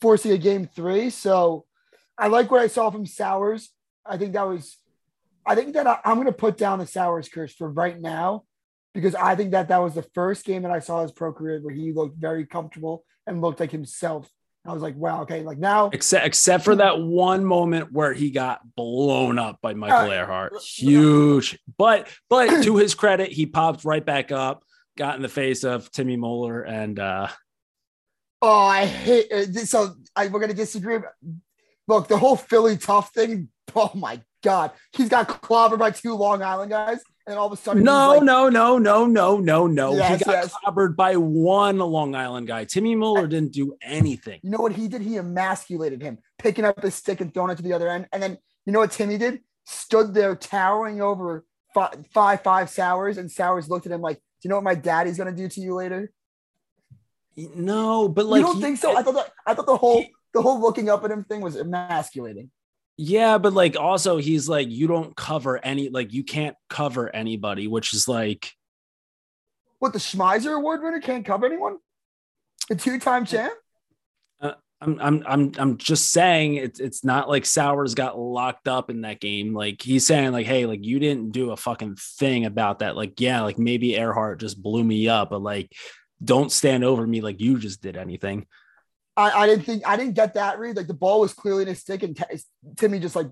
forcing 0.00 0.32
a 0.32 0.38
game 0.38 0.68
three. 0.74 1.10
So 1.10 1.64
I 2.16 2.28
like 2.28 2.50
what 2.50 2.60
I 2.60 2.66
saw 2.66 2.90
from 2.90 3.06
Sowers. 3.06 3.70
I 4.04 4.16
think 4.16 4.32
that 4.32 4.46
was, 4.46 4.76
I 5.46 5.54
think 5.54 5.74
that 5.74 5.86
I, 5.86 5.98
am 6.04 6.16
going 6.16 6.26
to 6.26 6.32
put 6.32 6.56
down 6.56 6.78
the 6.78 6.86
Sowers 6.86 7.28
curse 7.28 7.54
for 7.54 7.68
right 7.68 7.98
now 8.00 8.44
because 8.94 9.14
I 9.14 9.34
think 9.34 9.52
that 9.52 9.68
that 9.68 9.78
was 9.78 9.94
the 9.94 10.06
first 10.14 10.44
game 10.44 10.62
that 10.62 10.72
I 10.72 10.80
saw 10.80 11.02
his 11.02 11.12
pro 11.12 11.32
career 11.32 11.60
where 11.62 11.74
he 11.74 11.92
looked 11.92 12.18
very 12.18 12.46
comfortable 12.46 13.04
and 13.26 13.40
looked 13.40 13.60
like 13.60 13.70
himself. 13.70 14.28
I 14.66 14.72
was 14.72 14.82
like, 14.82 14.96
wow, 14.96 15.22
okay, 15.22 15.42
like 15.42 15.58
now. 15.58 15.90
Except 15.92 16.26
except 16.26 16.64
for 16.64 16.76
that 16.76 17.00
one 17.00 17.44
moment 17.44 17.92
where 17.92 18.12
he 18.12 18.30
got 18.30 18.60
blown 18.74 19.38
up 19.38 19.60
by 19.62 19.72
Michael 19.72 20.10
uh, 20.10 20.14
Ehrhardt, 20.14 20.60
huge. 20.60 21.58
But 21.78 22.08
but 22.28 22.64
to 22.64 22.76
his 22.76 22.94
credit, 22.94 23.30
he 23.30 23.46
popped 23.46 23.84
right 23.84 24.04
back 24.04 24.30
up, 24.30 24.62
got 24.96 25.16
in 25.16 25.22
the 25.22 25.28
face 25.28 25.64
of 25.64 25.90
Timmy 25.90 26.16
Muller, 26.16 26.62
and 26.62 26.98
uh, 26.98 27.28
Oh, 28.40 28.66
I 28.66 28.86
hate 28.86 29.26
it. 29.30 29.56
Uh, 29.56 29.64
so 29.64 29.94
I, 30.14 30.28
we're 30.28 30.40
gonna 30.40 30.54
disagree. 30.54 30.98
Look, 31.86 32.08
the 32.08 32.18
whole 32.18 32.36
Philly 32.36 32.76
tough 32.76 33.12
thing. 33.12 33.48
Oh 33.76 33.92
my 33.94 34.18
god, 34.42 34.70
he's 34.92 35.10
got 35.10 35.28
clobbered 35.28 35.78
by 35.78 35.90
two 35.90 36.14
Long 36.14 36.42
Island 36.42 36.70
guys, 36.70 37.00
and 37.26 37.38
all 37.38 37.48
of 37.48 37.52
a 37.52 37.56
sudden, 37.56 37.84
no, 37.84 38.14
like, 38.14 38.22
no, 38.22 38.48
no, 38.48 38.78
no, 38.78 39.06
no, 39.06 39.36
no, 39.36 39.66
no. 39.66 39.94
Yes, 39.94 40.20
he 40.20 40.24
got 40.24 40.32
yes. 40.32 40.54
clobbered 40.64 40.96
by 40.96 41.16
one 41.16 41.76
Long 41.76 42.14
Island 42.14 42.46
guy. 42.46 42.64
Timmy 42.64 42.94
Muller 42.94 43.26
didn't 43.26 43.52
do 43.52 43.76
anything. 43.82 44.40
You 44.42 44.50
know 44.50 44.58
what 44.58 44.72
he 44.72 44.88
did? 44.88 45.02
He 45.02 45.18
emasculated 45.18 46.00
him, 46.00 46.16
picking 46.38 46.64
up 46.64 46.82
his 46.82 46.94
stick 46.94 47.20
and 47.20 47.32
throwing 47.32 47.50
it 47.50 47.56
to 47.56 47.62
the 47.62 47.74
other 47.74 47.90
end. 47.90 48.08
And 48.10 48.22
then 48.22 48.38
you 48.64 48.72
know 48.72 48.78
what 48.78 48.90
Timmy 48.90 49.18
did? 49.18 49.40
Stood 49.66 50.14
there 50.14 50.34
towering 50.34 51.02
over 51.02 51.44
five, 51.74 52.06
five, 52.14 52.40
five 52.40 52.70
Sowers, 52.70 53.18
and 53.18 53.30
Sowers 53.30 53.68
looked 53.68 53.84
at 53.84 53.92
him 53.92 54.00
like, 54.00 54.16
"Do 54.16 54.22
you 54.44 54.48
know 54.48 54.56
what 54.56 54.64
my 54.64 54.74
daddy's 54.74 55.18
gonna 55.18 55.32
do 55.32 55.46
to 55.46 55.60
you 55.60 55.74
later?" 55.74 56.10
No, 57.54 58.08
but 58.08 58.26
like 58.26 58.40
you 58.40 58.46
don't 58.46 58.56
he, 58.56 58.62
think 58.62 58.78
so? 58.78 58.96
I 58.96 59.02
thought 59.02 59.14
that, 59.14 59.32
I 59.46 59.54
thought 59.54 59.66
the 59.66 59.76
whole 59.76 60.02
he, 60.02 60.12
the 60.34 60.42
whole 60.42 60.60
looking 60.60 60.88
up 60.88 61.04
at 61.04 61.10
him 61.10 61.24
thing 61.24 61.40
was 61.40 61.56
emasculating. 61.56 62.50
Yeah, 62.96 63.38
but 63.38 63.52
like 63.52 63.76
also 63.76 64.16
he's 64.16 64.48
like 64.48 64.68
you 64.68 64.88
don't 64.88 65.14
cover 65.14 65.64
any 65.64 65.88
like 65.88 66.12
you 66.12 66.24
can't 66.24 66.56
cover 66.68 67.14
anybody, 67.14 67.68
which 67.68 67.94
is 67.94 68.08
like 68.08 68.52
what 69.78 69.92
the 69.92 70.00
Schmeiser 70.00 70.56
Award 70.56 70.82
winner 70.82 71.00
can't 71.00 71.24
cover 71.24 71.46
anyone. 71.46 71.76
A 72.70 72.74
two-time 72.74 73.24
champ. 73.24 73.54
Uh, 74.40 74.54
I'm 74.80 74.98
I'm 75.00 75.22
I'm 75.26 75.52
I'm 75.58 75.76
just 75.76 76.12
saying 76.12 76.56
it's 76.56 76.80
it's 76.80 77.04
not 77.04 77.28
like 77.28 77.46
Sowers 77.46 77.94
got 77.94 78.18
locked 78.18 78.66
up 78.66 78.90
in 78.90 79.02
that 79.02 79.20
game. 79.20 79.54
Like 79.54 79.80
he's 79.80 80.04
saying 80.04 80.32
like, 80.32 80.46
hey, 80.46 80.66
like 80.66 80.84
you 80.84 80.98
didn't 80.98 81.30
do 81.30 81.52
a 81.52 81.56
fucking 81.56 81.96
thing 82.18 82.46
about 82.46 82.80
that. 82.80 82.96
Like 82.96 83.20
yeah, 83.20 83.42
like 83.42 83.58
maybe 83.58 83.92
Ehrhardt 83.92 84.40
just 84.40 84.60
blew 84.60 84.82
me 84.82 85.08
up, 85.08 85.30
but 85.30 85.40
like 85.40 85.70
don't 86.22 86.52
stand 86.52 86.84
over 86.84 87.06
me 87.06 87.20
like 87.20 87.40
you 87.40 87.58
just 87.58 87.80
did 87.80 87.96
anything. 87.96 88.46
I, 89.16 89.30
I 89.30 89.46
didn't 89.46 89.64
think 89.64 89.86
I 89.86 89.96
didn't 89.96 90.14
get 90.14 90.34
that 90.34 90.58
read. 90.58 90.76
Like 90.76 90.86
the 90.86 90.94
ball 90.94 91.20
was 91.20 91.34
clearly 91.34 91.62
in 91.62 91.68
his 91.68 91.80
stick, 91.80 92.02
and 92.02 92.16
t- 92.16 92.38
Timmy 92.76 93.00
just 93.00 93.16
like 93.16 93.28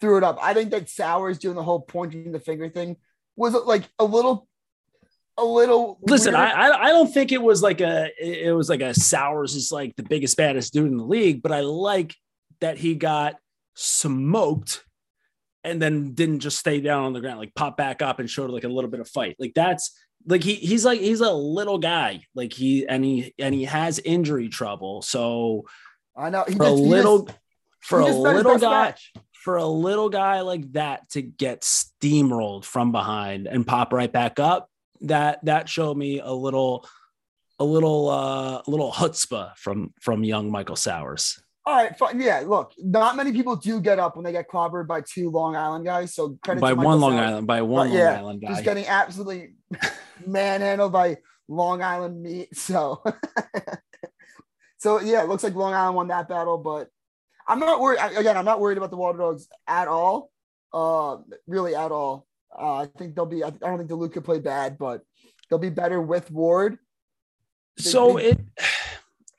threw 0.00 0.16
it 0.16 0.24
up. 0.24 0.38
I 0.42 0.54
think 0.54 0.70
that 0.70 0.88
Sowers 0.88 1.38
doing 1.38 1.56
the 1.56 1.62
whole 1.62 1.80
pointing 1.80 2.32
the 2.32 2.40
finger 2.40 2.68
thing 2.68 2.96
was 3.36 3.54
like 3.54 3.84
a 3.98 4.04
little, 4.04 4.48
a 5.38 5.44
little. 5.44 5.98
Listen, 6.02 6.34
I 6.34 6.70
I 6.70 6.88
don't 6.88 7.12
think 7.12 7.30
it 7.30 7.40
was 7.40 7.62
like 7.62 7.80
a 7.80 8.10
it 8.18 8.54
was 8.54 8.68
like 8.68 8.80
a 8.80 8.92
Sowers 8.92 9.54
is 9.54 9.70
like 9.70 9.94
the 9.96 10.02
biggest 10.02 10.36
baddest 10.36 10.72
dude 10.72 10.90
in 10.90 10.96
the 10.96 11.04
league, 11.04 11.42
but 11.42 11.52
I 11.52 11.60
like 11.60 12.16
that 12.60 12.78
he 12.78 12.96
got 12.96 13.36
smoked 13.74 14.84
and 15.62 15.80
then 15.80 16.14
didn't 16.14 16.40
just 16.40 16.58
stay 16.58 16.80
down 16.80 17.04
on 17.04 17.12
the 17.12 17.20
ground, 17.20 17.38
like 17.38 17.54
pop 17.54 17.76
back 17.76 18.02
up 18.02 18.18
and 18.18 18.28
showed 18.28 18.50
like 18.50 18.64
a 18.64 18.68
little 18.68 18.90
bit 18.90 19.00
of 19.00 19.08
fight. 19.08 19.36
Like 19.38 19.52
that's 19.54 19.96
like 20.26 20.42
he 20.42 20.54
he's 20.54 20.84
like 20.84 21.00
he's 21.00 21.20
a 21.20 21.32
little 21.32 21.78
guy 21.78 22.22
like 22.34 22.52
he 22.52 22.86
and 22.86 23.04
he 23.04 23.34
and 23.38 23.54
he 23.54 23.64
has 23.64 23.98
injury 23.98 24.48
trouble 24.48 25.02
so 25.02 25.64
i 26.16 26.30
know 26.30 26.44
he 26.46 26.54
for 26.54 26.64
just, 26.64 26.70
a 26.70 26.74
little 26.74 27.26
just, 27.26 27.38
for 27.80 28.00
a 28.00 28.06
little 28.06 28.58
guy 28.58 28.84
match. 28.84 29.12
for 29.32 29.56
a 29.56 29.66
little 29.66 30.08
guy 30.08 30.40
like 30.42 30.70
that 30.72 31.08
to 31.10 31.22
get 31.22 31.62
steamrolled 31.62 32.64
from 32.64 32.92
behind 32.92 33.46
and 33.46 33.66
pop 33.66 33.92
right 33.92 34.12
back 34.12 34.38
up 34.38 34.68
that 35.02 35.44
that 35.44 35.68
showed 35.68 35.96
me 35.96 36.20
a 36.20 36.32
little 36.32 36.86
a 37.58 37.64
little 37.64 38.08
uh 38.10 38.62
a 38.66 38.70
little 38.70 38.92
chutzpah 38.92 39.56
from 39.56 39.94
from 40.00 40.24
young 40.24 40.50
michael 40.50 40.76
sowers 40.76 41.40
all 41.66 41.76
right, 41.76 41.96
fine. 41.96 42.18
Yeah, 42.18 42.42
look, 42.46 42.72
not 42.78 43.16
many 43.16 43.32
people 43.32 43.54
do 43.54 43.80
get 43.80 43.98
up 43.98 44.16
when 44.16 44.24
they 44.24 44.32
get 44.32 44.48
clobbered 44.48 44.88
by 44.88 45.02
two 45.02 45.30
Long 45.30 45.54
Island 45.54 45.84
guys. 45.84 46.14
So 46.14 46.38
by 46.58 46.72
one 46.72 47.00
Long 47.00 47.18
Island, 47.18 47.46
by 47.46 47.60
one 47.60 47.90
Long 47.90 47.96
yeah, 47.96 48.16
Island 48.16 48.40
guy, 48.40 48.48
just 48.48 48.64
getting 48.64 48.86
absolutely 48.86 49.52
manhandled 50.26 50.92
by 50.92 51.18
Long 51.48 51.82
Island 51.82 52.22
meat. 52.22 52.56
So, 52.56 53.02
so 54.78 55.00
yeah, 55.00 55.22
it 55.22 55.28
looks 55.28 55.42
like 55.42 55.54
Long 55.54 55.74
Island 55.74 55.96
won 55.96 56.08
that 56.08 56.28
battle, 56.28 56.58
but 56.58 56.88
I'm 57.46 57.58
not 57.58 57.80
worried. 57.80 57.98
Again, 58.16 58.36
I'm 58.36 58.44
not 58.44 58.60
worried 58.60 58.78
about 58.78 58.90
the 58.90 58.96
Water 58.96 59.18
Dogs 59.18 59.48
at 59.66 59.88
all. 59.88 60.30
Uh, 60.72 61.18
really 61.46 61.74
at 61.74 61.90
all. 61.90 62.26
Uh, 62.56 62.76
I 62.76 62.86
think 62.98 63.14
they'll 63.14 63.26
be. 63.26 63.42
I 63.42 63.50
don't 63.50 63.86
think 63.88 64.12
could 64.12 64.24
play 64.24 64.38
bad, 64.38 64.78
but 64.78 65.02
they'll 65.48 65.58
be 65.58 65.70
better 65.70 66.00
with 66.00 66.30
Ward. 66.30 66.78
so 67.76 68.14
they, 68.14 68.30
it, 68.30 68.40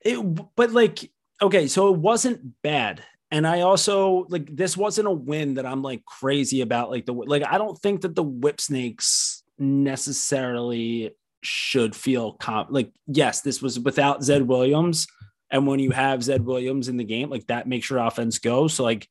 it, 0.02 0.56
but 0.56 0.72
like, 0.72 1.10
okay, 1.42 1.68
so 1.68 1.94
it 1.94 2.00
wasn't 2.00 2.62
bad 2.62 3.04
and 3.32 3.48
I 3.48 3.62
also 3.62 4.26
like 4.30 4.54
this 4.54 4.76
wasn't 4.76 5.08
a 5.08 5.12
win 5.12 5.56
that 5.56 5.66
I'm 5.66 5.82
like 5.82 6.04
crazy 6.06 6.62
about. 6.62 6.92
Like 6.92 7.06
the 7.06 7.14
like 7.14 7.44
I 7.48 7.58
don't 7.58 7.78
think 7.80 8.02
that 8.02 8.14
the 8.14 8.24
Whip 8.24 8.60
Snakes 8.60 9.41
necessarily 9.62 11.16
should 11.44 11.96
feel 11.96 12.34
comp 12.34 12.70
like 12.72 12.92
yes 13.08 13.42
this 13.42 13.62
was 13.62 13.80
without 13.80 14.24
zed 14.24 14.44
williams 14.44 15.08
and 15.50 15.66
when 15.66 15.80
you 15.80 15.92
have 15.92 16.24
zed 16.24 16.46
williams 16.46 16.88
in 16.88 16.98
the 16.98 17.04
game 17.04 17.30
like 17.30 17.46
that 17.48 17.68
makes 17.68 17.90
your 17.90 18.00
offense 18.00 18.40
go. 18.40 18.68
So 18.68 18.84
like 18.84 19.08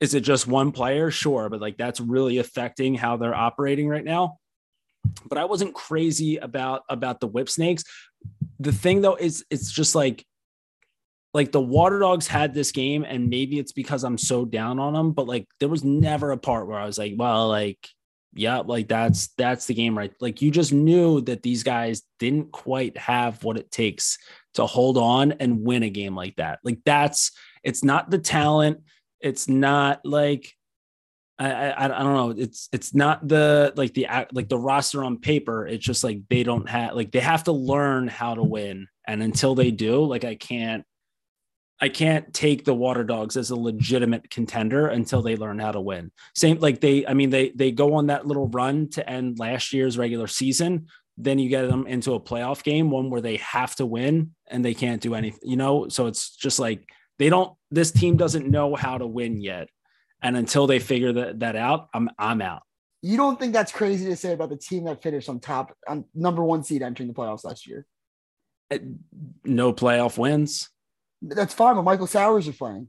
is 0.00 0.14
it 0.14 0.20
just 0.20 0.46
one 0.46 0.72
player? 0.72 1.10
Sure 1.10 1.48
but 1.48 1.60
like 1.60 1.76
that's 1.76 2.00
really 2.00 2.38
affecting 2.38 2.94
how 2.94 3.16
they're 3.16 3.34
operating 3.34 3.88
right 3.88 4.04
now. 4.04 4.38
But 5.28 5.38
i 5.38 5.44
wasn't 5.44 5.74
crazy 5.74 6.36
about 6.36 6.82
about 6.88 7.20
the 7.20 7.26
whip 7.26 7.48
snakes. 7.48 7.84
The 8.60 8.72
thing 8.72 9.00
though 9.00 9.16
is 9.16 9.44
it's 9.50 9.70
just 9.70 9.94
like 9.94 10.24
like 11.34 11.52
the 11.52 11.60
water 11.60 11.98
dogs 11.98 12.26
had 12.26 12.54
this 12.54 12.72
game 12.72 13.04
and 13.04 13.28
maybe 13.28 13.58
it's 13.58 13.72
because 13.72 14.02
i'm 14.02 14.16
so 14.16 14.46
down 14.46 14.78
on 14.78 14.94
them 14.94 15.12
but 15.12 15.28
like 15.28 15.46
there 15.60 15.68
was 15.68 15.84
never 15.84 16.32
a 16.32 16.38
part 16.38 16.66
where 16.66 16.78
i 16.78 16.86
was 16.86 16.96
like 16.96 17.12
well 17.16 17.48
like 17.48 17.86
yeah, 18.34 18.58
like 18.58 18.88
that's 18.88 19.28
that's 19.38 19.66
the 19.66 19.74
game, 19.74 19.96
right? 19.96 20.12
Like 20.20 20.42
you 20.42 20.50
just 20.50 20.72
knew 20.72 21.20
that 21.22 21.42
these 21.42 21.62
guys 21.62 22.02
didn't 22.18 22.52
quite 22.52 22.96
have 22.98 23.42
what 23.42 23.56
it 23.56 23.70
takes 23.70 24.18
to 24.54 24.66
hold 24.66 24.98
on 24.98 25.32
and 25.32 25.62
win 25.64 25.82
a 25.82 25.90
game 25.90 26.14
like 26.14 26.36
that. 26.36 26.58
Like 26.62 26.78
that's 26.84 27.32
it's 27.62 27.82
not 27.82 28.10
the 28.10 28.18
talent, 28.18 28.80
it's 29.20 29.48
not 29.48 30.00
like 30.04 30.54
I, 31.38 31.70
I, 31.70 31.84
I 31.84 31.88
don't 31.88 32.14
know. 32.14 32.42
It's 32.42 32.68
it's 32.72 32.94
not 32.94 33.26
the 33.26 33.72
like 33.76 33.94
the 33.94 34.08
like 34.32 34.48
the 34.48 34.58
roster 34.58 35.04
on 35.04 35.18
paper. 35.18 35.66
It's 35.66 35.84
just 35.84 36.02
like 36.02 36.20
they 36.28 36.42
don't 36.42 36.68
have 36.68 36.94
like 36.94 37.12
they 37.12 37.20
have 37.20 37.44
to 37.44 37.52
learn 37.52 38.08
how 38.08 38.34
to 38.34 38.42
win, 38.42 38.88
and 39.06 39.22
until 39.22 39.54
they 39.54 39.70
do, 39.70 40.04
like 40.04 40.24
I 40.24 40.34
can't 40.34 40.84
I 41.80 41.88
can't 41.88 42.32
take 42.34 42.64
the 42.64 42.74
Water 42.74 43.04
Dogs 43.04 43.36
as 43.36 43.50
a 43.50 43.56
legitimate 43.56 44.30
contender 44.30 44.88
until 44.88 45.22
they 45.22 45.36
learn 45.36 45.58
how 45.58 45.72
to 45.72 45.80
win. 45.80 46.10
Same 46.34 46.58
like 46.58 46.80
they, 46.80 47.06
I 47.06 47.14
mean, 47.14 47.30
they 47.30 47.50
they 47.50 47.70
go 47.70 47.94
on 47.94 48.08
that 48.08 48.26
little 48.26 48.48
run 48.48 48.88
to 48.90 49.08
end 49.08 49.38
last 49.38 49.72
year's 49.72 49.96
regular 49.96 50.26
season. 50.26 50.86
Then 51.16 51.38
you 51.38 51.48
get 51.48 51.68
them 51.68 51.86
into 51.86 52.14
a 52.14 52.20
playoff 52.20 52.62
game, 52.62 52.90
one 52.90 53.10
where 53.10 53.20
they 53.20 53.36
have 53.36 53.74
to 53.76 53.86
win 53.86 54.34
and 54.48 54.64
they 54.64 54.74
can't 54.74 55.02
do 55.02 55.14
anything, 55.14 55.40
you 55.42 55.56
know. 55.56 55.88
So 55.88 56.06
it's 56.06 56.34
just 56.36 56.58
like 56.58 56.88
they 57.18 57.28
don't. 57.28 57.56
This 57.70 57.92
team 57.92 58.16
doesn't 58.16 58.48
know 58.48 58.74
how 58.74 58.98
to 58.98 59.06
win 59.06 59.40
yet, 59.40 59.68
and 60.22 60.36
until 60.36 60.66
they 60.66 60.78
figure 60.80 61.12
that 61.12 61.40
that 61.40 61.54
out, 61.56 61.88
I'm 61.94 62.10
I'm 62.18 62.42
out. 62.42 62.62
You 63.02 63.16
don't 63.16 63.38
think 63.38 63.52
that's 63.52 63.70
crazy 63.70 64.06
to 64.06 64.16
say 64.16 64.32
about 64.32 64.48
the 64.48 64.56
team 64.56 64.84
that 64.84 65.02
finished 65.02 65.28
on 65.28 65.38
top, 65.38 65.76
on 65.86 66.04
number 66.14 66.42
one 66.42 66.64
seed 66.64 66.82
entering 66.82 67.08
the 67.08 67.14
playoffs 67.14 67.44
last 67.44 67.66
year? 67.66 67.86
Uh, 68.72 68.78
no 69.44 69.72
playoff 69.72 70.18
wins. 70.18 70.68
That's 71.22 71.54
fine, 71.54 71.76
but 71.76 71.82
Michael 71.82 72.06
Sowers 72.06 72.46
is 72.46 72.56
playing. 72.56 72.88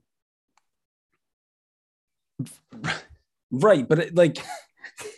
Right, 3.51 3.87
but 3.87 3.99
it, 3.99 4.15
like 4.15 4.37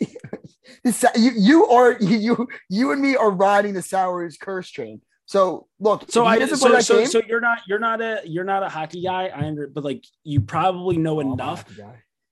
you, 1.16 1.32
you 1.36 1.66
are 1.66 1.96
you 2.00 2.48
you 2.68 2.92
and 2.92 3.02
me 3.02 3.16
are 3.16 3.30
riding 3.30 3.74
the 3.74 3.82
Sowers 3.82 4.36
curse 4.38 4.70
train. 4.70 5.02
So 5.26 5.68
look, 5.78 6.10
so 6.10 6.26
I 6.26 6.44
so, 6.46 6.80
so, 6.80 6.98
game, 6.98 7.06
so, 7.06 7.22
you're 7.26 7.40
not 7.40 7.60
you're 7.66 7.78
not 7.78 8.00
a 8.00 8.20
you're 8.24 8.44
not 8.44 8.62
a 8.62 8.68
hockey 8.68 9.02
guy. 9.02 9.28
I 9.28 9.46
under, 9.46 9.66
but 9.66 9.84
like 9.84 10.04
you 10.24 10.40
probably 10.40 10.96
know 10.96 11.16
oh, 11.16 11.20
enough. 11.20 11.64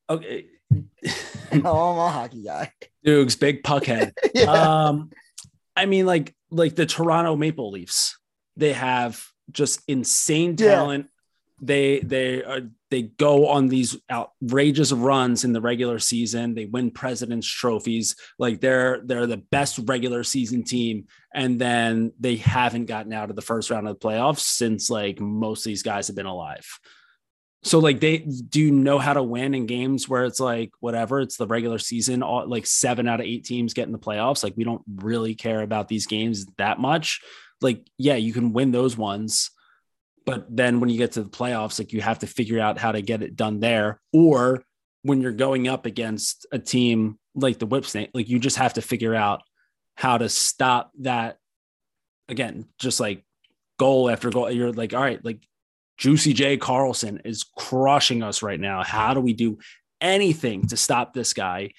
Okay. 0.08 0.46
oh, 0.72 1.54
I'm 1.54 1.64
a 1.64 2.10
hockey 2.10 2.42
guy. 2.42 2.72
Doogs, 3.06 3.38
big 3.38 3.62
puckhead. 3.62 4.12
yeah. 4.34 4.50
Um, 4.50 5.10
I 5.76 5.86
mean, 5.86 6.06
like 6.06 6.34
like 6.50 6.76
the 6.76 6.86
Toronto 6.86 7.36
Maple 7.36 7.70
Leafs, 7.70 8.18
they 8.56 8.72
have 8.72 9.24
just 9.52 9.80
insane 9.88 10.56
talent. 10.56 11.06
Yeah. 11.06 11.10
They 11.62 11.98
they 12.00 12.42
are, 12.42 12.60
they 12.90 13.02
go 13.02 13.48
on 13.48 13.68
these 13.68 13.96
outrageous 14.10 14.92
runs 14.92 15.44
in 15.44 15.52
the 15.52 15.60
regular 15.60 15.98
season. 15.98 16.54
They 16.54 16.64
win 16.64 16.90
presidents 16.90 17.46
trophies. 17.46 18.16
Like 18.38 18.60
they're 18.60 19.02
they're 19.04 19.26
the 19.26 19.36
best 19.36 19.78
regular 19.84 20.24
season 20.24 20.64
team, 20.64 21.06
and 21.34 21.60
then 21.60 22.12
they 22.18 22.36
haven't 22.36 22.86
gotten 22.86 23.12
out 23.12 23.28
of 23.28 23.36
the 23.36 23.42
first 23.42 23.70
round 23.70 23.86
of 23.86 23.98
the 23.98 24.08
playoffs 24.08 24.40
since 24.40 24.88
like 24.88 25.20
most 25.20 25.60
of 25.60 25.70
these 25.70 25.82
guys 25.82 26.06
have 26.06 26.16
been 26.16 26.24
alive. 26.24 26.66
So 27.62 27.78
like 27.78 28.00
they 28.00 28.18
do 28.18 28.70
know 28.70 28.98
how 28.98 29.12
to 29.12 29.22
win 29.22 29.54
in 29.54 29.66
games 29.66 30.08
where 30.08 30.24
it's 30.24 30.40
like 30.40 30.70
whatever 30.80 31.20
it's 31.20 31.36
the 31.36 31.46
regular 31.46 31.78
season 31.78 32.22
all 32.22 32.48
like 32.48 32.64
7 32.66 33.06
out 33.06 33.20
of 33.20 33.26
8 33.26 33.44
teams 33.44 33.74
get 33.74 33.86
in 33.86 33.92
the 33.92 33.98
playoffs 33.98 34.42
like 34.42 34.54
we 34.56 34.64
don't 34.64 34.82
really 34.96 35.34
care 35.34 35.60
about 35.60 35.86
these 35.86 36.06
games 36.06 36.46
that 36.56 36.78
much 36.78 37.20
like 37.60 37.86
yeah 37.98 38.16
you 38.16 38.32
can 38.32 38.52
win 38.52 38.72
those 38.72 38.96
ones 38.96 39.50
but 40.26 40.44
then 40.48 40.80
when 40.80 40.88
you 40.88 40.98
get 40.98 41.12
to 41.12 41.22
the 41.22 41.30
playoffs 41.30 41.78
like 41.78 41.92
you 41.92 42.00
have 42.00 42.18
to 42.20 42.26
figure 42.26 42.60
out 42.60 42.78
how 42.78 42.92
to 42.92 43.02
get 43.02 43.22
it 43.22 43.36
done 43.36 43.60
there 43.60 44.00
or 44.12 44.62
when 45.02 45.20
you're 45.20 45.32
going 45.32 45.68
up 45.68 45.86
against 45.86 46.46
a 46.52 46.58
team 46.58 47.18
like 47.34 47.58
the 47.58 47.66
whip 47.66 47.84
snake 47.84 48.10
like 48.14 48.28
you 48.28 48.38
just 48.38 48.56
have 48.56 48.74
to 48.74 48.82
figure 48.82 49.14
out 49.14 49.42
how 49.96 50.18
to 50.18 50.28
stop 50.28 50.90
that 51.00 51.38
again 52.28 52.66
just 52.78 53.00
like 53.00 53.24
goal 53.78 54.10
after 54.10 54.30
goal 54.30 54.50
you're 54.50 54.72
like 54.72 54.94
all 54.94 55.00
right 55.00 55.24
like 55.24 55.40
Juicy 56.00 56.32
J 56.32 56.56
Carlson 56.56 57.20
is 57.26 57.44
crushing 57.58 58.22
us 58.22 58.42
right 58.42 58.58
now. 58.58 58.82
How 58.82 59.12
do 59.12 59.20
we 59.20 59.34
do 59.34 59.58
anything 60.00 60.66
to 60.68 60.76
stop 60.76 61.12
this 61.12 61.34
guy? 61.34 61.72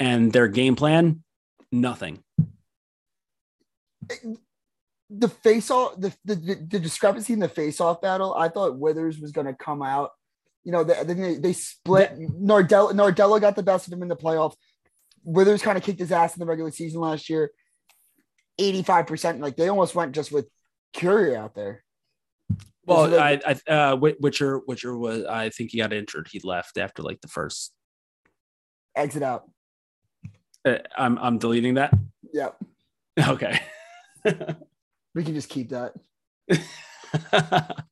And 0.00 0.32
their 0.32 0.48
game 0.48 0.74
plan, 0.74 1.22
nothing. 1.70 2.24
The 5.10 5.28
face 5.28 5.70
off, 5.70 5.98
the, 5.98 6.14
the, 6.24 6.34
the 6.34 6.78
discrepancy 6.78 7.32
in 7.32 7.38
the 7.38 7.48
face 7.48 7.80
off 7.80 8.00
battle, 8.00 8.34
I 8.34 8.48
thought 8.48 8.78
Withers 8.78 9.18
was 9.18 9.32
going 9.32 9.46
to 9.46 9.54
come 9.54 9.82
out. 9.82 10.10
You 10.64 10.72
know, 10.72 10.84
they, 10.84 11.02
they, 11.02 11.36
they 11.36 11.52
split. 11.54 12.12
Yeah. 12.18 12.26
Nardella, 12.28 12.92
Nardella 12.92 13.40
got 13.40 13.56
the 13.56 13.62
best 13.62 13.86
of 13.86 13.92
him 13.92 14.02
in 14.02 14.08
the 14.08 14.16
playoffs. 14.16 14.56
Withers 15.24 15.62
kind 15.62 15.78
of 15.78 15.84
kicked 15.84 16.00
his 16.00 16.12
ass 16.12 16.36
in 16.36 16.40
the 16.40 16.46
regular 16.46 16.70
season 16.70 17.00
last 17.00 17.30
year. 17.30 17.50
85%. 18.60 19.40
Like 19.40 19.56
they 19.56 19.68
almost 19.68 19.94
went 19.94 20.12
just 20.12 20.30
with 20.30 20.46
Currier 20.94 21.36
out 21.36 21.54
there. 21.54 21.84
Well, 22.84 23.20
I, 23.20 23.38
I 23.46 23.70
uh, 23.70 23.96
Withers, 23.96 24.62
Withers 24.66 24.96
was. 24.96 25.24
I 25.26 25.50
think 25.50 25.72
he 25.72 25.78
got 25.78 25.92
injured. 25.92 26.28
He 26.30 26.40
left 26.42 26.78
after 26.78 27.02
like 27.02 27.20
the 27.20 27.28
first 27.28 27.74
exit 28.96 29.22
out. 29.22 29.50
Uh, 30.64 30.78
I'm 30.96 31.18
I'm 31.18 31.38
deleting 31.38 31.74
that. 31.74 31.94
Yep. 32.32 32.56
Okay. 33.20 33.60
we 35.14 35.24
can 35.24 35.34
just 35.34 35.48
keep 35.48 35.70
that. 35.70 35.94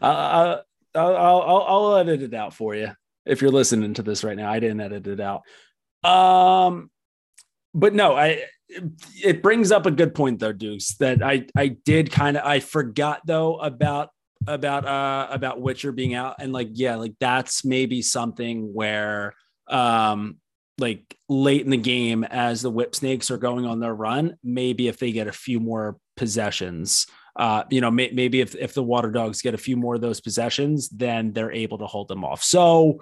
I'll, 0.00 0.64
I'll, 0.94 1.42
I'll 1.42 1.64
I'll 1.68 1.96
edit 1.96 2.22
it 2.22 2.34
out 2.34 2.54
for 2.54 2.74
you 2.74 2.90
if 3.26 3.42
you're 3.42 3.50
listening 3.50 3.94
to 3.94 4.02
this 4.02 4.24
right 4.24 4.36
now. 4.36 4.50
I 4.50 4.60
didn't 4.60 4.80
edit 4.80 5.06
it 5.06 5.20
out. 5.20 5.42
Um, 6.02 6.90
but 7.74 7.94
no, 7.94 8.16
I 8.16 8.44
it 9.22 9.42
brings 9.42 9.72
up 9.72 9.86
a 9.86 9.90
good 9.90 10.14
point 10.14 10.38
though, 10.38 10.52
Doogs, 10.52 10.96
that 10.98 11.22
I 11.22 11.46
I 11.56 11.68
did 11.68 12.10
kind 12.10 12.36
of 12.36 12.44
I 12.44 12.60
forgot 12.60 13.22
though 13.26 13.56
about 13.56 14.10
about 14.46 14.86
uh 14.86 15.28
about 15.30 15.60
Withers 15.60 15.94
being 15.94 16.14
out 16.14 16.36
and 16.38 16.52
like 16.52 16.70
yeah, 16.72 16.96
like 16.96 17.14
that's 17.20 17.64
maybe 17.64 18.02
something 18.02 18.72
where 18.72 19.34
um 19.68 20.38
like 20.78 21.16
late 21.28 21.62
in 21.62 21.70
the 21.70 21.76
game 21.76 22.24
as 22.24 22.62
the 22.62 22.70
whip 22.70 22.94
snakes 22.94 23.30
are 23.30 23.36
going 23.36 23.66
on 23.66 23.80
their 23.80 23.94
run, 23.94 24.36
maybe 24.42 24.88
if 24.88 24.98
they 24.98 25.12
get 25.12 25.28
a 25.28 25.32
few 25.32 25.60
more 25.60 25.98
possessions, 26.20 27.06
uh, 27.34 27.64
you 27.70 27.80
know, 27.80 27.90
may, 27.90 28.10
maybe 28.12 28.42
if 28.42 28.54
if 28.54 28.74
the 28.74 28.82
water 28.82 29.10
dogs 29.10 29.40
get 29.40 29.54
a 29.54 29.58
few 29.58 29.76
more 29.76 29.94
of 29.94 30.02
those 30.02 30.20
possessions, 30.20 30.90
then 30.90 31.32
they're 31.32 31.50
able 31.50 31.78
to 31.78 31.86
hold 31.86 32.08
them 32.08 32.24
off. 32.24 32.42
So 32.44 33.00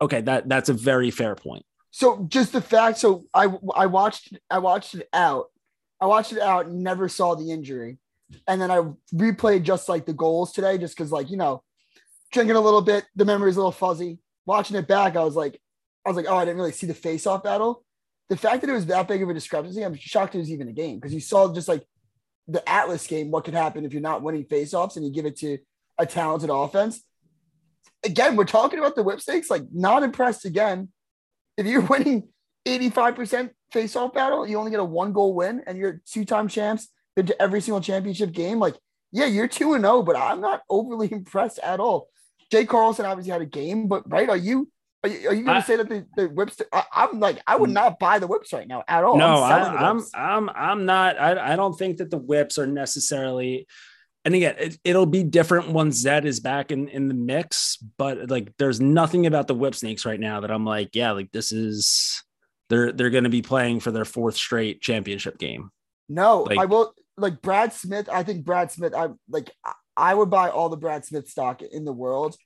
okay, 0.00 0.20
that 0.22 0.48
that's 0.48 0.68
a 0.68 0.74
very 0.74 1.12
fair 1.12 1.36
point. 1.36 1.64
So 1.92 2.26
just 2.28 2.52
the 2.52 2.60
fact, 2.60 2.98
so 2.98 3.22
I 3.32 3.44
I 3.74 3.86
watched 3.86 4.36
I 4.50 4.58
watched 4.58 4.96
it 4.96 5.08
out. 5.12 5.46
I 6.00 6.06
watched 6.06 6.32
it 6.32 6.40
out 6.40 6.70
never 6.70 7.08
saw 7.08 7.36
the 7.36 7.52
injury. 7.52 7.98
And 8.48 8.60
then 8.60 8.70
I 8.70 8.80
replayed 9.14 9.62
just 9.62 9.88
like 9.88 10.06
the 10.06 10.12
goals 10.12 10.52
today, 10.52 10.76
just 10.78 10.96
because 10.96 11.12
like, 11.12 11.30
you 11.30 11.36
know, 11.36 11.62
drinking 12.32 12.56
a 12.56 12.60
little 12.60 12.82
bit, 12.82 13.04
the 13.14 13.24
memory's 13.24 13.56
a 13.56 13.60
little 13.60 13.72
fuzzy. 13.72 14.18
Watching 14.46 14.76
it 14.76 14.88
back, 14.88 15.16
I 15.16 15.22
was 15.22 15.36
like, 15.36 15.60
I 16.04 16.08
was 16.08 16.16
like, 16.16 16.26
oh, 16.28 16.36
I 16.36 16.44
didn't 16.44 16.56
really 16.56 16.72
see 16.72 16.88
the 16.88 16.94
face-off 16.94 17.44
battle. 17.44 17.84
The 18.30 18.36
fact 18.36 18.62
that 18.62 18.70
it 18.70 18.72
was 18.72 18.86
that 18.86 19.06
big 19.06 19.22
of 19.22 19.28
a 19.28 19.34
discrepancy, 19.34 19.84
I'm 19.84 19.94
shocked 19.94 20.34
it 20.34 20.38
was 20.38 20.50
even 20.50 20.68
a 20.68 20.72
game 20.72 20.96
because 20.96 21.12
you 21.12 21.20
saw 21.20 21.52
just 21.52 21.68
like 21.68 21.86
the 22.48 22.68
Atlas 22.68 23.06
game, 23.06 23.30
what 23.30 23.44
could 23.44 23.54
happen 23.54 23.84
if 23.84 23.92
you're 23.92 24.02
not 24.02 24.22
winning 24.22 24.44
face-offs 24.44 24.96
and 24.96 25.04
you 25.04 25.12
give 25.12 25.26
it 25.26 25.36
to 25.38 25.58
a 25.98 26.06
talented 26.06 26.50
offense. 26.50 27.02
Again, 28.04 28.36
we're 28.36 28.44
talking 28.44 28.78
about 28.78 28.96
the 28.96 29.02
whip 29.02 29.20
snakes, 29.20 29.50
like 29.50 29.62
not 29.72 30.02
impressed 30.02 30.44
again 30.44 30.88
if 31.56 31.66
you're 31.66 31.80
winning 31.88 32.28
85% 32.66 33.50
face-off 33.72 34.12
battle, 34.12 34.46
you 34.46 34.58
only 34.58 34.70
get 34.70 34.80
a 34.80 34.84
one 34.84 35.12
goal 35.12 35.34
win 35.34 35.62
and 35.66 35.78
you're 35.78 36.00
two-time 36.06 36.48
champs, 36.48 36.88
been 37.16 37.26
to 37.26 37.42
every 37.42 37.60
single 37.60 37.80
championship 37.80 38.32
game. 38.32 38.58
Like, 38.58 38.76
yeah, 39.10 39.26
you're 39.26 39.48
2 39.48 39.74
and 39.74 39.84
0, 39.84 40.02
but 40.02 40.16
I'm 40.16 40.40
not 40.40 40.62
overly 40.70 41.08
impressed 41.12 41.58
at 41.60 41.80
all. 41.80 42.08
Jay 42.50 42.64
Carlson 42.66 43.06
obviously 43.06 43.32
had 43.32 43.42
a 43.42 43.46
game, 43.46 43.88
but 43.88 44.08
right, 44.10 44.28
are 44.28 44.36
you 44.36 44.70
are 45.04 45.08
you, 45.08 45.18
you 45.32 45.44
going 45.44 45.60
to 45.60 45.62
say 45.62 45.76
that 45.76 45.88
the, 45.88 46.06
the 46.16 46.28
whips? 46.28 46.60
I, 46.72 47.08
am 47.12 47.18
like, 47.18 47.42
I 47.46 47.56
would 47.56 47.70
mm. 47.70 47.74
not 47.74 47.98
buy 47.98 48.18
the 48.18 48.26
whips 48.26 48.52
right 48.52 48.68
now 48.68 48.84
at 48.86 49.02
all. 49.02 49.16
No, 49.16 49.42
I'm, 49.42 49.76
I'm, 49.76 50.06
I'm, 50.14 50.50
I'm 50.50 50.86
not. 50.86 51.20
I, 51.20 51.54
I 51.54 51.56
don't 51.56 51.76
think 51.76 51.96
that 51.96 52.10
the 52.10 52.18
whips 52.18 52.58
are 52.58 52.66
necessarily 52.66 53.66
and 54.24 54.34
again, 54.34 54.54
it, 54.84 54.96
will 54.96 55.06
be 55.06 55.24
different 55.24 55.70
once 55.70 55.96
Zed 55.96 56.24
is 56.24 56.38
back 56.38 56.70
in, 56.70 56.88
in 56.88 57.08
the 57.08 57.14
mix, 57.14 57.76
but 57.98 58.30
like 58.30 58.52
there's 58.56 58.80
nothing 58.80 59.26
about 59.26 59.48
the 59.48 59.54
whip 59.54 59.74
snakes 59.74 60.04
right 60.04 60.20
now 60.20 60.40
that 60.40 60.50
I'm 60.50 60.64
like, 60.64 60.94
yeah, 60.94 61.10
like 61.10 61.32
this 61.32 61.50
is 61.50 62.22
they're 62.68 62.92
they're 62.92 63.10
gonna 63.10 63.28
be 63.28 63.42
playing 63.42 63.80
for 63.80 63.90
their 63.90 64.04
fourth 64.04 64.36
straight 64.36 64.80
championship 64.80 65.38
game. 65.38 65.70
No, 66.08 66.42
like, 66.42 66.58
I 66.58 66.66
will 66.66 66.94
like 67.16 67.42
Brad 67.42 67.72
Smith. 67.72 68.08
I 68.08 68.22
think 68.22 68.44
Brad 68.44 68.70
Smith, 68.70 68.94
I 68.94 69.08
like 69.28 69.50
I 69.96 70.14
would 70.14 70.30
buy 70.30 70.50
all 70.50 70.68
the 70.68 70.76
Brad 70.76 71.04
Smith 71.04 71.28
stock 71.28 71.60
in 71.60 71.84
the 71.84 71.92
world. 71.92 72.36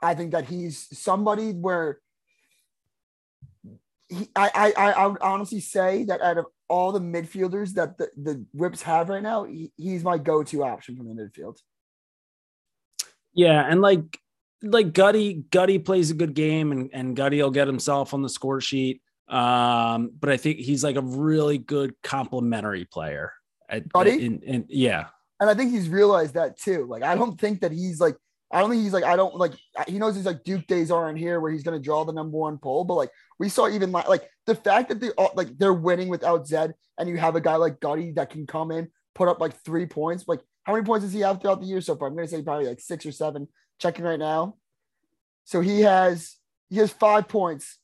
I 0.00 0.14
think 0.14 0.32
that 0.32 0.44
he's 0.44 0.86
somebody 0.96 1.50
where 1.50 1.98
he, 4.08 4.28
I, 4.36 4.72
I, 4.76 4.92
I 4.92 5.06
would 5.06 5.20
honestly 5.20 5.60
say 5.60 6.04
that 6.04 6.20
out 6.20 6.38
of 6.38 6.46
all 6.68 6.92
the 6.92 7.00
midfielders 7.00 7.74
that 7.74 7.98
the, 7.98 8.08
the 8.16 8.44
Whips 8.52 8.82
have 8.82 9.08
right 9.08 9.22
now, 9.22 9.44
he, 9.44 9.72
he's 9.76 10.04
my 10.04 10.18
go-to 10.18 10.64
option 10.64 10.96
from 10.96 11.08
the 11.08 11.14
midfield. 11.14 11.58
Yeah, 13.32 13.64
and 13.68 13.80
like 13.80 14.18
like 14.62 14.92
Gutty, 14.92 15.44
Gutty 15.50 15.78
plays 15.78 16.10
a 16.10 16.14
good 16.14 16.34
game, 16.34 16.72
and 16.72 16.90
and 16.92 17.16
Gutty 17.16 17.42
will 17.42 17.50
get 17.50 17.66
himself 17.66 18.14
on 18.14 18.22
the 18.22 18.28
score 18.28 18.60
sheet. 18.60 19.02
Um, 19.28 20.12
but 20.18 20.30
I 20.30 20.36
think 20.36 20.58
he's 20.58 20.84
like 20.84 20.96
a 20.96 21.02
really 21.02 21.58
good 21.58 21.94
complementary 22.02 22.84
player. 22.84 23.32
At, 23.68 23.88
Gutty, 23.92 24.24
in, 24.24 24.40
in, 24.42 24.66
yeah, 24.68 25.06
and 25.40 25.50
I 25.50 25.54
think 25.54 25.72
he's 25.72 25.88
realized 25.88 26.34
that 26.34 26.58
too. 26.58 26.86
Like, 26.88 27.02
I 27.02 27.14
don't 27.14 27.40
think 27.40 27.60
that 27.62 27.72
he's 27.72 28.00
like 28.00 28.16
I 28.52 28.60
don't 28.60 28.70
think 28.70 28.82
he's 28.82 28.92
like, 28.92 29.04
I 29.04 29.16
don't 29.16 29.34
like, 29.34 29.52
he 29.88 29.98
knows 29.98 30.14
he's 30.14 30.26
like 30.26 30.44
Duke 30.44 30.66
days 30.66 30.90
aren't 30.90 31.18
here 31.18 31.40
where 31.40 31.50
he's 31.50 31.64
to 31.64 31.78
draw 31.78 32.04
the 32.04 32.12
number 32.12 32.36
one 32.36 32.58
poll, 32.58 32.84
But 32.84 32.94
like, 32.94 33.10
we 33.38 33.48
saw 33.48 33.68
even 33.68 33.90
like, 33.90 34.08
like 34.08 34.28
the 34.46 34.54
fact 34.54 34.90
that 34.90 35.00
they 35.00 35.10
like 35.34 35.58
they're 35.58 35.72
winning 35.72 36.08
without 36.08 36.46
Zed 36.46 36.74
and 36.98 37.08
you 37.08 37.16
have 37.16 37.34
a 37.36 37.40
guy 37.40 37.56
like 37.56 37.80
Gutty 37.80 38.12
that 38.12 38.30
can 38.30 38.46
come 38.46 38.70
in, 38.70 38.88
put 39.14 39.28
up 39.28 39.40
like 39.40 39.54
three 39.64 39.86
points. 39.86 40.28
Like, 40.28 40.40
how 40.64 40.72
many 40.72 40.84
points 40.84 41.04
does 41.04 41.12
he 41.12 41.20
have 41.20 41.40
throughout 41.40 41.60
the 41.60 41.66
year 41.66 41.80
so 41.80 41.96
far? 41.96 42.08
I'm 42.08 42.16
to 42.16 42.28
say 42.28 42.42
probably 42.42 42.66
like 42.66 42.80
six 42.80 43.04
or 43.04 43.12
seven. 43.12 43.48
Checking 43.80 44.04
right 44.04 44.18
now. 44.18 44.54
So 45.44 45.60
he 45.60 45.80
has 45.80 46.36
he 46.70 46.76
has 46.76 46.92
five 46.92 47.28
points. 47.28 47.78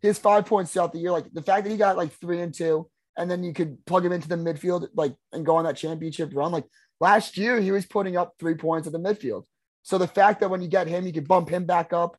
He 0.00 0.08
has 0.08 0.18
five 0.18 0.46
points 0.46 0.72
throughout 0.72 0.92
the 0.92 0.98
year. 0.98 1.12
Like 1.12 1.30
the 1.32 1.42
fact 1.42 1.64
that 1.64 1.70
he 1.70 1.76
got 1.76 1.96
like 1.96 2.12
three 2.12 2.40
and 2.40 2.54
two, 2.54 2.88
and 3.18 3.30
then 3.30 3.44
you 3.44 3.52
could 3.52 3.84
plug 3.84 4.04
him 4.04 4.12
into 4.12 4.28
the 4.28 4.36
midfield, 4.36 4.88
like 4.94 5.14
and 5.32 5.44
go 5.44 5.56
on 5.56 5.64
that 5.64 5.76
championship 5.76 6.30
run. 6.34 6.52
Like 6.52 6.64
last 7.00 7.36
year, 7.36 7.60
he 7.60 7.70
was 7.70 7.84
putting 7.84 8.16
up 8.16 8.34
three 8.38 8.54
points 8.54 8.86
at 8.86 8.92
the 8.92 8.98
midfield. 8.98 9.44
So 9.86 9.98
the 9.98 10.08
fact 10.08 10.40
that 10.40 10.50
when 10.50 10.60
you 10.62 10.66
get 10.66 10.88
him, 10.88 11.06
you 11.06 11.12
can 11.12 11.22
bump 11.22 11.48
him 11.48 11.64
back 11.64 11.92
up. 11.92 12.16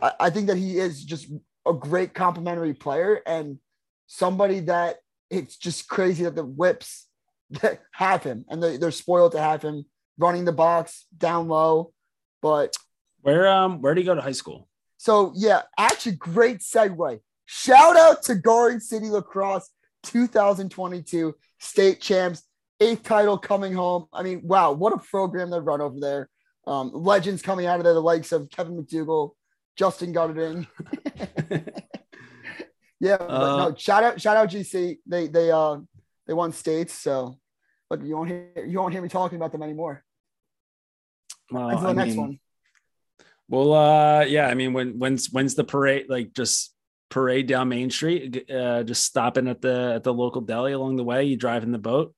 I, 0.00 0.12
I 0.20 0.30
think 0.30 0.46
that 0.46 0.56
he 0.56 0.78
is 0.78 1.04
just 1.04 1.30
a 1.66 1.74
great 1.74 2.14
complementary 2.14 2.72
player 2.72 3.20
and 3.26 3.58
somebody 4.06 4.60
that 4.60 5.00
it's 5.28 5.58
just 5.58 5.86
crazy 5.86 6.24
that 6.24 6.34
the 6.34 6.46
whips 6.46 7.06
have 7.92 8.22
him 8.22 8.46
and 8.48 8.62
they, 8.62 8.78
they're 8.78 8.90
spoiled 8.90 9.32
to 9.32 9.40
have 9.40 9.60
him 9.60 9.84
running 10.16 10.46
the 10.46 10.52
box 10.52 11.04
down 11.14 11.46
low. 11.46 11.92
But 12.40 12.74
where 13.20 13.48
um 13.48 13.82
where 13.82 13.92
did 13.92 14.00
he 14.00 14.06
go 14.06 14.14
to 14.14 14.22
high 14.22 14.32
school? 14.32 14.66
So 14.96 15.34
yeah, 15.36 15.60
actually 15.76 16.12
great 16.12 16.60
segue. 16.60 17.20
Shout 17.44 17.98
out 17.98 18.22
to 18.22 18.34
Garden 18.34 18.80
City 18.80 19.10
Lacrosse 19.10 19.68
2022 20.04 21.34
state 21.58 22.00
champs, 22.00 22.44
eighth 22.80 23.02
title 23.02 23.36
coming 23.36 23.74
home. 23.74 24.06
I 24.10 24.22
mean, 24.22 24.40
wow, 24.42 24.72
what 24.72 24.94
a 24.94 24.98
program 24.98 25.50
they 25.50 25.60
run 25.60 25.82
over 25.82 26.00
there. 26.00 26.30
Um, 26.66 26.90
legends 26.94 27.42
coming 27.42 27.66
out 27.66 27.78
of 27.78 27.84
there, 27.84 27.94
the 27.94 28.00
likes 28.00 28.32
of 28.32 28.48
Kevin 28.50 28.82
McDougal, 28.82 29.32
Justin 29.76 30.14
Guterding. 30.14 30.66
yeah, 33.00 33.14
uh, 33.14 33.68
no, 33.68 33.74
shout 33.76 34.04
out, 34.04 34.20
shout 34.20 34.36
out 34.36 34.48
GC. 34.48 34.98
They 35.06 35.26
they 35.26 35.50
uh 35.50 35.78
they 36.26 36.32
won 36.32 36.52
states, 36.52 36.94
so 36.94 37.38
but 37.90 38.02
you 38.02 38.16
won't 38.16 38.30
hear 38.30 38.64
you 38.66 38.78
won't 38.78 38.92
hear 38.92 39.02
me 39.02 39.08
talking 39.08 39.36
about 39.36 39.52
them 39.52 39.62
anymore. 39.62 40.02
Well, 41.50 41.68
Until 41.68 41.82
the 41.82 41.88
I 41.88 41.92
next 41.92 42.16
mean, 42.16 42.20
one. 42.20 42.38
Well, 43.48 43.72
uh, 43.74 44.24
yeah. 44.24 44.48
I 44.48 44.54
mean, 44.54 44.72
when 44.72 44.98
when's 44.98 45.30
when's 45.30 45.54
the 45.54 45.64
parade? 45.64 46.06
Like 46.08 46.32
just 46.32 46.74
parade 47.10 47.46
down 47.46 47.68
Main 47.68 47.90
Street, 47.90 48.50
uh, 48.50 48.82
just 48.82 49.04
stopping 49.04 49.48
at 49.48 49.60
the 49.60 49.92
at 49.96 50.02
the 50.02 50.14
local 50.14 50.40
deli 50.40 50.72
along 50.72 50.96
the 50.96 51.04
way. 51.04 51.24
You 51.24 51.36
driving 51.36 51.72
the 51.72 51.78
boat, 51.78 52.14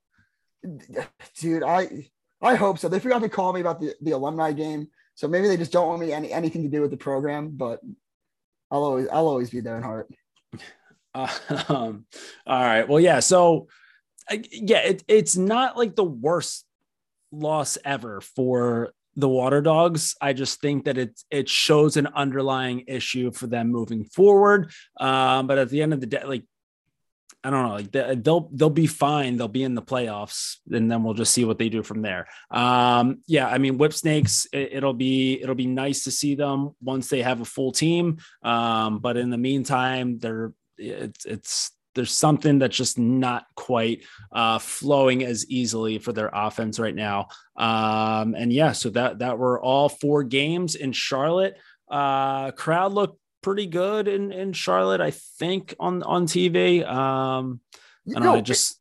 dude. 1.38 1.62
I 1.62 2.08
I 2.42 2.54
hope 2.54 2.78
so. 2.78 2.88
They 2.88 3.00
forgot 3.00 3.22
to 3.22 3.28
call 3.28 3.52
me 3.52 3.60
about 3.60 3.80
the 3.80 3.94
the 4.00 4.12
alumni 4.12 4.52
game, 4.52 4.88
so 5.14 5.26
maybe 5.28 5.48
they 5.48 5.56
just 5.56 5.72
don't 5.72 5.88
want 5.88 6.00
me 6.00 6.12
any 6.12 6.32
anything 6.32 6.62
to 6.62 6.68
do 6.68 6.82
with 6.82 6.90
the 6.90 6.96
program. 6.96 7.50
But 7.50 7.80
I'll 8.70 8.84
always 8.84 9.08
I'll 9.08 9.28
always 9.28 9.50
be 9.50 9.60
there 9.60 9.76
in 9.76 9.82
heart. 9.82 10.08
Um, 11.70 12.04
all 12.46 12.60
right. 12.62 12.86
Well, 12.86 13.00
yeah. 13.00 13.20
So, 13.20 13.68
yeah, 14.50 14.80
it, 14.80 15.02
it's 15.08 15.34
not 15.34 15.78
like 15.78 15.96
the 15.96 16.04
worst 16.04 16.66
loss 17.32 17.78
ever 17.86 18.20
for 18.20 18.92
the 19.16 19.28
water 19.28 19.62
dogs 19.62 20.14
i 20.20 20.32
just 20.32 20.60
think 20.60 20.84
that 20.84 20.98
it 20.98 21.18
it 21.30 21.48
shows 21.48 21.96
an 21.96 22.06
underlying 22.08 22.84
issue 22.86 23.32
for 23.32 23.46
them 23.46 23.72
moving 23.72 24.04
forward 24.04 24.70
um, 25.00 25.46
but 25.46 25.58
at 25.58 25.70
the 25.70 25.82
end 25.82 25.92
of 25.92 26.00
the 26.00 26.06
day 26.06 26.22
like 26.24 26.44
I 27.46 27.50
don't 27.50 27.62
know, 27.62 27.74
like 27.74 28.22
they'll 28.24 28.50
they'll 28.52 28.70
be 28.70 28.88
fine. 28.88 29.36
They'll 29.36 29.46
be 29.46 29.62
in 29.62 29.76
the 29.76 29.82
playoffs, 29.82 30.56
and 30.68 30.90
then 30.90 31.04
we'll 31.04 31.14
just 31.14 31.32
see 31.32 31.44
what 31.44 31.58
they 31.58 31.68
do 31.68 31.84
from 31.84 32.02
there. 32.02 32.26
Um, 32.50 33.22
yeah, 33.28 33.46
I 33.46 33.58
mean, 33.58 33.78
Whip 33.78 33.92
Snakes, 33.92 34.48
it, 34.52 34.82
will 34.82 34.94
be 34.94 35.40
it'll 35.40 35.54
be 35.54 35.68
nice 35.68 36.02
to 36.04 36.10
see 36.10 36.34
them 36.34 36.74
once 36.82 37.08
they 37.08 37.22
have 37.22 37.40
a 37.40 37.44
full 37.44 37.70
team. 37.70 38.18
Um, 38.42 38.98
but 38.98 39.16
in 39.16 39.30
the 39.30 39.38
meantime, 39.38 40.18
they're 40.18 40.54
it's 40.76 41.24
it's 41.24 41.70
there's 41.94 42.12
something 42.12 42.58
that's 42.58 42.76
just 42.76 42.98
not 42.98 43.46
quite 43.54 44.02
uh, 44.32 44.58
flowing 44.58 45.22
as 45.22 45.48
easily 45.48 45.98
for 45.98 46.12
their 46.12 46.30
offense 46.32 46.80
right 46.80 46.96
now. 46.96 47.28
Um, 47.54 48.34
and 48.34 48.52
yeah, 48.52 48.72
so 48.72 48.90
that 48.90 49.20
that 49.20 49.38
were 49.38 49.60
all 49.62 49.88
four 49.88 50.24
games 50.24 50.74
in 50.74 50.90
Charlotte. 50.90 51.56
Uh, 51.88 52.50
crowd 52.50 52.92
looked 52.92 53.20
pretty 53.46 53.66
good 53.66 54.08
in 54.08 54.32
in 54.32 54.52
Charlotte, 54.52 55.00
I 55.00 55.12
think 55.12 55.74
on 55.78 56.02
on 56.02 56.26
TV. 56.26 56.84
Um, 56.84 57.60
I 58.14 58.18
know, 58.18 58.34
I 58.34 58.40
just 58.40 58.80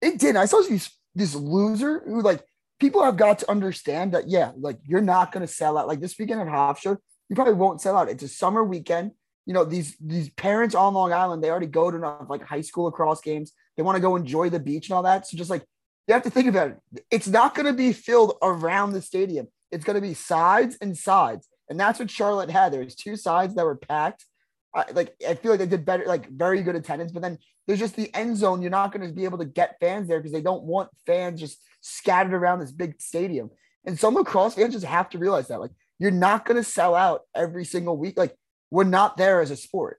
it, 0.00 0.14
it 0.14 0.18
did. 0.18 0.34
I 0.34 0.46
saw 0.46 0.60
this 0.62 0.90
this 1.14 1.36
loser 1.36 2.02
who 2.04 2.20
like 2.20 2.42
people 2.80 3.04
have 3.04 3.16
got 3.16 3.38
to 3.40 3.50
understand 3.50 4.12
that 4.12 4.28
yeah, 4.28 4.50
like 4.58 4.78
you're 4.84 5.00
not 5.00 5.30
going 5.30 5.46
to 5.46 5.52
sell 5.52 5.78
out. 5.78 5.86
Like 5.86 6.00
this 6.00 6.18
weekend 6.18 6.40
at 6.40 6.48
Hofstra, 6.48 6.96
you 7.28 7.36
probably 7.36 7.54
won't 7.54 7.80
sell 7.80 7.96
out. 7.96 8.08
It's 8.08 8.24
a 8.24 8.28
summer 8.28 8.64
weekend 8.64 9.12
you 9.46 9.54
know 9.54 9.64
these 9.64 9.96
these 10.00 10.30
parents 10.30 10.74
on 10.74 10.94
Long 10.94 11.12
Island 11.12 11.42
they 11.42 11.50
already 11.50 11.66
go 11.66 11.90
to 11.90 11.96
enough 11.96 12.26
like 12.28 12.42
high 12.42 12.60
school 12.60 12.84
lacrosse 12.84 13.20
games. 13.20 13.52
They 13.76 13.82
want 13.82 13.96
to 13.96 14.02
go 14.02 14.16
enjoy 14.16 14.50
the 14.50 14.60
beach 14.60 14.88
and 14.88 14.96
all 14.96 15.02
that. 15.04 15.26
So 15.26 15.36
just 15.36 15.50
like 15.50 15.64
you 16.08 16.14
have 16.14 16.24
to 16.24 16.30
think 16.30 16.48
about 16.48 16.70
it. 16.70 17.04
It's 17.10 17.28
not 17.28 17.54
going 17.54 17.66
to 17.66 17.72
be 17.72 17.92
filled 17.92 18.36
around 18.42 18.92
the 18.92 19.02
stadium. 19.02 19.46
It's 19.70 19.84
going 19.84 19.94
to 19.94 20.06
be 20.06 20.14
sides 20.14 20.76
and 20.80 20.96
sides, 20.96 21.48
and 21.72 21.80
that's 21.80 21.98
what 21.98 22.10
Charlotte 22.10 22.50
had. 22.50 22.70
There 22.70 22.84
was 22.84 22.94
two 22.94 23.16
sides 23.16 23.54
that 23.54 23.64
were 23.64 23.76
packed. 23.76 24.26
I, 24.74 24.84
like 24.92 25.14
I 25.26 25.34
feel 25.34 25.52
like 25.52 25.58
they 25.58 25.66
did 25.66 25.86
better, 25.86 26.04
like 26.06 26.28
very 26.28 26.62
good 26.62 26.76
attendance. 26.76 27.12
But 27.12 27.22
then 27.22 27.38
there's 27.66 27.78
just 27.78 27.96
the 27.96 28.14
end 28.14 28.36
zone. 28.36 28.60
You're 28.60 28.70
not 28.70 28.92
going 28.92 29.08
to 29.08 29.14
be 29.14 29.24
able 29.24 29.38
to 29.38 29.46
get 29.46 29.78
fans 29.80 30.06
there 30.06 30.18
because 30.18 30.32
they 30.32 30.42
don't 30.42 30.64
want 30.64 30.90
fans 31.06 31.40
just 31.40 31.62
scattered 31.80 32.34
around 32.34 32.58
this 32.58 32.72
big 32.72 33.00
stadium. 33.00 33.50
And 33.86 33.98
some 33.98 34.14
lacrosse 34.14 34.54
fans 34.54 34.74
just 34.74 34.84
have 34.84 35.08
to 35.10 35.18
realize 35.18 35.48
that, 35.48 35.60
like, 35.60 35.70
you're 35.98 36.10
not 36.10 36.44
going 36.44 36.58
to 36.58 36.62
sell 36.62 36.94
out 36.94 37.22
every 37.34 37.64
single 37.64 37.96
week. 37.96 38.18
Like 38.18 38.36
we're 38.70 38.84
not 38.84 39.16
there 39.16 39.40
as 39.40 39.50
a 39.50 39.56
sport. 39.56 39.98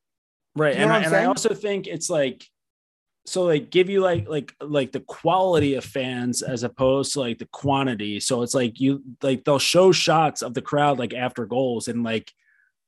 Right. 0.56 0.76
You 0.76 0.86
know 0.86 0.94
and, 0.94 0.94
I, 0.94 1.06
and 1.08 1.16
I 1.16 1.26
also 1.26 1.56
think 1.56 1.88
it's 1.88 2.10
like, 2.10 2.46
so 3.26 3.44
like 3.44 3.70
give 3.70 3.90
you 3.90 4.02
like 4.02 4.28
like 4.28 4.54
like 4.60 4.92
the 4.92 5.00
quality 5.00 5.76
of 5.76 5.86
fans 5.86 6.42
as 6.42 6.64
opposed 6.64 7.14
to 7.14 7.22
like 7.22 7.38
the 7.38 7.48
quantity 7.48 8.20
so 8.20 8.42
it's 8.42 8.54
like 8.54 8.80
you 8.80 9.02
like 9.22 9.44
they'll 9.44 9.60
show 9.60 9.92
shots 9.92 10.42
of 10.42 10.54
the 10.54 10.62
crowd 10.62 11.00
like 11.00 11.14
after 11.14 11.46
goals 11.46 11.88
and 11.88 12.04
like 12.04 12.32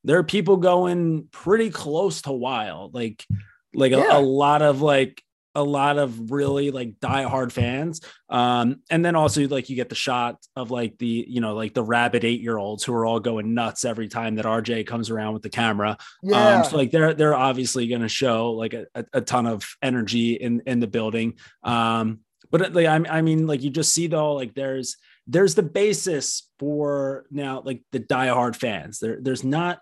there 0.03 0.17
are 0.17 0.23
people 0.23 0.57
going 0.57 1.27
pretty 1.31 1.69
close 1.69 2.21
to 2.21 2.31
wild 2.31 2.93
like 2.93 3.25
like 3.73 3.91
yeah. 3.91 4.17
a, 4.17 4.19
a, 4.19 4.21
lot 4.21 4.61
of 4.61 4.81
like 4.81 5.21
a 5.55 5.63
lot 5.63 5.97
of 5.97 6.31
really 6.31 6.71
like 6.71 6.99
diehard 6.99 7.51
fans. 7.51 8.01
Um, 8.29 8.81
and 8.89 9.03
then 9.03 9.15
also 9.15 9.47
like 9.47 9.69
you 9.69 9.75
get 9.75 9.89
the 9.89 9.95
shot 9.95 10.37
of 10.55 10.69
like 10.69 10.97
the, 10.97 11.25
you 11.27 11.41
know, 11.41 11.55
like 11.55 11.73
the 11.73 11.83
rabid 11.83 12.23
eight 12.23 12.41
year 12.41 12.57
olds 12.57 12.83
who 12.83 12.93
are 12.93 13.05
all 13.05 13.19
going 13.19 13.53
nuts 13.53 13.85
every 13.85 14.07
time 14.07 14.35
that 14.35 14.45
RJ 14.45 14.85
comes 14.85 15.09
around 15.09 15.33
with 15.33 15.43
the 15.43 15.49
camera. 15.49 15.97
Yeah. 16.21 16.57
Um, 16.57 16.63
so 16.65 16.77
like 16.77 16.91
they're 16.91 17.13
they're 17.13 17.35
obviously 17.35 17.87
gonna 17.87 18.09
show 18.09 18.51
like 18.51 18.73
a, 18.73 18.85
a, 19.13 19.21
ton 19.21 19.47
of 19.47 19.65
energy 19.81 20.33
in 20.33 20.61
in 20.65 20.79
the 20.79 20.87
building. 20.87 21.35
Um, 21.63 22.19
but 22.51 22.73
like 22.73 22.85
I, 22.85 23.17
I 23.17 23.21
mean, 23.21 23.47
like 23.47 23.63
you 23.63 23.69
just 23.69 23.93
see 23.93 24.07
though, 24.07 24.33
like 24.33 24.53
there's 24.53 24.97
there's 25.27 25.55
the 25.55 25.63
basis 25.63 26.49
for 26.59 27.25
now 27.31 27.61
like 27.65 27.81
the 27.91 27.99
diehard 27.99 28.55
fans. 28.55 28.99
There 28.99 29.19
there's 29.21 29.43
not 29.43 29.79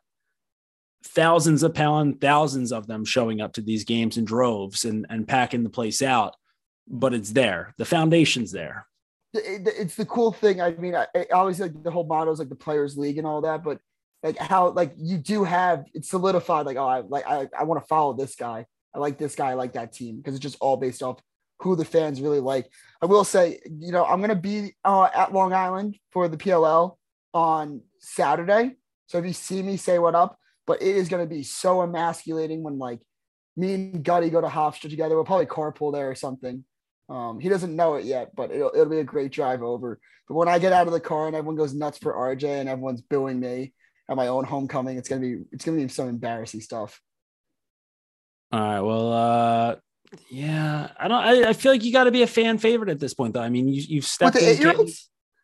thousands 1.04 1.64
of 1.64 1.74
pound, 1.74 2.22
thousands 2.22 2.72
of 2.72 2.88
them 2.88 3.06
showing 3.06 3.41
up 3.41 3.54
to 3.54 3.62
these 3.62 3.84
games 3.84 4.18
in 4.18 4.26
droves 4.26 4.86
and, 4.86 5.06
and 5.10 5.28
packing 5.28 5.64
the 5.64 5.70
place 5.70 6.01
out, 6.01 6.36
but 6.88 7.14
it's 7.14 7.32
there. 7.32 7.74
The 7.78 7.86
foundation's 7.86 8.51
there. 8.51 8.88
It's 9.34 9.95
the 9.95 10.06
cool 10.06 10.32
thing. 10.32 10.62
I 10.62 10.72
mean, 10.72 10.95
I, 10.95 11.08
always 11.34 11.60
like 11.60 11.82
the 11.84 11.91
whole 11.91 12.06
motto 12.06 12.32
is 12.32 12.39
like 12.39 12.49
the 12.49 12.56
players 12.56 12.97
league 12.97 13.18
and 13.18 13.28
all 13.28 13.41
that, 13.41 13.64
but 13.64 13.80
like 14.22 14.38
how, 14.38 14.70
like 14.70 14.93
you 14.97 15.18
do 15.18 15.43
have 15.43 15.86
it's 15.93 16.10
solidified. 16.10 16.66
Like, 16.66 16.78
oh, 16.78 16.88
I 16.88 16.99
like, 16.99 17.28
I, 17.28 17.49
I 17.58 17.64
want 17.64 17.82
to 17.82 17.88
follow 17.88 18.14
this 18.14 18.36
guy. 18.36 18.66
I 18.93 18.99
like 18.99 19.18
this 19.18 19.36
guy. 19.36 19.49
I 19.49 19.54
like 19.56 19.74
that 19.74 19.91
team 19.91 20.18
because 20.18 20.36
it's 20.36 20.43
just 20.43 20.58
all 20.62 20.78
based 20.78 21.01
off 21.01 21.20
who 21.60 21.76
the 21.76 21.84
fans 21.84 22.22
really 22.22 22.39
like. 22.39 22.70
I 23.01 23.08
will 23.08 23.24
say, 23.24 23.60
you 23.66 23.91
know, 23.91 24.06
I'm 24.06 24.22
to 24.22 24.36
be 24.36 24.76
uh, 24.86 25.10
at 25.14 25.34
Long 25.34 25.51
Island 25.51 25.97
for 26.12 26.28
the 26.28 26.38
PLL 26.38 26.97
on 27.34 27.82
Saturday. 27.99 28.76
So 29.08 29.18
if 29.18 29.26
you 29.26 29.34
see 29.34 29.64
me, 29.64 29.78
say 29.78 29.97
what 29.97 30.14
up 30.14 30.38
but 30.66 30.82
it 30.82 30.95
is 30.95 31.09
going 31.09 31.28
to 31.28 31.36
be 31.36 31.43
so 31.43 31.82
emasculating 31.82 32.64
when 32.64 32.78
like 32.78 32.99
me 33.55 33.74
and 33.74 34.03
Gutty 34.03 34.30
go 34.30 34.41
to 34.41 34.47
Hofstra 34.47 34.89
together. 34.89 35.16
We'll 35.16 35.26
probably 35.26 35.45
carpool 35.45 35.93
there 35.93 36.09
or 36.09 36.16
something. 36.16 36.64
Um, 37.09 37.39
he 37.39 37.49
doesn't 37.49 37.76
know 37.76 37.95
it 37.95 38.05
yet, 38.05 38.36
but 38.36 38.51
it'll, 38.51 38.72
it'll 38.74 38.86
be 38.86 38.99
a 38.99 39.03
great 39.03 39.32
drive 39.32 39.61
over. 39.61 39.99
But 40.28 40.36
when 40.36 40.47
I 40.47 40.59
get 40.59 40.74
out 40.74 40.88
of 40.88 40.93
the 40.93 40.99
car 40.99 41.28
and 41.28 41.36
everyone 41.36 41.57
goes 41.57 41.74
nuts 41.74 41.97
for 41.97 42.14
RJ 42.14 42.45
and 42.45 42.70
everyone's 42.70 43.01
booing 43.01 43.39
me 43.39 43.74
at 44.09 44.16
my 44.16 44.28
own 44.28 44.45
homecoming, 44.45 44.97
it's 44.97 45.09
gonna 45.09 45.22
be 45.22 45.43
it's 45.51 45.66
gonna 45.66 45.78
be 45.78 45.88
some 45.89 46.07
embarrassing 46.07 46.61
stuff. 46.61 47.01
All 48.51 48.59
right. 48.59 48.80
Well, 48.80 49.11
uh, 49.11 49.76
yeah, 50.30 50.91
I 50.97 51.07
don't. 51.07 51.24
I, 51.24 51.49
I 51.49 51.53
feel 51.53 51.72
like 51.72 51.84
you 51.84 51.91
got 51.91 52.05
to 52.05 52.11
be 52.11 52.22
a 52.22 52.28
fan 52.28 52.57
favorite 52.57 52.89
at 52.89 52.99
this 52.99 53.14
point, 53.14 53.34
though. 53.34 53.41
I 53.41 53.49
mean, 53.49 53.68
you 53.68 53.84
you've 53.86 54.05
stepped 54.05 54.38
in. 54.38 54.88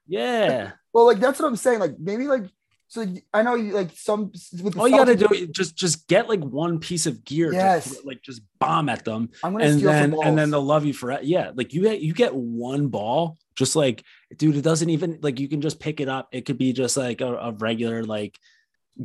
Yeah. 0.07 0.71
Well, 0.93 1.05
like 1.05 1.19
that's 1.19 1.39
what 1.39 1.47
I'm 1.47 1.55
saying. 1.55 1.79
Like 1.79 1.99
maybe 1.99 2.27
like 2.27 2.45
so 2.89 3.05
I 3.33 3.43
know 3.43 3.53
you 3.53 3.71
like 3.73 3.91
some. 3.93 4.31
All 4.75 4.87
you 4.87 4.97
got 4.97 5.05
to 5.05 5.15
do 5.15 5.27
is 5.31 5.49
just 5.49 5.75
just 5.75 6.07
get 6.07 6.27
like 6.27 6.41
one 6.41 6.79
piece 6.79 7.05
of 7.05 7.23
gear. 7.23 7.53
Yes. 7.53 7.95
To, 7.95 8.05
like 8.07 8.21
just 8.23 8.41
bomb 8.59 8.89
at 8.89 9.05
them, 9.05 9.29
and 9.43 9.59
then 9.59 10.15
and 10.23 10.37
then 10.37 10.49
they'll 10.49 10.61
love 10.63 10.85
you 10.85 10.93
for 10.93 11.11
it. 11.11 11.23
yeah. 11.23 11.51
Like 11.53 11.71
you 11.73 11.83
get 11.83 12.01
you 12.01 12.13
get 12.13 12.33
one 12.33 12.87
ball, 12.87 13.37
just 13.55 13.75
like 13.75 14.03
dude, 14.35 14.57
it 14.57 14.63
doesn't 14.63 14.89
even 14.89 15.19
like 15.21 15.39
you 15.39 15.47
can 15.47 15.61
just 15.61 15.79
pick 15.79 15.99
it 16.01 16.09
up. 16.09 16.29
It 16.31 16.45
could 16.47 16.57
be 16.57 16.73
just 16.73 16.97
like 16.97 17.21
a, 17.21 17.31
a 17.35 17.51
regular 17.51 18.03
like 18.03 18.39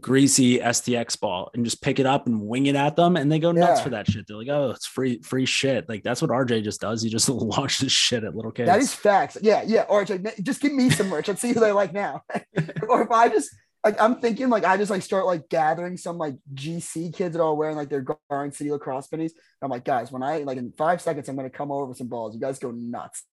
greasy 0.01 0.59
STX 0.59 1.21
ball 1.21 1.51
and 1.55 1.65
just 1.65 1.81
pick 1.81 2.01
it 2.01 2.07
up 2.07 2.27
and 2.27 2.41
wing 2.41 2.67
it 2.67 2.75
at 2.77 2.97
them, 2.97 3.17
and 3.17 3.31
they 3.31 3.39
go 3.39 3.53
nuts 3.53 3.81
Yeah. 3.81 3.85
for 3.85 3.91
that 3.91 4.11
shit. 4.11 4.27
They're 4.27 4.39
like, 4.39 4.49
"Oh, 4.49 4.71
it's 4.71 4.87
free, 4.87 5.21
free 5.21 5.45
shit." 5.47 5.89
Like 5.91 6.03
that's 6.03 6.23
what 6.23 6.31
RJ 6.31 6.65
just 6.65 6.81
does. 6.81 7.03
He 7.03 7.11
just 7.11 7.29
launches 7.59 7.93
shit 7.93 8.25
at 8.25 8.35
little 8.35 8.51
kids. 8.51 8.67
That 8.69 8.81
is 8.81 8.95
facts. 8.95 9.37
Yeah, 9.43 9.63
yeah. 9.67 9.85
Like, 9.91 10.43
just 10.43 10.63
give 10.63 10.73
me 10.73 10.89
some 10.89 11.09
merch. 11.11 11.29
Let's 11.29 11.43
see 11.43 11.53
who 11.53 11.61
they 11.61 11.73
like 11.73 11.93
now. 11.93 12.23
or 12.89 13.03
if 13.03 13.11
I 13.11 13.29
just 13.29 13.51
like, 13.85 14.01
I'm 14.01 14.17
thinking 14.17 14.49
like 14.49 14.65
I 14.65 14.77
just 14.79 14.91
like 14.91 15.03
start 15.03 15.27
like 15.27 15.49
gathering 15.49 15.97
some 15.97 16.17
like 16.17 16.37
GC 16.55 17.15
kids 17.15 17.35
that 17.35 17.41
are 17.41 17.45
all 17.45 17.57
wearing 17.57 17.77
like 17.77 17.91
their 17.91 18.05
Garden 18.31 18.53
City 18.53 18.71
lacrosse 18.71 19.07
pennies. 19.07 19.35
I'm 19.61 19.71
like, 19.71 19.85
guys, 19.85 20.11
when 20.11 20.23
I 20.23 20.39
like 20.39 20.57
in 20.57 20.73
five 20.73 21.03
seconds, 21.03 21.29
I'm 21.29 21.37
gonna 21.37 21.51
come 21.51 21.71
over 21.71 21.87
with 21.87 21.99
some 21.99 22.09
balls. 22.09 22.35
You 22.35 22.41
guys 22.41 22.59
go 22.59 22.71
nuts. 22.71 23.25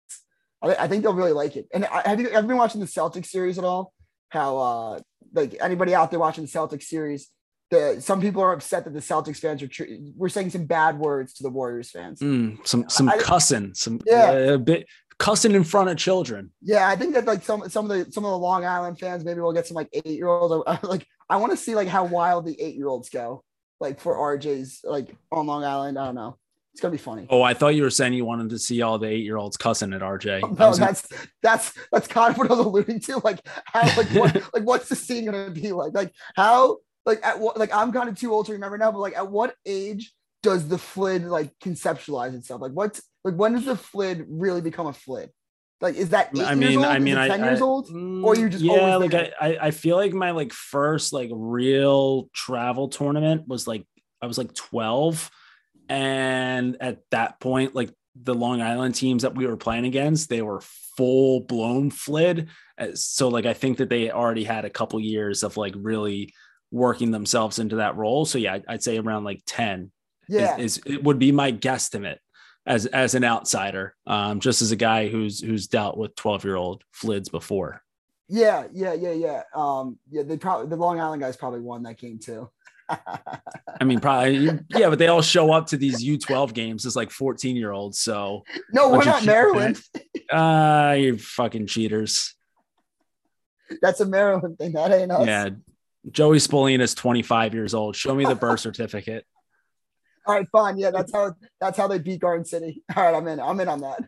I, 0.62 0.76
I 0.76 0.88
think 0.88 1.04
they'll 1.04 1.14
really 1.14 1.32
like 1.32 1.56
it. 1.56 1.68
And 1.74 1.86
I, 1.86 2.08
have 2.08 2.20
you 2.20 2.30
ever 2.30 2.46
been 2.48 2.58
watching 2.58 2.82
the 2.82 2.88
Celtics 2.88 3.28
series 3.28 3.58
at 3.58 3.64
all? 3.64 3.94
How 4.30 4.58
uh 4.58 5.00
like 5.34 5.56
anybody 5.62 5.96
out 5.96 6.12
there 6.12 6.20
watching 6.20 6.44
the 6.46 6.50
Celtics 6.52 6.84
series? 6.84 7.30
The 7.70 8.02
some 8.02 8.20
people 8.20 8.44
are 8.44 8.52
upset 8.52 8.84
that 8.84 8.94
the 8.94 9.00
Celtics 9.00 9.38
fans 9.38 9.64
are 9.64 9.68
tr- 9.70 9.86
we're 10.18 10.28
saying 10.28 10.50
some 10.50 10.66
bad 10.66 11.00
words 11.00 11.34
to 11.36 11.44
the 11.44 11.50
Warriors 11.50 11.90
fans. 11.90 12.20
Mm, 12.20 12.66
some 12.68 12.90
some 12.90 13.08
I- 13.08 13.18
cussing, 13.18 13.74
some 13.74 14.02
Yeah. 14.06 14.32
a 14.32 14.58
bit 14.58 14.86
cussing 15.22 15.52
in 15.52 15.64
front 15.64 15.88
of 15.88 15.98
children. 15.98 16.52
Yeah, 16.64 16.90
I 16.90 16.96
think 16.96 17.14
that 17.14 17.26
like 17.26 17.44
some 17.44 17.70
some 17.70 17.90
of 17.90 18.06
the 18.06 18.12
some 18.12 18.26
of 18.26 18.32
the 18.32 18.38
Long 18.38 18.66
Island 18.66 19.00
fans 19.00 19.24
maybe 19.24 19.40
we'll 19.40 19.54
get 19.54 19.68
some 19.68 19.76
like 19.76 19.90
eight 19.94 20.06
year 20.06 20.28
olds. 20.28 20.68
Like 20.84 21.06
I 21.30 21.38
want 21.38 21.52
to 21.52 21.58
see 21.58 21.76
like 21.76 21.88
how 21.88 22.06
wild 22.06 22.46
the 22.46 22.60
eight 22.60 22.76
year 22.76 22.88
olds 22.88 23.10
go. 23.10 23.44
Like 23.80 24.00
for 24.00 24.16
RJ's 24.16 24.82
like 24.84 25.16
on 25.32 25.46
Long 25.46 25.64
Island. 25.64 26.00
I 26.00 26.06
don't 26.06 26.16
know. 26.16 26.38
It's 26.74 26.82
gonna 26.82 26.92
be 26.92 26.98
funny. 26.98 27.28
Oh, 27.30 27.44
I 27.44 27.54
thought 27.54 27.76
you 27.76 27.84
were 27.84 27.92
saying 27.92 28.14
you 28.14 28.26
wanted 28.26 28.50
to 28.50 28.58
see 28.58 28.82
all 28.82 28.98
the 28.98 29.08
eight 29.08 29.24
year 29.24 29.38
olds 29.38 29.58
cussing 29.58 29.94
at 29.94 30.02
RJ. 30.02 30.38
I 30.38 30.40
no, 30.60 30.70
was 30.70 30.80
gonna- 30.80 30.92
that's 30.92 31.08
that's 31.44 31.74
that's 31.92 32.08
kind 32.08 32.32
of 32.32 32.38
what 32.40 32.50
I 32.50 32.56
was 32.56 32.66
alluding 32.66 33.00
to. 33.02 33.22
Like 33.24 33.42
how 33.66 33.82
like 33.96 34.08
what 34.10 34.36
like 34.56 34.64
what's 34.64 34.90
the 34.90 34.96
scene 34.96 35.26
gonna 35.26 35.52
be 35.52 35.72
like? 35.72 35.94
Like 35.94 36.12
how 36.36 36.78
like 37.06 37.24
at 37.24 37.40
what 37.40 37.58
like 37.60 37.74
I'm 37.76 37.92
kind 37.92 38.10
of 38.10 38.16
too 38.18 38.34
old 38.34 38.48
to 38.48 38.54
remember 38.54 38.78
now, 38.80 38.92
but 38.92 39.00
like 39.00 39.16
at 39.16 39.30
what 39.30 39.54
age 39.68 40.14
does 40.44 40.68
the 40.68 40.78
flid 40.78 41.24
like 41.26 41.52
conceptualize 41.60 42.34
itself? 42.36 42.62
Like 42.62 42.72
what's 42.74 43.02
like 43.24 43.36
when 43.36 43.54
does 43.54 43.66
the 43.66 43.76
flid 43.76 44.26
really 44.30 44.62
become 44.62 44.88
a 44.88 44.94
flid? 44.94 45.30
Like 45.82 45.96
is 45.96 46.10
that 46.10 46.30
I 46.36 46.54
years 46.54 46.58
mean, 46.58 46.78
old? 46.78 46.86
I 46.88 47.00
mean, 47.00 47.18
I, 47.18 47.28
ten 47.28 47.44
years 47.44 47.62
I- 47.62 47.66
old? 47.66 47.88
mm, 47.90 48.24
Or 48.24 48.36
you're 48.36 48.50
just 48.50 48.64
yeah, 48.64 48.74
always 48.74 49.00
like 49.02 49.12
there? 49.12 49.34
I, 49.40 49.54
I, 49.56 49.68
I 49.68 49.72
feel 49.72 49.96
like 49.98 50.14
my 50.14 50.32
like 50.32 50.54
first 50.54 51.12
like 51.14 51.30
real 51.34 52.30
travel 52.34 52.90
tournament 52.90 53.48
was 53.48 53.68
like 53.68 53.86
I 54.22 54.28
was 54.28 54.38
like 54.38 54.54
twelve, 54.54 55.30
and 55.90 56.78
at 56.82 57.00
that 57.12 57.40
point, 57.40 57.76
like 57.76 57.92
the 58.22 58.36
Long 58.36 58.62
Island 58.62 58.96
teams 58.96 59.24
that 59.24 59.36
we 59.36 59.48
were 59.48 59.58
playing 59.58 59.86
against, 59.86 60.30
they 60.30 60.42
were 60.42 60.62
full 60.98 61.42
blown 61.42 61.90
flid. 61.90 62.50
Uh, 62.78 62.90
So 62.94 63.30
like 63.30 63.46
I 63.46 63.54
think 63.54 63.78
that 63.80 63.90
they 63.90 64.12
already 64.12 64.44
had 64.44 64.66
a 64.66 64.70
couple 64.70 65.00
years 65.00 65.44
of 65.44 65.58
like 65.58 65.74
really 65.78 66.34
working 66.72 67.12
themselves 67.12 67.58
into 67.60 67.78
that 67.78 67.96
role. 67.96 68.26
So 68.26 68.38
yeah, 68.38 68.54
I'd- 68.54 68.66
I'd 68.68 68.84
say 68.84 68.98
around 68.98 69.24
like 69.24 69.42
ten 69.46 69.92
Yeah. 70.28 70.58
is, 70.58 70.78
is 70.78 70.84
it 70.86 71.04
would 71.04 71.20
be 71.20 71.32
my 71.32 71.52
guesstimate 71.52 72.18
as 72.66 72.86
as 72.88 73.16
an 73.16 73.24
outsider, 73.24 73.96
um, 74.06 74.40
just 74.40 74.62
as 74.62 74.72
a 74.72 74.76
guy 74.76 75.08
who's 75.08 75.42
who's 75.42 75.68
dealt 75.68 75.98
with 75.98 76.16
twelve 76.16 76.44
year 76.44 76.56
old 76.56 76.84
flids 76.92 77.30
before. 77.30 77.82
Yeah, 78.28 78.68
yeah, 78.72 78.94
yeah, 78.94 79.12
yeah. 79.12 79.44
Um, 79.54 80.00
yeah, 80.10 80.24
they 80.24 80.38
probably 80.38 80.68
the 80.68 80.76
Long 80.78 81.00
Island 81.00 81.22
guys 81.22 81.36
probably 81.36 81.60
won 81.60 81.84
that 81.84 81.98
game 81.98 82.20
too. 82.20 82.50
I 82.90 83.84
mean, 83.84 84.00
probably 84.00 84.60
yeah, 84.70 84.90
but 84.90 85.00
they 85.00 85.08
all 85.08 85.22
show 85.22 85.52
up 85.52 85.68
to 85.68 85.78
these 85.78 86.04
U 86.04 86.18
twelve 86.18 86.54
games 86.54 86.86
as 86.86 86.96
like 86.96 87.12
fourteen 87.12 87.56
year 87.56 87.72
olds. 87.72 88.00
So 88.00 88.44
no, 88.72 88.92
we're 88.92 89.04
not 89.04 89.26
Maryland. 89.26 89.80
uh 90.32 90.96
you 90.98 91.18
fucking 91.18 91.68
cheaters. 91.68 92.36
That's 93.82 94.02
a 94.02 94.06
Maryland 94.06 94.58
thing. 94.58 94.74
That 94.74 94.92
ain't 94.92 95.12
us. 95.12 95.26
Yeah. 95.26 95.50
Joey 96.10 96.38
Spallina 96.38 96.82
is 96.82 96.96
25 96.96 97.54
years 97.54 97.74
old. 97.74 97.96
Show 97.96 98.16
me 98.16 98.26
the 98.26 98.36
birth 98.36 98.60
certificate. 98.62 99.26
All 100.26 100.36
right, 100.36 100.48
fine. 100.52 100.78
Yeah, 100.78 100.92
that's 100.92 101.12
how 101.12 101.34
that's 101.60 101.78
how 101.78 101.88
they 101.88 102.00
beat 102.00 102.22
Garden 102.22 102.46
City. 102.46 102.84
All 102.96 103.04
right, 103.04 103.16
I'm 103.16 103.28
in. 103.28 103.40
I'm 103.40 103.60
in 103.60 103.68
on 103.68 103.82
that. 103.82 104.00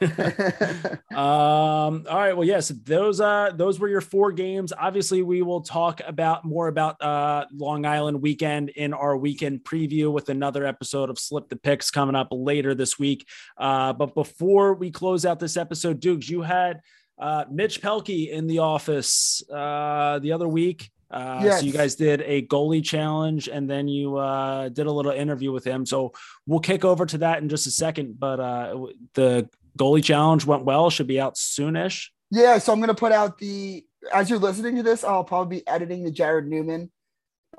um 1.10 2.06
all 2.08 2.18
right 2.18 2.36
well 2.36 2.46
yes 2.46 2.68
those 2.84 3.20
uh 3.20 3.50
those 3.56 3.80
were 3.80 3.88
your 3.88 4.00
four 4.00 4.30
games 4.30 4.72
obviously 4.78 5.22
we 5.22 5.42
will 5.42 5.60
talk 5.60 6.00
about 6.06 6.44
more 6.44 6.68
about 6.68 7.02
uh 7.02 7.44
long 7.52 7.84
island 7.84 8.22
weekend 8.22 8.68
in 8.70 8.94
our 8.94 9.16
weekend 9.16 9.64
preview 9.64 10.12
with 10.12 10.28
another 10.28 10.64
episode 10.64 11.10
of 11.10 11.18
slip 11.18 11.48
the 11.48 11.56
picks 11.56 11.90
coming 11.90 12.14
up 12.14 12.28
later 12.30 12.76
this 12.76 12.96
week 12.96 13.26
uh 13.56 13.92
but 13.92 14.14
before 14.14 14.74
we 14.74 14.88
close 14.88 15.26
out 15.26 15.40
this 15.40 15.56
episode 15.56 15.98
dukes 15.98 16.30
you 16.30 16.42
had 16.42 16.80
uh 17.20 17.44
mitch 17.50 17.80
pehlke 17.82 18.30
in 18.30 18.46
the 18.46 18.58
office 18.60 19.42
uh 19.50 20.18
the 20.20 20.32
other 20.32 20.48
week 20.48 20.90
uh, 21.10 21.40
Yes. 21.42 21.60
so 21.60 21.66
you 21.66 21.72
guys 21.72 21.94
did 21.94 22.20
a 22.20 22.42
goalie 22.46 22.84
challenge 22.84 23.48
and 23.48 23.68
then 23.68 23.88
you 23.88 24.16
uh, 24.18 24.68
did 24.68 24.86
a 24.86 24.92
little 24.92 25.10
interview 25.10 25.52
with 25.52 25.64
him. 25.64 25.86
So 25.86 26.12
we'll 26.46 26.60
kick 26.60 26.84
over 26.84 27.06
to 27.06 27.16
that 27.24 27.40
in 27.40 27.48
just 27.48 27.66
a 27.66 27.70
second. 27.70 28.20
But 28.20 28.38
uh, 28.40 28.76
the 29.14 29.48
goalie 29.78 30.04
challenge 30.04 30.44
went 30.44 30.66
well. 30.66 30.90
Should 30.90 31.06
be 31.06 31.18
out 31.18 31.36
soonish. 31.36 32.08
yeah, 32.30 32.58
so 32.58 32.74
I'm 32.74 32.80
gonna 32.80 32.92
put 32.92 33.12
out 33.12 33.38
the 33.38 33.86
as 34.12 34.28
you're 34.28 34.38
listening 34.38 34.76
to 34.76 34.82
this, 34.82 35.02
I'll 35.02 35.24
probably 35.24 35.60
be 35.60 35.66
editing 35.66 36.04
the 36.04 36.10
Jared 36.10 36.46
Newman 36.46 36.90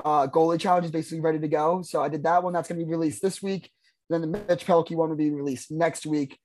uh 0.05 0.28
goalie 0.28 0.60
challenge 0.60 0.86
is 0.86 0.91
basically 0.91 1.22
ready 1.22 1.39
to 1.39 1.47
go. 1.47 1.82
So 1.82 2.03
I 2.03 2.07
did 2.07 2.22
that 2.26 2.43
one. 2.43 2.53
That's 2.53 2.70
gonna 2.70 2.86
be 2.86 2.91
released 2.91 3.24
this 3.24 3.41
week. 3.41 3.72
Then 4.12 4.22
the 4.22 4.28
Mitch 4.28 4.64
Pehlke 4.68 4.95
one 4.95 5.10
will 5.10 5.16
be 5.18 5.32
released 5.32 5.72
next 5.72 6.05
week. 6.05 6.38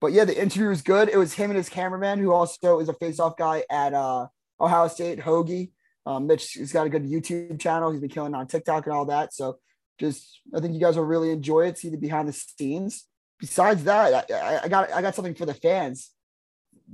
But 0.00 0.12
yeah, 0.12 0.24
the 0.24 0.40
interview 0.40 0.68
was 0.68 0.82
good. 0.82 1.08
It 1.08 1.16
was 1.18 1.34
him 1.34 1.50
and 1.50 1.56
his 1.56 1.68
cameraman, 1.68 2.18
who 2.18 2.32
also 2.32 2.80
is 2.80 2.88
a 2.88 2.94
face-off 2.94 3.36
guy 3.36 3.64
at 3.70 3.92
uh 3.94 4.26
Ohio 4.60 4.88
State, 4.88 5.20
Hogie. 5.20 5.72
Um, 6.06 6.26
Mitch 6.26 6.54
has 6.54 6.72
got 6.72 6.86
a 6.86 6.90
good 6.90 7.04
YouTube 7.04 7.60
channel. 7.60 7.90
He's 7.90 8.00
been 8.00 8.08
killing 8.10 8.34
on 8.34 8.46
TikTok 8.46 8.86
and 8.86 8.94
all 8.94 9.04
that. 9.06 9.34
So 9.34 9.58
just 9.98 10.40
I 10.54 10.60
think 10.60 10.74
you 10.74 10.80
guys 10.80 10.96
will 10.96 11.04
really 11.04 11.30
enjoy 11.30 11.66
it, 11.66 11.78
see 11.78 11.90
the 11.90 11.96
behind 11.98 12.28
the 12.28 12.32
scenes. 12.32 13.06
Besides 13.38 13.84
that, 13.84 14.30
I, 14.32 14.60
I- 14.64 14.68
got 14.68 14.92
I 14.92 15.02
got 15.02 15.14
something 15.14 15.34
for 15.34 15.46
the 15.46 15.54
fans. 15.54 16.10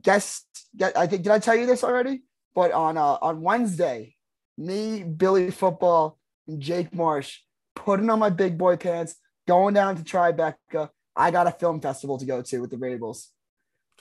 Guess, 0.02 0.44
get, 0.76 0.96
I 0.96 1.06
think 1.06 1.22
did 1.22 1.32
I 1.32 1.38
tell 1.38 1.56
you 1.56 1.66
this 1.66 1.82
already? 1.84 2.22
But 2.54 2.72
on 2.72 2.96
uh, 2.98 3.18
on 3.22 3.40
Wednesday, 3.42 4.16
me, 4.58 5.02
Billy 5.02 5.50
Football, 5.50 6.18
and 6.48 6.60
Jake 6.60 6.94
Marsh 6.94 7.38
putting 7.74 8.10
on 8.10 8.18
my 8.18 8.30
big 8.30 8.58
boy 8.58 8.76
pants, 8.76 9.14
going 9.46 9.74
down 9.74 9.96
to 9.96 10.02
Tribeca. 10.02 10.90
I 11.16 11.30
got 11.30 11.46
a 11.46 11.52
film 11.52 11.80
festival 11.80 12.18
to 12.18 12.26
go 12.26 12.42
to 12.42 12.58
with 12.60 12.70
the 12.70 12.76
Rabils 12.76 13.28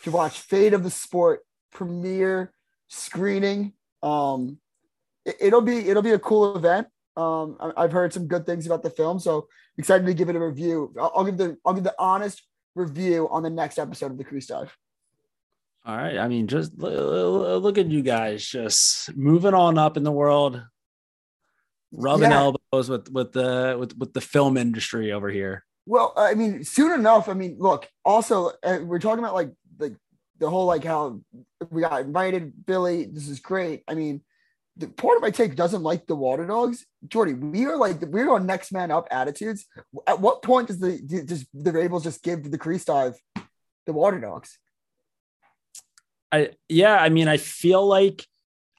to 0.03 0.11
watch 0.11 0.39
Fate 0.39 0.73
of 0.73 0.83
the 0.83 0.91
Sport 0.91 1.41
premiere 1.71 2.51
screening. 2.87 3.73
Um, 4.03 4.59
it, 5.25 5.37
it'll 5.39 5.61
be 5.61 5.77
it'll 5.89 6.03
be 6.03 6.11
a 6.11 6.19
cool 6.19 6.55
event. 6.57 6.87
Um, 7.17 7.57
I, 7.59 7.83
I've 7.83 7.91
heard 7.93 8.11
some 8.13 8.27
good 8.27 8.45
things 8.45 8.65
about 8.65 8.83
the 8.83 8.89
film, 8.89 9.19
so 9.19 9.47
excited 9.77 10.05
to 10.05 10.13
give 10.13 10.29
it 10.29 10.35
a 10.35 10.39
review. 10.39 10.93
I'll, 10.99 11.11
I'll 11.15 11.23
give 11.25 11.37
the 11.37 11.57
I'll 11.65 11.73
give 11.73 11.85
the 11.85 11.95
honest 11.97 12.43
review 12.75 13.29
on 13.29 13.41
the 13.43 13.49
next 13.49 13.79
episode 13.79 14.11
of 14.11 14.17
the 14.17 14.23
Crease 14.25 14.47
Dive. 14.47 14.75
All 15.85 15.95
right. 15.95 16.17
I 16.17 16.27
mean, 16.27 16.47
just 16.47 16.77
look 16.77 17.77
at 17.77 17.87
you 17.87 18.01
guys 18.01 18.45
just 18.45 19.15
moving 19.15 19.53
on 19.53 19.77
up 19.77 19.97
in 19.97 20.03
the 20.03 20.11
world, 20.11 20.61
rubbing 21.91 22.31
Yeah. 22.31 22.39
elbows 22.39 22.89
with 22.89 23.09
with 23.11 23.31
the 23.31 23.77
with 23.79 23.97
with 23.97 24.11
the 24.13 24.21
film 24.21 24.57
industry 24.57 25.11
over 25.11 25.29
here. 25.29 25.63
Well, 25.85 26.13
I 26.17 26.33
mean, 26.33 26.63
soon 26.63 26.91
enough. 26.91 27.29
I 27.29 27.33
mean, 27.33 27.57
look. 27.59 27.87
Also, 28.03 28.51
uh, 28.63 28.79
we're 28.83 28.99
talking 28.99 29.19
about 29.19 29.35
like 29.35 29.51
the 29.77 29.95
the 30.39 30.49
whole 30.49 30.65
like 30.65 30.83
how 30.83 31.19
we 31.69 31.81
got 31.81 32.01
invited. 32.01 32.65
Billy, 32.65 33.05
this 33.05 33.27
is 33.27 33.39
great. 33.39 33.83
I 33.87 33.93
mean, 33.93 34.21
the 34.77 34.87
part 34.87 35.15
of 35.15 35.21
my 35.21 35.31
take 35.31 35.55
doesn't 35.55 35.83
like 35.83 36.05
the 36.05 36.15
water 36.15 36.45
dogs. 36.45 36.85
Jordie, 37.07 37.33
we 37.33 37.65
are 37.65 37.77
like 37.77 38.01
we're 38.01 38.33
on 38.33 38.45
next 38.45 38.71
man 38.71 38.91
up 38.91 39.07
attitudes. 39.11 39.65
At 40.07 40.19
what 40.19 40.41
point 40.41 40.67
does 40.67 40.79
the 40.79 40.99
does 41.25 41.45
the 41.53 41.71
Rabils 41.71 42.03
just 42.03 42.23
give 42.23 42.49
the 42.49 42.57
crease 42.57 42.85
dive 42.85 43.15
the 43.85 43.93
water 43.93 44.19
dogs? 44.19 44.57
I 46.31 46.51
yeah, 46.67 46.97
I 46.97 47.09
mean, 47.09 47.27
I 47.27 47.37
feel 47.37 47.85
like 47.85 48.25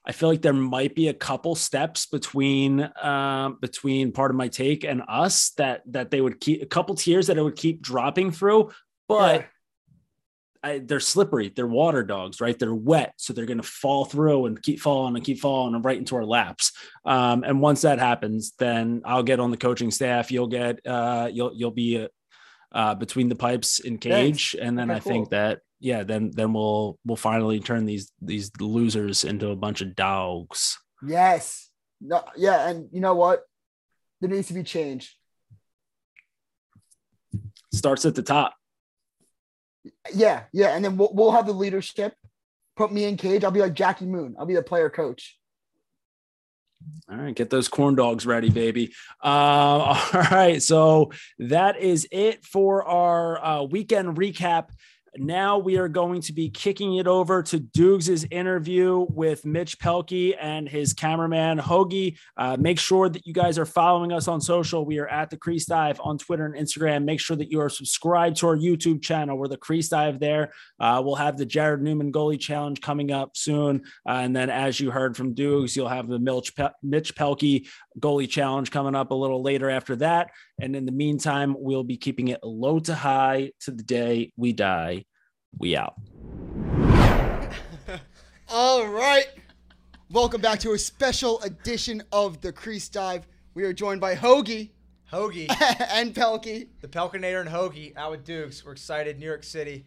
I 0.07 0.13
feel 0.13 0.29
like 0.29 0.43
there 0.43 0.53
might 0.53 0.95
be 0.95 1.09
a 1.09 1.15
couple 1.15 1.55
steps 1.55 2.07
between 2.07 2.89
um 3.03 3.59
between 3.61 4.13
part 4.13 4.31
of 4.31 4.37
my 4.37 4.49
take 4.49 4.85
and 4.85 5.03
us 5.09 5.51
that 5.57 5.83
that 5.93 6.11
they 6.11 6.21
would 6.21 6.41
keep 6.41 6.63
a 6.63 6.67
couple 6.67 6.95
tiers 6.95 7.27
that 7.27 7.39
it 7.39 7.43
would 7.43 7.57
keep 7.57 7.83
dropping 7.83 8.31
through, 8.31 8.71
but 9.09 9.41
Yeah. 9.41 9.47
I, 10.63 10.79
they're 10.81 10.99
slippery. 10.99 11.53
They're 11.55 11.67
water 11.67 12.03
dogs, 12.03 12.41
right? 12.41 12.59
They're 12.59 12.75
wet, 12.75 13.15
so 13.19 13.33
they're 13.33 13.47
going 13.47 13.61
to 13.61 13.63
fall 13.63 14.05
through 14.05 14.47
and 14.47 14.61
keep 14.61 14.81
falling 14.81 15.15
and 15.15 15.25
keep 15.25 15.39
falling 15.39 15.75
and 15.77 15.85
right 15.85 15.99
into 15.99 16.17
our 16.17 16.25
laps. 16.25 16.73
Um, 17.05 17.45
and 17.45 17.61
once 17.61 17.83
that 17.83 18.01
happens, 18.01 18.53
then 18.59 19.03
I'll 19.05 19.23
get 19.23 19.39
on 19.39 19.53
the 19.53 19.57
coaching 19.57 19.93
staff. 19.93 20.33
You'll 20.33 20.49
get 20.49 20.85
uh, 20.85 21.29
you'll 21.33 21.55
you'll 21.55 21.71
be 21.71 22.03
uh, 22.03 22.09
uh, 22.73 22.95
between 22.97 23.29
the 23.29 23.37
pipes 23.37 23.79
in 23.79 23.99
cage, 23.99 24.57
and 24.61 24.77
then 24.77 24.91
Okay, 24.91 24.97
I 24.97 25.01
think 25.01 25.31
that 25.31 25.61
yeah, 25.81 26.03
then 26.03 26.31
then 26.35 26.53
we'll 26.53 26.99
we'll 27.05 27.17
finally 27.17 27.61
turn 27.61 27.85
these 27.85 28.11
these 28.21 28.51
losers 28.61 29.25
into 29.25 29.51
a 29.51 29.57
bunch 29.57 29.81
of 29.81 29.95
dogs. 29.95 30.79
Yes. 31.07 31.71
No. 32.01 32.23
Yeah, 32.37 32.69
and 32.69 32.89
you 32.93 33.01
know 33.01 33.15
what? 33.15 33.43
There 34.21 34.31
needs 34.31 34.49
to 34.49 34.55
be 34.55 34.63
change. 34.63 35.17
Starts 37.73 38.07
at 38.07 38.15
the 38.15 38.23
top. 38.23 38.55
Yeah, 40.13 40.45
yeah, 40.53 40.75
and 40.75 40.85
then 40.85 40.97
we'll, 40.97 41.11
we'll 41.13 41.33
have 41.33 41.47
the 41.47 41.53
leadership. 41.53 42.15
Put 42.77 42.93
me 42.93 43.05
in 43.05 43.17
cage. 43.17 43.45
I'll 43.45 43.51
be 43.51 43.61
like 43.61 43.75
Jackie 43.75 44.07
Moon. 44.07 44.35
I'll 44.39 44.47
be 44.47 44.55
the 44.55 44.63
player 44.63 44.91
coach. 44.91 45.39
All 47.11 47.17
right, 47.17 47.35
get 47.35 47.51
those 47.51 47.69
corn 47.69 47.95
dogs 47.95 48.27
ready, 48.27 48.51
baby. 48.51 48.93
Uh, 49.23 49.27
all 50.15 50.23
right, 50.31 50.63
so 50.63 51.13
that 51.39 51.79
is 51.79 52.09
it 52.11 52.45
for 52.45 52.85
our 52.85 53.45
uh, 53.45 53.63
weekend 53.63 54.17
recap. 54.17 54.71
Now 55.19 55.59
we 55.59 55.77
are 55.79 55.89
going 55.89 56.21
to 56.23 56.33
be 56.33 56.51
kicking 56.51 56.97
it 56.97 57.07
over 57.07 57.43
to 57.45 57.61
Doogs' 57.61 58.27
interview 58.31 59.07
with 59.11 59.45
Mitch 59.45 59.79
Pehlke 59.79 60.37
and 60.41 60.69
his 60.69 60.93
cameraman 60.93 61.59
Hogie. 61.59 62.17
Uh, 62.37 62.57
make 62.59 62.79
sure 62.79 63.09
that 63.09 63.27
you 63.27 63.33
guys 63.33 63.59
are 63.59 63.67
following 63.67 64.13
us 64.13 64.29
on 64.29 64.41
social. 64.41 64.85
We 64.85 64.99
are 64.99 65.09
at 65.09 65.31
the 65.31 65.37
Crease 65.37 65.67
Dive 65.67 66.01
on 66.03 66.19
Twitter 66.19 66.47
and 66.47 66.55
Instagram. 66.55 67.05
Make 67.05 67.21
sure 67.21 67.37
that 67.37 67.51
you 67.51 67.61
are 67.61 67.69
subscribed 67.69 68.37
to 68.39 68.49
our 68.49 68.57
YouTube 68.57 69.03
channel. 69.03 69.39
We're 69.39 69.49
the 69.49 69.57
Crease 69.57 69.89
Dive 69.89 70.19
there. 70.19 70.53
Uh, 70.79 71.03
we'll 71.05 71.15
have 71.15 71.37
the 71.37 71.47
Jared 71.47 71.83
Newman 71.83 72.13
goalie 72.13 72.41
challenge 72.41 72.81
coming 72.81 73.11
up 73.11 73.37
soon, 73.37 73.83
uh, 74.09 74.13
and 74.13 74.35
then 74.35 74.51
as 74.51 74.81
you 74.81 74.91
heard 74.91 75.17
from 75.17 75.35
Doogs, 75.35 75.77
you'll 75.77 75.89
have 75.89 76.09
the 76.09 76.19
Milch 76.19 76.55
Pe- 76.55 76.69
Mitch 76.83 77.15
Pehlke 77.15 77.67
goalie 78.01 78.29
challenge 78.29 78.71
coming 78.71 78.95
up 78.95 79.11
a 79.11 79.15
little 79.15 79.43
later 79.43 79.71
after 79.71 79.97
that. 79.97 80.31
And 80.61 80.77
in 80.77 80.87
the 80.87 80.93
meantime, 80.93 81.57
we'll 81.59 81.85
be 81.85 81.97
keeping 81.97 82.29
it 82.29 82.43
low 82.43 82.79
to 82.81 82.95
high 82.95 83.53
to 83.61 83.71
the 83.71 83.83
day 83.83 84.33
we 84.37 84.53
die. 84.53 85.05
We 85.59 85.77
out. 85.77 85.95
All 88.49 88.87
right. 88.87 89.29
Welcome 90.11 90.41
back 90.41 90.61
to 90.61 90.73
a 90.73 90.79
special 90.79 91.41
edition 91.43 92.03
of 92.13 92.41
the 92.41 92.53
Crease 92.53 92.89
Dive. 92.89 93.27
We 93.55 93.65
are 93.65 93.73
joined 93.73 94.01
by 94.01 94.15
Hogie 94.15 94.71
Hogie, 95.13 95.49
and 95.91 96.15
Pehlke. 96.15 96.69
the 96.81 96.89
Pelkinator 96.89 97.41
and 97.41 97.49
Hogie 97.49 97.97
out 97.97 98.11
with 98.11 98.27
Doogs. 98.27 98.65
We're 98.65 98.73
excited. 98.73 99.19
New 99.19 99.27
York 99.27 99.45
City. 99.45 99.87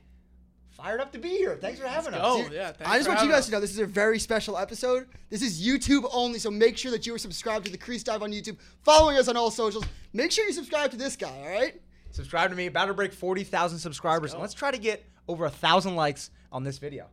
Fired 0.81 1.01
up 1.01 1.11
to 1.11 1.19
be 1.19 1.29
here. 1.29 1.57
Thanks 1.59 1.77
for 1.79 1.87
having 1.87 2.13
us. 2.13 2.21
Oh 2.23 2.47
yeah, 2.51 2.71
thanks 2.71 2.89
I 2.89 2.97
just 2.97 3.09
want 3.09 3.21
you 3.21 3.27
guys 3.29 3.39
us. 3.39 3.45
to 3.47 3.51
know 3.51 3.59
this 3.59 3.71
is 3.71 3.79
a 3.79 3.85
very 3.85 4.17
special 4.17 4.57
episode. 4.57 5.07
This 5.29 5.41
is 5.41 5.61
YouTube 5.65 6.07
only, 6.13 6.39
so 6.39 6.49
make 6.49 6.77
sure 6.77 6.89
that 6.91 7.05
you 7.05 7.13
are 7.13 7.17
subscribed 7.17 7.65
to 7.65 7.71
the 7.71 7.77
Crease 7.77 8.01
Dive 8.03 8.23
on 8.23 8.31
YouTube, 8.31 8.57
following 8.83 9.17
us 9.17 9.27
on 9.27 9.35
all 9.35 9.51
socials. 9.51 9.83
Make 10.13 10.31
sure 10.31 10.45
you 10.45 10.53
subscribe 10.53 10.91
to 10.91 10.97
this 10.97 11.17
guy, 11.17 11.37
all 11.43 11.49
right? 11.49 11.81
Subscribe 12.11 12.49
to 12.51 12.55
me. 12.55 12.67
About 12.67 12.85
to 12.85 12.93
break 12.93 13.11
40,000 13.13 13.77
subscribers. 13.77 14.31
And 14.31 14.41
let's 14.41 14.53
try 14.53 14.71
to 14.71 14.77
get 14.77 15.05
over 15.27 15.43
a 15.43 15.49
1,000 15.49 15.95
likes 15.95 16.31
on 16.51 16.63
this 16.63 16.77
video. 16.77 17.07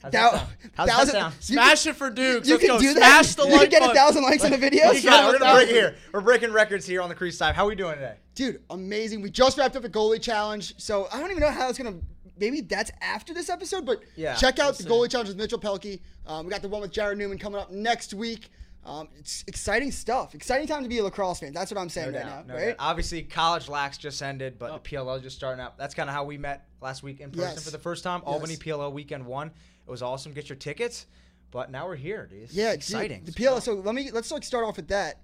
How's 0.00 0.12
Thou- 0.12 0.30
that 0.30 0.38
sound? 0.38 0.50
How's 0.76 0.88
thousand- 0.88 1.14
that 1.14 1.20
sound? 1.20 1.34
Smash 1.40 1.86
it 1.88 1.96
for 1.96 2.10
Doogs. 2.12 2.46
You 2.46 2.52
Let's 2.54 2.60
can 2.60 2.68
go. 2.68 2.78
do 2.78 2.92
Smash 2.92 3.34
that. 3.34 3.36
the 3.36 3.42
you 3.42 3.48
can 3.50 3.58
like 3.58 3.70
get 3.70 3.82
a 3.90 3.92
thousand 3.92 4.22
likes 4.22 4.44
on 4.44 4.52
a 4.52 4.56
video. 4.68 4.84
Let's. 4.86 5.04
We're 5.04 5.38
gonna 5.38 5.54
break 5.54 5.68
here. 5.70 5.96
We're 6.12 6.20
breaking 6.20 6.52
records 6.52 6.86
here 6.86 7.02
on 7.02 7.08
the 7.08 7.16
Crease 7.16 7.36
Dive. 7.36 7.56
How 7.56 7.64
are 7.64 7.68
we 7.68 7.74
doing 7.74 7.94
today? 7.96 8.14
Dude, 8.36 8.62
amazing. 8.70 9.22
We 9.22 9.30
just 9.30 9.58
wrapped 9.58 9.74
up 9.74 9.82
a 9.84 9.88
goalie 9.88 10.22
challenge, 10.22 10.74
so 10.80 11.08
I 11.12 11.18
don't 11.18 11.32
even 11.32 11.42
know 11.42 11.50
how 11.50 11.68
it's 11.68 11.78
gonna. 11.78 11.96
Maybe 12.38 12.60
that's 12.60 12.90
after 13.00 13.32
this 13.34 13.48
episode, 13.50 13.84
but 13.86 14.02
Yeah, 14.16 14.34
check 14.34 14.58
out 14.58 14.78
we'll 14.78 15.00
the 15.02 15.06
goalie 15.06 15.10
challenge 15.10 15.28
with 15.28 15.38
Mitchell 15.38 15.58
Pehlke. 15.58 16.00
Um, 16.26 16.44
we 16.46 16.50
got 16.50 16.62
the 16.62 16.68
one 16.68 16.80
with 16.80 16.92
Jared 16.92 17.18
Newman 17.18 17.38
coming 17.38 17.60
up 17.60 17.70
next 17.70 18.14
week. 18.14 18.50
Um, 18.84 19.08
it's 19.18 19.44
exciting 19.46 19.90
stuff. 19.90 20.34
Exciting 20.34 20.66
time 20.66 20.82
to 20.82 20.88
be 20.88 20.98
a 20.98 21.04
lacrosse 21.04 21.40
fan. 21.40 21.52
That's 21.52 21.70
what 21.70 21.78
I'm 21.80 21.88
saying 21.90 22.12
No 22.12 22.18
right 22.18 22.26
doubt. 22.26 22.46
now, 22.46 22.54
no 22.54 22.58
right? 22.60 22.66
doubt. 22.68 22.76
Obviously, 22.78 23.22
college 23.22 23.68
lax 23.68 23.98
just 23.98 24.22
ended, 24.22 24.58
but 24.58 24.70
Oh. 24.70 24.74
the 24.74 24.80
PLL 24.80 25.20
just 25.20 25.36
starting 25.36 25.62
up. 25.62 25.76
That's 25.76 25.94
kind 25.94 26.08
of 26.08 26.14
how 26.14 26.24
we 26.24 26.38
met 26.38 26.66
last 26.80 27.02
week 27.02 27.20
in 27.20 27.30
person 27.30 27.42
Yes. 27.56 27.64
for 27.64 27.70
the 27.70 27.78
first 27.78 28.02
time. 28.02 28.20
Yes. 28.24 28.32
Albany 28.32 28.56
PLL 28.56 28.90
weekend 28.92 29.26
one. 29.26 29.48
It 29.48 29.90
was 29.90 30.00
awesome. 30.00 30.32
Get 30.32 30.48
your 30.48 30.56
tickets. 30.56 31.06
But 31.50 31.70
now 31.70 31.86
we're 31.86 31.96
here, 31.96 32.26
dude. 32.26 32.44
It's 32.44 32.54
Yeah, 32.54 32.70
dude, 32.70 32.74
exciting. 32.76 33.24
the 33.24 33.32
PLL. 33.32 33.60
So 33.60 33.74
let 33.74 33.94
me 33.94 34.10
let's 34.10 34.30
like 34.30 34.42
start 34.44 34.64
off 34.64 34.76
with 34.76 34.88
that. 34.88 35.20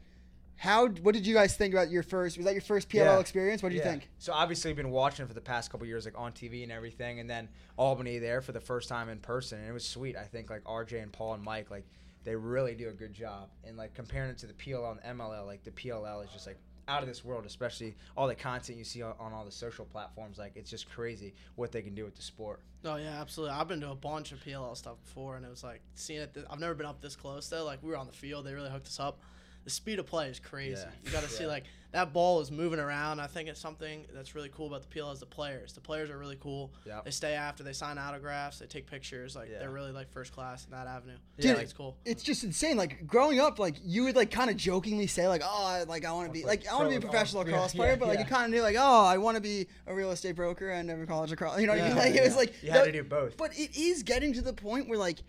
How? 0.57 0.87
What 0.89 1.15
did 1.15 1.27
you 1.27 1.35
guys 1.35 1.57
think 1.57 1.75
about 1.75 1.91
your 1.91 2.03
first? 2.03 2.37
Was 2.37 2.47
that 2.47 2.53
your 2.55 2.63
first 2.63 2.89
PLL 2.89 3.05
Yeah. 3.05 3.19
experience? 3.19 3.63
What 3.63 3.71
do 3.71 3.75
you 3.77 3.83
think? 3.83 4.09
So 4.19 4.33
obviously, 4.33 4.71
I've 4.71 4.77
been 4.77 4.91
watching 4.91 5.25
it 5.25 5.29
for 5.29 5.35
the 5.35 5.41
past 5.41 5.71
couple 5.71 5.87
years, 5.87 6.05
like 6.05 6.19
on 6.19 6.33
TV 6.33 6.63
and 6.63 6.73
everything, 6.73 7.21
and 7.21 7.29
then 7.29 7.49
Albany 7.77 8.19
there 8.19 8.41
for 8.41 8.53
the 8.53 8.61
first 8.61 8.89
time 8.89 9.09
in 9.09 9.19
person, 9.19 9.59
and 9.59 9.69
it 9.69 9.73
was 9.73 9.85
sweet. 9.87 10.17
I 10.17 10.25
think 10.25 10.51
like 10.51 10.65
RJ 10.65 11.03
and 11.03 11.13
Paul 11.13 11.35
and 11.35 11.43
Mike, 11.43 11.71
like 11.71 11.85
they 12.25 12.35
really 12.37 12.75
do 12.75 12.89
a 12.89 12.93
good 12.93 13.13
job. 13.13 13.51
And 13.65 13.77
like 13.77 13.95
comparing 13.95 14.31
it 14.31 14.39
to 14.39 14.47
the 14.47 14.55
PLL 14.55 14.93
and 15.03 15.19
MLL, 15.21 15.45
like 15.47 15.65
the 15.65 15.71
PLL 15.73 16.25
is 16.25 16.31
just 16.31 16.47
like 16.47 16.57
out 16.87 17.03
of 17.03 17.09
this 17.09 17.25
world, 17.25 17.47
especially 17.47 17.97
all 18.17 18.29
the 18.29 18.35
content 18.35 18.77
you 18.79 18.85
see 18.85 19.03
on, 19.03 19.15
on 19.19 19.33
all 19.33 19.45
the 19.45 19.51
social 19.53 19.85
platforms. 19.87 20.39
Like 20.39 20.53
it's 20.55 20.71
just 20.71 20.89
crazy 20.91 21.35
what 21.57 21.73
they 21.73 21.83
can 21.83 21.95
do 21.95 22.05
with 22.05 22.15
the 22.15 22.23
sport. 22.23 22.61
Oh 22.85 22.97
yeah, 22.97 23.21
absolutely. 23.21 23.57
I've 23.57 23.69
been 23.69 23.81
to 23.81 23.91
a 23.91 23.95
bunch 23.95 24.33
of 24.33 24.39
PLL 24.43 24.77
stuff 24.77 24.97
before, 25.05 25.37
and 25.37 25.45
it 25.45 25.49
was 25.51 25.65
like 25.65 25.81
seeing 25.95 26.21
it. 26.21 26.33
Th- 26.33 26.47
I've 26.49 26.61
never 26.61 26.75
been 26.75 26.87
up 26.87 27.01
this 27.03 27.17
close 27.17 27.49
though. 27.49 27.65
Like 27.65 27.83
we 27.83 27.91
were 27.91 27.97
on 27.97 28.07
the 28.07 28.13
field, 28.13 28.47
they 28.47 28.55
really 28.55 28.71
hooked 28.71 28.87
us 28.87 29.01
up. 29.01 29.21
The 29.65 29.71
speed 29.71 29.99
of 29.99 30.07
play 30.07 30.29
is 30.29 30.39
crazy. 30.39 30.83
Yeah. 30.83 30.91
You 31.05 31.11
got 31.11 31.23
to 31.23 31.29
see 31.29 31.47
like 31.47 31.65
that 31.93 32.12
ball 32.12 32.41
is 32.41 32.51
moving 32.51 32.81
around. 32.81 33.21
I 33.21 33.29
think 33.29 33.49
it's 33.49 33.61
something 33.61 34.05
that's 34.12 34.35
really 34.35 34.51
cool 34.53 34.67
about 34.67 34.83
the 34.83 34.89
PL 34.89 35.12
is 35.12 35.21
the 35.21 35.27
players. 35.27 35.73
The 35.73 35.81
players 35.81 36.11
are 36.11 36.19
really 36.19 36.37
cool. 36.41 36.73
Yep. 36.85 37.05
They 37.05 37.11
stay 37.12 37.35
after, 37.35 37.62
they 37.62 37.73
sign 37.73 37.99
autographs, 37.99 38.59
they 38.59 38.67
take 38.67 38.87
pictures. 38.87 39.37
Like 39.37 39.49
Yeah. 39.49 39.61
they're 39.61 39.71
really 39.71 39.93
like 39.93 40.11
first 40.11 40.33
class 40.33 40.65
in 40.65 40.73
that 40.73 40.87
avenue. 40.89 41.15
Dude, 41.39 41.45
Yeah, 41.57 41.62
it's 41.62 41.73
cool. 41.73 41.97
It's 42.05 42.23
just 42.25 42.43
insane. 42.43 42.77
Like 42.77 43.07
growing 43.07 43.39
up, 43.41 43.59
like 43.61 43.77
you 43.85 44.05
would 44.05 44.17
like 44.17 44.31
kind 44.33 44.51
of 44.51 44.57
jokingly 44.57 45.07
say 45.07 45.29
like, 45.29 45.43
"Oh, 45.45 45.65
I, 45.65 45.85
like 45.85 46.05
I 46.05 46.12
want 46.12 46.27
to 46.27 46.33
be 46.33 46.45
like 46.45 46.67
I 46.69 46.75
want 46.75 46.87
to 46.87 46.91
be 46.91 46.97
a 46.97 47.01
professional 47.01 47.43
oh, 47.43 47.47
yeah, 47.47 47.69
player," 47.69 47.91
yeah, 47.91 47.97
but 47.97 48.09
like 48.09 48.19
you 48.19 48.25
kind 48.25 48.45
of 48.45 48.51
knew 48.51 48.61
like, 48.61 48.77
"Oh, 48.79 49.05
I 49.07 49.17
want 49.17 49.37
to 49.37 49.41
be 49.41 49.67
a 49.87 49.95
real 49.95 50.11
estate 50.11 50.35
broker 50.35 50.71
and 50.71 50.91
a 50.91 51.07
college 51.07 51.31
lacrosse." 51.31 51.61
You 51.61 51.69
know 51.69 51.73
what 51.75 51.81
I 51.83 51.89
mean? 51.89 51.97
Yeah, 51.97 52.03
Like 52.03 52.15
it 52.17 52.25
was 52.25 52.37
like 52.37 52.55
You 52.62 52.71
had 52.73 52.81
that- 52.81 52.87
to 52.87 52.93
do 52.93 53.05
both. 53.05 53.37
But 53.37 53.57
it 53.57 53.77
is 53.77 54.03
getting 54.03 54.33
to 54.35 54.43
the 54.43 54.53
point 54.53 54.89
where 54.89 54.99
like 54.99 55.21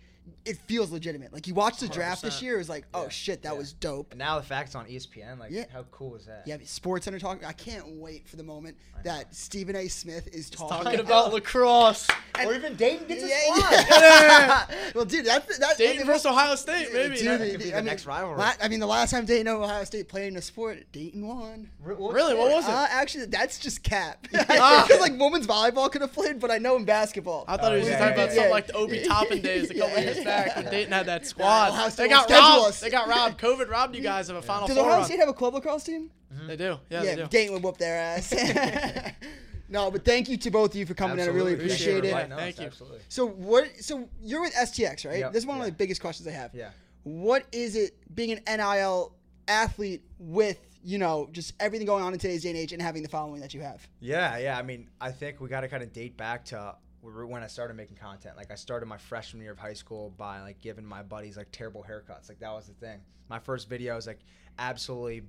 it 0.44 0.56
feels 0.58 0.90
legitimate. 0.92 1.32
Like 1.32 1.46
you 1.46 1.54
watch 1.54 1.78
the 1.78 1.88
draft 1.88 2.22
this 2.22 2.38
100%. 2.38 2.42
year, 2.42 2.54
it 2.54 2.58
was 2.58 2.68
like, 2.68 2.84
"Oh 2.94 3.04
Yeah, 3.04 3.08
shit, 3.08 3.42
that 3.42 3.52
yeah. 3.52 3.58
was 3.58 3.72
dope." 3.72 4.12
And 4.12 4.18
now 4.18 4.36
the 4.38 4.44
facts 4.46 4.74
on 4.74 4.86
ESPN, 4.86 5.38
like 5.38 5.50
Yeah. 5.50 5.64
how 5.72 5.84
cool 5.90 6.14
is 6.16 6.26
that? 6.26 6.42
Yeah, 6.46 6.56
Sports 6.64 7.04
Center 7.04 7.18
talking. 7.18 7.44
I 7.44 7.52
can't 7.52 7.86
wait 8.00 8.28
for 8.28 8.36
the 8.36 8.42
moment 8.44 8.76
that 9.04 9.34
Stephen 9.34 9.74
A. 9.76 9.88
Smith 9.88 10.28
is 10.32 10.48
talking, 10.50 10.84
Talking 10.84 11.00
about 11.00 11.32
lacrosse. 11.32 12.06
Or 12.44 12.54
even 12.54 12.76
Dayton 12.76 13.06
gets 13.08 13.22
a 13.24 13.28
Yeah, 13.28 13.40
squad. 13.54 13.70
yeah. 13.72 14.66
well, 14.94 15.04
dude, 15.04 15.24
that's 15.26 15.58
that. 15.58 15.78
Dayton 15.78 15.98
and- 16.02 16.06
versus 16.06 16.26
Ohio 16.26 16.54
State, 16.54 16.88
maybe. 16.92 17.16
Dude, 17.16 17.26
That 17.28 17.38
the- 17.40 17.50
could 17.50 17.58
be 17.58 17.64
the- 17.66 17.70
the 17.70 17.76
I 17.76 17.80
mean, 17.80 17.86
next 17.86 18.06
rivalry. 18.06 18.38
la- 18.38 18.52
I 18.60 18.68
mean, 18.68 18.80
the 18.80 18.86
last 18.86 19.10
time 19.10 19.24
Dayton 19.26 19.46
and 19.48 19.62
Ohio 19.62 19.84
State 19.84 20.08
played 20.08 20.28
in 20.28 20.36
a 20.36 20.42
sport, 20.42 20.78
Dayton 20.92 21.26
won. 21.26 21.70
Really? 21.82 22.34
What 22.34 22.50
was 22.52 22.66
it? 22.66 22.70
Uh, 22.70 22.86
actually, 22.90 23.26
that's 23.26 23.58
just 23.58 23.82
cap. 23.82 24.26
Because 24.56 25.00
like 25.00 25.18
women's 25.18 25.46
volleyball 25.46 25.90
could 25.90 26.00
have 26.02 26.12
played, 26.12 26.38
but 26.40 26.50
I 26.50 26.58
know 26.58 26.76
in 26.76 26.84
basketball. 26.84 27.44
I 27.48 27.56
thought 27.56 27.72
he 27.72 27.78
was 27.78 27.86
Oh, 27.86 27.90
just 27.90 27.90
yeah, 27.90 27.98
talking 27.98 28.14
about 28.14 28.28
yeah, 28.28 28.34
something 28.34 28.44
yeah. 28.44 28.50
like 28.50 28.66
the 28.68 28.72
Obi 28.74 29.04
Toppin 29.04 29.40
days 29.42 29.70
a 29.70 29.74
couple 29.74 29.88
Yeah. 29.90 30.00
years 30.00 30.15
back 30.24 30.56
when 30.56 30.64
Dayton 30.66 30.92
had 30.92 31.06
that 31.06 31.26
squad. 31.26 31.70
Ohio 31.70 31.88
State 31.88 32.04
they 32.04 32.08
got 32.08 32.16
won't 32.18 32.30
schedule 32.30 32.48
robbed. 32.48 32.68
us. 32.68 32.80
They 32.80 32.90
got 32.90 33.08
robbed. 33.08 33.40
COVID 33.40 33.68
robbed 33.68 33.94
you 33.96 34.02
guys 34.02 34.28
of 34.28 34.36
a 34.36 34.42
Final 34.42 34.66
Does 34.68 34.76
Four 34.76 34.86
Ohio 34.86 34.98
run. 34.98 35.06
State 35.06 35.18
have 35.20 35.28
a 35.28 35.32
club 35.34 35.54
lacrosse 35.54 35.84
team? 35.84 36.10
Mm-hmm. 36.34 36.46
They 36.48 36.56
do. 36.56 36.78
Yeah, 36.90 37.02
yeah, 37.02 37.02
they 37.02 37.22
do. 37.22 37.28
Dayton 37.28 37.54
would 37.54 37.62
whoop 37.62 37.76
their 37.78 37.96
ass. 37.96 38.32
no, 39.68 39.90
but 39.90 40.04
thank 40.04 40.28
you 40.28 40.36
to 40.36 40.50
both 40.50 40.70
of 40.70 40.76
you 40.76 40.86
for 40.86 40.94
coming 40.94 41.18
in. 41.18 41.24
I 41.28 41.32
really 41.32 41.54
appreciate 41.54 41.98
Appreciate 41.98 42.04
it. 42.04 42.08
it. 42.10 42.14
Right, 42.14 42.28
no, 42.28 42.36
Thank 42.36 42.50
it's 42.50 42.60
you. 42.60 42.66
Absolutely. 42.66 42.98
So 43.08 43.26
what? 43.26 43.68
So 43.80 44.08
you're 44.20 44.40
with 44.40 44.54
STX, 44.54 45.06
right? 45.08 45.18
Yep, 45.20 45.32
This 45.32 45.42
is 45.42 45.46
one 45.46 45.58
yeah. 45.58 45.64
of 45.64 45.70
the 45.70 45.76
biggest 45.76 46.00
questions 46.00 46.26
I 46.28 46.32
have. 46.32 46.54
Yeah. 46.54 46.70
What 47.04 47.44
is 47.52 47.76
it 47.76 47.94
being 48.14 48.32
an 48.32 48.40
NIL 48.58 49.12
athlete 49.48 50.02
with 50.18 50.58
you 50.82 50.98
know 50.98 51.28
just 51.32 51.54
everything 51.60 51.86
going 51.86 52.02
on 52.02 52.12
in 52.12 52.18
today's 52.18 52.42
day 52.42 52.50
and 52.50 52.58
age 52.58 52.72
and 52.72 52.82
having 52.82 53.02
the 53.02 53.08
following 53.08 53.40
that 53.40 53.54
you 53.54 53.60
have? 53.60 53.86
Yeah, 54.00 54.38
yeah. 54.38 54.58
I 54.58 54.62
mean, 54.62 54.88
I 55.00 55.10
think 55.12 55.40
we 55.40 55.48
got 55.48 55.60
to 55.60 55.68
kind 55.68 55.82
of 55.82 55.92
date 55.92 56.16
back 56.16 56.44
to 56.46 56.74
when 57.06 57.42
I 57.42 57.46
started 57.46 57.76
making 57.76 57.96
content. 57.96 58.36
Like, 58.36 58.50
I 58.50 58.54
started 58.54 58.86
my 58.86 58.98
freshman 58.98 59.42
year 59.42 59.52
of 59.52 59.58
high 59.58 59.74
school 59.74 60.12
by 60.16 60.40
like 60.40 60.60
giving 60.60 60.84
my 60.84 61.02
buddies 61.02 61.36
like 61.36 61.50
terrible 61.52 61.84
haircuts. 61.88 62.28
Like 62.28 62.40
that 62.40 62.52
was 62.52 62.66
the 62.66 62.74
thing. 62.74 63.00
My 63.28 63.38
first 63.38 63.68
video 63.68 63.94
was 63.96 64.06
like 64.06 64.20
absolutely 64.58 65.22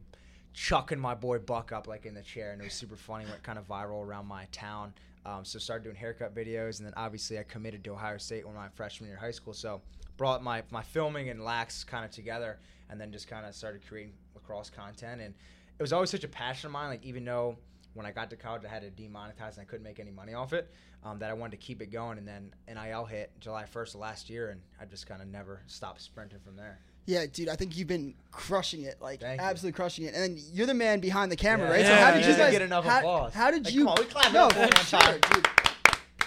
chucking 0.53 0.99
my 0.99 1.13
boy 1.13 1.37
Buck 1.37 1.71
up 1.71 1.87
like 1.87 2.05
in 2.05 2.13
the 2.13 2.23
chair, 2.23 2.51
and 2.51 2.61
it 2.61 2.65
was 2.65 2.73
super 2.73 2.95
funny. 2.95 3.25
Went 3.25 3.43
kind 3.43 3.59
of 3.59 3.67
viral 3.67 4.05
around 4.05 4.25
my 4.27 4.45
town. 4.51 4.93
Um, 5.25 5.43
so 5.43 5.59
started 5.59 5.83
doing 5.83 5.95
haircut 5.95 6.33
videos, 6.33 6.79
and 6.79 6.85
then 6.85 6.93
obviously 6.97 7.37
I 7.37 7.43
committed 7.43 7.83
to 7.83 7.91
Ohio 7.91 8.17
State 8.17 8.45
when 8.45 8.55
my 8.55 8.69
freshman 8.69 9.09
year 9.09 9.17
of 9.17 9.21
high 9.21 9.31
school. 9.31 9.53
So 9.53 9.81
brought 10.15 10.43
my 10.43 10.63
my 10.71 10.81
filming 10.81 11.29
and 11.29 11.43
lax 11.43 11.83
kind 11.83 12.05
of 12.05 12.11
together, 12.11 12.59
and 12.89 12.99
then 12.99 13.11
just 13.11 13.27
kind 13.27 13.45
of 13.45 13.53
started 13.53 13.81
creating 13.87 14.13
lacrosse 14.33 14.69
content. 14.69 15.21
And 15.21 15.33
it 15.77 15.81
was 15.81 15.93
always 15.93 16.09
such 16.09 16.23
a 16.23 16.27
passion 16.27 16.67
of 16.67 16.71
mine. 16.73 16.89
Like 16.89 17.03
even 17.03 17.23
though 17.25 17.57
when 17.97 18.05
I 18.05 18.11
got 18.11 18.29
to 18.29 18.35
college 18.37 18.63
I 18.63 18.69
had 18.69 18.81
to 18.83 18.89
demonetize 19.03 19.53
and 19.53 19.61
I 19.61 19.63
couldn't 19.65 19.83
make 19.83 19.99
any 19.99 20.11
money 20.11 20.33
off 20.33 20.53
it, 20.53 20.71
um, 21.03 21.19
that 21.19 21.29
I 21.29 21.33
wanted 21.33 21.51
to 21.59 21.65
keep 21.65 21.81
it 21.81 21.87
going. 21.91 22.17
And 22.17 22.27
then 22.27 22.53
NIL 22.67 23.05
hit 23.05 23.31
July 23.39 23.65
1st 23.65 23.95
last 23.95 24.29
year, 24.29 24.49
and 24.51 24.61
I 24.79 24.85
just 24.85 25.07
kind 25.07 25.21
of 25.21 25.27
never 25.27 25.61
stopped 25.67 26.01
sprinting 26.01 26.39
from 26.45 26.55
there. 26.55 26.79
Yeah, 27.05 27.25
dude, 27.25 27.47
I 27.49 27.55
think 27.55 27.77
you've 27.77 27.87
been 27.87 28.13
crushing 28.31 28.83
it, 28.83 29.01
like 29.01 29.21
Thank 29.21 29.39
you. 29.41 29.47
absolutely 29.47 29.75
crushing 29.77 30.05
it. 30.05 30.13
And 30.13 30.35
then 30.35 30.43
you're 30.53 30.67
the 30.67 30.73
man 30.73 30.99
behind 30.99 31.31
the 31.31 31.37
camera, 31.37 31.67
Yeah. 31.67 31.73
right? 31.73 31.85
so 31.85 31.91
Yeah, 31.91 32.05
how 32.05 32.11
did 32.11 32.21
yeah, 32.21 32.27
you 32.27 32.31
yeah. 32.33 32.37
guys 32.39 32.51
Get 32.51 32.61
enough 32.61 32.85
how, 32.85 32.97
applause. 32.99 33.33
how 33.33 33.51
did 33.51 33.65
Like, 33.65 33.73
you? 33.73 33.79
come 33.85 33.87
on, 33.89 33.97
we 33.99 34.05
clap 34.05 34.33
no, 34.33 34.49
for 34.49 34.83
sure, 34.85 35.19
dude. 35.33 35.47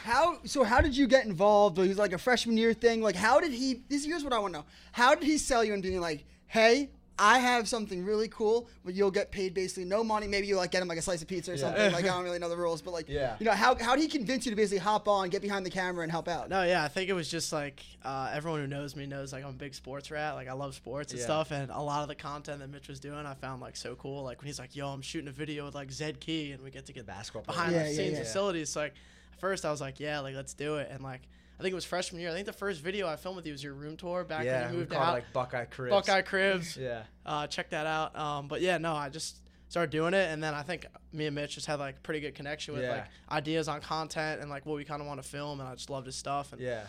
How 0.02 0.38
so? 0.44 0.64
How 0.64 0.80
did 0.80 0.96
you 0.96 1.06
get 1.06 1.26
involved? 1.26 1.78
It 1.78 1.86
was 1.88 1.98
like 1.98 2.14
a 2.14 2.18
freshman 2.18 2.56
year 2.56 2.72
thing. 2.72 3.02
Like, 3.02 3.14
how 3.16 3.38
did 3.38 3.52
he? 3.52 3.82
This 3.90 4.04
here's 4.06 4.24
what 4.24 4.32
I 4.32 4.38
want 4.38 4.54
to 4.54 4.60
know. 4.60 4.64
How 4.92 5.14
did 5.14 5.24
he 5.24 5.36
sell 5.36 5.62
you 5.62 5.74
and 5.74 5.82
being 5.82 6.00
like, 6.00 6.24
hey? 6.46 6.88
I 7.22 7.38
have 7.38 7.68
something 7.68 8.02
really 8.02 8.28
cool, 8.28 8.66
but 8.82 8.94
you'll 8.94 9.10
get 9.10 9.30
paid 9.30 9.52
basically 9.52 9.84
no 9.84 10.02
money. 10.02 10.26
Maybe 10.26 10.46
you 10.46 10.56
like 10.56 10.70
get 10.70 10.80
him 10.80 10.88
like 10.88 10.96
a 10.96 11.02
slice 11.02 11.20
of 11.20 11.28
pizza 11.28 11.52
or 11.52 11.54
Yeah. 11.54 11.60
something. 11.60 11.92
Like 11.92 12.04
I 12.04 12.08
don't 12.08 12.24
really 12.28 12.38
know 12.38 12.48
the 12.48 12.56
rules, 12.56 12.80
but 12.80 12.92
like, 12.92 13.10
Yeah. 13.10 13.36
you 13.38 13.44
know, 13.44 13.52
how 13.52 13.74
how 13.78 13.94
did 13.94 14.00
he 14.00 14.08
convince 14.08 14.46
you 14.46 14.50
to 14.52 14.56
basically 14.56 14.78
hop 14.78 15.06
on, 15.06 15.28
get 15.28 15.42
behind 15.42 15.66
the 15.66 15.70
camera, 15.70 16.02
and 16.02 16.10
help 16.10 16.28
out? 16.28 16.48
No, 16.48 16.62
yeah, 16.62 16.82
I 16.82 16.88
think 16.88 17.10
it 17.10 17.12
was 17.12 17.28
just 17.28 17.52
like 17.52 17.84
uh, 18.04 18.30
everyone 18.32 18.60
who 18.60 18.66
knows 18.66 18.96
me 18.96 19.04
knows 19.04 19.32
like 19.34 19.44
I'm 19.44 19.50
a 19.50 19.52
big 19.52 19.74
sports 19.74 20.10
rat. 20.10 20.34
Like 20.34 20.48
I 20.48 20.54
love 20.54 20.74
sports 20.74 21.12
and 21.12 21.18
Yeah. 21.20 21.26
stuff, 21.26 21.50
and 21.50 21.70
a 21.70 21.80
lot 21.82 22.00
of 22.02 22.08
the 22.08 22.14
content 22.14 22.60
that 22.60 22.70
Mitch 22.70 22.88
was 22.88 22.98
doing, 23.00 23.26
I 23.26 23.34
found 23.34 23.60
like 23.60 23.76
so 23.76 23.94
cool. 23.96 24.22
Like 24.24 24.38
when 24.40 24.46
he's 24.46 24.58
like, 24.58 24.74
"Yo, 24.74 24.88
I'm 24.88 25.02
shooting 25.02 25.28
a 25.28 25.32
video 25.32 25.66
with 25.66 25.74
like 25.74 25.92
Zed 25.92 26.20
Key, 26.20 26.52
and 26.52 26.62
we 26.64 26.70
get 26.70 26.86
to 26.86 26.94
get 26.94 27.04
Basketball 27.06 27.42
behind 27.42 27.72
player. 27.72 27.84
the 27.84 27.90
Yeah, 27.90 27.96
scenes 27.96 28.12
yeah, 28.12 28.16
yeah. 28.18 28.24
facilities." 28.24 28.70
So 28.70 28.80
like, 28.80 28.94
first 29.38 29.66
I 29.66 29.70
was 29.70 29.82
like, 29.82 30.00
"Yeah, 30.00 30.20
like 30.20 30.34
let's 30.34 30.54
do 30.54 30.76
it," 30.76 30.88
and 30.90 31.02
like 31.02 31.20
I 31.60 31.62
think 31.62 31.72
it 31.72 31.74
was 31.74 31.84
freshman 31.84 32.20
year. 32.22 32.30
I 32.30 32.32
think 32.32 32.46
the 32.46 32.52
first 32.54 32.80
video 32.80 33.06
I 33.06 33.16
filmed 33.16 33.36
with 33.36 33.46
you 33.46 33.52
was 33.52 33.62
your 33.62 33.74
room 33.74 33.96
tour 33.96 34.24
back 34.24 34.44
yeah, 34.46 34.62
when 34.62 34.70
you 34.70 34.76
we 34.76 34.80
moved 34.80 34.94
out. 34.94 35.12
like 35.12 35.32
Buckeye 35.32 35.66
Cribs. 35.66 35.90
Buckeye 35.94 36.22
Cribs. 36.22 36.76
Yeah. 36.80 37.02
Uh, 37.26 37.46
check 37.46 37.70
that 37.70 37.86
out. 37.86 38.16
Um, 38.18 38.48
but 38.48 38.60
yeah, 38.62 38.78
no, 38.78 38.94
I 38.94 39.10
just 39.10 39.36
started 39.68 39.90
doing 39.90 40.14
it, 40.14 40.30
and 40.30 40.42
then 40.42 40.54
I 40.54 40.62
think 40.62 40.86
me 41.12 41.26
and 41.26 41.34
Mitch 41.34 41.54
just 41.54 41.66
had 41.66 41.78
like 41.78 42.02
pretty 42.02 42.20
good 42.20 42.34
connection 42.34 42.72
with 42.74 42.82
Yeah. 42.82 42.90
like 42.92 43.04
ideas 43.30 43.68
on 43.68 43.80
content 43.82 44.40
and 44.40 44.48
like 44.50 44.64
what 44.66 44.76
we 44.76 44.84
kind 44.84 45.00
of 45.02 45.06
want 45.06 45.22
to 45.22 45.28
film, 45.28 45.60
and 45.60 45.68
I 45.68 45.74
just 45.74 45.90
loved 45.90 46.06
his 46.06 46.16
stuff 46.16 46.52
and 46.52 46.60
Yeah. 46.62 46.84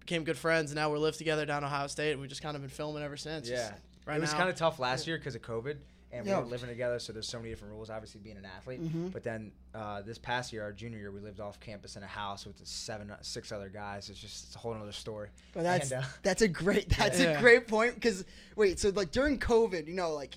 became 0.00 0.24
good 0.24 0.36
friends. 0.36 0.72
And 0.72 0.76
now 0.76 0.90
we're 0.90 0.98
live 0.98 1.16
together 1.16 1.46
down 1.46 1.62
Ohio 1.64 1.86
State, 1.86 2.12
and 2.12 2.20
we 2.20 2.26
just 2.26 2.42
kind 2.42 2.56
of 2.56 2.62
been 2.62 2.70
filming 2.70 3.02
ever 3.02 3.16
since. 3.16 3.48
Yeah. 3.48 3.72
Right 4.04 4.16
it 4.16 4.20
was 4.20 4.34
kind 4.34 4.48
of 4.48 4.56
tough 4.56 4.80
last 4.80 5.06
year 5.06 5.16
because 5.16 5.36
of 5.36 5.42
COVID, 5.42 5.76
and 6.12 6.24
we 6.26 6.30
Yeah. 6.30 6.40
were 6.40 6.44
living 6.46 6.68
together, 6.68 6.98
so 6.98 7.12
there's 7.12 7.26
so 7.28 7.38
many 7.38 7.50
different 7.50 7.72
rules. 7.72 7.88
Obviously, 7.90 8.20
being 8.20 8.36
an 8.36 8.44
athlete, 8.44 8.82
Mhm. 8.82 9.12
but 9.12 9.22
then 9.24 9.52
uh, 9.74 10.02
this 10.02 10.18
past 10.18 10.52
year, 10.52 10.62
our 10.62 10.72
junior 10.72 10.98
year, 10.98 11.10
we 11.10 11.20
lived 11.20 11.40
off 11.40 11.58
campus 11.58 11.96
in 11.96 12.02
a 12.02 12.06
house 12.06 12.44
with 12.44 12.60
seven, 12.66 13.10
six 13.22 13.50
other 13.50 13.70
guys. 13.70 14.10
It's 14.10 14.20
just 14.20 14.44
it's 14.48 14.54
a 14.54 14.58
whole 14.58 14.74
other 14.74 14.92
story. 14.92 15.30
But 15.54 15.62
that's 15.62 15.90
And, 15.90 16.04
uh, 16.04 16.06
that's 16.22 16.42
a 16.42 16.48
great 16.48 16.90
that's 16.90 17.18
Yeah. 17.18 17.38
a 17.38 17.40
great 17.40 17.66
point 17.66 17.94
because 17.94 18.24
wait, 18.56 18.78
so 18.78 18.90
like 18.90 19.10
during 19.10 19.38
COVID, 19.38 19.86
you 19.86 19.94
know, 19.94 20.12
like 20.12 20.36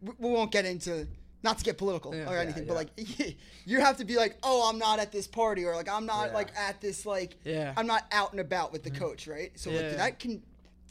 we, 0.00 0.12
we 0.18 0.30
won't 0.30 0.50
get 0.50 0.64
into 0.64 1.06
not 1.44 1.58
to 1.58 1.64
get 1.64 1.76
political 1.78 2.14
Yeah. 2.14 2.28
or 2.30 2.36
anything, 2.38 2.64
yeah. 2.64 2.68
but 2.68 2.74
like 2.96 3.36
you 3.64 3.80
have 3.80 3.96
to 3.98 4.04
be 4.04 4.16
like, 4.16 4.36
oh, 4.42 4.68
I'm 4.68 4.78
not 4.78 4.98
at 4.98 5.12
this 5.12 5.26
party 5.28 5.64
or 5.64 5.74
like 5.76 5.88
I'm 5.88 6.06
not 6.06 6.28
Yeah. 6.28 6.34
like 6.34 6.56
at 6.56 6.80
this 6.80 7.06
like 7.06 7.36
Yeah. 7.44 7.72
I'm 7.76 7.86
not 7.86 8.04
out 8.10 8.32
and 8.32 8.40
about 8.40 8.72
with 8.72 8.82
the 8.82 8.90
Mm-hmm. 8.90 8.98
coach, 9.04 9.26
right? 9.28 9.52
So 9.58 9.70
like, 9.70 9.80
Yeah. 9.80 9.88
did 9.90 9.98
that 10.00 10.18
can 10.18 10.42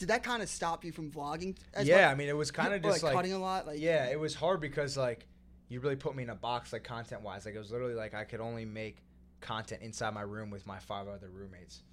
did 0.01 0.09
that 0.09 0.23
kind 0.23 0.41
of 0.41 0.49
stop 0.49 0.83
you 0.83 0.91
from 0.91 1.11
vlogging? 1.11 1.55
As 1.75 1.87
yeah, 1.87 2.07
much? 2.07 2.11
I 2.11 2.15
mean, 2.15 2.27
it 2.27 2.35
was 2.35 2.49
kind 2.49 2.73
of 2.73 2.81
just 2.81 3.03
like, 3.03 3.13
like, 3.13 3.13
cutting 3.13 3.33
a 3.33 3.37
lot, 3.37 3.67
like 3.67 3.79
yeah, 3.79 4.07
it 4.07 4.19
was 4.19 4.33
hard 4.33 4.59
because 4.59 4.97
like 4.97 5.27
you 5.69 5.79
really 5.79 5.95
put 5.95 6.15
me 6.15 6.23
in 6.23 6.31
a 6.31 6.35
box, 6.35 6.73
like 6.73 6.83
content 6.83 7.21
wise. 7.21 7.45
Like 7.45 7.53
it 7.53 7.59
was 7.59 7.71
literally 7.71 7.93
like 7.93 8.15
I 8.15 8.23
could 8.23 8.41
only 8.41 8.65
make 8.65 8.97
content 9.41 9.83
inside 9.83 10.15
my 10.15 10.23
room 10.23 10.49
with 10.49 10.65
my 10.65 10.79
five 10.79 11.07
other 11.07 11.29
roommates. 11.29 11.83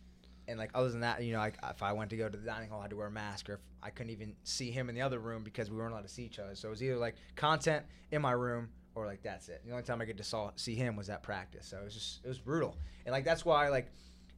And 0.49 0.59
like 0.59 0.71
other 0.75 0.89
than 0.89 1.01
that, 1.01 1.23
you 1.23 1.35
know, 1.35 1.39
like 1.41 1.59
if 1.69 1.83
I 1.83 1.93
went 1.93 2.09
to 2.09 2.17
go 2.17 2.31
to 2.31 2.39
the 2.39 2.47
dining 2.47 2.71
hall, 2.71 2.79
I 2.79 2.85
had 2.85 2.91
to 2.91 2.97
wear 2.97 3.09
a 3.09 3.11
mask, 3.11 3.51
or 3.51 3.55
if 3.55 3.61
I 3.83 3.91
couldn't 3.91 4.13
even 4.13 4.35
see 4.43 4.71
him 4.71 4.89
in 4.89 4.95
the 4.95 5.03
other 5.03 5.19
room 5.19 5.45
because 5.45 5.71
we 5.71 5.77
weren't 5.77 5.93
allowed 5.93 6.05
to 6.05 6.09
see 6.09 6.25
each 6.25 6.39
other. 6.39 6.55
So 6.55 6.69
it 6.69 6.71
was 6.71 6.83
either 6.83 6.97
like 6.97 7.17
content 7.37 7.85
in 8.11 8.23
my 8.23 8.33
room 8.33 8.71
or 8.95 9.05
like 9.05 9.23
that's 9.23 9.51
it. 9.51 9.61
The 9.67 9.73
only 9.73 9.85
time 9.85 10.01
I 10.01 10.07
get 10.07 10.17
to 10.17 10.25
saw, 10.25 10.51
see 10.57 10.77
him 10.77 10.97
was 10.97 11.11
at 11.11 11.23
practice. 11.23 11.67
So 11.67 11.77
it 11.77 11.85
was 11.85 11.93
just 11.93 12.25
it 12.25 12.29
was 12.29 12.39
brutal. 12.39 12.79
And 13.05 13.13
like 13.13 13.25
that's 13.27 13.45
why 13.45 13.69
like 13.69 13.93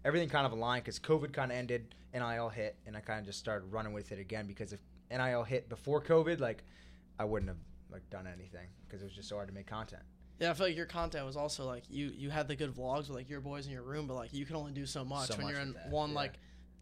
everything 0.04 0.28
kind 0.28 0.46
of 0.46 0.52
aligned 0.52 0.84
because 0.84 0.98
COVID 0.98 1.32
kind 1.32 1.50
of 1.52 1.58
ended, 1.58 1.94
NIL 2.14 2.48
hit, 2.48 2.76
and 2.86 2.96
I 2.96 3.00
kind 3.00 3.20
of 3.20 3.26
just 3.26 3.38
started 3.38 3.66
running 3.72 3.92
with 3.92 4.12
it 4.12 4.18
again 4.18 4.46
because 4.46 4.72
if 4.72 4.80
NIL 5.10 5.42
hit 5.44 5.68
before 5.68 6.02
COVID, 6.02 6.40
like 6.40 6.64
I 7.18 7.24
wouldn't 7.24 7.48
have 7.48 7.58
like 7.90 8.08
done 8.10 8.26
anything 8.26 8.66
because 8.86 9.02
it 9.02 9.04
was 9.04 9.14
just 9.14 9.28
so 9.28 9.36
hard 9.36 9.48
to 9.48 9.54
make 9.54 9.66
content. 9.66 10.02
Yeah, 10.38 10.50
I 10.50 10.54
feel 10.54 10.66
like 10.68 10.76
your 10.76 10.86
content 10.86 11.26
was 11.26 11.36
also 11.36 11.66
like 11.66 11.84
you 11.90 12.12
you 12.16 12.30
had 12.30 12.48
the 12.48 12.56
good 12.56 12.74
vlogs 12.74 13.08
with 13.08 13.10
like 13.10 13.28
your 13.28 13.40
boys 13.40 13.66
in 13.66 13.72
your 13.72 13.82
room, 13.82 14.06
but 14.06 14.14
like 14.14 14.32
you 14.32 14.46
can 14.46 14.56
only 14.56 14.72
do 14.72 14.86
so 14.86 15.04
much 15.04 15.28
So 15.28 15.36
when 15.36 15.46
much 15.46 15.52
you're 15.52 15.62
in 15.62 15.72
that, 15.74 15.90
one 15.90 16.10
yeah. 16.10 16.16
like 16.16 16.32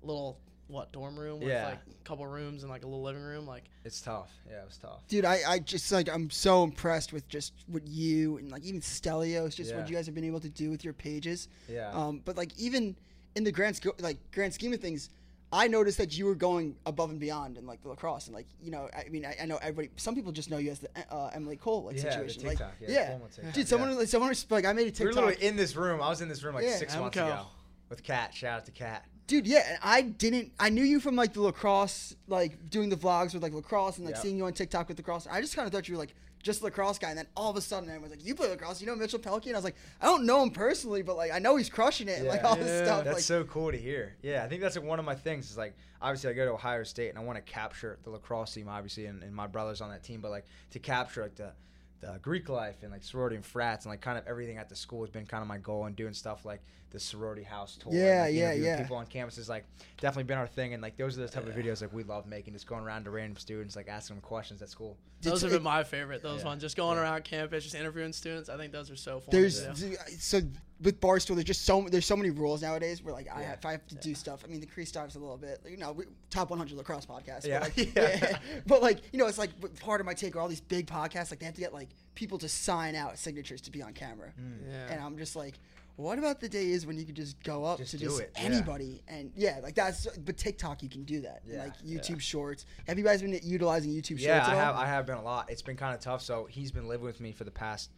little 0.02 0.38
what 0.68 0.92
dorm 0.92 1.18
room 1.18 1.40
with 1.40 1.48
Yeah. 1.48 1.64
like 1.70 1.78
a 1.90 2.04
couple 2.04 2.26
rooms 2.26 2.62
and 2.62 2.70
like 2.70 2.84
a 2.84 2.86
little 2.86 3.02
living 3.02 3.22
room. 3.22 3.46
Like 3.46 3.64
It's 3.84 4.00
tough. 4.02 4.30
Yeah, 4.48 4.60
it 4.60 4.66
was 4.66 4.76
tough. 4.76 5.00
Dude, 5.08 5.24
I, 5.24 5.40
I 5.48 5.58
just 5.60 5.90
like 5.90 6.08
I'm 6.08 6.28
so 6.30 6.62
impressed 6.62 7.12
with 7.12 7.26
just 7.26 7.52
what 7.66 7.84
you 7.86 8.36
and 8.36 8.50
like 8.52 8.62
even 8.64 8.80
Stelios, 8.80 9.54
just 9.56 9.70
Yeah. 9.70 9.78
what 9.78 9.88
you 9.88 9.96
guys 9.96 10.06
have 10.06 10.14
been 10.14 10.24
able 10.24 10.40
to 10.40 10.50
do 10.50 10.70
with 10.70 10.84
your 10.84 10.92
pages. 10.92 11.48
Yeah. 11.68 11.90
Um, 11.92 12.20
but 12.24 12.36
like 12.36 12.56
even 12.58 12.96
in 13.36 13.44
the 13.44 13.52
grand 13.52 13.76
sco- 13.76 13.94
like 14.00 14.18
grand 14.32 14.52
scheme 14.54 14.72
of 14.72 14.80
things, 14.80 15.10
I 15.52 15.66
noticed 15.68 15.96
that 15.98 16.16
you 16.18 16.26
were 16.26 16.34
going 16.34 16.76
above 16.86 17.10
and 17.10 17.18
beyond 17.18 17.56
in 17.56 17.66
like 17.66 17.82
the 17.82 17.88
lacrosse 17.88 18.26
and 18.26 18.34
like 18.34 18.46
you 18.62 18.70
know 18.70 18.88
I 18.94 19.08
mean 19.08 19.24
I, 19.24 19.36
I 19.42 19.46
know 19.46 19.56
everybody 19.62 19.90
some 19.96 20.14
people 20.14 20.30
just 20.32 20.50
know 20.50 20.58
you 20.58 20.70
as 20.70 20.80
the 20.80 20.88
uh, 21.10 21.30
Emily 21.32 21.56
Cole 21.56 21.84
like 21.84 21.96
yeah, 21.96 22.02
the 22.02 22.10
situation 22.28 22.46
like 22.46 22.58
yeah, 22.58 22.66
yeah, 22.88 23.08
formal 23.10 23.28
dude 23.52 23.66
someone 23.68 23.90
yeah. 23.90 23.96
like 23.96 24.08
someone 24.08 24.28
was- 24.28 24.46
like 24.50 24.64
I 24.66 24.72
made 24.74 24.88
a 24.88 24.90
TikTok 24.90 25.00
We 25.00 25.06
were 25.20 25.26
literally 25.28 25.46
in 25.48 25.56
this 25.56 25.74
room. 25.76 26.02
I 26.02 26.08
was 26.08 26.20
in 26.20 26.28
this 26.28 26.42
room 26.42 26.54
like 26.54 26.64
Yeah, 26.64 26.76
six 26.76 26.94
months 26.96 27.16
Emco. 27.16 27.26
ago 27.26 27.46
with 27.88 28.02
Kat. 28.02 28.34
Shout 28.34 28.58
out 28.58 28.66
to 28.66 28.72
Kat. 28.72 29.04
dude 29.26 29.46
yeah 29.46 29.64
and 29.70 29.78
I 29.82 30.02
didn't 30.02 30.52
I 30.60 30.68
knew 30.68 30.84
you 30.84 31.00
from 31.00 31.16
like 31.16 31.32
the 31.32 31.40
lacrosse 31.40 32.14
like 32.26 32.68
doing 32.68 32.88
the 32.90 32.96
vlogs 32.96 33.32
with 33.32 33.42
like 33.42 33.54
lacrosse 33.54 33.96
and 33.96 34.04
like 34.06 34.16
Yep. 34.16 34.22
seeing 34.22 34.36
you 34.36 34.44
on 34.44 34.52
TikTok 34.52 34.88
with 34.88 34.98
lacrosse 34.98 35.26
I 35.30 35.40
just 35.40 35.54
kind 35.56 35.64
of 35.66 35.72
thought 35.72 35.88
you 35.88 35.94
were 35.94 36.00
like 36.00 36.14
just 36.48 36.62
a 36.62 36.64
lacrosse 36.64 36.98
guy 36.98 37.10
and 37.10 37.18
then 37.18 37.26
all 37.36 37.50
of 37.50 37.56
a 37.56 37.60
sudden 37.60 37.88
everyone's 37.88 38.10
like 38.10 38.24
you 38.24 38.34
play 38.34 38.48
lacrosse 38.48 38.80
you 38.80 38.86
know 38.86 38.96
Mitchell 38.96 39.18
Pehlke 39.18 39.44
and 39.46 39.52
I 39.54 39.58
was 39.58 39.64
like 39.64 39.76
I 40.00 40.06
don't 40.06 40.24
know 40.26 40.42
him 40.42 40.50
personally 40.50 41.02
but 41.02 41.16
like 41.16 41.30
I 41.30 41.38
know 41.38 41.56
he's 41.56 41.68
crushing 41.68 42.08
it 42.08 42.18
and 42.20 42.26
like 42.28 42.40
Yeah. 42.42 42.48
all 42.48 42.56
this 42.56 42.86
stuff 42.86 43.04
That's 43.04 43.14
like 43.16 43.22
so 43.22 43.44
cool 43.44 43.70
to 43.70 43.76
hear. 43.78 44.16
Yeah, 44.22 44.42
I 44.44 44.48
think 44.48 44.62
that's 44.62 44.76
like 44.76 44.84
one 44.84 44.98
of 44.98 45.04
my 45.04 45.14
things. 45.14 45.50
Is 45.50 45.58
like 45.58 45.74
obviously 46.00 46.30
I 46.30 46.32
go 46.32 46.44
to 46.46 46.52
Ohio 46.52 46.82
State 46.84 47.10
and 47.10 47.18
I 47.18 47.22
want 47.22 47.36
to 47.36 47.42
capture 47.52 47.98
the 48.02 48.10
lacrosse 48.10 48.54
team, 48.54 48.68
obviously, 48.68 49.06
and, 49.06 49.22
and 49.22 49.34
my 49.34 49.46
brothers 49.46 49.80
on 49.80 49.90
that 49.90 50.02
team. 50.02 50.20
But 50.20 50.30
like 50.30 50.46
to 50.70 50.78
capture 50.78 51.22
like 51.22 51.34
the 51.36 51.52
the 52.00 52.18
Greek 52.22 52.48
life 52.48 52.76
and 52.82 52.92
like 52.92 53.02
sorority 53.02 53.34
and 53.36 53.44
frats 53.44 53.84
and 53.84 53.90
like 53.90 54.00
kind 54.00 54.16
of 54.16 54.26
everything 54.26 54.56
at 54.56 54.68
the 54.68 54.76
school 54.76 55.00
has 55.00 55.10
been 55.10 55.26
kind 55.26 55.42
of 55.42 55.48
my 55.48 55.58
goal 55.58 55.86
and 55.86 55.96
doing 55.96 56.12
stuff 56.14 56.44
like 56.44 56.60
the 56.90 56.98
sorority 57.00 57.42
house 57.42 57.76
tour. 57.76 57.92
and, 57.92 58.00
Yeah, 58.00 58.22
like, 58.22 58.34
yeah, 58.34 58.52
yeah. 58.52 58.80
People 58.82 58.96
on 58.96 59.06
campus 59.06 59.36
is 59.36 59.48
like 59.48 59.64
definitely 60.00 60.22
been 60.24 60.38
our 60.38 60.46
thing, 60.46 60.72
and 60.74 60.82
like 60.82 60.96
those 60.96 61.18
are 61.18 61.22
the 61.22 61.28
type 61.28 61.46
of 61.46 61.54
videos 61.54 61.82
like 61.82 61.92
we 61.92 62.04
love 62.04 62.26
making, 62.26 62.54
just 62.54 62.66
going 62.66 62.82
around 62.84 63.04
to 63.04 63.10
random 63.10 63.36
students, 63.36 63.74
like 63.76 63.88
asking 63.88 64.16
them 64.16 64.22
questions 64.22 64.62
at 64.62 64.68
school. 64.70 64.96
those 65.20 65.42
have 65.42 65.50
it- 65.52 65.56
been 65.56 65.62
my 65.64 65.82
favorite. 65.84 66.22
Those 66.22 66.40
Yeah. 66.42 66.46
ones 66.46 66.62
just 66.62 66.76
going 66.76 66.96
Yeah. 66.96 67.02
around 67.02 67.24
campus, 67.24 67.64
just 67.64 67.74
interviewing 67.74 68.12
students. 68.12 68.48
I 68.48 68.56
think 68.56 68.72
those 68.72 68.90
are 68.90 68.96
so 68.96 69.18
fun. 69.20 69.28
there's 69.32 69.60
to 69.66 69.72
do. 69.74 69.96
so 70.18 70.40
with 70.80 71.00
barstool 71.00 71.34
there's 71.34 71.44
just 71.44 71.64
so 71.64 71.86
there's 71.90 72.06
so 72.06 72.16
many 72.16 72.30
rules 72.30 72.62
nowadays 72.62 73.02
where 73.02 73.12
like 73.12 73.26
I 73.34 73.40
Yeah. 73.40 73.46
have, 73.48 73.58
if 73.58 73.66
I 73.66 73.72
have 73.72 73.86
to 73.88 73.94
do 73.96 74.14
stuff 74.14 74.42
I 74.44 74.48
mean 74.48 74.60
the 74.60 74.66
crease 74.66 74.92
dives 74.92 75.16
a 75.16 75.18
little 75.18 75.36
bit 75.36 75.60
you 75.68 75.76
know 75.76 75.92
we, 75.92 76.04
top 76.30 76.50
100 76.50 76.76
lacrosse 76.76 77.04
podcast 77.06 77.44
Yeah. 77.46 77.60
but, 77.60 77.76
like, 77.76 77.94
Yeah. 77.96 78.38
but 78.66 78.82
like 78.82 78.98
you 79.12 79.18
know 79.18 79.26
it's 79.26 79.38
like 79.38 79.50
part 79.80 80.00
of 80.00 80.06
my 80.06 80.14
take 80.14 80.36
are 80.36 80.40
all 80.40 80.48
these 80.48 80.60
big 80.60 80.86
podcasts 80.86 81.30
like 81.30 81.40
they 81.40 81.46
have 81.46 81.54
to 81.56 81.60
get 81.60 81.74
like 81.74 81.88
people 82.14 82.38
to 82.38 82.48
sign 82.48 82.94
out 82.94 83.18
signatures 83.18 83.60
to 83.62 83.70
be 83.72 83.82
on 83.82 83.92
camera 83.92 84.30
hmm. 84.38 84.70
yeah. 84.70 84.92
and 84.92 85.02
I'm 85.02 85.18
just 85.18 85.34
like 85.34 85.54
what 85.96 86.16
about 86.16 86.38
the 86.40 86.48
days 86.48 86.86
when 86.86 86.96
you 86.96 87.04
could 87.04 87.16
just 87.16 87.42
go 87.42 87.64
up 87.64 87.78
Just 87.78 87.90
to 87.90 87.98
just 87.98 88.20
it, 88.20 88.30
yeah. 88.36 88.42
anybody 88.44 89.02
and 89.08 89.32
yeah 89.34 89.58
like 89.64 89.74
that's 89.74 90.06
but 90.18 90.36
TikTok 90.36 90.80
you 90.80 90.88
can 90.88 91.02
do 91.02 91.22
that 91.22 91.42
Yeah, 91.44 91.64
like 91.64 91.72
yeah. 91.82 91.98
YouTube 91.98 92.20
Shorts 92.20 92.66
have 92.86 92.98
you 92.98 93.02
guys 93.04 93.20
been 93.20 93.36
utilizing 93.42 93.90
YouTube 93.90 94.20
Yeah, 94.20 94.36
Shorts 94.36 94.48
I 94.50 94.52
at 94.52 94.58
have. 94.64 94.76
all? 94.76 94.82
I 94.82 94.86
have 94.86 95.06
been 95.06 95.16
a 95.16 95.22
lot. 95.24 95.50
It's 95.50 95.60
been 95.62 95.76
kind 95.76 95.96
of 95.96 96.00
tough. 96.00 96.22
So 96.22 96.46
he's 96.48 96.70
been 96.70 96.86
living 96.86 97.04
with 97.04 97.20
me 97.20 97.32
for 97.32 97.42
the 97.42 97.50
past. 97.50 97.90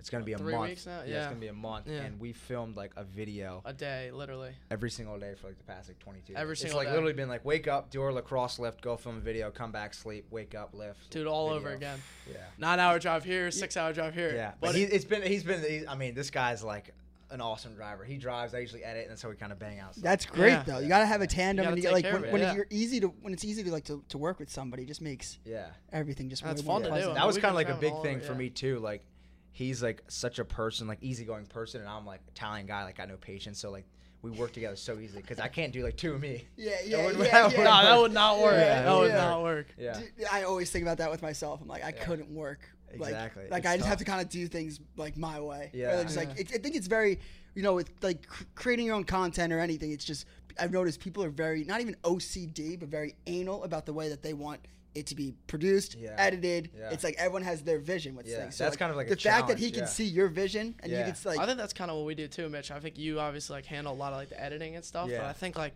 It's 0.00 0.10
gonna 0.10 0.24
be 0.24 0.32
a 0.32 0.38
Three 0.38 0.54
month. 0.54 0.68
weeks 0.70 0.86
now? 0.86 1.00
it's 1.00 1.10
Yeah. 1.10 1.24
gonna 1.28 1.36
be 1.40 1.48
a 1.48 1.52
month, 1.52 1.86
Yeah. 1.88 2.02
and 2.02 2.20
we 2.20 2.32
filmed 2.32 2.76
like 2.76 2.92
a 2.96 3.04
video 3.04 3.62
a 3.64 3.72
day, 3.72 4.10
literally. 4.12 4.52
every 4.70 4.90
single 4.90 5.18
day 5.18 5.34
for 5.34 5.48
like 5.48 5.58
the 5.58 5.64
past 5.64 5.88
like 5.88 5.98
22. 5.98 6.34
Every 6.36 6.54
days. 6.54 6.60
single 6.60 6.78
It's 6.78 6.84
like 6.84 6.88
day. 6.88 6.92
literally 6.92 7.12
been 7.14 7.28
like 7.28 7.44
wake 7.44 7.66
up, 7.66 7.90
do 7.90 8.00
our 8.02 8.12
lacrosse 8.12 8.58
lift, 8.58 8.80
go 8.80 8.96
film 8.96 9.16
a 9.16 9.20
video, 9.20 9.50
come 9.50 9.72
back, 9.72 9.94
sleep, 9.94 10.26
wake 10.30 10.54
up, 10.54 10.72
lift. 10.74 11.10
Dude, 11.10 11.26
all 11.26 11.48
video. 11.48 11.58
over 11.60 11.70
again. 11.74 12.00
Yeah. 12.30 12.36
Nine 12.58 12.78
hour 12.80 12.98
drive 12.98 13.24
here, 13.24 13.50
six 13.50 13.76
hour 13.76 13.92
drive 13.92 14.14
here. 14.14 14.34
Yeah, 14.34 14.52
but 14.60 14.68
but 14.68 14.74
he, 14.76 14.84
it's 14.84 15.04
been 15.04 15.22
he's 15.22 15.42
been. 15.44 15.60
He, 15.62 15.86
I 15.86 15.94
mean, 15.96 16.14
this 16.14 16.30
guy's 16.30 16.62
like 16.62 16.94
an 17.30 17.42
awesome 17.42 17.74
driver. 17.74 18.04
He 18.04 18.16
drives. 18.16 18.54
I 18.54 18.60
usually 18.60 18.82
edit, 18.82 19.02
and 19.02 19.10
that's 19.10 19.20
how 19.20 19.28
we 19.28 19.36
kind 19.36 19.52
of 19.52 19.58
bang 19.58 19.80
out. 19.80 19.92
Stuff. 19.94 20.02
That's 20.04 20.24
great 20.24 20.50
Yeah. 20.52 20.62
though. 20.62 20.78
You 20.78 20.88
gotta 20.88 21.04
have 21.04 21.20
a 21.20 21.26
tandem, 21.26 21.64
gotta 21.64 21.74
and 21.74 21.82
you, 21.82 21.88
take 21.88 21.92
like 21.92 22.04
care 22.04 22.14
of 22.16 22.20
when, 22.22 22.28
it, 22.30 22.32
when 22.32 22.40
yeah. 22.42 22.54
you're 22.54 22.66
easy 22.70 23.00
to 23.00 23.08
when 23.08 23.34
it's 23.34 23.44
easy 23.44 23.62
to 23.64 23.70
like 23.70 23.84
to, 23.84 24.02
to 24.08 24.16
work 24.16 24.38
with 24.38 24.48
somebody, 24.50 24.84
it 24.84 24.86
just 24.86 25.02
makes 25.02 25.38
yeah. 25.44 25.66
everything 25.92 26.30
just 26.30 26.42
That's 26.42 26.62
way 26.62 26.66
more 26.66 26.76
fun 26.76 26.82
to 26.84 26.88
do. 26.88 26.92
pleasant. 26.92 27.14
that 27.16 27.26
was 27.26 27.36
we 27.36 27.42
kind 27.42 27.50
of 27.50 27.56
like 27.56 27.66
a 27.66 27.72
travel 27.72 27.80
big 27.82 27.92
all 27.92 28.02
thing 28.02 28.16
over, 28.16 28.24
for 28.24 28.32
yeah. 28.32 28.38
me 28.38 28.50
too. 28.50 28.78
Like 28.78 29.02
he's 29.58 29.82
like 29.82 30.04
such 30.06 30.38
a 30.38 30.44
person, 30.44 30.86
like 30.86 30.98
easygoing 31.02 31.46
person, 31.46 31.80
and 31.80 31.90
I'm 31.90 32.06
like 32.06 32.20
Italian 32.28 32.66
guy, 32.66 32.84
like 32.84 33.00
I 33.00 33.06
know 33.06 33.16
patience, 33.16 33.58
so 33.58 33.70
like 33.72 33.86
we 34.22 34.30
work 34.30 34.52
together 34.52 34.76
so 34.76 34.98
easily 35.00 35.20
because 35.20 35.40
I 35.40 35.48
can't 35.48 35.72
do 35.72 35.82
like 35.82 35.96
two 35.96 36.12
of 36.14 36.20
me. 36.20 36.46
Yeah, 36.56 36.70
That 36.70 36.88
yeah, 36.88 37.04
wouldn't- 37.04 37.24
yeah, 37.32 37.48
that 37.48 37.52
yeah. 37.52 37.64
No, 37.64 37.64
that 37.64 37.92
work. 37.94 38.02
would 38.02 38.12
not 38.12 38.38
work. 38.40 38.54
Yeah, 38.54 38.82
that 38.82 38.96
would 38.96 39.12
not 39.12 39.42
work. 39.42 39.66
Yeah, 39.76 40.00
I 40.32 40.42
always 40.44 40.70
think 40.70 40.82
about 40.84 40.98
that 40.98 41.10
with 41.10 41.22
myself. 41.22 41.60
I'm 41.60 41.66
like, 41.68 41.84
I 41.84 41.88
Yeah. 41.88 42.04
couldn't 42.04 42.30
work. 42.30 42.60
Like, 42.96 43.10
Exactly. 43.10 43.48
Like 43.50 43.64
It's 43.64 43.68
I 43.72 43.76
just 43.76 43.88
have 43.88 43.98
to 43.98 44.04
kind 44.04 44.20
of 44.20 44.28
do 44.28 44.46
things 44.46 44.80
like 44.96 45.16
my 45.16 45.40
way. 45.40 45.70
Yeah. 45.74 45.88
Rather 45.88 46.04
just 46.04 46.16
like 46.16 46.38
it, 46.38 46.50
I 46.54 46.58
think 46.58 46.74
it's 46.76 46.86
very, 46.86 47.18
you 47.54 47.62
know, 47.62 47.74
with 47.74 47.90
like 48.00 48.26
cr- 48.26 48.44
creating 48.54 48.86
your 48.86 48.94
own 48.94 49.04
content 49.04 49.52
or 49.52 49.58
anything. 49.60 49.90
It's 49.92 50.04
just 50.04 50.24
I've 50.58 50.72
noticed 50.72 50.98
people 51.00 51.22
are 51.24 51.28
very 51.30 51.64
not 51.64 51.80
even 51.80 51.96
OCD, 52.02 52.78
but 52.78 52.88
very 52.88 53.14
anal 53.26 53.62
about 53.64 53.84
the 53.86 53.92
way 53.92 54.08
that 54.08 54.22
they 54.22 54.32
want 54.34 54.60
it 54.94 55.06
to 55.06 55.14
be 55.14 55.34
produced, 55.46 55.94
Yeah. 55.96 56.14
edited. 56.18 56.70
Yeah. 56.76 56.90
It's 56.90 57.04
like 57.04 57.14
everyone 57.18 57.42
has 57.42 57.62
their 57.62 57.78
vision 57.78 58.14
with 58.16 58.26
Yeah. 58.26 58.38
things. 58.40 58.56
So 58.56 58.64
That's 58.64 58.72
like, 58.72 58.78
kind 58.78 58.90
of 58.90 58.96
like 58.96 59.06
a 59.08 59.10
the 59.10 59.16
fact 59.20 59.48
that 59.48 59.58
he 59.58 59.70
can 59.70 59.80
yeah. 59.80 59.86
see 59.86 60.04
your 60.06 60.28
vision 60.28 60.74
and 60.80 60.90
Yeah. 60.90 60.98
you 60.98 61.04
can 61.04 61.12
s- 61.12 61.24
like 61.26 61.38
I 61.38 61.46
think 61.46 61.58
that's 61.58 61.72
kind 61.74 61.90
of 61.90 61.96
what 61.98 62.06
we 62.06 62.14
do 62.14 62.26
too, 62.26 62.48
Mitch. 62.48 62.70
I 62.70 62.80
think 62.80 62.98
you 62.98 63.20
obviously 63.20 63.54
like 63.54 63.66
handle 63.66 63.92
a 63.92 63.94
lot 63.94 64.12
of 64.12 64.18
like 64.18 64.30
the 64.30 64.42
editing 64.42 64.74
and 64.76 64.84
stuff, 64.84 65.08
but 65.08 65.20
I 65.20 65.32
think 65.32 65.56
like, 65.56 65.74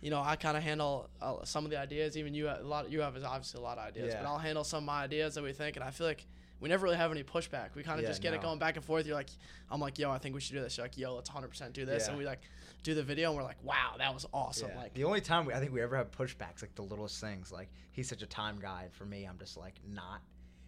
you 0.00 0.10
know, 0.10 0.20
I 0.20 0.36
kind 0.36 0.56
of 0.56 0.62
handle 0.62 1.08
uh, 1.20 1.44
some 1.44 1.64
of 1.64 1.70
the 1.70 1.78
ideas. 1.78 2.16
Even 2.16 2.34
you, 2.34 2.48
a 2.48 2.60
lot. 2.62 2.90
You 2.90 3.00
have 3.00 3.16
is 3.16 3.24
obviously 3.24 3.60
a 3.60 3.62
lot 3.62 3.78
of 3.78 3.84
ideas, 3.86 4.12
Yeah. 4.12 4.22
but 4.22 4.28
I'll 4.28 4.38
handle 4.38 4.64
some 4.64 4.78
of 4.78 4.84
my 4.84 5.02
ideas 5.04 5.34
that 5.34 5.42
we 5.44 5.52
think, 5.52 5.76
and 5.76 5.84
I 5.84 5.90
feel 5.90 6.06
like 6.06 6.26
we 6.60 6.68
never 6.68 6.84
really 6.84 6.96
have 6.96 7.10
any 7.10 7.22
pushback. 7.22 7.74
We 7.74 7.82
kind 7.82 7.98
of 7.98 8.02
Yeah, 8.04 8.10
just 8.10 8.22
get 8.22 8.32
it 8.34 8.40
going 8.42 8.58
back 8.58 8.76
and 8.76 8.84
forth. 8.84 9.06
You're 9.06 9.14
like, 9.16 9.30
I'm 9.70 9.80
like, 9.80 9.98
yo, 9.98 10.10
I 10.10 10.18
think 10.18 10.34
we 10.34 10.40
should 10.40 10.54
do 10.54 10.62
this. 10.62 10.76
You're 10.76 10.84
like, 10.84 10.96
yo, 10.96 11.14
let's 11.14 11.28
100% 11.30 11.72
do 11.72 11.84
this, 11.84 12.04
Yeah. 12.04 12.10
and 12.10 12.18
we 12.18 12.24
like 12.24 12.40
do 12.82 12.94
the 12.94 13.02
video, 13.02 13.28
and 13.30 13.36
we're 13.36 13.42
like, 13.44 13.62
wow, 13.64 13.94
that 13.98 14.14
was 14.14 14.26
awesome. 14.32 14.70
Yeah. 14.74 14.80
Like, 14.82 14.94
the 14.94 15.04
only 15.04 15.20
time 15.20 15.44
we, 15.46 15.52
I 15.52 15.58
think 15.60 15.72
we 15.72 15.82
ever 15.82 15.96
have 15.96 16.10
pushbacks, 16.10 16.62
like 16.62 16.74
the 16.74 16.82
littlest 16.82 17.20
things. 17.20 17.50
Like 17.52 17.68
he's 17.92 18.08
such 18.08 18.22
a 18.22 18.26
time 18.26 18.58
guy, 18.60 18.84
and 18.84 18.92
for 18.92 19.04
me, 19.04 19.24
I'm 19.24 19.38
just 19.38 19.56
like 19.56 19.74
not. 19.92 20.20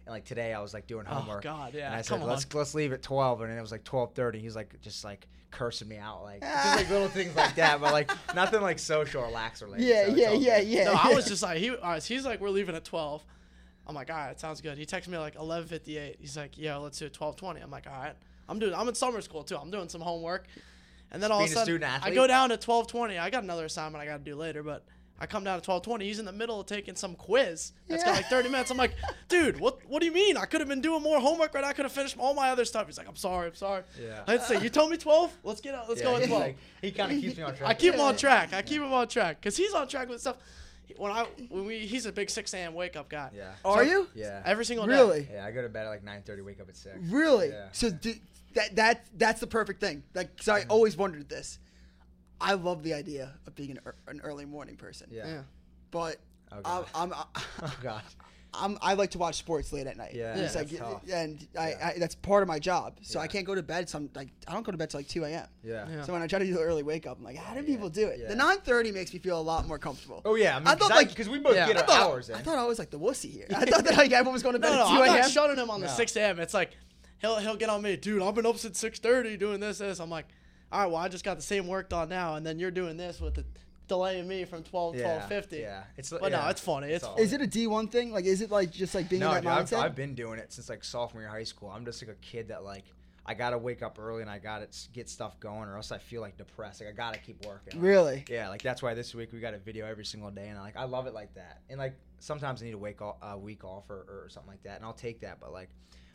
And 0.05 0.13
like 0.13 0.25
today, 0.25 0.53
I 0.53 0.61
was 0.61 0.73
like 0.73 0.87
doing 0.87 1.05
homework. 1.05 1.45
oh 1.45 1.49
homework. 1.49 1.73
god, 1.73 1.73
yeah, 1.75 1.87
And 1.87 1.95
I 1.95 2.01
said, 2.01 2.21
let's 2.23 2.51
let's 2.53 2.73
leave 2.75 2.93
at 2.93 3.01
twelve, 3.01 3.41
and 3.41 3.49
then 3.51 3.57
it 3.57 3.61
was 3.61 3.71
like 3.71 3.83
twelve 3.83 4.13
thirty. 4.15 4.39
He's 4.39 4.55
like 4.55 4.79
just 4.81 5.03
like 5.03 5.27
cursing 5.51 5.87
me 5.87 5.97
out, 5.97 6.23
like 6.23 6.41
just 6.41 6.75
like 6.75 6.89
little 6.89 7.07
things 7.09 7.35
like 7.35 7.55
that, 7.55 7.79
but 7.81 7.93
like 7.93 8.11
nothing 8.35 8.61
like 8.61 8.79
social 8.79 9.23
or 9.23 9.29
lax 9.29 9.61
related. 9.61 9.87
yeah, 9.87 10.05
so 10.07 10.15
yeah, 10.15 10.31
yeah, 10.33 10.59
yeah. 10.59 10.83
No, 10.85 10.93
I 10.93 11.13
was 11.13 11.25
just 11.27 11.41
like 11.43 11.57
he. 11.57 11.69
Uh, 11.71 11.99
he's 12.01 12.25
like, 12.25 12.39
we're 12.41 12.49
leaving 12.49 12.75
at 12.75 12.85
twelve. 12.85 13.23
I'm 13.89 13.95
like, 13.95 14.11
all 14.11 14.15
right, 14.17 14.39
sounds 14.39 14.61
good. 14.61 14.77
He 14.77 14.85
texted 14.85 15.07
me 15.07 15.17
like 15.17 15.35
11:58. 15.35 16.17
He's 16.21 16.37
like, 16.37 16.57
yeah, 16.59 16.77
let's 16.77 16.99
do 16.99 17.07
it 17.07 17.13
12:20. 17.13 17.63
I'm 17.63 17.71
like, 17.71 17.87
all 17.87 17.93
right. 17.99 18.13
I'm 18.47 18.59
doing. 18.59 18.73
I'm 18.75 18.87
in 18.87 18.93
summer 18.95 19.19
school 19.21 19.43
too. 19.43 19.57
I'm 19.57 19.71
doing 19.71 19.89
some 19.89 20.01
homework, 20.01 20.45
And 21.11 21.21
then 21.23 21.31
all 21.31 21.39
of 21.39 21.45
a 21.45 21.47
sudden, 21.55 21.73
I 22.03 22.09
go 22.15 22.27
down 22.27 22.49
to 22.49 22.57
12:20. 22.57 23.19
I 23.19 23.29
got 23.31 23.43
another 23.43 23.65
assignment 23.65 24.01
I 24.01 24.05
got 24.05 24.17
to 24.17 24.23
do 24.23 24.35
later, 24.35 24.61
but 24.63 24.85
I 25.19 25.25
come 25.25 25.43
down 25.43 25.59
to 25.59 25.67
12:20. 25.71 26.01
He's 26.03 26.19
in 26.19 26.25
the 26.25 26.31
middle 26.31 26.59
of 26.59 26.65
taking 26.67 26.95
some 26.95 27.15
quiz. 27.15 27.73
That's 27.87 28.03
got 28.03 28.15
like 28.15 28.25
30 28.27 28.49
minutes. 28.49 28.69
I'm 28.71 28.77
like, 28.77 28.93
dude, 29.27 29.59
what 29.59 29.79
what 29.87 29.99
do 30.01 30.05
you 30.05 30.11
mean? 30.13 30.37
I 30.37 30.45
could 30.45 30.61
have 30.61 30.69
been 30.69 30.81
doing 30.81 31.01
more 31.01 31.19
homework 31.19 31.53
right 31.55 31.61
now. 31.63 31.69
I 31.69 31.73
could 31.73 31.85
have 31.85 31.91
finished 31.91 32.15
all 32.19 32.33
my 32.35 32.51
other 32.51 32.63
stuff. 32.65 32.85
He's 32.85 32.97
like, 32.99 33.07
I'm 33.07 33.15
sorry, 33.15 33.47
I'm 33.47 33.55
sorry. 33.55 33.83
Yeah. 33.99 34.23
I'd 34.27 34.43
say, 34.43 34.61
you 34.61 34.69
told 34.69 34.91
me 34.91 34.97
12. 34.97 35.31
Let's 35.43 35.61
get 35.61 35.73
out. 35.75 35.89
Let's 35.89 36.01
go 36.01 36.15
at 36.15 36.27
12. 36.27 36.41
like- 36.41 36.57
he 36.81 36.91
kind 36.91 37.11
of 37.11 37.19
keeps 37.21 37.37
me 37.37 37.43
on 37.43 37.55
track. 37.55 37.69
I 37.69 37.73
keep 37.73 37.93
him 37.95 38.01
on 38.01 38.15
track. 38.15 38.53
I 38.53 38.61
keep 38.61 38.81
him 38.81 38.93
on 38.93 39.07
track 39.07 39.41
because 39.41 39.57
he's 39.57 39.73
on 39.73 39.87
track 39.87 40.09
with 40.09 40.21
stuff. 40.21 40.37
When 40.97 41.11
I 41.11 41.25
when 41.49 41.65
we 41.65 41.79
he's 41.79 42.05
a 42.05 42.11
big 42.11 42.29
6 42.29 42.53
a.m. 42.53 42.73
wake 42.73 42.95
up 42.95 43.09
guy. 43.09 43.29
Yeah. 43.35 43.51
Are 43.63 43.83
you 43.83 44.07
Yeah. 44.13 44.41
Every 44.45 44.65
single 44.65 44.85
day. 44.85 44.93
really? 44.93 45.27
Yeah, 45.31 45.45
I 45.45 45.51
go 45.51 45.61
to 45.61 45.69
bed 45.69 45.85
at 45.85 45.89
like 45.89 46.03
9:30, 46.03 46.43
wake 46.45 46.59
up 46.59 46.69
at 46.69 46.75
six. 46.75 46.97
Really? 47.01 47.49
Yeah. 47.49 47.67
So 47.71 47.89
d- 47.89 48.21
that 48.55 48.75
that 48.75 49.05
that's 49.17 49.39
the 49.39 49.47
perfect 49.47 49.79
thing. 49.79 50.03
Like, 50.13 50.35
cause 50.37 50.47
I 50.47 50.61
mm-hmm. 50.61 50.71
always 50.71 50.97
wondered 50.97 51.29
this. 51.29 51.59
I 52.41 52.53
love 52.53 52.83
the 52.83 52.93
idea 52.93 53.33
of 53.45 53.55
being 53.55 53.71
an, 53.71 53.79
ear- 53.85 53.95
an 54.07 54.21
early 54.23 54.45
morning 54.45 54.77
person. 54.77 55.09
Yeah. 55.11 55.27
Yeah. 55.27 55.41
But 55.91 56.17
Oh, 56.51 56.85
I'm, 56.95 57.09
God. 57.09 57.25
I'm, 57.35 57.43
Oh 57.63 57.77
God. 57.81 58.01
I'm 58.53 58.77
I 58.81 58.95
like 58.95 59.11
to 59.11 59.19
watch 59.19 59.35
sports 59.35 59.71
late 59.71 59.85
at 59.85 59.95
night. 59.95 60.13
Yeah, 60.15 60.33
It's 60.35 60.53
that's 60.55 60.71
like, 60.71 60.79
tough. 60.81 61.03
and 61.13 61.47
I, 61.57 61.69
Yeah. 61.69 61.87
I 61.95 61.99
that's 61.99 62.15
part 62.15 62.41
of 62.41 62.47
my 62.47 62.57
job. 62.57 62.97
So 63.03 63.19
I 63.19 63.27
can't 63.27 63.45
go 63.45 63.53
to 63.53 63.61
bed. 63.61 63.87
Some 63.87 64.09
like 64.15 64.29
I 64.47 64.53
don't 64.53 64.65
go 64.65 64.71
to 64.71 64.77
bed 64.77 64.89
till 64.89 64.99
like 64.99 65.07
2 65.07 65.23
a.m. 65.25 65.47
Yeah. 65.63 65.85
Yeah. 65.87 66.03
So 66.03 66.13
when 66.13 66.21
I 66.23 66.27
try 66.27 66.39
to 66.39 66.45
do 66.45 66.53
the 66.55 66.59
early 66.61 66.81
wake 66.81 67.05
up, 67.05 67.17
I'm 67.19 67.23
like, 67.23 67.35
how 67.37 67.53
do 67.53 67.59
Yeah, 67.61 67.65
people 67.67 67.89
do 67.89 68.07
it? 68.07 68.19
yeah. 68.21 68.27
The 68.27 68.35
9:30 68.35 68.91
makes 68.93 69.13
me 69.13 69.19
feel 69.19 69.39
a 69.39 69.41
lot 69.41 69.67
more 69.67 69.77
comfortable. 69.77 70.21
Oh 70.25 70.33
yeah. 70.35 70.55
I, 70.55 70.59
mean, 70.59 70.67
I 70.67 70.71
thought, 70.71 70.89
'cause 70.89 70.97
like- 70.97 71.09
because 71.09 71.29
we 71.29 71.37
both 71.39 71.55
Yeah. 71.55 71.67
get 71.67 71.77
I 71.77 71.81
thought, 71.83 72.01
hours 72.01 72.29
in. 72.29 72.35
I 72.35 72.39
thought 72.41 72.57
I 72.57 72.65
was 72.65 72.79
like 72.79 72.89
the 72.89 72.99
wussy 72.99 73.31
here. 73.31 73.45
I 73.55 73.65
thought 73.65 73.83
that 73.85 73.97
like 73.97 74.11
everyone 74.11 74.33
was 74.33 74.43
going 74.43 74.53
to 74.53 74.59
bed 74.59 74.71
No, 74.71 74.77
no, 74.77 75.03
at 75.03 75.05
2 75.07 75.11
I'm 75.13 75.19
not 75.21 75.29
shutting 75.31 75.57
him 75.57 75.69
on 75.69 75.81
the 75.81 75.87
No. 75.87 75.93
6 75.93 76.15
a.m. 76.15 76.39
It's 76.39 76.53
like 76.55 76.71
he'll 77.19 77.37
he'll 77.37 77.55
get 77.57 77.69
on 77.69 77.81
me, 77.83 77.97
dude. 77.97 78.21
I've 78.23 78.33
been 78.33 78.45
up 78.47 78.57
since 78.57 78.81
6:30 78.81 79.37
doing 79.37 79.59
this 79.59 79.77
this. 79.77 79.99
I'm 79.99 80.09
like, 80.09 80.25
all 80.71 80.79
right, 80.81 80.87
well 80.87 80.97
I 80.97 81.07
just 81.07 81.23
got 81.23 81.35
the 81.37 81.43
same 81.43 81.67
work 81.67 81.89
done 81.89 82.09
now, 82.09 82.33
and 82.35 82.43
then 82.45 82.57
you're 82.57 82.71
doing 82.71 82.97
this 82.97 83.21
with 83.21 83.35
the 83.35 83.45
delaying 83.89 84.27
me 84.27 84.45
from 84.45 84.63
12 84.63 84.95
yeah. 84.95 85.27
12:50. 85.29 85.59
Yeah. 85.59 85.83
It's. 85.97 86.09
But 86.09 86.31
yeah. 86.31 86.43
no, 86.43 86.47
it's 86.47 86.61
funny. 86.61 86.87
It's 86.87 87.03
all- 87.03 87.17
Is 87.17 87.33
it 87.33 87.41
a 87.41 87.47
D1 87.47 87.91
thing? 87.91 88.11
Like, 88.11 88.25
is 88.25 88.41
it 88.41 88.49
like 88.51 88.71
just 88.71 88.95
like 88.95 89.09
being 89.09 89.19
no, 89.19 89.33
in 89.33 89.33
that 89.33 89.41
dude, 89.43 89.51
I've, 89.51 89.65
mindset? 89.65 89.83
I've 89.83 89.95
been 89.95 90.15
doing 90.15 90.39
it 90.39 90.53
since 90.53 90.69
like 90.69 90.83
sophomore 90.83 91.23
year 91.23 91.29
high 91.29 91.43
school. 91.43 91.69
I'm 91.69 91.83
just 91.83 92.01
like 92.01 92.15
a 92.15 92.19
kid 92.21 92.47
that 92.47 92.63
like 92.63 92.85
I 93.25 93.33
gotta 93.33 93.57
wake 93.57 93.83
up 93.83 93.99
early 93.99 94.21
and 94.21 94.31
I 94.31 94.39
gotta 94.39 94.67
get 94.93 95.09
stuff 95.09 95.39
going, 95.39 95.69
or 95.69 95.75
else 95.75 95.91
I 95.91 95.97
feel 95.97 96.21
like 96.21 96.37
depressed. 96.37 96.81
Like 96.81 96.89
I 96.89 96.93
gotta 96.93 97.19
keep 97.19 97.45
working. 97.45 97.79
Like, 97.79 97.83
really? 97.83 98.25
Yeah, 98.29 98.49
like 98.49 98.61
that's 98.61 98.81
why 98.81 98.93
this 98.93 99.13
week 99.13 99.33
we 99.33 99.39
got 99.39 99.53
a 99.53 99.59
video 99.59 99.85
every 99.85 100.05
single 100.05 100.31
day, 100.31 100.47
and 100.47 100.57
I, 100.57 100.61
like 100.61 100.77
I 100.77 100.85
love 100.85 101.05
it 101.05 101.13
like 101.13 101.33
that. 101.35 101.61
And 101.69 101.77
like 101.77 101.95
sometimes 102.19 102.61
I 102.61 102.65
need 102.65 102.71
to 102.71 102.77
wake 102.77 103.01
off, 103.01 103.17
a 103.21 103.33
uh, 103.33 103.37
week 103.37 103.63
off 103.63 103.89
or, 103.89 104.05
or 104.07 104.27
something 104.29 104.49
like 104.49 104.63
that, 104.63 104.77
and 104.77 104.85
I'll 104.85 104.93
take 104.93 105.21
that. 105.21 105.39
But 105.39 105.51
like 105.51 105.69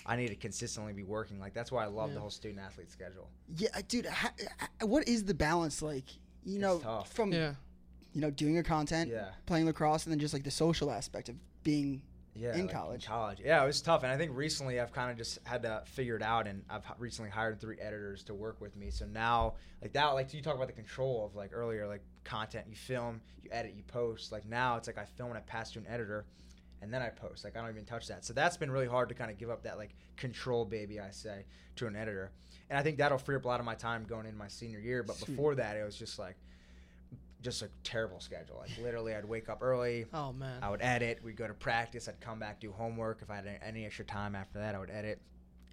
I 0.07 0.17
need 0.17 0.29
to 0.29 0.35
consistently 0.35 0.93
be 0.93 1.03
working. 1.03 1.39
Like 1.39 1.55
that's 1.55 1.73
why 1.73 1.85
I 1.85 1.87
love 1.87 2.11
Yeah. 2.11 2.15
the 2.15 2.21
whole 2.21 2.31
student 2.31 2.61
athlete 2.61 2.91
schedule. 2.91 3.31
Yeah, 3.57 3.69
dude. 3.89 4.07
Ha, 4.07 4.33
ha- 4.59 4.87
what 4.87 5.07
is 5.09 5.25
the 5.25 5.35
balance 5.35 5.83
like? 5.83 6.09
You 6.45 6.59
know, 6.59 6.79
tough. 6.79 7.13
from 7.13 7.33
yeah. 7.33 7.55
you 8.13 8.21
know 8.21 8.31
doing 8.31 8.55
your 8.55 8.63
content, 8.63 9.11
Yeah. 9.11 9.31
playing 9.47 9.67
lacrosse, 9.67 10.05
and 10.05 10.13
then 10.13 10.19
just 10.19 10.35
like 10.35 10.45
the 10.45 10.51
social 10.51 10.91
aspect 10.91 11.29
of 11.29 11.37
being. 11.63 12.03
Yeah, 12.37 12.57
In 12.57 12.63
like, 12.67 12.75
college. 12.75 13.07
college, 13.07 13.39
yeah, 13.45 13.63
it 13.63 13.67
was 13.69 13.81
tough, 13.81 14.03
and 14.03 14.11
I 14.11 14.17
think 14.17 14.33
recently 14.35 14.81
I've 14.81 14.91
kind 14.93 15.09
of 15.09 15.17
just 15.17 15.39
had 15.45 15.63
to 15.63 15.85
figure 15.87 16.17
it 16.17 16.23
out, 16.23 16.49
and 16.49 16.65
I've 16.69 16.83
recently 16.99 17.31
hired 17.31 17.61
three 17.61 17.79
editors 17.79 18.25
to 18.25 18.35
work 18.35 18.61
with 18.61 18.75
me. 18.75 18.91
So 18.91 19.07
now, 19.07 19.55
like 19.81 19.93
that, 19.93 20.09
like 20.15 20.35
you 20.35 20.43
talk 20.43 20.57
about 20.57 20.67
the 20.67 20.73
control 20.73 21.25
of 21.25 21.37
like 21.37 21.51
earlier, 21.53 21.87
like 21.87 22.03
content 22.25 22.67
you 22.69 22.75
film, 22.75 23.21
you 23.45 23.51
edit, 23.53 23.75
you 23.77 23.85
post. 23.85 24.33
Like 24.33 24.47
now, 24.47 24.77
it's 24.77 24.89
like 24.89 24.99
I 24.99 25.05
film 25.05 25.29
and 25.29 25.39
I 25.39 25.43
pass 25.43 25.71
to 25.75 25.79
an 25.79 25.87
editor, 25.89 26.25
and 26.85 26.95
then 26.95 27.03
I 27.03 27.09
post. 27.09 27.43
Like 27.45 27.57
I 27.57 27.61
don't 27.61 27.71
even 27.71 27.85
touch 27.85 28.07
that. 28.09 28.25
So 28.25 28.33
that's 28.33 28.57
been 28.57 28.71
really 28.71 28.87
hard 28.87 29.09
to 29.09 29.15
kind 29.15 29.31
of 29.31 29.39
give 29.39 29.51
up 29.51 29.65
that 29.65 29.77
like 29.79 29.95
control, 30.17 30.65
baby, 30.65 31.01
I 31.01 31.11
say, 31.11 31.45
to 31.77 31.87
an 31.89 31.97
editor, 31.97 32.31
and 32.71 32.79
I 32.79 32.83
think 32.83 32.99
that'll 32.99 33.19
free 33.19 33.35
up 33.37 33.45
a 33.45 33.49
lot 33.49 33.59
of 33.59 33.67
my 33.67 33.75
time 33.75 34.05
going 34.05 34.27
into 34.27 34.39
my 34.39 34.49
senior 34.49 34.79
year. 34.79 35.03
But 35.03 35.17
Sweet. 35.17 35.35
before 35.35 35.55
that, 35.57 35.77
it 35.77 35.85
was 35.85 35.97
just 35.97 36.19
like. 36.19 36.37
Just 37.43 37.61
a 37.61 37.69
terrible 37.83 38.21
schedule. 38.21 38.57
Like 38.59 38.71
literally, 38.83 39.15
I'd 39.15 39.27
wake 39.27 39.51
up 39.51 39.59
early, 39.61 40.07
Oh 40.15 40.33
man. 40.33 40.61
I 40.63 40.71
would 40.71 40.81
edit. 40.81 41.21
We'd 41.23 41.37
go 41.37 41.47
to 41.47 41.53
practice. 41.53 42.09
I'd 42.09 42.19
come 42.19 42.39
back, 42.39 42.59
do 42.59 42.73
homework. 42.73 43.19
If 43.21 43.29
I 43.29 43.35
had 43.37 43.61
any 43.63 43.85
extra 43.85 44.07
time 44.07 44.35
after 44.35 44.61
that, 44.61 44.75
I 44.75 44.79
would 44.79 44.89
edit. 44.89 45.21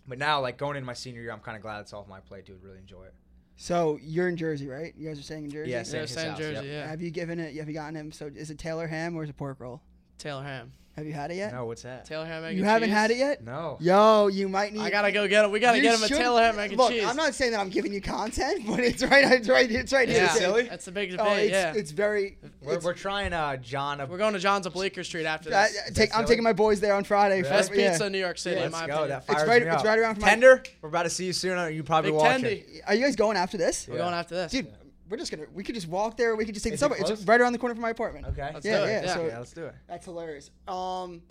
But 0.06 0.18
now, 0.18 0.42
like 0.42 0.58
going 0.58 0.76
into 0.76 0.86
my 0.86 0.92
senior 0.94 1.22
year, 1.22 1.32
I'm 1.32 1.40
kind 1.40 1.56
of 1.56 1.62
glad 1.64 1.80
it's 1.80 1.94
off 1.94 2.10
my 2.10 2.20
plate. 2.20 2.46
Dude, 2.46 2.62
really 2.62 2.78
enjoy 2.80 3.04
it. 3.04 3.14
So 3.56 3.98
you're 4.02 4.28
in 4.28 4.36
Jersey, 4.36 4.68
right? 4.68 4.94
You 4.98 5.08
guys 5.08 5.18
are 5.18 5.24
staying 5.24 5.46
in 5.46 5.50
Jersey. 5.52 5.72
Yeah, 5.72 5.78
Yeah, 5.78 5.84
Same 5.84 6.02
his 6.02 6.38
Jersey. 6.38 6.54
yep. 6.56 6.66
Yeah. 6.66 6.88
Have 6.90 7.02
you 7.02 7.10
given 7.10 7.40
it? 7.40 7.56
Have 7.56 7.70
you 7.70 7.74
gotten 7.74 7.96
him? 7.96 8.12
So 8.12 8.30
is 8.36 8.52
it 8.52 8.58
Taylor 8.58 8.88
ham 8.88 9.16
or 9.16 9.24
is 9.24 9.30
it 9.30 9.38
pork 9.38 9.62
roll? 9.62 9.82
Taylor 10.22 10.44
Ham. 10.44 10.72
Have 10.98 11.08
you 11.08 11.14
had 11.14 11.32
it 11.32 11.36
yet? 11.36 11.54
No, 11.54 11.66
what's 11.66 11.84
that? 11.84 12.04
Taylor 12.04 12.26
Ham. 12.26 12.44
Egg 12.44 12.54
you 12.58 12.64
and 12.64 12.70
haven't 12.70 12.90
cheese. 12.90 12.98
had 12.98 13.12
it 13.12 13.18
yet. 13.18 13.44
No. 13.46 13.78
Yo, 13.80 14.28
you 14.28 14.50
might 14.50 14.74
need. 14.74 14.82
I 14.82 14.90
gotta 14.90 15.10
go 15.14 15.26
get 15.26 15.46
him. 15.46 15.52
We 15.52 15.62
gotta 15.62 15.78
you 15.78 15.84
get 15.84 15.96
him 15.96 16.04
a 16.04 16.08
should- 16.10 16.18
Taylor 16.18 16.42
Ham 16.42 16.60
egg 16.60 16.72
and 16.72 16.78
Look, 16.78 16.92
cheese. 16.92 17.06
I'm 17.06 17.16
not 17.16 17.34
saying 17.34 17.54
that 17.54 17.62
I'm 17.62 17.70
giving 17.70 17.94
you 17.94 18.02
content, 18.02 18.64
but 18.68 18.82
it's 18.82 19.02
right. 19.02 19.24
It's 19.32 19.48
right. 19.48 19.72
It's 19.72 19.94
right 19.94 20.10
here. 20.10 20.24
yeah. 20.24 20.28
silly? 20.34 20.64
That's 20.64 20.84
the 20.84 20.92
big 20.92 21.14
Oh, 21.14 21.18
debate. 21.24 21.46
it's, 21.46 21.52
yeah. 21.54 21.74
it's 21.74 21.92
very. 21.92 22.38
We're, 22.62 22.72
it's- 22.74 22.84
we're 22.84 22.94
trying 22.94 23.32
uh 23.32 23.56
John. 23.58 24.00
We're 24.10 24.18
going 24.18 24.34
to 24.34 24.40
John's 24.40 24.68
up 24.68 24.74
Bleecker 24.74 25.06
Street 25.06 25.26
after 25.26 25.50
I- 25.56 25.70
this. 25.70 25.80
I 25.88 25.90
take, 25.92 26.10
I'm 26.12 26.24
silly? 26.24 26.28
taking 26.34 26.44
my 26.44 26.54
boys 26.54 26.82
there 26.82 26.94
on 26.94 27.06
Friday. 27.06 27.38
Really? 27.38 27.44
for- 27.48 27.50
Best 27.56 27.74
yeah. 27.74 27.90
pizza 27.92 28.06
in 28.08 28.12
New 28.12 28.20
York 28.20 28.38
City, 28.38 28.58
in 28.58 28.64
Let's 28.64 28.74
my 28.74 28.86
go. 28.88 28.94
opinion. 28.94 29.10
That 29.10 29.26
fires 29.26 29.48
right- 29.48 29.62
me 29.64 29.70
it's 29.70 29.78
up. 29.78 29.86
right 29.86 29.98
around 29.98 30.16
from 30.16 30.22
my- 30.24 30.30
Tender. 30.30 30.64
We're 30.82 30.90
about 30.90 31.04
to 31.04 31.10
see 31.10 31.26
you 31.26 31.34
soon. 31.34 31.74
You 31.74 31.84
probably 31.84 32.12
Big 32.12 32.20
watching. 32.20 32.46
Tendy. 32.46 32.64
Are 32.86 32.94
you 32.96 33.06
guys 33.06 33.16
going 33.16 33.38
after 33.38 33.58
this? 33.58 33.88
We're 33.88 33.96
Yeah. 33.96 34.02
going 34.02 34.14
after 34.14 34.36
this. 34.36 34.52
Dude, 34.52 34.68
we're 35.12 35.18
just 35.18 35.30
gonna. 35.30 35.44
We 35.54 35.64
could 35.64 35.76
just 35.76 35.88
walk 35.88 36.18
there. 36.18 36.36
We 36.36 36.46
could 36.46 36.56
just 36.56 36.64
take 36.64 36.74
Is 36.74 36.80
the 36.80 36.86
it 36.88 36.98
subway. 36.98 37.14
It's 37.14 37.24
right 37.26 37.40
around 37.40 37.52
the 37.54 37.60
corner 37.60 37.76
from 37.76 37.82
my 37.84 37.90
apartment. 37.92 38.26
Okay. 38.28 38.50
Let's 38.54 38.66
Yeah, 38.66 38.78
do 38.80 38.84
it. 38.86 38.88
yeah, 38.88 39.02
Yeah. 39.04 39.14
so- 39.14 39.26
yeah, 39.28 39.38
let's 39.40 39.52
do 39.54 39.66
it. 39.66 39.76
That's 39.88 40.06
hilarious. 40.06 40.50
Um, 40.68 41.22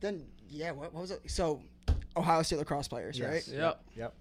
then 0.00 0.26
yeah, 0.48 0.72
what, 0.72 0.92
what 0.92 1.00
was 1.00 1.10
it? 1.12 1.20
So, 1.28 1.62
Ohio 2.16 2.42
State 2.42 2.58
lacrosse 2.58 2.88
players, 2.88 3.18
Yes. 3.18 3.48
right? 3.48 3.56
Yep. 3.56 3.84
Yep. 3.96 4.14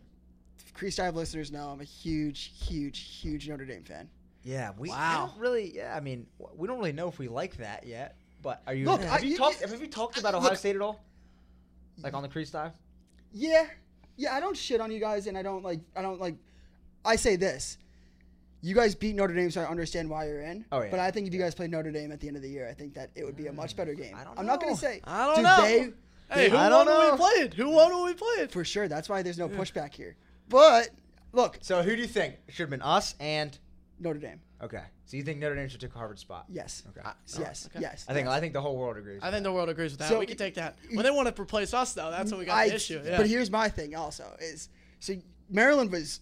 Crease 0.73 0.95
Dive 0.95 1.15
listeners 1.15 1.51
know 1.51 1.69
I'm 1.69 1.81
a 1.81 1.83
huge, 1.83 2.51
huge, 2.67 2.99
huge 2.99 3.49
Notre 3.49 3.65
Dame 3.65 3.83
fan. 3.83 4.09
Yeah. 4.43 4.71
We. 4.77 4.89
I 4.89 4.93
Wow. 4.93 5.27
don't 5.27 5.39
really. 5.41 5.75
Yeah. 5.75 5.95
I 5.95 5.99
mean, 5.99 6.27
w- 6.39 6.57
we 6.57 6.67
don't 6.67 6.77
really 6.79 6.93
know 6.93 7.07
if 7.09 7.19
we 7.19 7.27
like 7.27 7.57
that 7.57 7.85
yet. 7.85 8.15
But 8.41 8.61
are 8.67 8.73
you? 8.73 8.85
Look, 8.85 9.01
have 9.01 9.21
I- 9.21 9.23
you 9.23 9.31
you- 9.31 9.37
talked? 9.37 9.61
you- 9.61 9.67
have 9.67 9.81
you 9.81 9.87
talked 9.87 10.17
I- 10.17 10.19
about 10.21 10.33
look- 10.33 10.43
Ohio 10.43 10.55
State 10.55 10.75
at 10.75 10.81
all? 10.81 11.03
Like 12.01 12.13
on 12.13 12.23
the 12.23 12.29
Crease 12.29 12.51
Dive? 12.51 12.71
Yeah, 13.31 13.67
yeah. 14.17 14.33
I 14.35 14.39
don't 14.39 14.57
shit 14.57 14.81
on 14.81 14.91
you 14.91 14.99
guys, 14.99 15.27
and 15.27 15.37
I 15.37 15.41
don't 15.43 15.63
like. 15.63 15.79
I 15.95 16.01
don't 16.01 16.19
like. 16.19 16.35
I 17.05 17.15
say 17.15 17.35
this. 17.35 17.77
You 18.66 18.74
guys 18.74 18.95
beat 18.95 19.16
Notre 19.16 19.34
Dame, 19.36 19.51
so 19.51 19.61
I 19.61 19.66
understand 19.66 20.09
why 20.09 20.26
you're 20.26 20.41
in. 20.41 20.64
Oh, 20.72 20.82
yeah. 20.82 20.89
But 20.89 21.01
I 21.01 21.11
think 21.11 21.28
if 21.28 21.34
you 21.34 21.39
guys 21.39 21.53
played 21.53 21.70
Notre 21.70 21.91
Dame 21.91 22.14
at 22.14 22.22
the 22.22 22.28
end 22.30 22.38
of 22.38 22.41
the 22.41 22.49
year, 22.49 22.68
I 22.70 22.74
think 22.74 22.93
that 22.93 23.11
it 23.14 23.26
would 23.26 23.36
be 23.36 23.47
a 23.47 23.53
much 23.53 23.74
mm, 23.74 23.78
better 23.78 23.93
game. 23.93 24.16
I 24.16 24.24
don't 24.24 24.39
I'm 24.39 24.45
not 24.45 24.61
gonna 24.61 24.78
say. 24.78 25.01
I 25.03 25.26
don't 25.26 25.36
Dude, 25.36 25.43
know. 25.43 25.61
They, 25.61 25.93
Hey, 26.34 26.49
who 26.49 26.55
I 26.55 26.70
won 26.70 26.72
don't 26.72 26.88
when 26.88 27.07
know. 27.07 27.11
we 27.11 27.18
played? 27.18 27.53
Who 27.55 27.70
won 27.70 27.93
when 27.93 28.05
we 28.05 28.14
played? 28.14 28.51
for 28.51 28.64
sure. 28.64 28.88
That's 28.88 29.09
why 29.09 29.22
there's 29.22 29.38
no 29.38 29.49
pushback 29.49 29.93
here. 29.93 30.16
But 30.49 30.89
look, 31.34 31.57
So 31.61 31.84
who 31.84 31.95
do 31.95 32.01
you 32.01 32.07
think 32.07 32.36
should 32.47 32.64
have 32.64 32.70
been 32.70 32.82
us 32.82 33.16
and? 33.20 33.57
Notre 33.99 34.20
Dame. 34.20 34.39
Okay. 34.61 34.82
So 35.05 35.18
you 35.18 35.24
think 35.24 35.39
Notre 35.39 35.55
Dame 35.55 35.68
should 35.68 35.82
take 35.82 35.93
Harvard's 35.93 36.22
spot? 36.22 36.45
Yes. 36.49 36.84
Okay. 36.89 37.01
Uh, 37.05 37.11
yes. 37.39 37.68
Okay. 37.70 37.82
Yes. 37.82 38.05
I 38.07 38.14
think 38.14 38.26
yes. 38.28 38.34
I 38.34 38.39
think 38.39 38.53
the 38.53 38.61
whole 38.61 38.78
world 38.78 38.97
agrees. 38.97 39.20
I 39.22 39.30
think 39.30 39.43
the 39.43 39.51
world 39.51 39.70
agrees 39.70 39.91
with 39.91 39.99
that. 39.99 40.09
So- 40.09 40.20
we 40.20 40.26
can 40.26 40.38
take 40.38 40.55
that. 40.55 40.78
When 40.91 41.03
they 41.03 41.11
want 41.11 41.34
to 41.34 41.41
replace 41.41 41.74
us, 41.74 41.93
though, 41.93 42.09
that's 42.09 42.32
when 42.32 42.39
we 42.39 42.45
got 42.45 42.57
I- 42.57 42.70
the 42.70 42.76
issue. 42.76 43.01
Yeah. 43.03 43.18
But 43.18 43.28
here's 43.28 43.51
my 43.51 43.68
thing 43.68 43.95
also 43.95 44.26
is 44.39 44.70
so 44.99 45.14
Maryland 45.49 45.91
was 45.91 46.22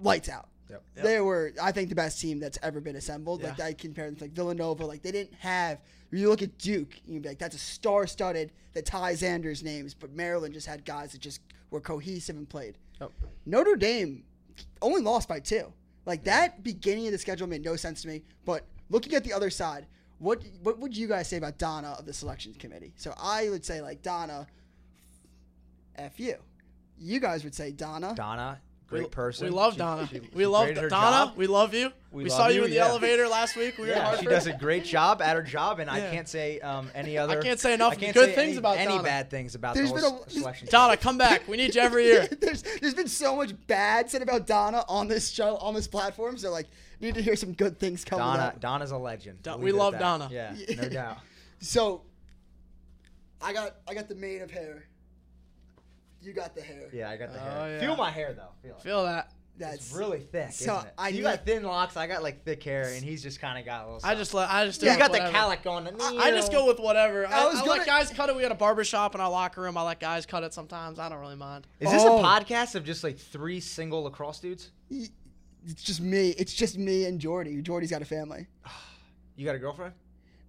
lights 0.00 0.28
out. 0.28 0.48
Yep. 0.70 0.82
Yep. 0.96 1.04
They 1.04 1.20
were, 1.20 1.52
I 1.60 1.72
think, 1.72 1.88
the 1.88 1.94
best 1.94 2.20
team 2.20 2.38
that's 2.38 2.58
ever 2.62 2.80
been 2.80 2.96
assembled. 2.96 3.42
Like 3.42 3.60
I 3.60 3.72
compare 3.72 4.06
them 4.06 4.16
to 4.16 4.24
like 4.24 4.32
Villanova. 4.32 4.86
Like 4.86 5.02
they 5.02 5.12
didn't 5.12 5.34
have. 5.34 5.80
You 6.12 6.28
look 6.28 6.42
at 6.42 6.58
Duke, 6.58 7.00
you'd 7.06 7.22
be 7.22 7.28
like, 7.28 7.38
that's 7.38 7.54
a 7.54 7.58
star-studded 7.58 8.50
that 8.72 8.84
Ty 8.84 9.12
Xander's 9.12 9.62
names, 9.62 9.94
but 9.94 10.12
Maryland 10.12 10.54
just 10.54 10.66
had 10.66 10.84
guys 10.84 11.12
that 11.12 11.20
just 11.20 11.40
were 11.70 11.80
cohesive 11.80 12.34
and 12.36 12.48
played. 12.48 12.78
Yep. 13.00 13.12
Notre 13.46 13.76
Dame 13.76 14.24
only 14.82 15.02
lost 15.02 15.28
by 15.28 15.38
two. 15.38 15.72
Like 16.06 16.24
that 16.24 16.64
beginning 16.64 17.06
of 17.06 17.12
the 17.12 17.18
schedule 17.18 17.46
made 17.46 17.64
no 17.64 17.76
sense 17.76 18.02
to 18.02 18.08
me. 18.08 18.22
But 18.44 18.64
looking 18.88 19.14
at 19.14 19.22
the 19.22 19.32
other 19.32 19.50
side, 19.50 19.86
what 20.18 20.42
what 20.62 20.78
would 20.78 20.96
you 20.96 21.06
guys 21.06 21.28
say 21.28 21.36
about 21.36 21.58
Donna 21.58 21.94
of 21.98 22.06
the 22.06 22.12
selection 22.12 22.54
committee? 22.54 22.92
So 22.96 23.14
I 23.16 23.48
would 23.48 23.64
say 23.64 23.80
like 23.80 24.02
Donna, 24.02 24.46
f 25.96 26.18
you. 26.18 26.36
You 26.98 27.20
guys 27.20 27.44
would 27.44 27.54
say 27.54 27.70
Donna. 27.70 28.14
Donna, 28.14 28.60
we, 28.90 28.98
great 29.00 29.10
person. 29.10 29.46
we 29.46 29.50
love 29.50 29.74
She- 29.74 29.78
Donna. 29.78 30.08
she- 30.10 30.20
we 30.34 30.42
she 30.42 30.46
love 30.46 30.74
Donna. 30.74 30.88
job. 30.88 31.36
We 31.36 31.46
love 31.46 31.74
you. 31.74 31.92
We 32.12 32.24
We, 32.24 32.30
love 32.30 32.36
saw 32.38 32.48
you, 32.48 32.54
you, 32.60 32.64
in 32.64 32.70
the 32.70 32.76
yeah. 32.76 32.88
elevator 32.88 33.28
last 33.28 33.56
week. 33.56 33.78
We 33.78 33.84
were 33.84 33.92
in 33.92 33.96
Yeah, 33.98 34.16
she 34.16 34.26
does 34.26 34.46
a 34.48 34.52
great 34.52 34.84
job 34.84 35.22
at 35.22 35.36
her 35.36 35.42
job, 35.42 35.78
and 35.78 35.88
I 35.88 36.00
can't 36.00 36.28
say 36.28 36.58
um, 36.60 36.90
any 36.94 37.16
other. 37.18 37.38
I 37.38 37.42
can't 37.42 37.60
say 37.60 37.72
enough 37.74 37.96
can't 37.98 38.14
good 38.14 38.30
say 38.30 38.34
things 38.34 38.48
any, 38.50 38.58
about 38.58 38.78
any 38.78 38.88
Donna. 38.92 39.02
bad 39.04 39.30
things 39.30 39.54
about 39.54 39.74
There's 39.76 39.90
the 39.90 39.94
been 39.94 40.04
whole 40.04 40.24
a- 40.26 40.30
selection. 40.30 40.68
Donna, 40.72 40.96
come 40.96 41.18
back. 41.18 41.46
We 41.46 41.56
need 41.56 41.74
you 41.74 41.80
every 41.80 42.04
year. 42.06 42.26
there's 42.40 42.62
there's 42.80 42.94
been 42.94 43.06
so 43.08 43.36
much 43.36 43.52
bad 43.68 44.10
said 44.10 44.22
about 44.22 44.46
Donna 44.46 44.84
on 44.88 45.06
this 45.06 45.30
show 45.30 45.56
on 45.58 45.72
this 45.74 45.86
platform. 45.86 46.36
So 46.36 46.50
like, 46.50 46.66
need 47.00 47.14
to 47.14 47.22
hear 47.22 47.36
some 47.36 47.52
good 47.52 47.78
things 47.78 48.04
coming 48.04 48.24
Donna, 48.26 48.42
up. 48.42 48.60
Donna's 48.60 48.90
a 48.90 48.98
legend. 48.98 49.42
Don- 49.42 49.58
We'll 49.60 49.66
we 49.66 49.72
leave 49.72 49.80
it 49.94 49.96
at 49.96 50.00
love. 50.02 50.20
Donna. 50.20 50.28
Yeah, 50.32 50.54
Yeah. 50.68 50.82
no 50.82 50.88
doubt. 50.88 51.18
So, 51.60 52.02
I 53.40 53.52
got 53.52 53.76
I 53.88 53.94
got 53.94 54.08
the 54.08 54.14
maid 54.16 54.42
of 54.42 54.50
hair. 54.50 54.84
You 56.22 56.32
got 56.32 56.54
the 56.54 56.60
hair. 56.62 56.88
Yeah, 56.92 57.10
I 57.10 57.16
got 57.16 57.32
the 57.32 57.38
Oh, 57.40 57.42
hair. 57.64 57.72
yeah. 57.74 57.80
Feel 57.80 57.96
my 57.96 58.10
hair 58.10 58.32
though. 58.34 58.50
Feel 58.62 58.76
it. 58.76 58.82
Feel 58.82 59.04
that. 59.04 59.32
That's 59.58 59.74
it's 59.76 59.92
really 59.92 60.20
thick. 60.20 60.52
so 60.52 60.76
isn't 60.76 60.86
it? 60.86 60.94
I 60.96 61.08
you 61.08 61.16
need- 61.18 61.22
got 61.24 61.44
thin 61.44 61.62
locks. 61.64 61.94
I 61.96 62.06
got 62.06 62.22
like 62.22 62.44
thick 62.44 62.62
hair, 62.62 62.92
and 62.94 63.02
he's 63.04 63.22
just 63.22 63.40
kind 63.40 63.58
of 63.58 63.64
got 63.66 63.84
a 63.84 63.92
little. 63.92 64.00
I 64.08 64.14
just 64.14 64.32
let 64.32 64.48
I 64.50 64.64
just 64.64 64.80
do 64.80 64.86
He's 64.86 64.96
it 64.96 64.98
got 64.98 65.12
the 65.12 65.18
whatever. 65.18 65.32
calic 65.32 65.62
going. 65.62 65.86
I, 66.00 66.16
I 66.16 66.30
just 66.30 66.50
go 66.50 66.66
with 66.66 66.78
whatever. 66.78 67.26
I, 67.26 67.42
I 67.42 67.44
was 67.46 67.56
I 67.56 67.60
gonna- 67.60 67.70
let 67.72 67.86
guys 67.86 68.10
cut 68.10 68.30
it. 68.30 68.36
We 68.36 68.42
had 68.42 68.52
a 68.52 68.56
barber 68.56 68.84
shop 68.84 69.14
in 69.14 69.20
our 69.20 69.30
locker 69.30 69.60
room. 69.60 69.76
I 69.76 69.82
let 69.82 70.00
guys 70.00 70.24
cut 70.24 70.44
it 70.44 70.54
sometimes. 70.54 70.98
I 70.98 71.08
don't 71.10 71.20
really 71.20 71.36
mind. 71.36 71.66
Is 71.78 71.90
this 71.90 72.02
Oh. 72.04 72.20
a 72.20 72.22
podcast 72.22 72.74
of 72.74 72.84
just 72.84 73.04
like 73.04 73.18
three 73.18 73.60
single 73.60 74.02
lacrosse 74.04 74.40
dudes? 74.40 74.70
it's 74.90 75.82
just 75.82 76.00
me. 76.00 76.30
It's 76.38 76.54
just 76.54 76.78
me 76.78 77.04
and 77.04 77.20
Jordie. 77.20 77.60
Jordie's 77.60 77.90
got 77.90 78.02
a 78.02 78.06
family. 78.06 78.46
You 79.36 79.46
got 79.46 79.54
a 79.54 79.58
girlfriend? 79.58 79.94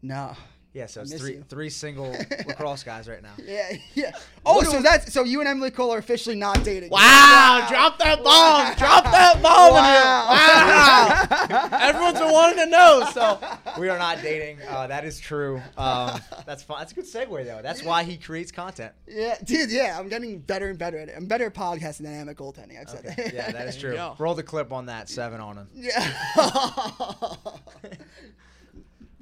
No. 0.01 0.35
Yeah, 0.73 0.85
so 0.85 1.01
it's 1.01 1.13
three 1.13 1.33
you. 1.33 1.43
three 1.49 1.69
single 1.69 2.11
lacrosse 2.47 2.83
guys 2.83 3.09
right 3.09 3.21
now. 3.21 3.33
Yeah, 3.43 3.73
yeah. 3.93 4.11
Oh, 4.45 4.63
so 4.63 4.81
that's 4.81 5.11
so 5.11 5.25
you 5.25 5.41
and 5.41 5.49
Emily 5.49 5.69
Cole 5.69 5.93
are 5.93 5.97
officially 5.97 6.37
not 6.37 6.63
dating. 6.63 6.89
Wow! 6.89 7.65
Drop 7.69 7.99
that 7.99 8.23
bomb! 8.23 8.73
Drop 8.77 9.03
that 9.03 9.41
bomb 9.43 9.73
Wow. 9.73 10.27
Wow! 10.29 11.77
Everyone's 11.81 12.19
been 12.19 12.31
wanting 12.31 12.57
to 12.59 12.65
know. 12.67 13.09
So 13.13 13.39
We 13.77 13.89
are 13.89 13.97
not 13.97 14.21
dating. 14.21 14.59
Uh, 14.65 14.87
that 14.87 15.03
is 15.03 15.19
true. 15.19 15.61
Um, 15.77 16.21
that's 16.45 16.63
fun. 16.63 16.79
That's 16.79 16.93
a 16.93 16.95
good 16.95 17.05
segue 17.05 17.45
though. 17.45 17.59
That's 17.61 17.83
why 17.83 18.03
he 18.03 18.15
creates 18.15 18.53
content. 18.53 18.93
Yeah, 19.07 19.35
dude. 19.43 19.71
Yeah, 19.71 19.99
I'm 19.99 20.07
getting 20.07 20.39
better 20.39 20.69
and 20.69 20.79
better 20.79 20.97
at 20.99 21.09
it. 21.09 21.15
I'm 21.17 21.25
better 21.25 21.47
at 21.47 21.53
podcasting 21.53 22.03
than 22.03 22.13
I 22.13 22.17
am 22.17 22.29
at 22.29 22.37
goaltending. 22.37 22.79
I've 22.79 22.89
said 22.89 23.03
that. 23.03 23.33
Yeah, 23.33 23.51
that 23.51 23.67
is 23.67 23.75
true. 23.81 23.99
Roll 24.17 24.35
the 24.35 24.43
clip 24.43 24.71
on 24.71 24.85
that 24.85 25.09
seven 25.09 25.41
on 25.41 25.57
him. 25.57 25.67
Yeah. 25.73 26.13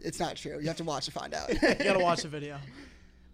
It's 0.03 0.19
not 0.19 0.35
true. 0.35 0.59
You 0.59 0.67
have 0.67 0.77
to 0.77 0.83
watch 0.83 1.05
to 1.05 1.11
find 1.11 1.33
out. 1.33 1.49
you 1.61 1.75
gotta 1.75 1.99
watch 1.99 2.23
the 2.23 2.27
video. 2.27 2.57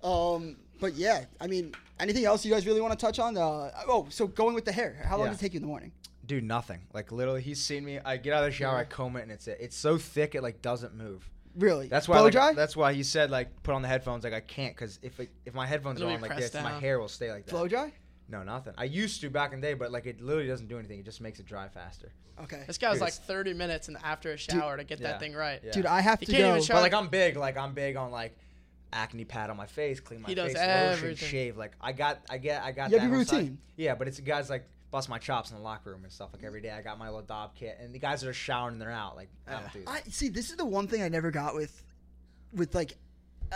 Um, 0.03 0.57
but 0.79 0.93
yeah, 0.93 1.25
I 1.39 1.47
mean, 1.47 1.73
anything 1.99 2.25
else 2.25 2.45
you 2.45 2.51
guys 2.51 2.65
really 2.65 2.81
want 2.81 2.97
to 2.97 3.05
touch 3.05 3.19
on? 3.19 3.37
Uh, 3.37 3.71
oh, 3.87 4.07
so 4.09 4.27
going 4.27 4.55
with 4.55 4.65
the 4.65 4.71
hair. 4.71 5.01
How 5.03 5.17
long 5.17 5.27
Yeah. 5.27 5.31
does 5.31 5.39
it 5.39 5.41
take 5.41 5.53
you 5.53 5.57
in 5.57 5.63
the 5.63 5.67
morning? 5.67 5.91
Dude, 6.25 6.43
nothing. 6.43 6.81
Like 6.93 7.11
literally, 7.11 7.41
he's 7.41 7.61
seen 7.61 7.85
me. 7.85 7.99
I 8.03 8.17
get 8.17 8.33
out 8.33 8.43
of 8.43 8.49
the 8.49 8.55
shower, 8.55 8.77
I 8.77 8.83
comb 8.83 9.15
it, 9.15 9.23
and 9.23 9.31
it's 9.31 9.47
it. 9.47 9.57
It's 9.61 9.77
so 9.77 9.97
thick 9.97 10.35
it 10.35 10.41
like 10.41 10.61
doesn't 10.61 10.95
move. 10.95 11.29
Really? 11.55 11.87
That's 11.87 12.07
why. 12.07 12.15
Blow 12.15 12.25
like, 12.25 12.33
dry. 12.33 12.53
That's 12.53 12.75
why 12.75 12.93
he 12.93 13.03
said 13.03 13.29
like 13.31 13.63
put 13.63 13.75
on 13.75 13.81
the 13.81 13.87
headphones. 13.87 14.23
Like 14.23 14.33
I 14.33 14.41
can't 14.41 14.75
because 14.75 14.99
if 15.01 15.19
it, 15.19 15.29
if 15.45 15.53
my 15.53 15.65
headphones 15.65 15.99
It'll 15.99 16.11
are 16.11 16.15
on 16.15 16.21
like 16.21 16.31
pressed 16.31 16.53
this, 16.53 16.63
my 16.63 16.79
hair 16.79 16.99
will 16.99 17.07
stay 17.07 17.31
like 17.31 17.45
that. 17.45 17.51
Blow 17.51 17.67
dry. 17.67 17.93
No, 18.27 18.41
nothing. 18.43 18.73
I 18.77 18.85
used 18.85 19.22
to 19.22 19.30
back 19.30 19.53
in 19.53 19.61
the 19.61 19.68
day, 19.68 19.73
but 19.76 19.91
like 19.91 20.06
it 20.07 20.19
literally 20.22 20.47
doesn't 20.47 20.68
do 20.68 20.80
anything. 20.80 20.99
It 20.99 21.06
just 21.06 21.22
makes 21.22 21.39
it 21.39 21.45
dry 21.45 21.68
faster. 21.69 22.11
Okay. 22.41 22.64
This 22.65 22.77
guy's 22.77 22.93
Dude, 22.93 23.02
like 23.02 23.14
30 23.14 23.53
minutes 23.53 23.88
and 23.88 23.97
after 24.03 24.31
a 24.31 24.38
shower 24.38 24.77
to 24.77 24.84
get 24.84 24.99
Yeah. 24.99 25.11
that 25.11 25.19
thing 25.19 25.34
right. 25.35 25.61
Yeah. 25.64 25.72
Dude, 25.72 25.85
I 25.85 26.02
have 26.02 26.19
You 26.22 26.26
to 26.27 26.31
can't 26.31 26.43
go. 26.43 26.49
even 26.52 26.61
show- 26.64 26.73
But 26.73 26.81
like 26.81 26.93
I'm 26.93 27.07
big. 27.07 27.38
Like 27.38 27.56
I'm 27.57 27.73
big 27.73 27.95
on 27.95 28.11
like 28.11 28.35
acne 28.91 29.26
pad 29.26 29.49
on 29.49 29.57
my 29.57 29.68
face, 29.68 29.99
clean 29.99 30.22
my 30.22 30.30
He 30.30 30.35
does 30.35 30.53
face, 30.53 31.02
lotion, 31.02 31.15
shave. 31.15 31.56
Like 31.57 31.73
I 31.80 31.91
got, 31.91 32.19
I 32.30 32.38
get, 32.39 32.64
I 32.64 32.72
got. 32.72 32.89
You 32.91 32.97
have 32.99 33.03
that 33.03 33.07
your 33.10 33.14
on 33.19 33.19
the 33.19 33.26
side. 33.26 33.38
routine. 33.38 33.57
Yeah, 33.77 33.93
but 33.95 34.07
it's 34.07 34.19
guys 34.19 34.49
like 34.49 34.65
bust 34.91 35.07
my 35.10 35.18
chops 35.19 35.52
in 35.52 35.57
the 35.57 35.61
locker 35.64 35.91
room 35.91 36.03
and 36.03 36.11
stuff 36.11 36.30
like 36.34 36.43
every 36.43 36.61
day. 36.61 36.72
I 36.72 36.81
got 36.81 36.97
my 36.97 37.10
little 37.10 37.23
dopp 37.23 37.56
kit, 37.56 37.77
and 37.80 37.93
the 37.93 37.99
guys 37.99 38.22
that 38.22 38.30
are 38.30 38.34
showering 38.34 38.73
and 38.73 38.81
they're 38.81 38.91
out. 38.91 39.15
Like 39.15 39.30
I 39.47 39.52
don't 39.53 39.72
do 39.73 39.84
that. 39.85 39.89
I 39.89 40.02
see. 40.10 40.30
This 40.30 40.49
is 40.49 40.56
the 40.56 40.65
one 40.65 40.88
thing 40.88 41.02
I 41.03 41.10
never 41.10 41.30
got 41.31 41.53
with, 41.56 41.84
with 42.53 42.73
like, 42.73 42.93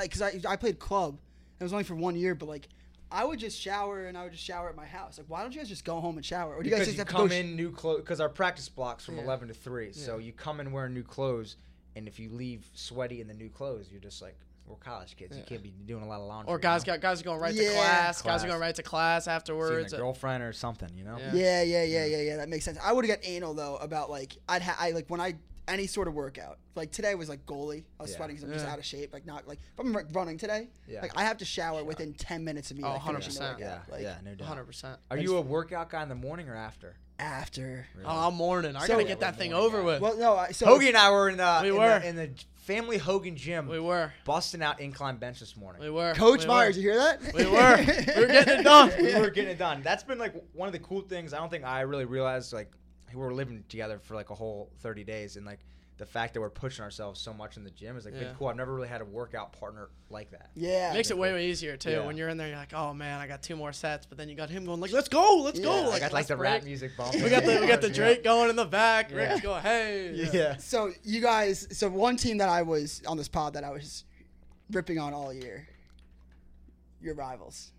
because 0.01 0.21
I 0.21 0.39
I 0.47 0.55
played 0.57 0.77
club. 0.79 1.17
It 1.59 1.63
was 1.63 1.73
only 1.73 1.83
for 1.85 1.95
one 1.95 2.15
year, 2.15 2.35
but 2.35 2.47
like, 2.47 2.67
I 3.11 3.23
would 3.25 3.39
just 3.39 3.59
shower 3.59 4.05
and 4.05 4.17
I 4.17 4.23
would 4.23 4.33
just 4.33 4.43
shower 4.43 4.69
at 4.69 4.75
my 4.75 4.85
house. 4.85 5.17
Like, 5.17 5.27
why 5.29 5.41
don't 5.41 5.51
you 5.53 5.59
guys 5.59 5.69
just 5.69 5.83
go 5.85 5.99
home 5.99 6.17
and 6.17 6.25
shower? 6.25 6.55
Or 6.55 6.61
do 6.63 6.69
you 6.69 6.75
guys 6.75 6.85
just 6.85 6.93
you 6.97 6.99
have 6.99 7.07
to 7.07 7.13
come 7.13 7.27
go? 7.27 7.33
sh- 7.33 7.37
in 7.39 7.55
new 7.55 7.71
clothes 7.71 8.01
because 8.01 8.19
our 8.21 8.29
practice 8.29 8.69
blocks 8.69 9.03
from 9.05 9.17
Yeah. 9.17 9.23
11 9.23 9.47
to 9.47 9.53
3 9.53 9.91
so 9.93 10.17
you 10.19 10.31
come 10.31 10.59
in 10.59 10.71
wearing 10.71 10.93
new 10.93 11.03
clothes 11.03 11.55
and 11.95 12.07
if 12.07 12.19
you 12.19 12.29
leave 12.29 12.65
sweaty 12.75 13.19
in 13.21 13.27
the 13.27 13.33
new 13.33 13.49
clothes 13.49 13.87
you're 13.91 13.99
just 14.01 14.21
like 14.21 14.37
we're 14.67 14.75
college 14.75 15.15
kids 15.17 15.35
you 15.35 15.41
can't 15.43 15.63
be 15.63 15.73
doing 15.87 16.03
a 16.03 16.07
lot 16.07 16.19
of 16.21 16.27
laundry 16.27 16.53
Or 16.53 16.57
you 16.57 16.61
guys 16.61 16.85
know? 16.85 16.93
got 16.93 17.01
guys 17.01 17.21
are 17.21 17.23
going 17.23 17.39
right 17.39 17.53
Yeah. 17.55 17.69
to 17.69 17.73
class. 17.75 18.21
Guys 18.21 18.43
are 18.43 18.47
going 18.47 18.59
right 18.59 18.75
to 18.75 18.83
class 18.83 19.25
Seeing 19.25 19.35
afterwards. 19.35 19.93
a 19.93 19.97
girlfriend 19.97 20.43
or 20.43 20.53
something 20.53 20.89
you 20.95 21.03
know 21.03 21.17
Yeah. 21.17 21.33
yeah, 21.33 21.61
yeah, 21.63 21.83
yeah, 21.83 22.05
yeah, 22.05 22.17
yeah. 22.21 22.35
That 22.37 22.49
makes 22.49 22.65
sense. 22.65 22.77
I 22.83 22.93
would 22.93 23.03
have 23.07 23.19
got 23.19 23.27
anal 23.27 23.55
though 23.55 23.77
about 23.77 24.11
like 24.11 24.37
I'd 24.47 24.61
ha- 24.61 24.77
I 24.79 24.91
like 24.91 25.09
when 25.09 25.19
I 25.19 25.33
any 25.69 25.87
sort 25.87 26.07
of 26.07 26.13
workout. 26.13 26.57
Like 26.75 26.91
today 26.91 27.15
was 27.15 27.29
like 27.29 27.45
goalie. 27.45 27.83
I 27.99 28.03
was 28.03 28.11
Yeah. 28.11 28.17
sweating 28.17 28.35
because 28.35 28.49
I'm 28.49 28.53
just 28.53 28.65
Yeah. 28.65 28.71
out 28.73 28.79
of 28.79 28.85
shape. 28.85 29.13
Like 29.13 29.25
not 29.25 29.47
like 29.47 29.59
if 29.73 29.79
I'm 29.79 29.95
running 30.13 30.37
today. 30.37 30.69
Yeah. 30.87 31.01
Like 31.01 31.15
I 31.17 31.23
have 31.23 31.37
to 31.37 31.45
shower 31.45 31.83
within 31.83 32.13
ten 32.13 32.43
minutes 32.43 32.71
of 32.71 32.77
me 32.77 32.83
Oh, 32.83 32.89
like, 32.93 33.03
finishing 33.05 33.33
the 33.35 33.39
100%. 33.41 33.59
yeah. 33.59 33.79
Like 33.89 34.01
yeah 34.01 34.15
no 34.23 34.35
doubt 34.35 34.47
100%. 34.67 34.97
are 35.11 35.17
you 35.17 35.37
a 35.37 35.41
workout 35.41 35.89
guy 35.89 36.03
in 36.03 36.09
the 36.09 36.15
morning 36.15 36.49
or 36.49 36.55
after 36.55 36.95
after. 37.19 37.85
Oh, 38.05 38.27
I'm 38.29 38.35
morning. 38.35 38.75
I 38.77 38.81
So- 38.87 38.93
gotta 38.93 39.03
get 39.03 39.19
that 39.19 39.35
thing 39.37 39.51
morning 39.51 39.65
over 39.67 39.83
with. 39.83 40.01
Well, 40.01 40.17
no. 40.17 40.37
I, 40.37 40.51
so 40.51 40.67
Hogie 40.67 40.87
and 40.87 40.95
I 40.95 41.11
were 41.11 41.27
in 41.27 41.35
the, 41.35 41.59
We 41.63 41.69
in, 41.71 41.75
were. 41.75 41.99
the 41.99 42.07
in 42.07 42.15
the 42.15 42.29
family 42.55 42.97
Hogan 42.97 43.35
gym 43.35 43.67
we 43.67 43.77
were. 43.77 44.13
busting 44.23 44.63
out 44.63 44.79
incline 44.79 45.17
bench 45.17 45.41
this 45.41 45.57
morning 45.57 45.81
We 45.81 45.89
were. 45.89 46.13
Coach 46.13 46.41
we 46.43 46.47
Myers, 46.47 46.77
Were. 46.77 46.81
you 46.81 46.91
hear 46.91 46.99
that? 46.99 47.21
We 47.33 47.45
were. 47.45 48.15
We 48.15 48.21
were 48.21 48.31
getting 48.31 48.59
it 48.59 48.63
done. 48.63 48.91
we 49.01 49.19
were 49.19 49.29
getting 49.31 49.49
it 49.51 49.57
done. 49.57 49.81
That's 49.83 50.03
been 50.03 50.17
like 50.17 50.33
one 50.53 50.67
of 50.67 50.71
the 50.73 50.79
cool 50.79 51.01
things. 51.01 51.33
I 51.33 51.39
don't 51.39 51.49
think 51.49 51.65
I 51.65 51.81
really 51.81 52.05
realized 52.05 52.53
like 52.53 52.71
we 53.13 53.19
were 53.21 53.33
living 53.33 53.63
together 53.69 53.99
for 53.99 54.15
like 54.15 54.29
a 54.29 54.35
whole 54.35 54.69
30 54.79 55.03
days, 55.03 55.35
and 55.35 55.45
like 55.45 55.59
the 55.97 56.05
fact 56.05 56.33
that 56.33 56.39
we're 56.39 56.49
pushing 56.49 56.81
ourselves 56.83 57.19
so 57.19 57.33
much 57.33 57.57
in 57.57 57.65
the 57.65 57.69
gym 57.71 57.97
is 57.97 58.05
like 58.05 58.13
Yeah. 58.15 58.31
cool. 58.37 58.47
I've 58.47 58.55
never 58.55 58.73
really 58.73 58.87
had 58.87 59.01
a 59.01 59.05
workout 59.05 59.51
partner 59.51 59.89
like 60.09 60.31
that. 60.31 60.49
Yeah. 60.55 60.91
it 60.91 60.93
Makes 60.93 61.11
it 61.11 61.17
way, 61.17 61.33
way 61.33 61.49
easier 61.49 61.75
too. 61.75 61.91
Yeah. 61.91 62.05
When 62.05 62.15
you're 62.15 62.29
in 62.29 62.37
there, 62.37 62.47
you're 62.47 62.55
like, 62.55 62.73
oh 62.73 62.93
man, 62.93 63.19
I 63.19 63.27
got 63.27 63.43
two 63.43 63.57
more 63.57 63.73
sets. 63.73 64.05
But 64.05 64.17
then 64.17 64.29
you 64.29 64.35
got 64.35 64.49
him 64.49 64.63
going 64.63 64.79
like, 64.79 64.93
let's 64.93 65.09
go, 65.09 65.41
let's 65.43 65.59
Yeah. 65.59 65.65
go. 65.65 65.73
I 65.73 65.79
I 65.79 65.85
Like, 65.87 65.99
got 65.99 66.01
like 66.01 66.13
let's 66.13 66.27
the 66.29 66.37
rap 66.37 66.63
music 66.63 66.91
bumping. 66.97 67.21
We 67.21 67.29
got 67.29 67.43
the 67.43 67.59
we 67.59 67.67
got 67.67 67.81
the 67.81 67.87
Yeah. 67.89 67.93
Drake 67.95 68.23
going 68.23 68.49
in 68.49 68.55
the 68.55 68.63
back. 68.63 69.11
Yeah. 69.11 69.17
Rick's 69.17 69.41
going, 69.41 69.61
hey. 69.61 70.11
Yeah. 70.31 70.55
So 70.55 70.93
you 71.03 71.19
guys, 71.19 71.67
so 71.77 71.89
one 71.89 72.15
team 72.15 72.37
that 72.37 72.47
I 72.47 72.61
was 72.61 73.01
on 73.05 73.17
this 73.17 73.27
pod 73.27 73.53
that 73.55 73.65
I 73.65 73.71
was 73.71 74.05
ripping 74.71 74.99
on 74.99 75.13
all 75.13 75.33
year, 75.33 75.67
your 77.01 77.15
rivals. 77.15 77.71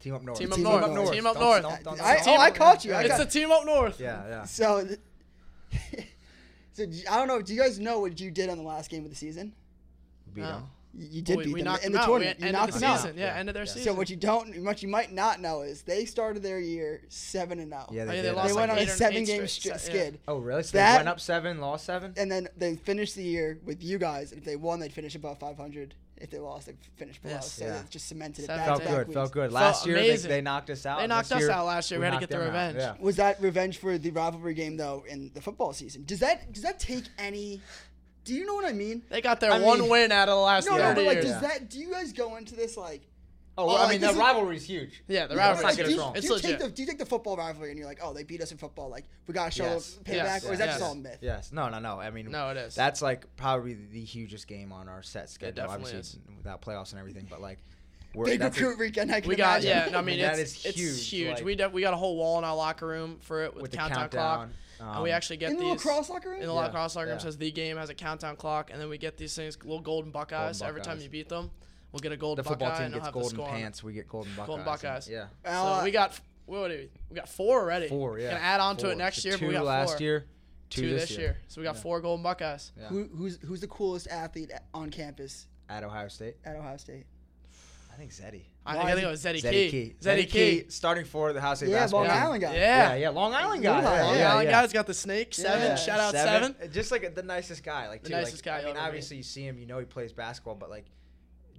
Team 0.00 0.14
up 0.14 0.22
north. 0.22 0.38
Team 0.38 0.50
up 0.50 0.56
Team 0.56 0.64
north. 0.64 0.82
up 0.82 0.90
north. 0.92 1.12
Team 1.12 1.26
up 1.26 1.34
Don't- 1.34 1.62
north. 1.62 1.62
don't- 1.62 1.84
don't- 1.98 2.00
I, 2.00 2.18
oh, 2.26 2.36
I 2.38 2.50
caught 2.50 2.84
you. 2.84 2.92
I 2.94 3.00
It's 3.02 3.08
got, 3.10 3.18
the 3.18 3.26
team 3.26 3.50
up 3.52 3.64
north. 3.66 4.00
Yeah, 4.00 4.26
yeah. 4.28 4.44
so, 4.44 4.86
so 6.72 6.86
d- 6.86 7.04
I 7.08 7.16
don't 7.18 7.28
know. 7.28 7.42
Do 7.42 7.54
you 7.54 7.60
guys 7.60 7.78
know 7.78 8.00
what 8.00 8.18
you 8.20 8.30
did 8.30 8.48
on 8.50 8.56
the 8.56 8.64
last 8.64 8.90
game 8.90 9.04
of 9.04 9.10
the 9.10 9.16
season? 9.16 9.52
Beat 10.34 10.42
No. 10.42 10.48
'em. 10.48 10.62
You, 10.92 11.06
you 11.08 11.22
did 11.22 11.36
we, 11.36 11.44
beat 11.44 11.52
we 11.54 11.60
them 11.60 11.72
knocked 11.72 11.84
in 11.84 11.92
them 11.92 11.98
the 11.98 12.02
out. 12.02 12.06
tournament. 12.06 12.38
We 12.38 12.42
you 12.42 12.48
ended 12.48 12.60
knocked 12.60 12.72
the 12.72 12.78
them 12.80 12.90
out. 12.90 13.16
Yeah, 13.16 13.26
Yeah. 13.26 13.38
end 13.38 13.48
of 13.48 13.54
their 13.54 13.62
Yeah. 13.62 13.68
season. 13.72 13.92
So 13.92 13.94
what 13.94 14.10
you 14.10 14.16
don't, 14.16 14.64
what 14.64 14.82
you 14.82 14.88
might 14.88 15.12
not 15.12 15.40
know 15.40 15.60
is 15.62 15.82
they 15.82 16.04
started 16.04 16.42
their 16.42 16.58
year 16.58 17.02
seven 17.08 17.60
and 17.60 17.70
zero. 17.70 17.86
Yeah, 17.92 18.02
Oh, 18.02 18.06
they, 18.06 18.16
yeah, 18.16 18.22
did. 18.22 18.24
they 18.24 18.28
they 18.30 18.34
lost 18.34 18.54
went 18.56 18.68
like 18.72 18.80
on 18.80 18.84
a 18.86 18.90
seven 18.90 19.24
game 19.24 19.46
straight 19.46 19.78
st- 19.80 19.94
yeah. 19.94 20.00
skid, 20.02 20.18
Oh, 20.26 20.38
really? 20.38 20.62
So 20.64 20.78
That- 20.78 20.92
they 20.92 20.98
went 20.98 21.08
up 21.08 21.20
seven, 21.20 21.60
lost 21.60 21.84
seven. 21.84 22.12
and 22.16 22.30
then 22.32 22.48
they 22.56 22.74
finished 22.74 23.14
the 23.14 23.22
year 23.22 23.60
with 23.64 23.84
you 23.84 23.98
guys. 23.98 24.32
And 24.32 24.40
if 24.40 24.44
they 24.44 24.56
won, 24.56 24.80
they'd 24.80 24.92
finish 24.92 25.14
above 25.14 25.38
500. 25.38 25.94
If 26.20 26.30
they 26.30 26.38
lost, 26.38 26.66
they 26.66 26.74
finished 26.96 26.96
finish 26.96 27.18
below. 27.20 27.34
Yes. 27.36 27.52
so 27.52 27.64
Yeah. 27.64 27.80
it 27.80 27.90
just 27.90 28.06
cemented 28.08 28.42
it. 28.42 28.46
Seven 28.46 28.58
back 28.58 28.66
Felt 28.66 28.80
to 28.80 28.84
to 28.84 28.90
back 28.90 28.98
good. 28.98 29.08
weeks. 29.08 29.14
Felt 29.16 29.32
good. 29.32 29.40
Felt 29.50 29.52
Last 29.52 29.86
year 29.86 29.96
they, 29.96 30.16
they 30.16 30.40
knocked 30.42 30.68
us 30.70 30.84
out. 30.84 30.98
They 30.98 31.04
This 31.04 31.08
knocked 31.08 31.32
us 31.32 31.40
year, 31.40 31.50
out 31.50 31.66
last 31.66 31.90
year. 31.90 31.98
We 32.00 32.04
had 32.06 32.12
to 32.14 32.20
get 32.20 32.28
the 32.30 32.38
revenge. 32.38 32.76
Yeah. 32.78 32.94
Was 33.00 33.16
that 33.16 33.40
revenge 33.40 33.78
for 33.78 33.96
the 33.96 34.10
rivalry 34.10 34.54
game 34.54 34.76
though 34.76 35.04
in 35.08 35.30
the 35.34 35.40
football 35.40 35.72
season? 35.72 36.04
Does 36.04 36.20
that 36.20 36.52
does 36.52 36.62
that 36.62 36.78
take 36.78 37.04
any? 37.18 37.60
Do 38.24 38.34
you 38.34 38.44
know 38.44 38.54
what 38.54 38.66
I 38.66 38.72
mean? 38.72 39.02
They 39.08 39.22
got 39.22 39.40
their 39.40 39.50
I 39.50 39.60
one 39.60 39.80
mean- 39.80 39.88
win 39.90 40.12
out 40.12 40.28
of 40.28 40.34
the 40.36 40.40
last 40.42 40.68
No, 40.68 40.76
no, 40.76 40.94
but 40.94 41.04
like, 41.04 41.22
does 41.22 41.30
Yeah. 41.30 41.40
that? 41.40 41.70
Do 41.70 41.78
you 41.80 41.90
guys 41.90 42.12
go 42.12 42.36
into 42.36 42.54
this 42.54 42.76
like? 42.76 43.00
Oh, 43.60 43.64
Oh, 43.64 43.66
well, 43.66 43.76
I 43.76 43.80
like, 43.82 43.90
mean, 43.90 44.00
this 44.00 44.10
the 44.10 44.14
is- 44.14 44.18
rivalry 44.20 44.56
is 44.56 44.64
huge. 44.64 45.02
yeah, 45.08 45.26
the 45.26 45.34
Yeah, 45.34 45.40
rivalry 45.40 45.64
let's 45.64 45.76
not 45.78 45.84
do 45.86 45.90
get 45.90 45.90
you, 45.90 45.96
do 45.96 46.12
It's 46.18 46.24
you 46.28 46.34
take 46.36 46.42
legit. 46.44 46.58
the 46.60 46.68
do 46.70 46.82
you 46.82 46.88
take 46.88 46.98
the 46.98 47.06
football 47.06 47.36
rivalry 47.36 47.70
and 47.70 47.78
you're 47.78 47.86
like, 47.88 47.98
oh, 48.02 48.12
they 48.12 48.22
beat 48.22 48.40
us 48.40 48.52
in 48.52 48.58
football, 48.58 48.88
like 48.88 49.04
we 49.26 49.34
gotta 49.34 49.50
show 49.50 49.64
Yes. 49.64 49.98
payback, 50.04 50.14
Yes. 50.14 50.44
or 50.46 50.52
is 50.52 50.58
that 50.58 50.64
Yes. 50.66 50.74
just 50.76 50.82
all 50.84 50.94
myth? 50.94 51.18
Yes. 51.20 51.52
No, 51.52 51.68
no, 51.68 51.78
no. 51.78 52.00
I 52.00 52.10
mean, 52.10 52.30
No, 52.30 52.50
it 52.50 52.56
is. 52.56 52.74
That's 52.74 53.02
like 53.02 53.26
probably 53.36 53.74
the 53.74 54.02
hugest 54.04 54.46
game 54.46 54.72
on 54.72 54.88
our 54.88 55.02
set 55.02 55.28
schedule. 55.28 55.54
definitely 55.56 55.92
obviously, 55.92 56.20
is. 56.20 56.36
without 56.38 56.62
playoffs 56.62 56.92
and 56.92 56.98
everything, 57.00 57.26
but 57.28 57.40
like, 57.40 57.58
we're, 58.14 58.24
Big 58.24 58.40
that's 58.40 58.56
a- 58.58 58.60
recruit 58.62 58.78
weekend. 58.78 59.12
I 59.12 59.20
can 59.20 59.28
we 59.28 59.36
got 59.36 59.62
imagine. 59.62 59.68
yeah. 59.86 59.92
no, 59.92 59.98
I 59.98 60.02
mean, 60.02 60.18
it's 60.20 60.38
is 60.38 60.64
it's 60.66 60.76
huge, 60.78 61.08
huge. 61.08 61.34
like- 61.36 61.44
we 61.44 61.54
de- 61.54 61.68
we 61.68 61.80
got 61.82 61.94
a 61.94 61.96
whole 61.96 62.16
wall 62.16 62.38
in 62.38 62.44
our 62.44 62.56
locker 62.56 62.86
room 62.86 63.18
for 63.20 63.44
it 63.44 63.54
with, 63.54 63.62
with 63.62 63.70
the 63.70 63.76
countdown, 63.76 64.08
clock, 64.08 64.38
countdown. 64.80 64.94
and 64.94 65.02
we 65.04 65.10
um, 65.10 65.16
actually 65.16 65.36
get 65.36 65.52
in 65.52 65.58
the 65.58 65.64
lacrosse 65.66 66.08
locker 66.10 66.30
room. 66.30 66.40
in 66.40 66.48
the 66.48 66.52
Yeah, 66.52 66.60
lacrosse 66.60 66.96
locker 66.96 67.06
room 67.08 67.18
yeah. 67.18 67.22
says 67.22 67.36
the 67.36 67.52
game 67.52 67.76
has 67.76 67.88
a 67.88 67.94
countdown 67.94 68.34
clock, 68.34 68.70
and 68.72 68.80
then 68.80 68.88
we 68.88 68.98
get 68.98 69.16
these 69.16 69.36
things 69.36 69.56
little 69.62 69.80
golden 69.80 70.10
buckeyes. 70.10 70.60
Every 70.60 70.80
time 70.80 71.00
you 71.00 71.08
beat 71.08 71.28
them, 71.28 71.52
we'll 71.92 72.00
get 72.00 72.08
a 72.12 72.16
the 72.16 72.16
golden 72.20 72.44
football 72.44 72.68
buckeye, 72.68 72.76
team 72.78 72.84
and 72.86 72.94
they'll 72.94 73.00
gets 73.00 73.06
have 73.06 73.14
the 73.14 73.20
golden 73.20 73.36
score 73.36 73.48
on 73.48 73.54
it. 73.56 73.60
pants. 73.60 73.82
We 73.82 73.92
get 73.92 74.08
golden 74.08 74.30
buckeyes. 74.32 74.46
Golden 74.46 74.66
and- 74.66 74.82
Buckeyes. 74.82 75.08
Yeah. 75.08 75.26
Uh, 75.44 75.78
So 75.78 75.84
we 75.84 75.90
got 75.90 76.20
what 76.46 76.68
do 76.68 76.74
we? 76.74 76.90
We 77.10 77.16
got 77.16 77.28
four 77.28 77.60
already. 77.60 77.88
Four. 77.88 78.18
Yeah. 78.18 78.30
Gonna 78.32 78.40
add 78.40 78.60
on 78.60 78.76
to 78.78 78.82
Four. 78.86 78.92
it 78.92 78.96
next 78.98 79.22
So 79.22 79.28
year, 79.28 79.36
but 79.38 79.40
Two 79.40 79.46
we 79.48 79.52
got 79.54 79.64
last 79.64 79.92
four. 79.92 80.02
year. 80.02 80.26
Two, 80.68 80.82
Two 80.82 80.90
this 80.98 81.10
year. 81.12 81.36
So 81.48 81.60
we 81.60 81.64
got 81.64 81.74
Yeah. 81.76 81.80
four 81.82 82.00
golden 82.00 82.22
buckeyes. 82.22 82.72
Yeah. 82.78 82.88
Who, 82.88 83.04
who's 83.16 83.38
who's 83.44 83.60
the 83.60 83.68
coolest 83.68 84.08
athlete 84.08 84.50
at- 84.50 84.64
on 84.74 84.90
campus 84.90 85.46
At 85.68 85.84
Ohio 85.84 86.08
State. 86.08 86.36
at 86.44 86.56
Ohio 86.56 86.76
State? 86.76 87.06
I 87.92 87.96
think 87.96 88.12
Zeddy. 88.12 88.42
I, 88.64 88.76
Why 88.76 88.82
I 88.82 88.86
think 88.92 88.98
it- 89.02 89.04
it 89.04 89.10
was 89.10 89.24
Zeddy, 89.24 89.40
Zeddy 89.42 89.50
Key. 89.50 89.70
Key. 89.70 89.96
Zeddy 90.00 90.30
Key. 90.30 90.64
starting 90.70 91.04
for 91.04 91.32
the 91.32 91.38
Ohio 91.40 91.54
State 91.54 91.70
Yeah, 91.70 91.80
basketball 91.80 92.02
Long 92.04 92.10
team. 92.12 92.22
Island 92.22 92.42
guy. 92.42 92.54
Yeah. 92.54 92.60
Yeah, 92.90 92.94
yeah, 92.96 93.08
Long 93.10 93.34
Island 93.34 93.62
guy. 93.62 93.70
Long 93.72 93.82
Yeah, 93.82 93.88
Island. 93.90 93.98
yeah, 94.18 94.24
Long 94.24 94.32
Island 94.32 94.48
yeah. 94.50 94.60
guy's 94.62 94.72
got 94.72 94.86
the 94.86 94.94
snake. 94.94 95.34
Seven. 95.34 95.60
Yeah. 95.60 95.74
Shout 95.76 96.00
out 96.00 96.12
seven. 96.12 96.54
Just 96.72 96.90
like 96.92 97.14
the 97.14 97.22
nicest 97.22 97.62
guy. 97.64 97.88
Like 97.88 98.02
The 98.02 98.10
too, 98.10 98.14
nicest 98.16 98.36
like, 98.36 98.44
guy 98.44 98.54
I 98.54 98.58
mean, 98.58 98.68
ever 98.70 98.74
meet. 98.78 98.86
obviously 98.86 99.16
you 99.18 99.22
see 99.22 99.42
him, 99.42 99.58
you 99.58 99.66
know 99.66 99.78
he 99.78 99.84
plays 99.86 100.12
basketball, 100.12 100.54
but 100.54 100.70
like 100.70 100.86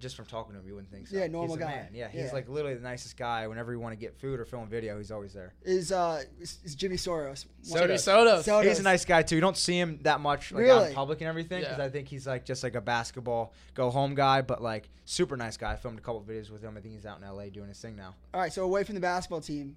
just 0.01 0.15
from 0.15 0.25
talking 0.25 0.53
to 0.53 0.59
him, 0.59 0.65
you 0.67 0.73
wouldn't 0.73 0.91
think 0.91 1.07
so. 1.07 1.15
Yeah, 1.15 1.27
normal 1.27 1.55
he's 1.55 1.63
a 1.63 1.67
guy. 1.67 1.75
Man. 1.75 1.87
Yeah, 1.93 2.09
he's 2.09 2.21
Yeah. 2.25 2.33
like 2.33 2.49
literally 2.49 2.75
the 2.75 2.81
nicest 2.83 3.15
guy. 3.15 3.47
Whenever 3.47 3.71
you 3.71 3.79
want 3.79 3.93
to 3.93 3.95
get 3.95 4.15
food 4.19 4.39
or 4.39 4.45
film 4.45 4.67
video, 4.67 4.97
he's 4.97 5.11
always 5.11 5.31
there. 5.33 5.53
Is 5.63 5.91
uh 5.91 6.23
is, 6.39 6.59
is 6.63 6.75
Jimmy 6.75 6.95
Sotos? 6.97 7.45
Soto. 7.61 7.81
Jimmy 7.87 7.97
Soto. 7.97 8.41
Soto. 8.41 8.67
He's 8.67 8.79
a 8.79 8.83
nice 8.83 9.05
guy 9.05 9.21
too. 9.21 9.35
You 9.35 9.41
don't 9.41 9.55
see 9.57 9.79
him 9.79 9.99
that 10.01 10.19
much 10.19 10.51
like 10.51 10.67
out 10.67 10.87
in 10.89 10.93
public 10.93 11.21
and 11.21 11.27
everything 11.27 11.61
because 11.61 11.77
Yeah. 11.77 11.85
I 11.85 11.89
think 11.89 12.07
he's 12.07 12.27
like 12.27 12.43
just 12.43 12.63
like 12.63 12.75
a 12.75 12.81
basketball 12.81 13.53
go 13.75 13.89
home 13.91 14.15
guy, 14.15 14.41
but 14.41 14.61
like 14.61 14.89
super 15.05 15.37
nice 15.37 15.55
guy. 15.55 15.71
I 15.73 15.75
filmed 15.75 15.99
a 15.99 16.01
couple 16.01 16.21
videos 16.23 16.49
with 16.49 16.61
him. 16.63 16.75
I 16.75 16.81
think 16.81 16.95
he's 16.95 17.05
out 17.05 17.21
in 17.21 17.27
LA 17.27 17.45
doing 17.49 17.69
his 17.69 17.79
thing 17.79 17.95
now. 17.95 18.15
All 18.33 18.41
right, 18.41 18.51
so 18.51 18.63
away 18.63 18.83
from 18.83 18.95
the 18.95 19.01
basketball 19.01 19.41
team, 19.41 19.75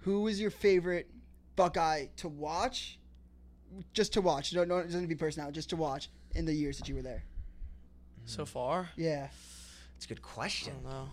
who 0.00 0.20
was 0.22 0.40
your 0.40 0.50
favorite 0.50 1.10
Buckeye 1.56 2.06
to 2.16 2.28
watch, 2.28 2.98
just 3.92 4.12
to 4.14 4.20
watch. 4.20 4.52
No, 4.52 4.64
no, 4.64 4.78
it 4.78 4.84
doesn't 4.84 5.00
have 5.00 5.08
to 5.08 5.08
be 5.08 5.14
personality, 5.18 5.54
just 5.54 5.70
to 5.70 5.76
watch 5.76 6.10
in 6.34 6.44
the 6.44 6.52
years 6.52 6.78
that 6.78 6.88
you 6.88 6.94
were 6.96 7.02
there? 7.02 7.24
So 8.26 8.44
far, 8.46 8.88
Yeah. 8.96 9.28
It's 9.96 10.06
a 10.06 10.08
good 10.08 10.18
I 10.24 10.26
question. 10.34 10.74
don't 10.82 10.92
know. 10.92 11.08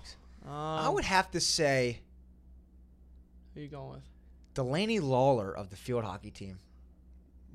Um, 0.52 0.52
I 0.86 0.90
would 0.90 1.04
have 1.06 1.30
to 1.32 1.40
say 1.40 2.00
Who 3.54 3.62
you 3.62 3.68
going 3.68 3.92
with? 3.92 4.04
Delaney 4.54 5.00
Lawler 5.00 5.56
of 5.56 5.70
the 5.70 5.76
field 5.76 6.04
hockey 6.04 6.32
team. 6.32 6.60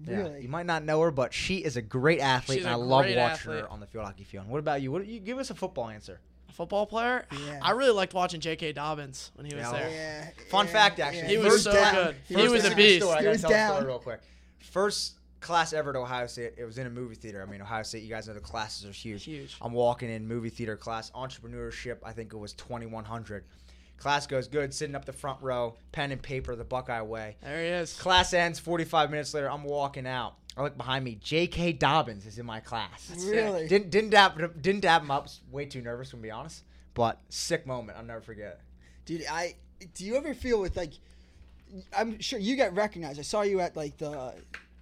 Yeah, 0.07 0.37
You 0.37 0.49
might 0.49 0.67
not 0.67 0.85
know 0.85 1.01
her, 1.01 1.11
but 1.11 1.33
she 1.33 1.57
is 1.57 1.77
a 1.79 1.83
great 1.83 2.21
athlete, 2.21 2.59
She's 2.59 2.65
and 2.67 2.73
I 2.73 2.77
love 2.77 2.89
watching 3.07 3.17
athlete. 3.17 3.61
her 3.61 3.69
on 3.71 3.81
the 3.81 3.87
field 3.87 4.05
hockey 4.05 4.25
field. 4.25 4.47
What 4.47 4.59
about 4.59 4.83
you? 4.83 4.93
What 4.93 5.07
you 5.07 5.21
give 5.21 5.39
us 5.39 5.49
a 5.51 5.55
football 5.55 5.89
answer? 5.89 6.21
A 6.51 6.53
football 6.53 6.85
player? 6.87 7.27
Yeah. 7.47 7.61
I 7.63 7.71
really 7.71 7.93
liked 7.93 8.13
watching 8.13 8.41
J.K. 8.41 8.73
Dobbins 8.75 9.31
when 9.37 9.47
he 9.47 9.55
was 9.55 9.63
Yeah, 9.65 9.73
there. 9.73 9.91
Yeah. 9.91 10.45
Fun 10.51 10.67
yeah, 10.67 10.73
fact, 10.73 11.01
actually. 11.01 11.23
yeah. 11.23 11.29
He 11.29 11.39
was 11.39 11.49
First 11.55 11.65
so 11.65 11.73
down. 11.73 11.95
good. 11.95 12.17
He 12.29 12.49
was 12.49 12.65
a 12.67 12.75
beast. 12.77 13.05
Story. 13.07 13.19
He 13.19 13.25
gotta 13.25 13.31
was 13.31 13.41
tell 13.41 13.51
the 13.51 13.57
down. 13.57 13.71
story 13.77 13.87
real 13.87 13.99
quick. 14.01 14.21
First 14.61 15.15
class 15.47 15.73
ever 15.73 15.93
to 15.93 16.01
Ohio 16.01 16.27
State. 16.27 16.55
It 16.57 16.65
was 16.65 16.77
in 16.77 16.87
a 16.87 16.91
movie 16.91 17.15
theater. 17.15 17.43
I 17.47 17.51
mean, 17.51 17.63
Ohio 17.63 17.85
State. 17.85 18.03
You 18.03 18.09
guys 18.09 18.27
know 18.27 18.35
the 18.35 18.41
classes 18.41 18.85
are 18.85 18.93
huge. 18.93 19.25
Huge. 19.25 19.57
I'm 19.63 19.73
walking 19.73 20.11
in 20.11 20.27
movie 20.27 20.51
theater 20.51 20.77
class, 20.77 21.11
entrepreneurship. 21.13 21.99
I 22.05 22.13
think 22.13 22.33
it 22.33 22.37
was 22.37 22.53
2100. 22.55 23.45
Class 23.97 24.27
goes 24.27 24.49
good, 24.49 24.75
sitting 24.75 24.95
up 24.95 25.05
the 25.05 25.13
front 25.13 25.41
row, 25.41 25.77
pen 25.93 26.13
and 26.13 26.21
paper, 26.21 26.55
the 26.55 26.65
Buckeye 26.65 27.01
way. 27.01 27.37
There 27.43 27.63
he 27.63 27.69
is. 27.69 27.95
Class 27.95 28.35
ends 28.35 28.59
45 28.59 29.11
minutes 29.11 29.33
later. 29.33 29.51
I'm 29.51 29.63
walking 29.63 30.07
out. 30.07 30.35
I 30.57 30.63
look 30.63 30.77
behind 30.77 31.05
me. 31.05 31.15
J.K. 31.23 31.75
Dobbins 31.75 32.27
is 32.27 32.39
in 32.39 32.45
my 32.45 32.61
class. 32.61 33.13
Really? 33.27 33.69
Didn't 33.69 33.91
didn't 33.91 34.11
dab 34.11 34.61
didn't 34.61 34.81
dab 34.81 35.03
him 35.03 35.11
up. 35.11 35.25
Was 35.25 35.41
Way 35.51 35.67
too 35.67 35.81
nervous, 35.81 36.11
to 36.11 36.17
be 36.17 36.31
honest. 36.31 36.65
But 36.95 37.21
sick 37.29 37.67
moment. 37.67 37.99
I'll 37.99 38.05
never 38.05 38.21
forget 38.23 38.59
it. 38.59 38.61
Dude, 39.05 39.27
I 39.31 39.55
do 39.95 40.05
you 40.05 40.17
ever 40.17 40.35
feel 40.35 40.61
with 40.61 40.77
like 40.77 40.93
I'm 41.97 42.21
sure 42.21 42.39
you 42.39 42.57
got 42.57 42.75
recognized. 42.75 43.19
I 43.19 43.23
saw 43.23 43.43
you 43.43 43.61
at 43.61 43.77
like 43.77 43.99
the 43.99 44.35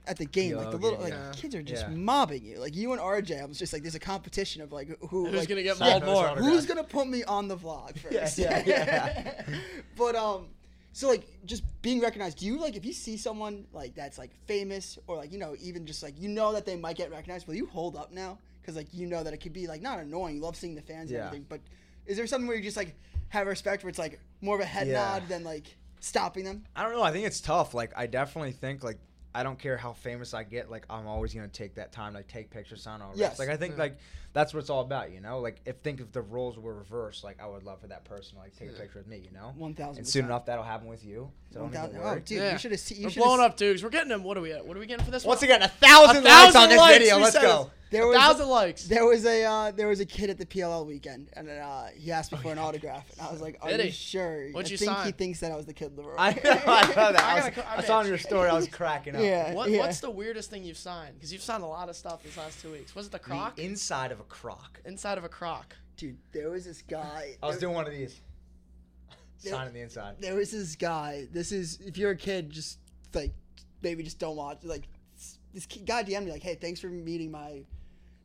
at 0.06 0.18
the 0.18 0.26
game, 0.26 0.56
like 0.56 0.70
the 0.70 0.76
little 0.76 0.98
game, 0.98 1.10
like 1.10 1.12
yeah. 1.14 1.32
kids 1.34 1.54
are 1.54 1.62
just 1.62 1.82
Yeah. 1.88 1.94
mobbing 1.94 2.44
you. 2.44 2.58
Like 2.58 2.74
you 2.76 2.92
and 2.92 3.00
RJ, 3.00 3.40
I 3.40 3.44
was 3.46 3.58
just 3.58 3.72
like 3.72 3.82
there's 3.82 3.94
a 3.94 4.00
competition 4.00 4.60
of 4.62 4.70
like 4.72 4.88
who 5.08 5.26
Who's 5.26 5.34
like, 5.34 5.48
gonna 5.48 5.62
get 5.62 5.76
Sign 5.76 6.00
mauled 6.02 6.04
more? 6.04 6.28
who's 6.36 6.66
gonna 6.66 6.84
put 6.84 7.08
me 7.08 7.24
on 7.24 7.48
the 7.48 7.56
vlog 7.56 7.98
first. 8.10 8.38
Yeah, 8.38 8.62
yeah, 8.66 8.84
yeah. 8.86 9.42
but 9.96 10.14
um 10.16 10.48
so 10.92 11.08
like 11.08 11.26
just 11.44 11.64
being 11.82 12.00
recognized, 12.00 12.38
do 12.38 12.46
you 12.46 12.58
like 12.58 12.76
if 12.76 12.84
you 12.84 12.92
see 12.92 13.16
someone 13.16 13.66
like 13.72 13.94
that's 13.94 14.18
like 14.18 14.30
famous 14.46 14.98
or 15.06 15.16
like 15.16 15.32
you 15.32 15.38
know 15.38 15.56
even 15.60 15.86
just 15.86 16.02
like 16.02 16.20
you 16.20 16.28
know 16.28 16.52
that 16.52 16.66
they 16.66 16.76
might 16.76 16.96
get 16.96 17.10
recognized, 17.10 17.46
will 17.46 17.54
you 17.54 17.66
hold 17.66 17.96
up 17.96 18.12
now? 18.12 18.38
Because 18.60 18.76
like 18.76 18.88
you 18.92 19.06
know 19.06 19.22
that 19.22 19.32
it 19.32 19.38
could 19.38 19.52
be 19.52 19.66
like 19.66 19.82
not 19.82 19.98
annoying. 19.98 20.36
You 20.36 20.42
love 20.42 20.56
seeing 20.56 20.74
the 20.74 20.82
fans 20.82 21.10
Yeah. 21.10 21.18
and 21.18 21.26
everything, 21.26 21.46
but 21.48 21.60
is 22.06 22.16
there 22.16 22.26
something 22.26 22.46
where 22.46 22.56
you 22.56 22.62
just 22.62 22.76
like 22.76 22.94
have 23.30 23.46
respect 23.46 23.82
where 23.82 23.88
it's 23.90 23.98
like 23.98 24.20
more 24.40 24.54
of 24.54 24.60
a 24.60 24.64
head 24.66 24.86
Yeah. 24.86 24.94
nod 25.18 25.28
than 25.28 25.42
like 25.44 25.76
stopping 26.00 26.44
them? 26.44 26.64
I 26.76 26.82
don't 26.84 26.92
know. 26.92 27.02
I 27.02 27.10
think 27.10 27.26
it's 27.26 27.40
tough. 27.40 27.74
Like 27.74 27.90
I 27.96 28.06
definitely 28.06 28.52
think 28.52 28.84
like 28.84 28.98
I 29.34 29.42
don't 29.42 29.58
care 29.58 29.76
how 29.76 29.92
famous 29.92 30.32
I 30.32 30.44
get. 30.44 30.70
Like 30.70 30.86
I'm 30.88 31.06
always 31.06 31.34
gonna 31.34 31.48
take 31.48 31.74
that 31.74 31.90
time 31.90 32.12
to 32.12 32.18
like 32.18 32.28
take 32.28 32.50
pictures, 32.50 32.82
sign 32.82 33.02
autographs. 33.02 33.18
Yes. 33.18 33.38
Like 33.38 33.48
I 33.48 33.56
think 33.56 33.74
mm. 33.74 33.78
like 33.78 33.98
that's 34.32 34.54
what 34.54 34.60
it's 34.60 34.70
all 34.70 34.82
about. 34.82 35.10
You 35.10 35.20
know. 35.20 35.40
Like 35.40 35.60
if 35.66 35.78
think 35.78 36.00
if 36.00 36.12
the 36.12 36.22
roles 36.22 36.56
were 36.56 36.74
reversed, 36.74 37.24
like 37.24 37.42
I 37.42 37.46
would 37.46 37.64
love 37.64 37.80
for 37.80 37.88
that 37.88 38.04
person 38.04 38.36
to 38.36 38.42
like 38.42 38.56
take 38.56 38.70
a 38.70 38.72
picture 38.72 38.98
with 38.98 39.08
me. 39.08 39.22
You 39.24 39.32
know. 39.36 39.52
One 39.56 39.74
thousand. 39.74 39.98
And 39.98 40.08
soon 40.08 40.26
enough 40.26 40.46
that'll 40.46 40.64
happen 40.64 40.86
with 40.86 41.04
you. 41.04 41.30
So 41.52 41.60
don't 41.60 41.74
even 41.74 42.00
Oh, 42.00 42.18
dude, 42.18 42.38
Yeah. 42.38 42.52
you 42.52 42.58
should 42.58 42.70
have 42.70 42.80
seen. 42.80 42.98
You 43.00 43.08
We're 43.08 43.24
blowing 43.24 43.40
up, 43.40 43.56
dudes. 43.56 43.82
We're 43.82 43.90
getting 43.90 44.12
him. 44.12 44.22
What 44.22 44.36
are 44.36 44.40
we 44.40 44.52
at? 44.52 44.64
What 44.64 44.76
are 44.76 44.80
we 44.80 44.86
getting 44.86 45.04
for 45.04 45.10
this 45.10 45.24
Once 45.24 45.40
one? 45.40 45.50
again, 45.50 45.62
a 45.62 45.68
thousand, 45.68 46.22
likes 46.22 46.36
thousand 46.36 46.62
on 46.62 46.68
this 46.68 46.78
likes, 46.78 46.98
video. 46.98 47.18
Let's 47.18 47.32
said 47.32 47.42
go. 47.42 47.70
There 47.94 48.06
was 48.06 48.16
a 48.16 48.18
was 48.18 48.26
thousand 48.26 48.48
likes. 48.48 48.84
There 48.86 49.04
was 49.06 49.24
a 49.24 49.44
uh, 49.44 49.70
there 49.70 49.86
was 49.88 50.00
a 50.00 50.06
kid 50.06 50.28
at 50.30 50.38
the 50.38 50.46
PLL 50.46 50.84
weekend, 50.86 51.30
and 51.34 51.48
uh, 51.48 51.84
he 51.96 52.10
asked 52.12 52.32
me 52.32 52.38
for 52.38 52.52
an 52.52 52.58
autograph, 52.58 53.04
and 53.12 53.26
I 53.26 53.30
was 53.32 53.40
like, 53.40 53.58
"Are 53.62 53.68
Did 53.70 53.78
you 53.78 53.84
he? 53.86 53.90
sure?" 53.92 54.48
What'd 54.50 54.68
I 54.68 54.72
you 54.72 54.76
think 54.76 54.90
he 54.98 55.02
sign? 55.04 55.12
thinks 55.12 55.40
that 55.40 55.52
I 55.52 55.56
was 55.56 55.66
the 55.66 55.74
kid 55.74 55.96
Leroy. 55.96 56.14
I 56.18 56.30
know, 56.32 56.40
I 56.44 56.86
know 56.88 57.12
that. 57.12 57.20
I 57.24 57.36
I, 57.46 57.50
gotta 57.50 57.60
was, 57.60 57.66
I 57.66 57.76
I 57.78 57.82
saw 57.84 57.96
on 57.98 58.04
bet. 58.04 58.08
your 58.10 58.18
story. 58.18 58.48
I 58.50 58.54
was 58.54 58.68
cracking 58.68 59.14
up. 59.16 59.22
yeah, 59.22 59.54
What, 59.54 59.70
yeah. 59.70 59.78
What's 59.78 60.00
the 60.00 60.10
weirdest 60.10 60.50
thing 60.50 60.64
you've 60.64 60.76
signed? 60.76 61.14
Because 61.14 61.32
you've 61.32 61.42
signed 61.42 61.62
a 61.62 61.66
lot 61.66 61.88
of 61.88 61.96
stuff 61.96 62.22
these 62.22 62.36
last 62.36 62.60
two 62.60 62.72
weeks. 62.72 62.94
Was 62.94 63.06
it 63.06 63.12
the 63.12 63.18
croc? 63.18 63.56
The 63.56 63.64
inside 63.64 64.12
of 64.12 64.20
a 64.20 64.24
croc. 64.24 64.80
Inside 64.84 65.16
of 65.18 65.24
a 65.24 65.28
croc. 65.28 65.74
dude? 65.96 66.16
There 66.32 66.50
was 66.50 66.64
this 66.64 66.82
guy. 66.82 67.36
I 67.42 67.46
was 67.46 67.56
there, 67.56 67.68
doing 67.68 67.74
one 67.76 67.86
of 67.86 67.92
these. 67.92 68.20
There- 69.42 69.52
Signing 69.52 69.74
the 69.74 69.80
inside. 69.82 70.16
there 70.20 70.34
was 70.34 70.50
this 70.52 70.74
guy. 70.74 71.26
This 71.32 71.52
is 71.52 71.78
if 71.84 71.96
you're 71.98 72.12
a 72.12 72.16
kid, 72.16 72.50
just 72.50 72.78
like 73.12 73.32
maybe 73.82 74.02
just 74.02 74.18
don't 74.18 74.36
watch. 74.36 74.58
Like 74.64 74.84
this 75.52 75.66
kid, 75.66 75.84
guy 75.86 76.02
DM'd 76.02 76.24
me 76.24 76.32
like, 76.32 76.42
"Hey, 76.42 76.54
thanks 76.54 76.80
for 76.80 76.88
meeting 76.88 77.30
my." 77.30 77.60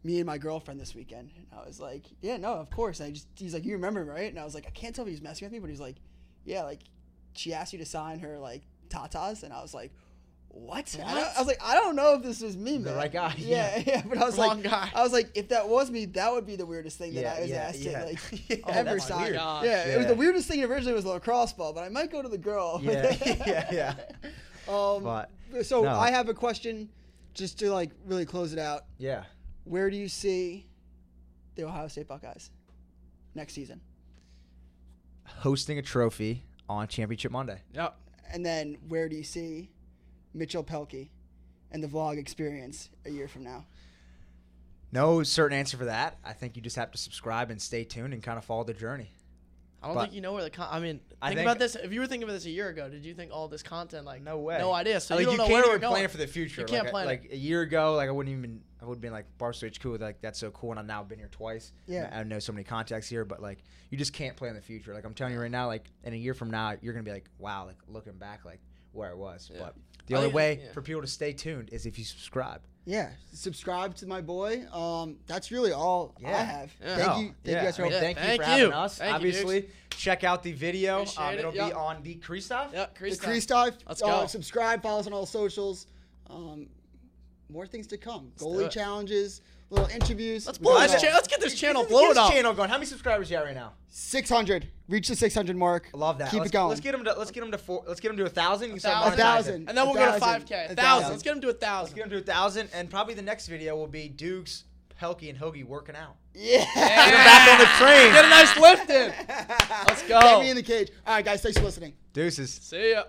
Me 0.04 0.18
and 0.18 0.26
my 0.26 0.38
girlfriend 0.38 0.80
this 0.80 0.96
weekend, 0.96 1.30
and 1.36 1.46
I 1.52 1.66
was 1.66 1.80
like, 1.80 2.06
"Yeah, 2.22 2.38
no, 2.38 2.54
of 2.54 2.70
course." 2.70 3.00
And 3.02 3.08
I 3.10 3.12
just, 3.12 3.28
he's 3.36 3.54
like, 3.54 3.66
"You 3.66 3.74
remember, 3.74 4.06
right?" 4.06 4.30
And 4.30 4.40
I 4.40 4.46
was 4.46 4.56
like, 4.56 4.66
"I 4.66 4.70
can't 4.72 4.96
tell 4.96 5.04
if 5.06 5.12
he's 5.12 5.22
messing 5.22 5.46
with 5.46 5.52
me," 5.52 5.60
but 5.60 5.70
he's 5.70 5.80
like, 5.82 5.98
"Yeah, 6.46 6.64
like, 6.64 6.80
she 7.34 7.54
asked 7.54 7.74
you 7.74 7.80
to 7.80 7.86
sign 7.86 8.20
her 8.20 8.40
like 8.40 8.64
tatas," 8.90 9.44
and 9.44 9.52
I 9.52 9.62
was 9.62 9.74
like, 9.74 9.92
"What?" 10.48 10.96
I, 10.98 11.04
What? 11.14 11.34
I 11.36 11.40
was 11.40 11.48
like, 11.48 11.62
"I 11.62 11.76
don't 11.76 11.98
know 11.98 12.14
if 12.14 12.24
this 12.24 12.40
was 12.42 12.56
me, 12.56 12.78
The 12.78 12.94
right 12.94 13.12
guy, 13.12 13.36
Yeah, 13.38 13.84
yeah. 13.86 14.02
But 14.08 14.20
I 14.20 14.24
was 14.26 14.38
Wrong 14.38 14.62
like, 14.62 14.72
guy. 14.72 14.90
I 14.96 15.04
was 15.04 15.12
like, 15.12 15.32
if 15.36 15.50
that 15.50 15.68
was 15.68 15.92
me, 15.92 16.06
that 16.06 16.32
would 16.32 16.46
be 16.48 16.56
the 16.56 16.66
weirdest 16.66 16.98
thing 16.98 17.14
that 17.16 17.22
Yeah, 17.22 17.34
I 17.34 17.42
was 17.42 17.50
yeah, 17.50 17.58
asked 17.58 17.80
yeah. 17.82 18.00
to 18.00 18.06
like 18.06 18.50
Yeah, 18.50 18.56
ever 18.68 19.00
sign. 19.00 19.34
Yeah, 19.34 19.86
it 19.86 19.98
was 19.98 20.08
the 20.08 20.16
weirdest 20.16 20.48
thing. 20.48 20.64
Originally 20.64 20.94
was 20.94 21.04
a 21.06 21.10
lacrosse 21.10 21.52
ball, 21.52 21.74
but 21.74 21.84
I 21.84 21.90
might 21.90 22.10
go 22.10 22.22
to 22.22 22.30
the 22.30 22.38
girl. 22.38 22.80
Yeah, 22.82 23.16
yeah, 23.46 23.68
yeah. 23.72 23.94
Um, 24.74 25.04
But 25.04 25.30
so 25.64 25.82
no. 25.84 25.90
I 25.90 26.10
have 26.12 26.30
a 26.30 26.34
question, 26.34 26.88
just 27.34 27.60
to 27.60 27.72
like 27.74 27.92
really 28.06 28.26
close 28.26 28.54
it 28.54 28.60
out. 28.60 28.86
yeah. 28.98 29.26
Where 29.64 29.90
do 29.90 29.98
you 29.98 30.08
see 30.08 30.68
the 31.56 31.66
Ohio 31.66 31.88
State 31.88 32.08
Buckeyes 32.08 32.52
next 33.36 33.54
season? 33.54 33.82
Hosting 35.26 35.78
a 35.78 35.82
trophy 35.82 36.44
on 36.68 36.88
Championship 36.88 37.32
Monday. 37.32 37.62
Yep. 37.74 37.96
And 38.32 38.46
then 38.46 38.78
where 38.88 39.10
do 39.10 39.16
you 39.16 39.24
see 39.24 39.70
Mitchell 40.34 40.64
Pehlke 40.64 41.10
and 41.72 41.84
the 41.84 41.88
vlog 41.88 42.18
experience 42.18 42.90
a 43.06 43.10
year 43.10 43.28
from 43.28 43.44
now? 43.44 43.66
No 44.92 45.22
certain 45.22 45.58
answer 45.58 45.78
for 45.78 45.86
that. 45.86 46.18
I 46.26 46.34
think 46.34 46.56
you 46.56 46.62
just 46.62 46.76
have 46.76 46.92
to 46.92 46.98
subscribe 46.98 47.52
and 47.52 47.62
stay 47.62 47.84
tuned 47.84 48.14
and 48.14 48.24
kind 48.24 48.38
of 48.38 48.46
follow 48.46 48.64
the 48.64 48.74
journey. 48.74 49.12
I 49.82 49.88
don't 49.88 49.96
But- 49.96 50.02
think 50.04 50.14
you 50.14 50.22
know 50.22 50.34
where 50.34 50.44
the 50.44 50.50
con- 50.50 50.68
I 50.70 50.80
mean, 50.80 51.00
think, 51.00 51.18
I 51.22 51.30
think- 51.30 51.42
about 51.42 51.58
this. 51.58 51.76
If 51.76 51.94
you 51.94 52.02
were 52.02 52.08
thinking 52.08 52.24
about 52.24 52.34
this 52.34 52.46
a 52.46 52.50
year 52.50 52.68
ago, 52.68 52.90
did 52.90 53.06
you 53.06 53.14
think 53.14 53.32
all 53.32 53.48
this 53.48 53.64
content 53.64 54.06
like 54.06 54.22
No 54.22 54.40
way. 54.40 54.58
No 54.58 54.74
idea. 54.74 55.00
So 55.00 55.16
like, 55.16 55.22
you 55.22 55.28
don't 55.28 55.38
know 55.38 55.44
can't 55.44 55.54
where 55.54 55.64
we're 55.64 55.70
even 55.70 55.82
going. 55.82 55.94
plan 55.94 56.10
for 56.10 56.18
the 56.18 56.28
future. 56.28 56.62
You 56.62 56.68
can't 56.68 56.84
like, 56.86 56.92
plan 56.92 57.06
it. 57.06 57.08
Like 57.08 57.30
a 57.32 57.38
year 57.38 57.62
ago, 57.62 57.96
like 57.96 58.10
I 58.10 58.12
wouldn't 58.12 58.36
even. 58.38 58.62
I 58.82 58.86
would 58.86 58.96
have 58.96 59.02
been 59.02 59.12
like 59.14 59.26
Barstool 59.38 59.70
HQ. 59.70 60.00
Like 60.02 60.22
that's 60.22 60.40
so 60.40 60.52
cool, 60.52 60.72
and 60.72 60.80
I've 60.80 60.86
now 60.86 61.04
been 61.04 61.20
here 61.20 61.30
twice. 61.32 61.72
Yeah. 61.88 62.10
I 62.12 62.20
I 62.20 62.24
know 62.24 62.40
so 62.40 62.52
many 62.54 62.64
contacts 62.64 63.08
here, 63.08 63.24
but 63.26 63.42
like 63.42 63.60
you 63.90 63.98
just 63.98 64.14
can't 64.14 64.36
plan 64.36 64.54
the 64.56 64.62
future. 64.62 64.94
Like 64.94 65.06
I'm 65.06 65.14
telling 65.14 65.34
you 65.34 65.40
right 65.40 65.52
now, 65.52 65.68
like 65.68 65.90
in 66.04 66.14
a 66.14 66.18
year 66.18 66.34
from 66.34 66.50
now, 66.52 66.76
you're 66.82 66.94
gonna 66.94 67.04
be 67.04 67.12
like, 67.12 67.30
wow, 67.38 67.66
like 67.66 67.78
looking 67.88 68.14
back, 68.18 68.46
like 68.46 68.60
where 68.92 69.10
I 69.10 69.14
was. 69.14 69.50
Yeah. 69.54 69.60
But 69.62 69.76
the 70.08 70.16
I 70.16 70.18
only 70.18 70.26
oh, 70.26 70.30
think- 70.30 70.36
way 70.36 70.60
yeah. 70.66 70.72
for 70.74 70.82
people 70.82 71.02
to 71.02 71.08
stay 71.08 71.34
tuned 71.34 71.70
is 71.72 71.86
if 71.86 71.98
you 71.98 72.04
subscribe. 72.06 72.62
Yeah, 72.86 73.10
subscribe 73.34 73.96
to 73.98 74.08
my 74.08 74.22
boy. 74.22 74.66
Um, 74.72 75.18
that's 75.28 75.52
really 75.52 75.72
all 75.72 76.16
I 76.26 76.30
have. 76.30 76.72
Yeah. 76.82 76.96
Thank 76.96 77.22
you, 77.22 77.26
thank 77.26 77.38
yeah, 77.44 77.60
you 77.60 77.66
guys 77.68 77.76
for 77.76 77.82
I 77.82 77.86
mean, 77.86 77.94
Yeah, 77.94 78.00
thank 78.00 78.18
you 78.18 78.24
thank 78.24 78.42
for 78.44 78.50
you. 78.50 78.58
having 78.58 78.74
us. 78.74 78.98
Thank 78.98 79.10
you, 79.10 79.16
Obviously, 79.16 79.70
check 79.92 80.24
out 80.24 80.44
the 80.44 80.54
video. 80.54 81.06
Um, 81.18 81.34
it, 81.34 81.40
it'll 81.40 81.54
yep. 81.54 81.68
be 81.68 81.74
on 81.74 82.02
the 82.02 82.16
Crease 82.16 82.46
stuff. 82.46 82.72
Yep, 82.74 82.94
the 82.94 83.00
Crease 83.00 83.20
Crease 83.20 83.46
Dive. 83.46 83.78
Let's 83.88 84.02
uh, 84.02 84.22
go. 84.22 84.28
subscribe, 84.28 84.82
follow 84.82 85.00
us 85.00 85.08
on 85.08 85.14
all 85.14 85.26
socials. 85.26 85.88
Um, 86.30 86.68
more 87.50 87.68
things 87.68 87.88
to 87.88 87.98
come. 87.98 88.32
do 88.38 88.46
Goalie 88.46 88.66
it. 88.66 88.72
challenges, 88.72 89.42
little 89.70 89.88
interviews. 89.90 90.46
Let's 90.46 90.58
blow 90.58 90.80
this 90.80 91.00
channel. 91.02 91.16
Let's 91.16 91.28
get 91.28 91.42
this 91.42 91.56
channel 91.60 91.84
Get 91.84 91.90
blown 91.90 92.18
up. 92.18 92.32
channel 92.32 92.54
going. 92.54 92.70
How 92.70 92.76
many 92.76 92.86
subscribers 92.86 93.30
you 93.30 93.38
at 93.38 93.46
right 93.46 93.56
now? 93.56 93.74
600. 93.90 94.68
Reach 94.88 95.08
the 95.08 95.16
600 95.16 95.56
mark. 95.56 95.90
I 95.94 95.98
love 95.98 96.18
that. 96.20 96.32
Keep 96.32 96.40
let's, 96.40 96.50
it 96.50 96.54
going. 96.54 96.70
Let's 96.70 96.82
get 96.82 96.96
him 96.96 97.04
to 97.04 97.14
let's 97.14 97.32
get 97.32 97.44
him 97.44 97.52
to 97.52 97.58
four. 97.58 97.84
Let's 97.88 98.00
get 98.00 98.12
him 98.12 98.18
to 98.18 98.26
a 98.26 98.30
thousand. 98.30 98.70
You 98.70 98.76
A 98.78 98.80
start 98.80 99.14
a 99.14 99.18
thousand. 99.18 99.70
And 99.70 99.78
then 99.78 99.86
we'll 99.86 99.96
A 99.96 100.00
go 100.00 100.14
to 100.14 100.20
5K. 100.20 100.22
A 100.22 100.32
A 100.32 100.40
thousand. 100.40 100.76
thousand. 100.76 101.10
Let's 101.12 101.24
get 101.24 101.36
him 101.36 101.42
to 101.42 101.48
a 101.48 101.50
Let's 101.50 101.60
thousand. 101.64 101.96
get 101.96 102.04
him 102.06 102.10
to 102.12 102.18
a 102.18 102.22
thousand, 102.22 102.70
and 102.74 102.90
probably 102.90 103.14
the 103.14 103.22
next 103.22 103.48
video 103.48 103.76
will 103.76 103.88
be 103.88 104.10
Doogs, 104.10 104.64
Pehlke, 105.00 105.30
and 105.30 105.38
Hogie 105.38 105.64
working 105.66 105.96
out. 105.96 106.16
Yeah. 106.34 106.58
Get 106.74 107.08
him 107.08 107.14
back 107.14 107.50
on 107.52 107.60
the 107.60 107.66
train. 107.78 108.14
Get 108.14 108.26
a 108.26 108.30
nice 108.30 108.58
lift 108.58 108.90
in. 108.90 109.14
Let's 109.88 110.02
go. 110.08 110.20
Get 110.22 110.40
me 110.42 110.50
in 110.50 110.56
the 110.56 110.64
cage. 110.64 110.90
All 111.06 111.14
right, 111.16 111.26
guys. 111.26 111.42
Thanks 111.42 111.58
for 111.58 111.66
listening. 111.66 111.94
Deuces. 112.14 112.52
See 112.52 112.92
ya. 112.92 113.04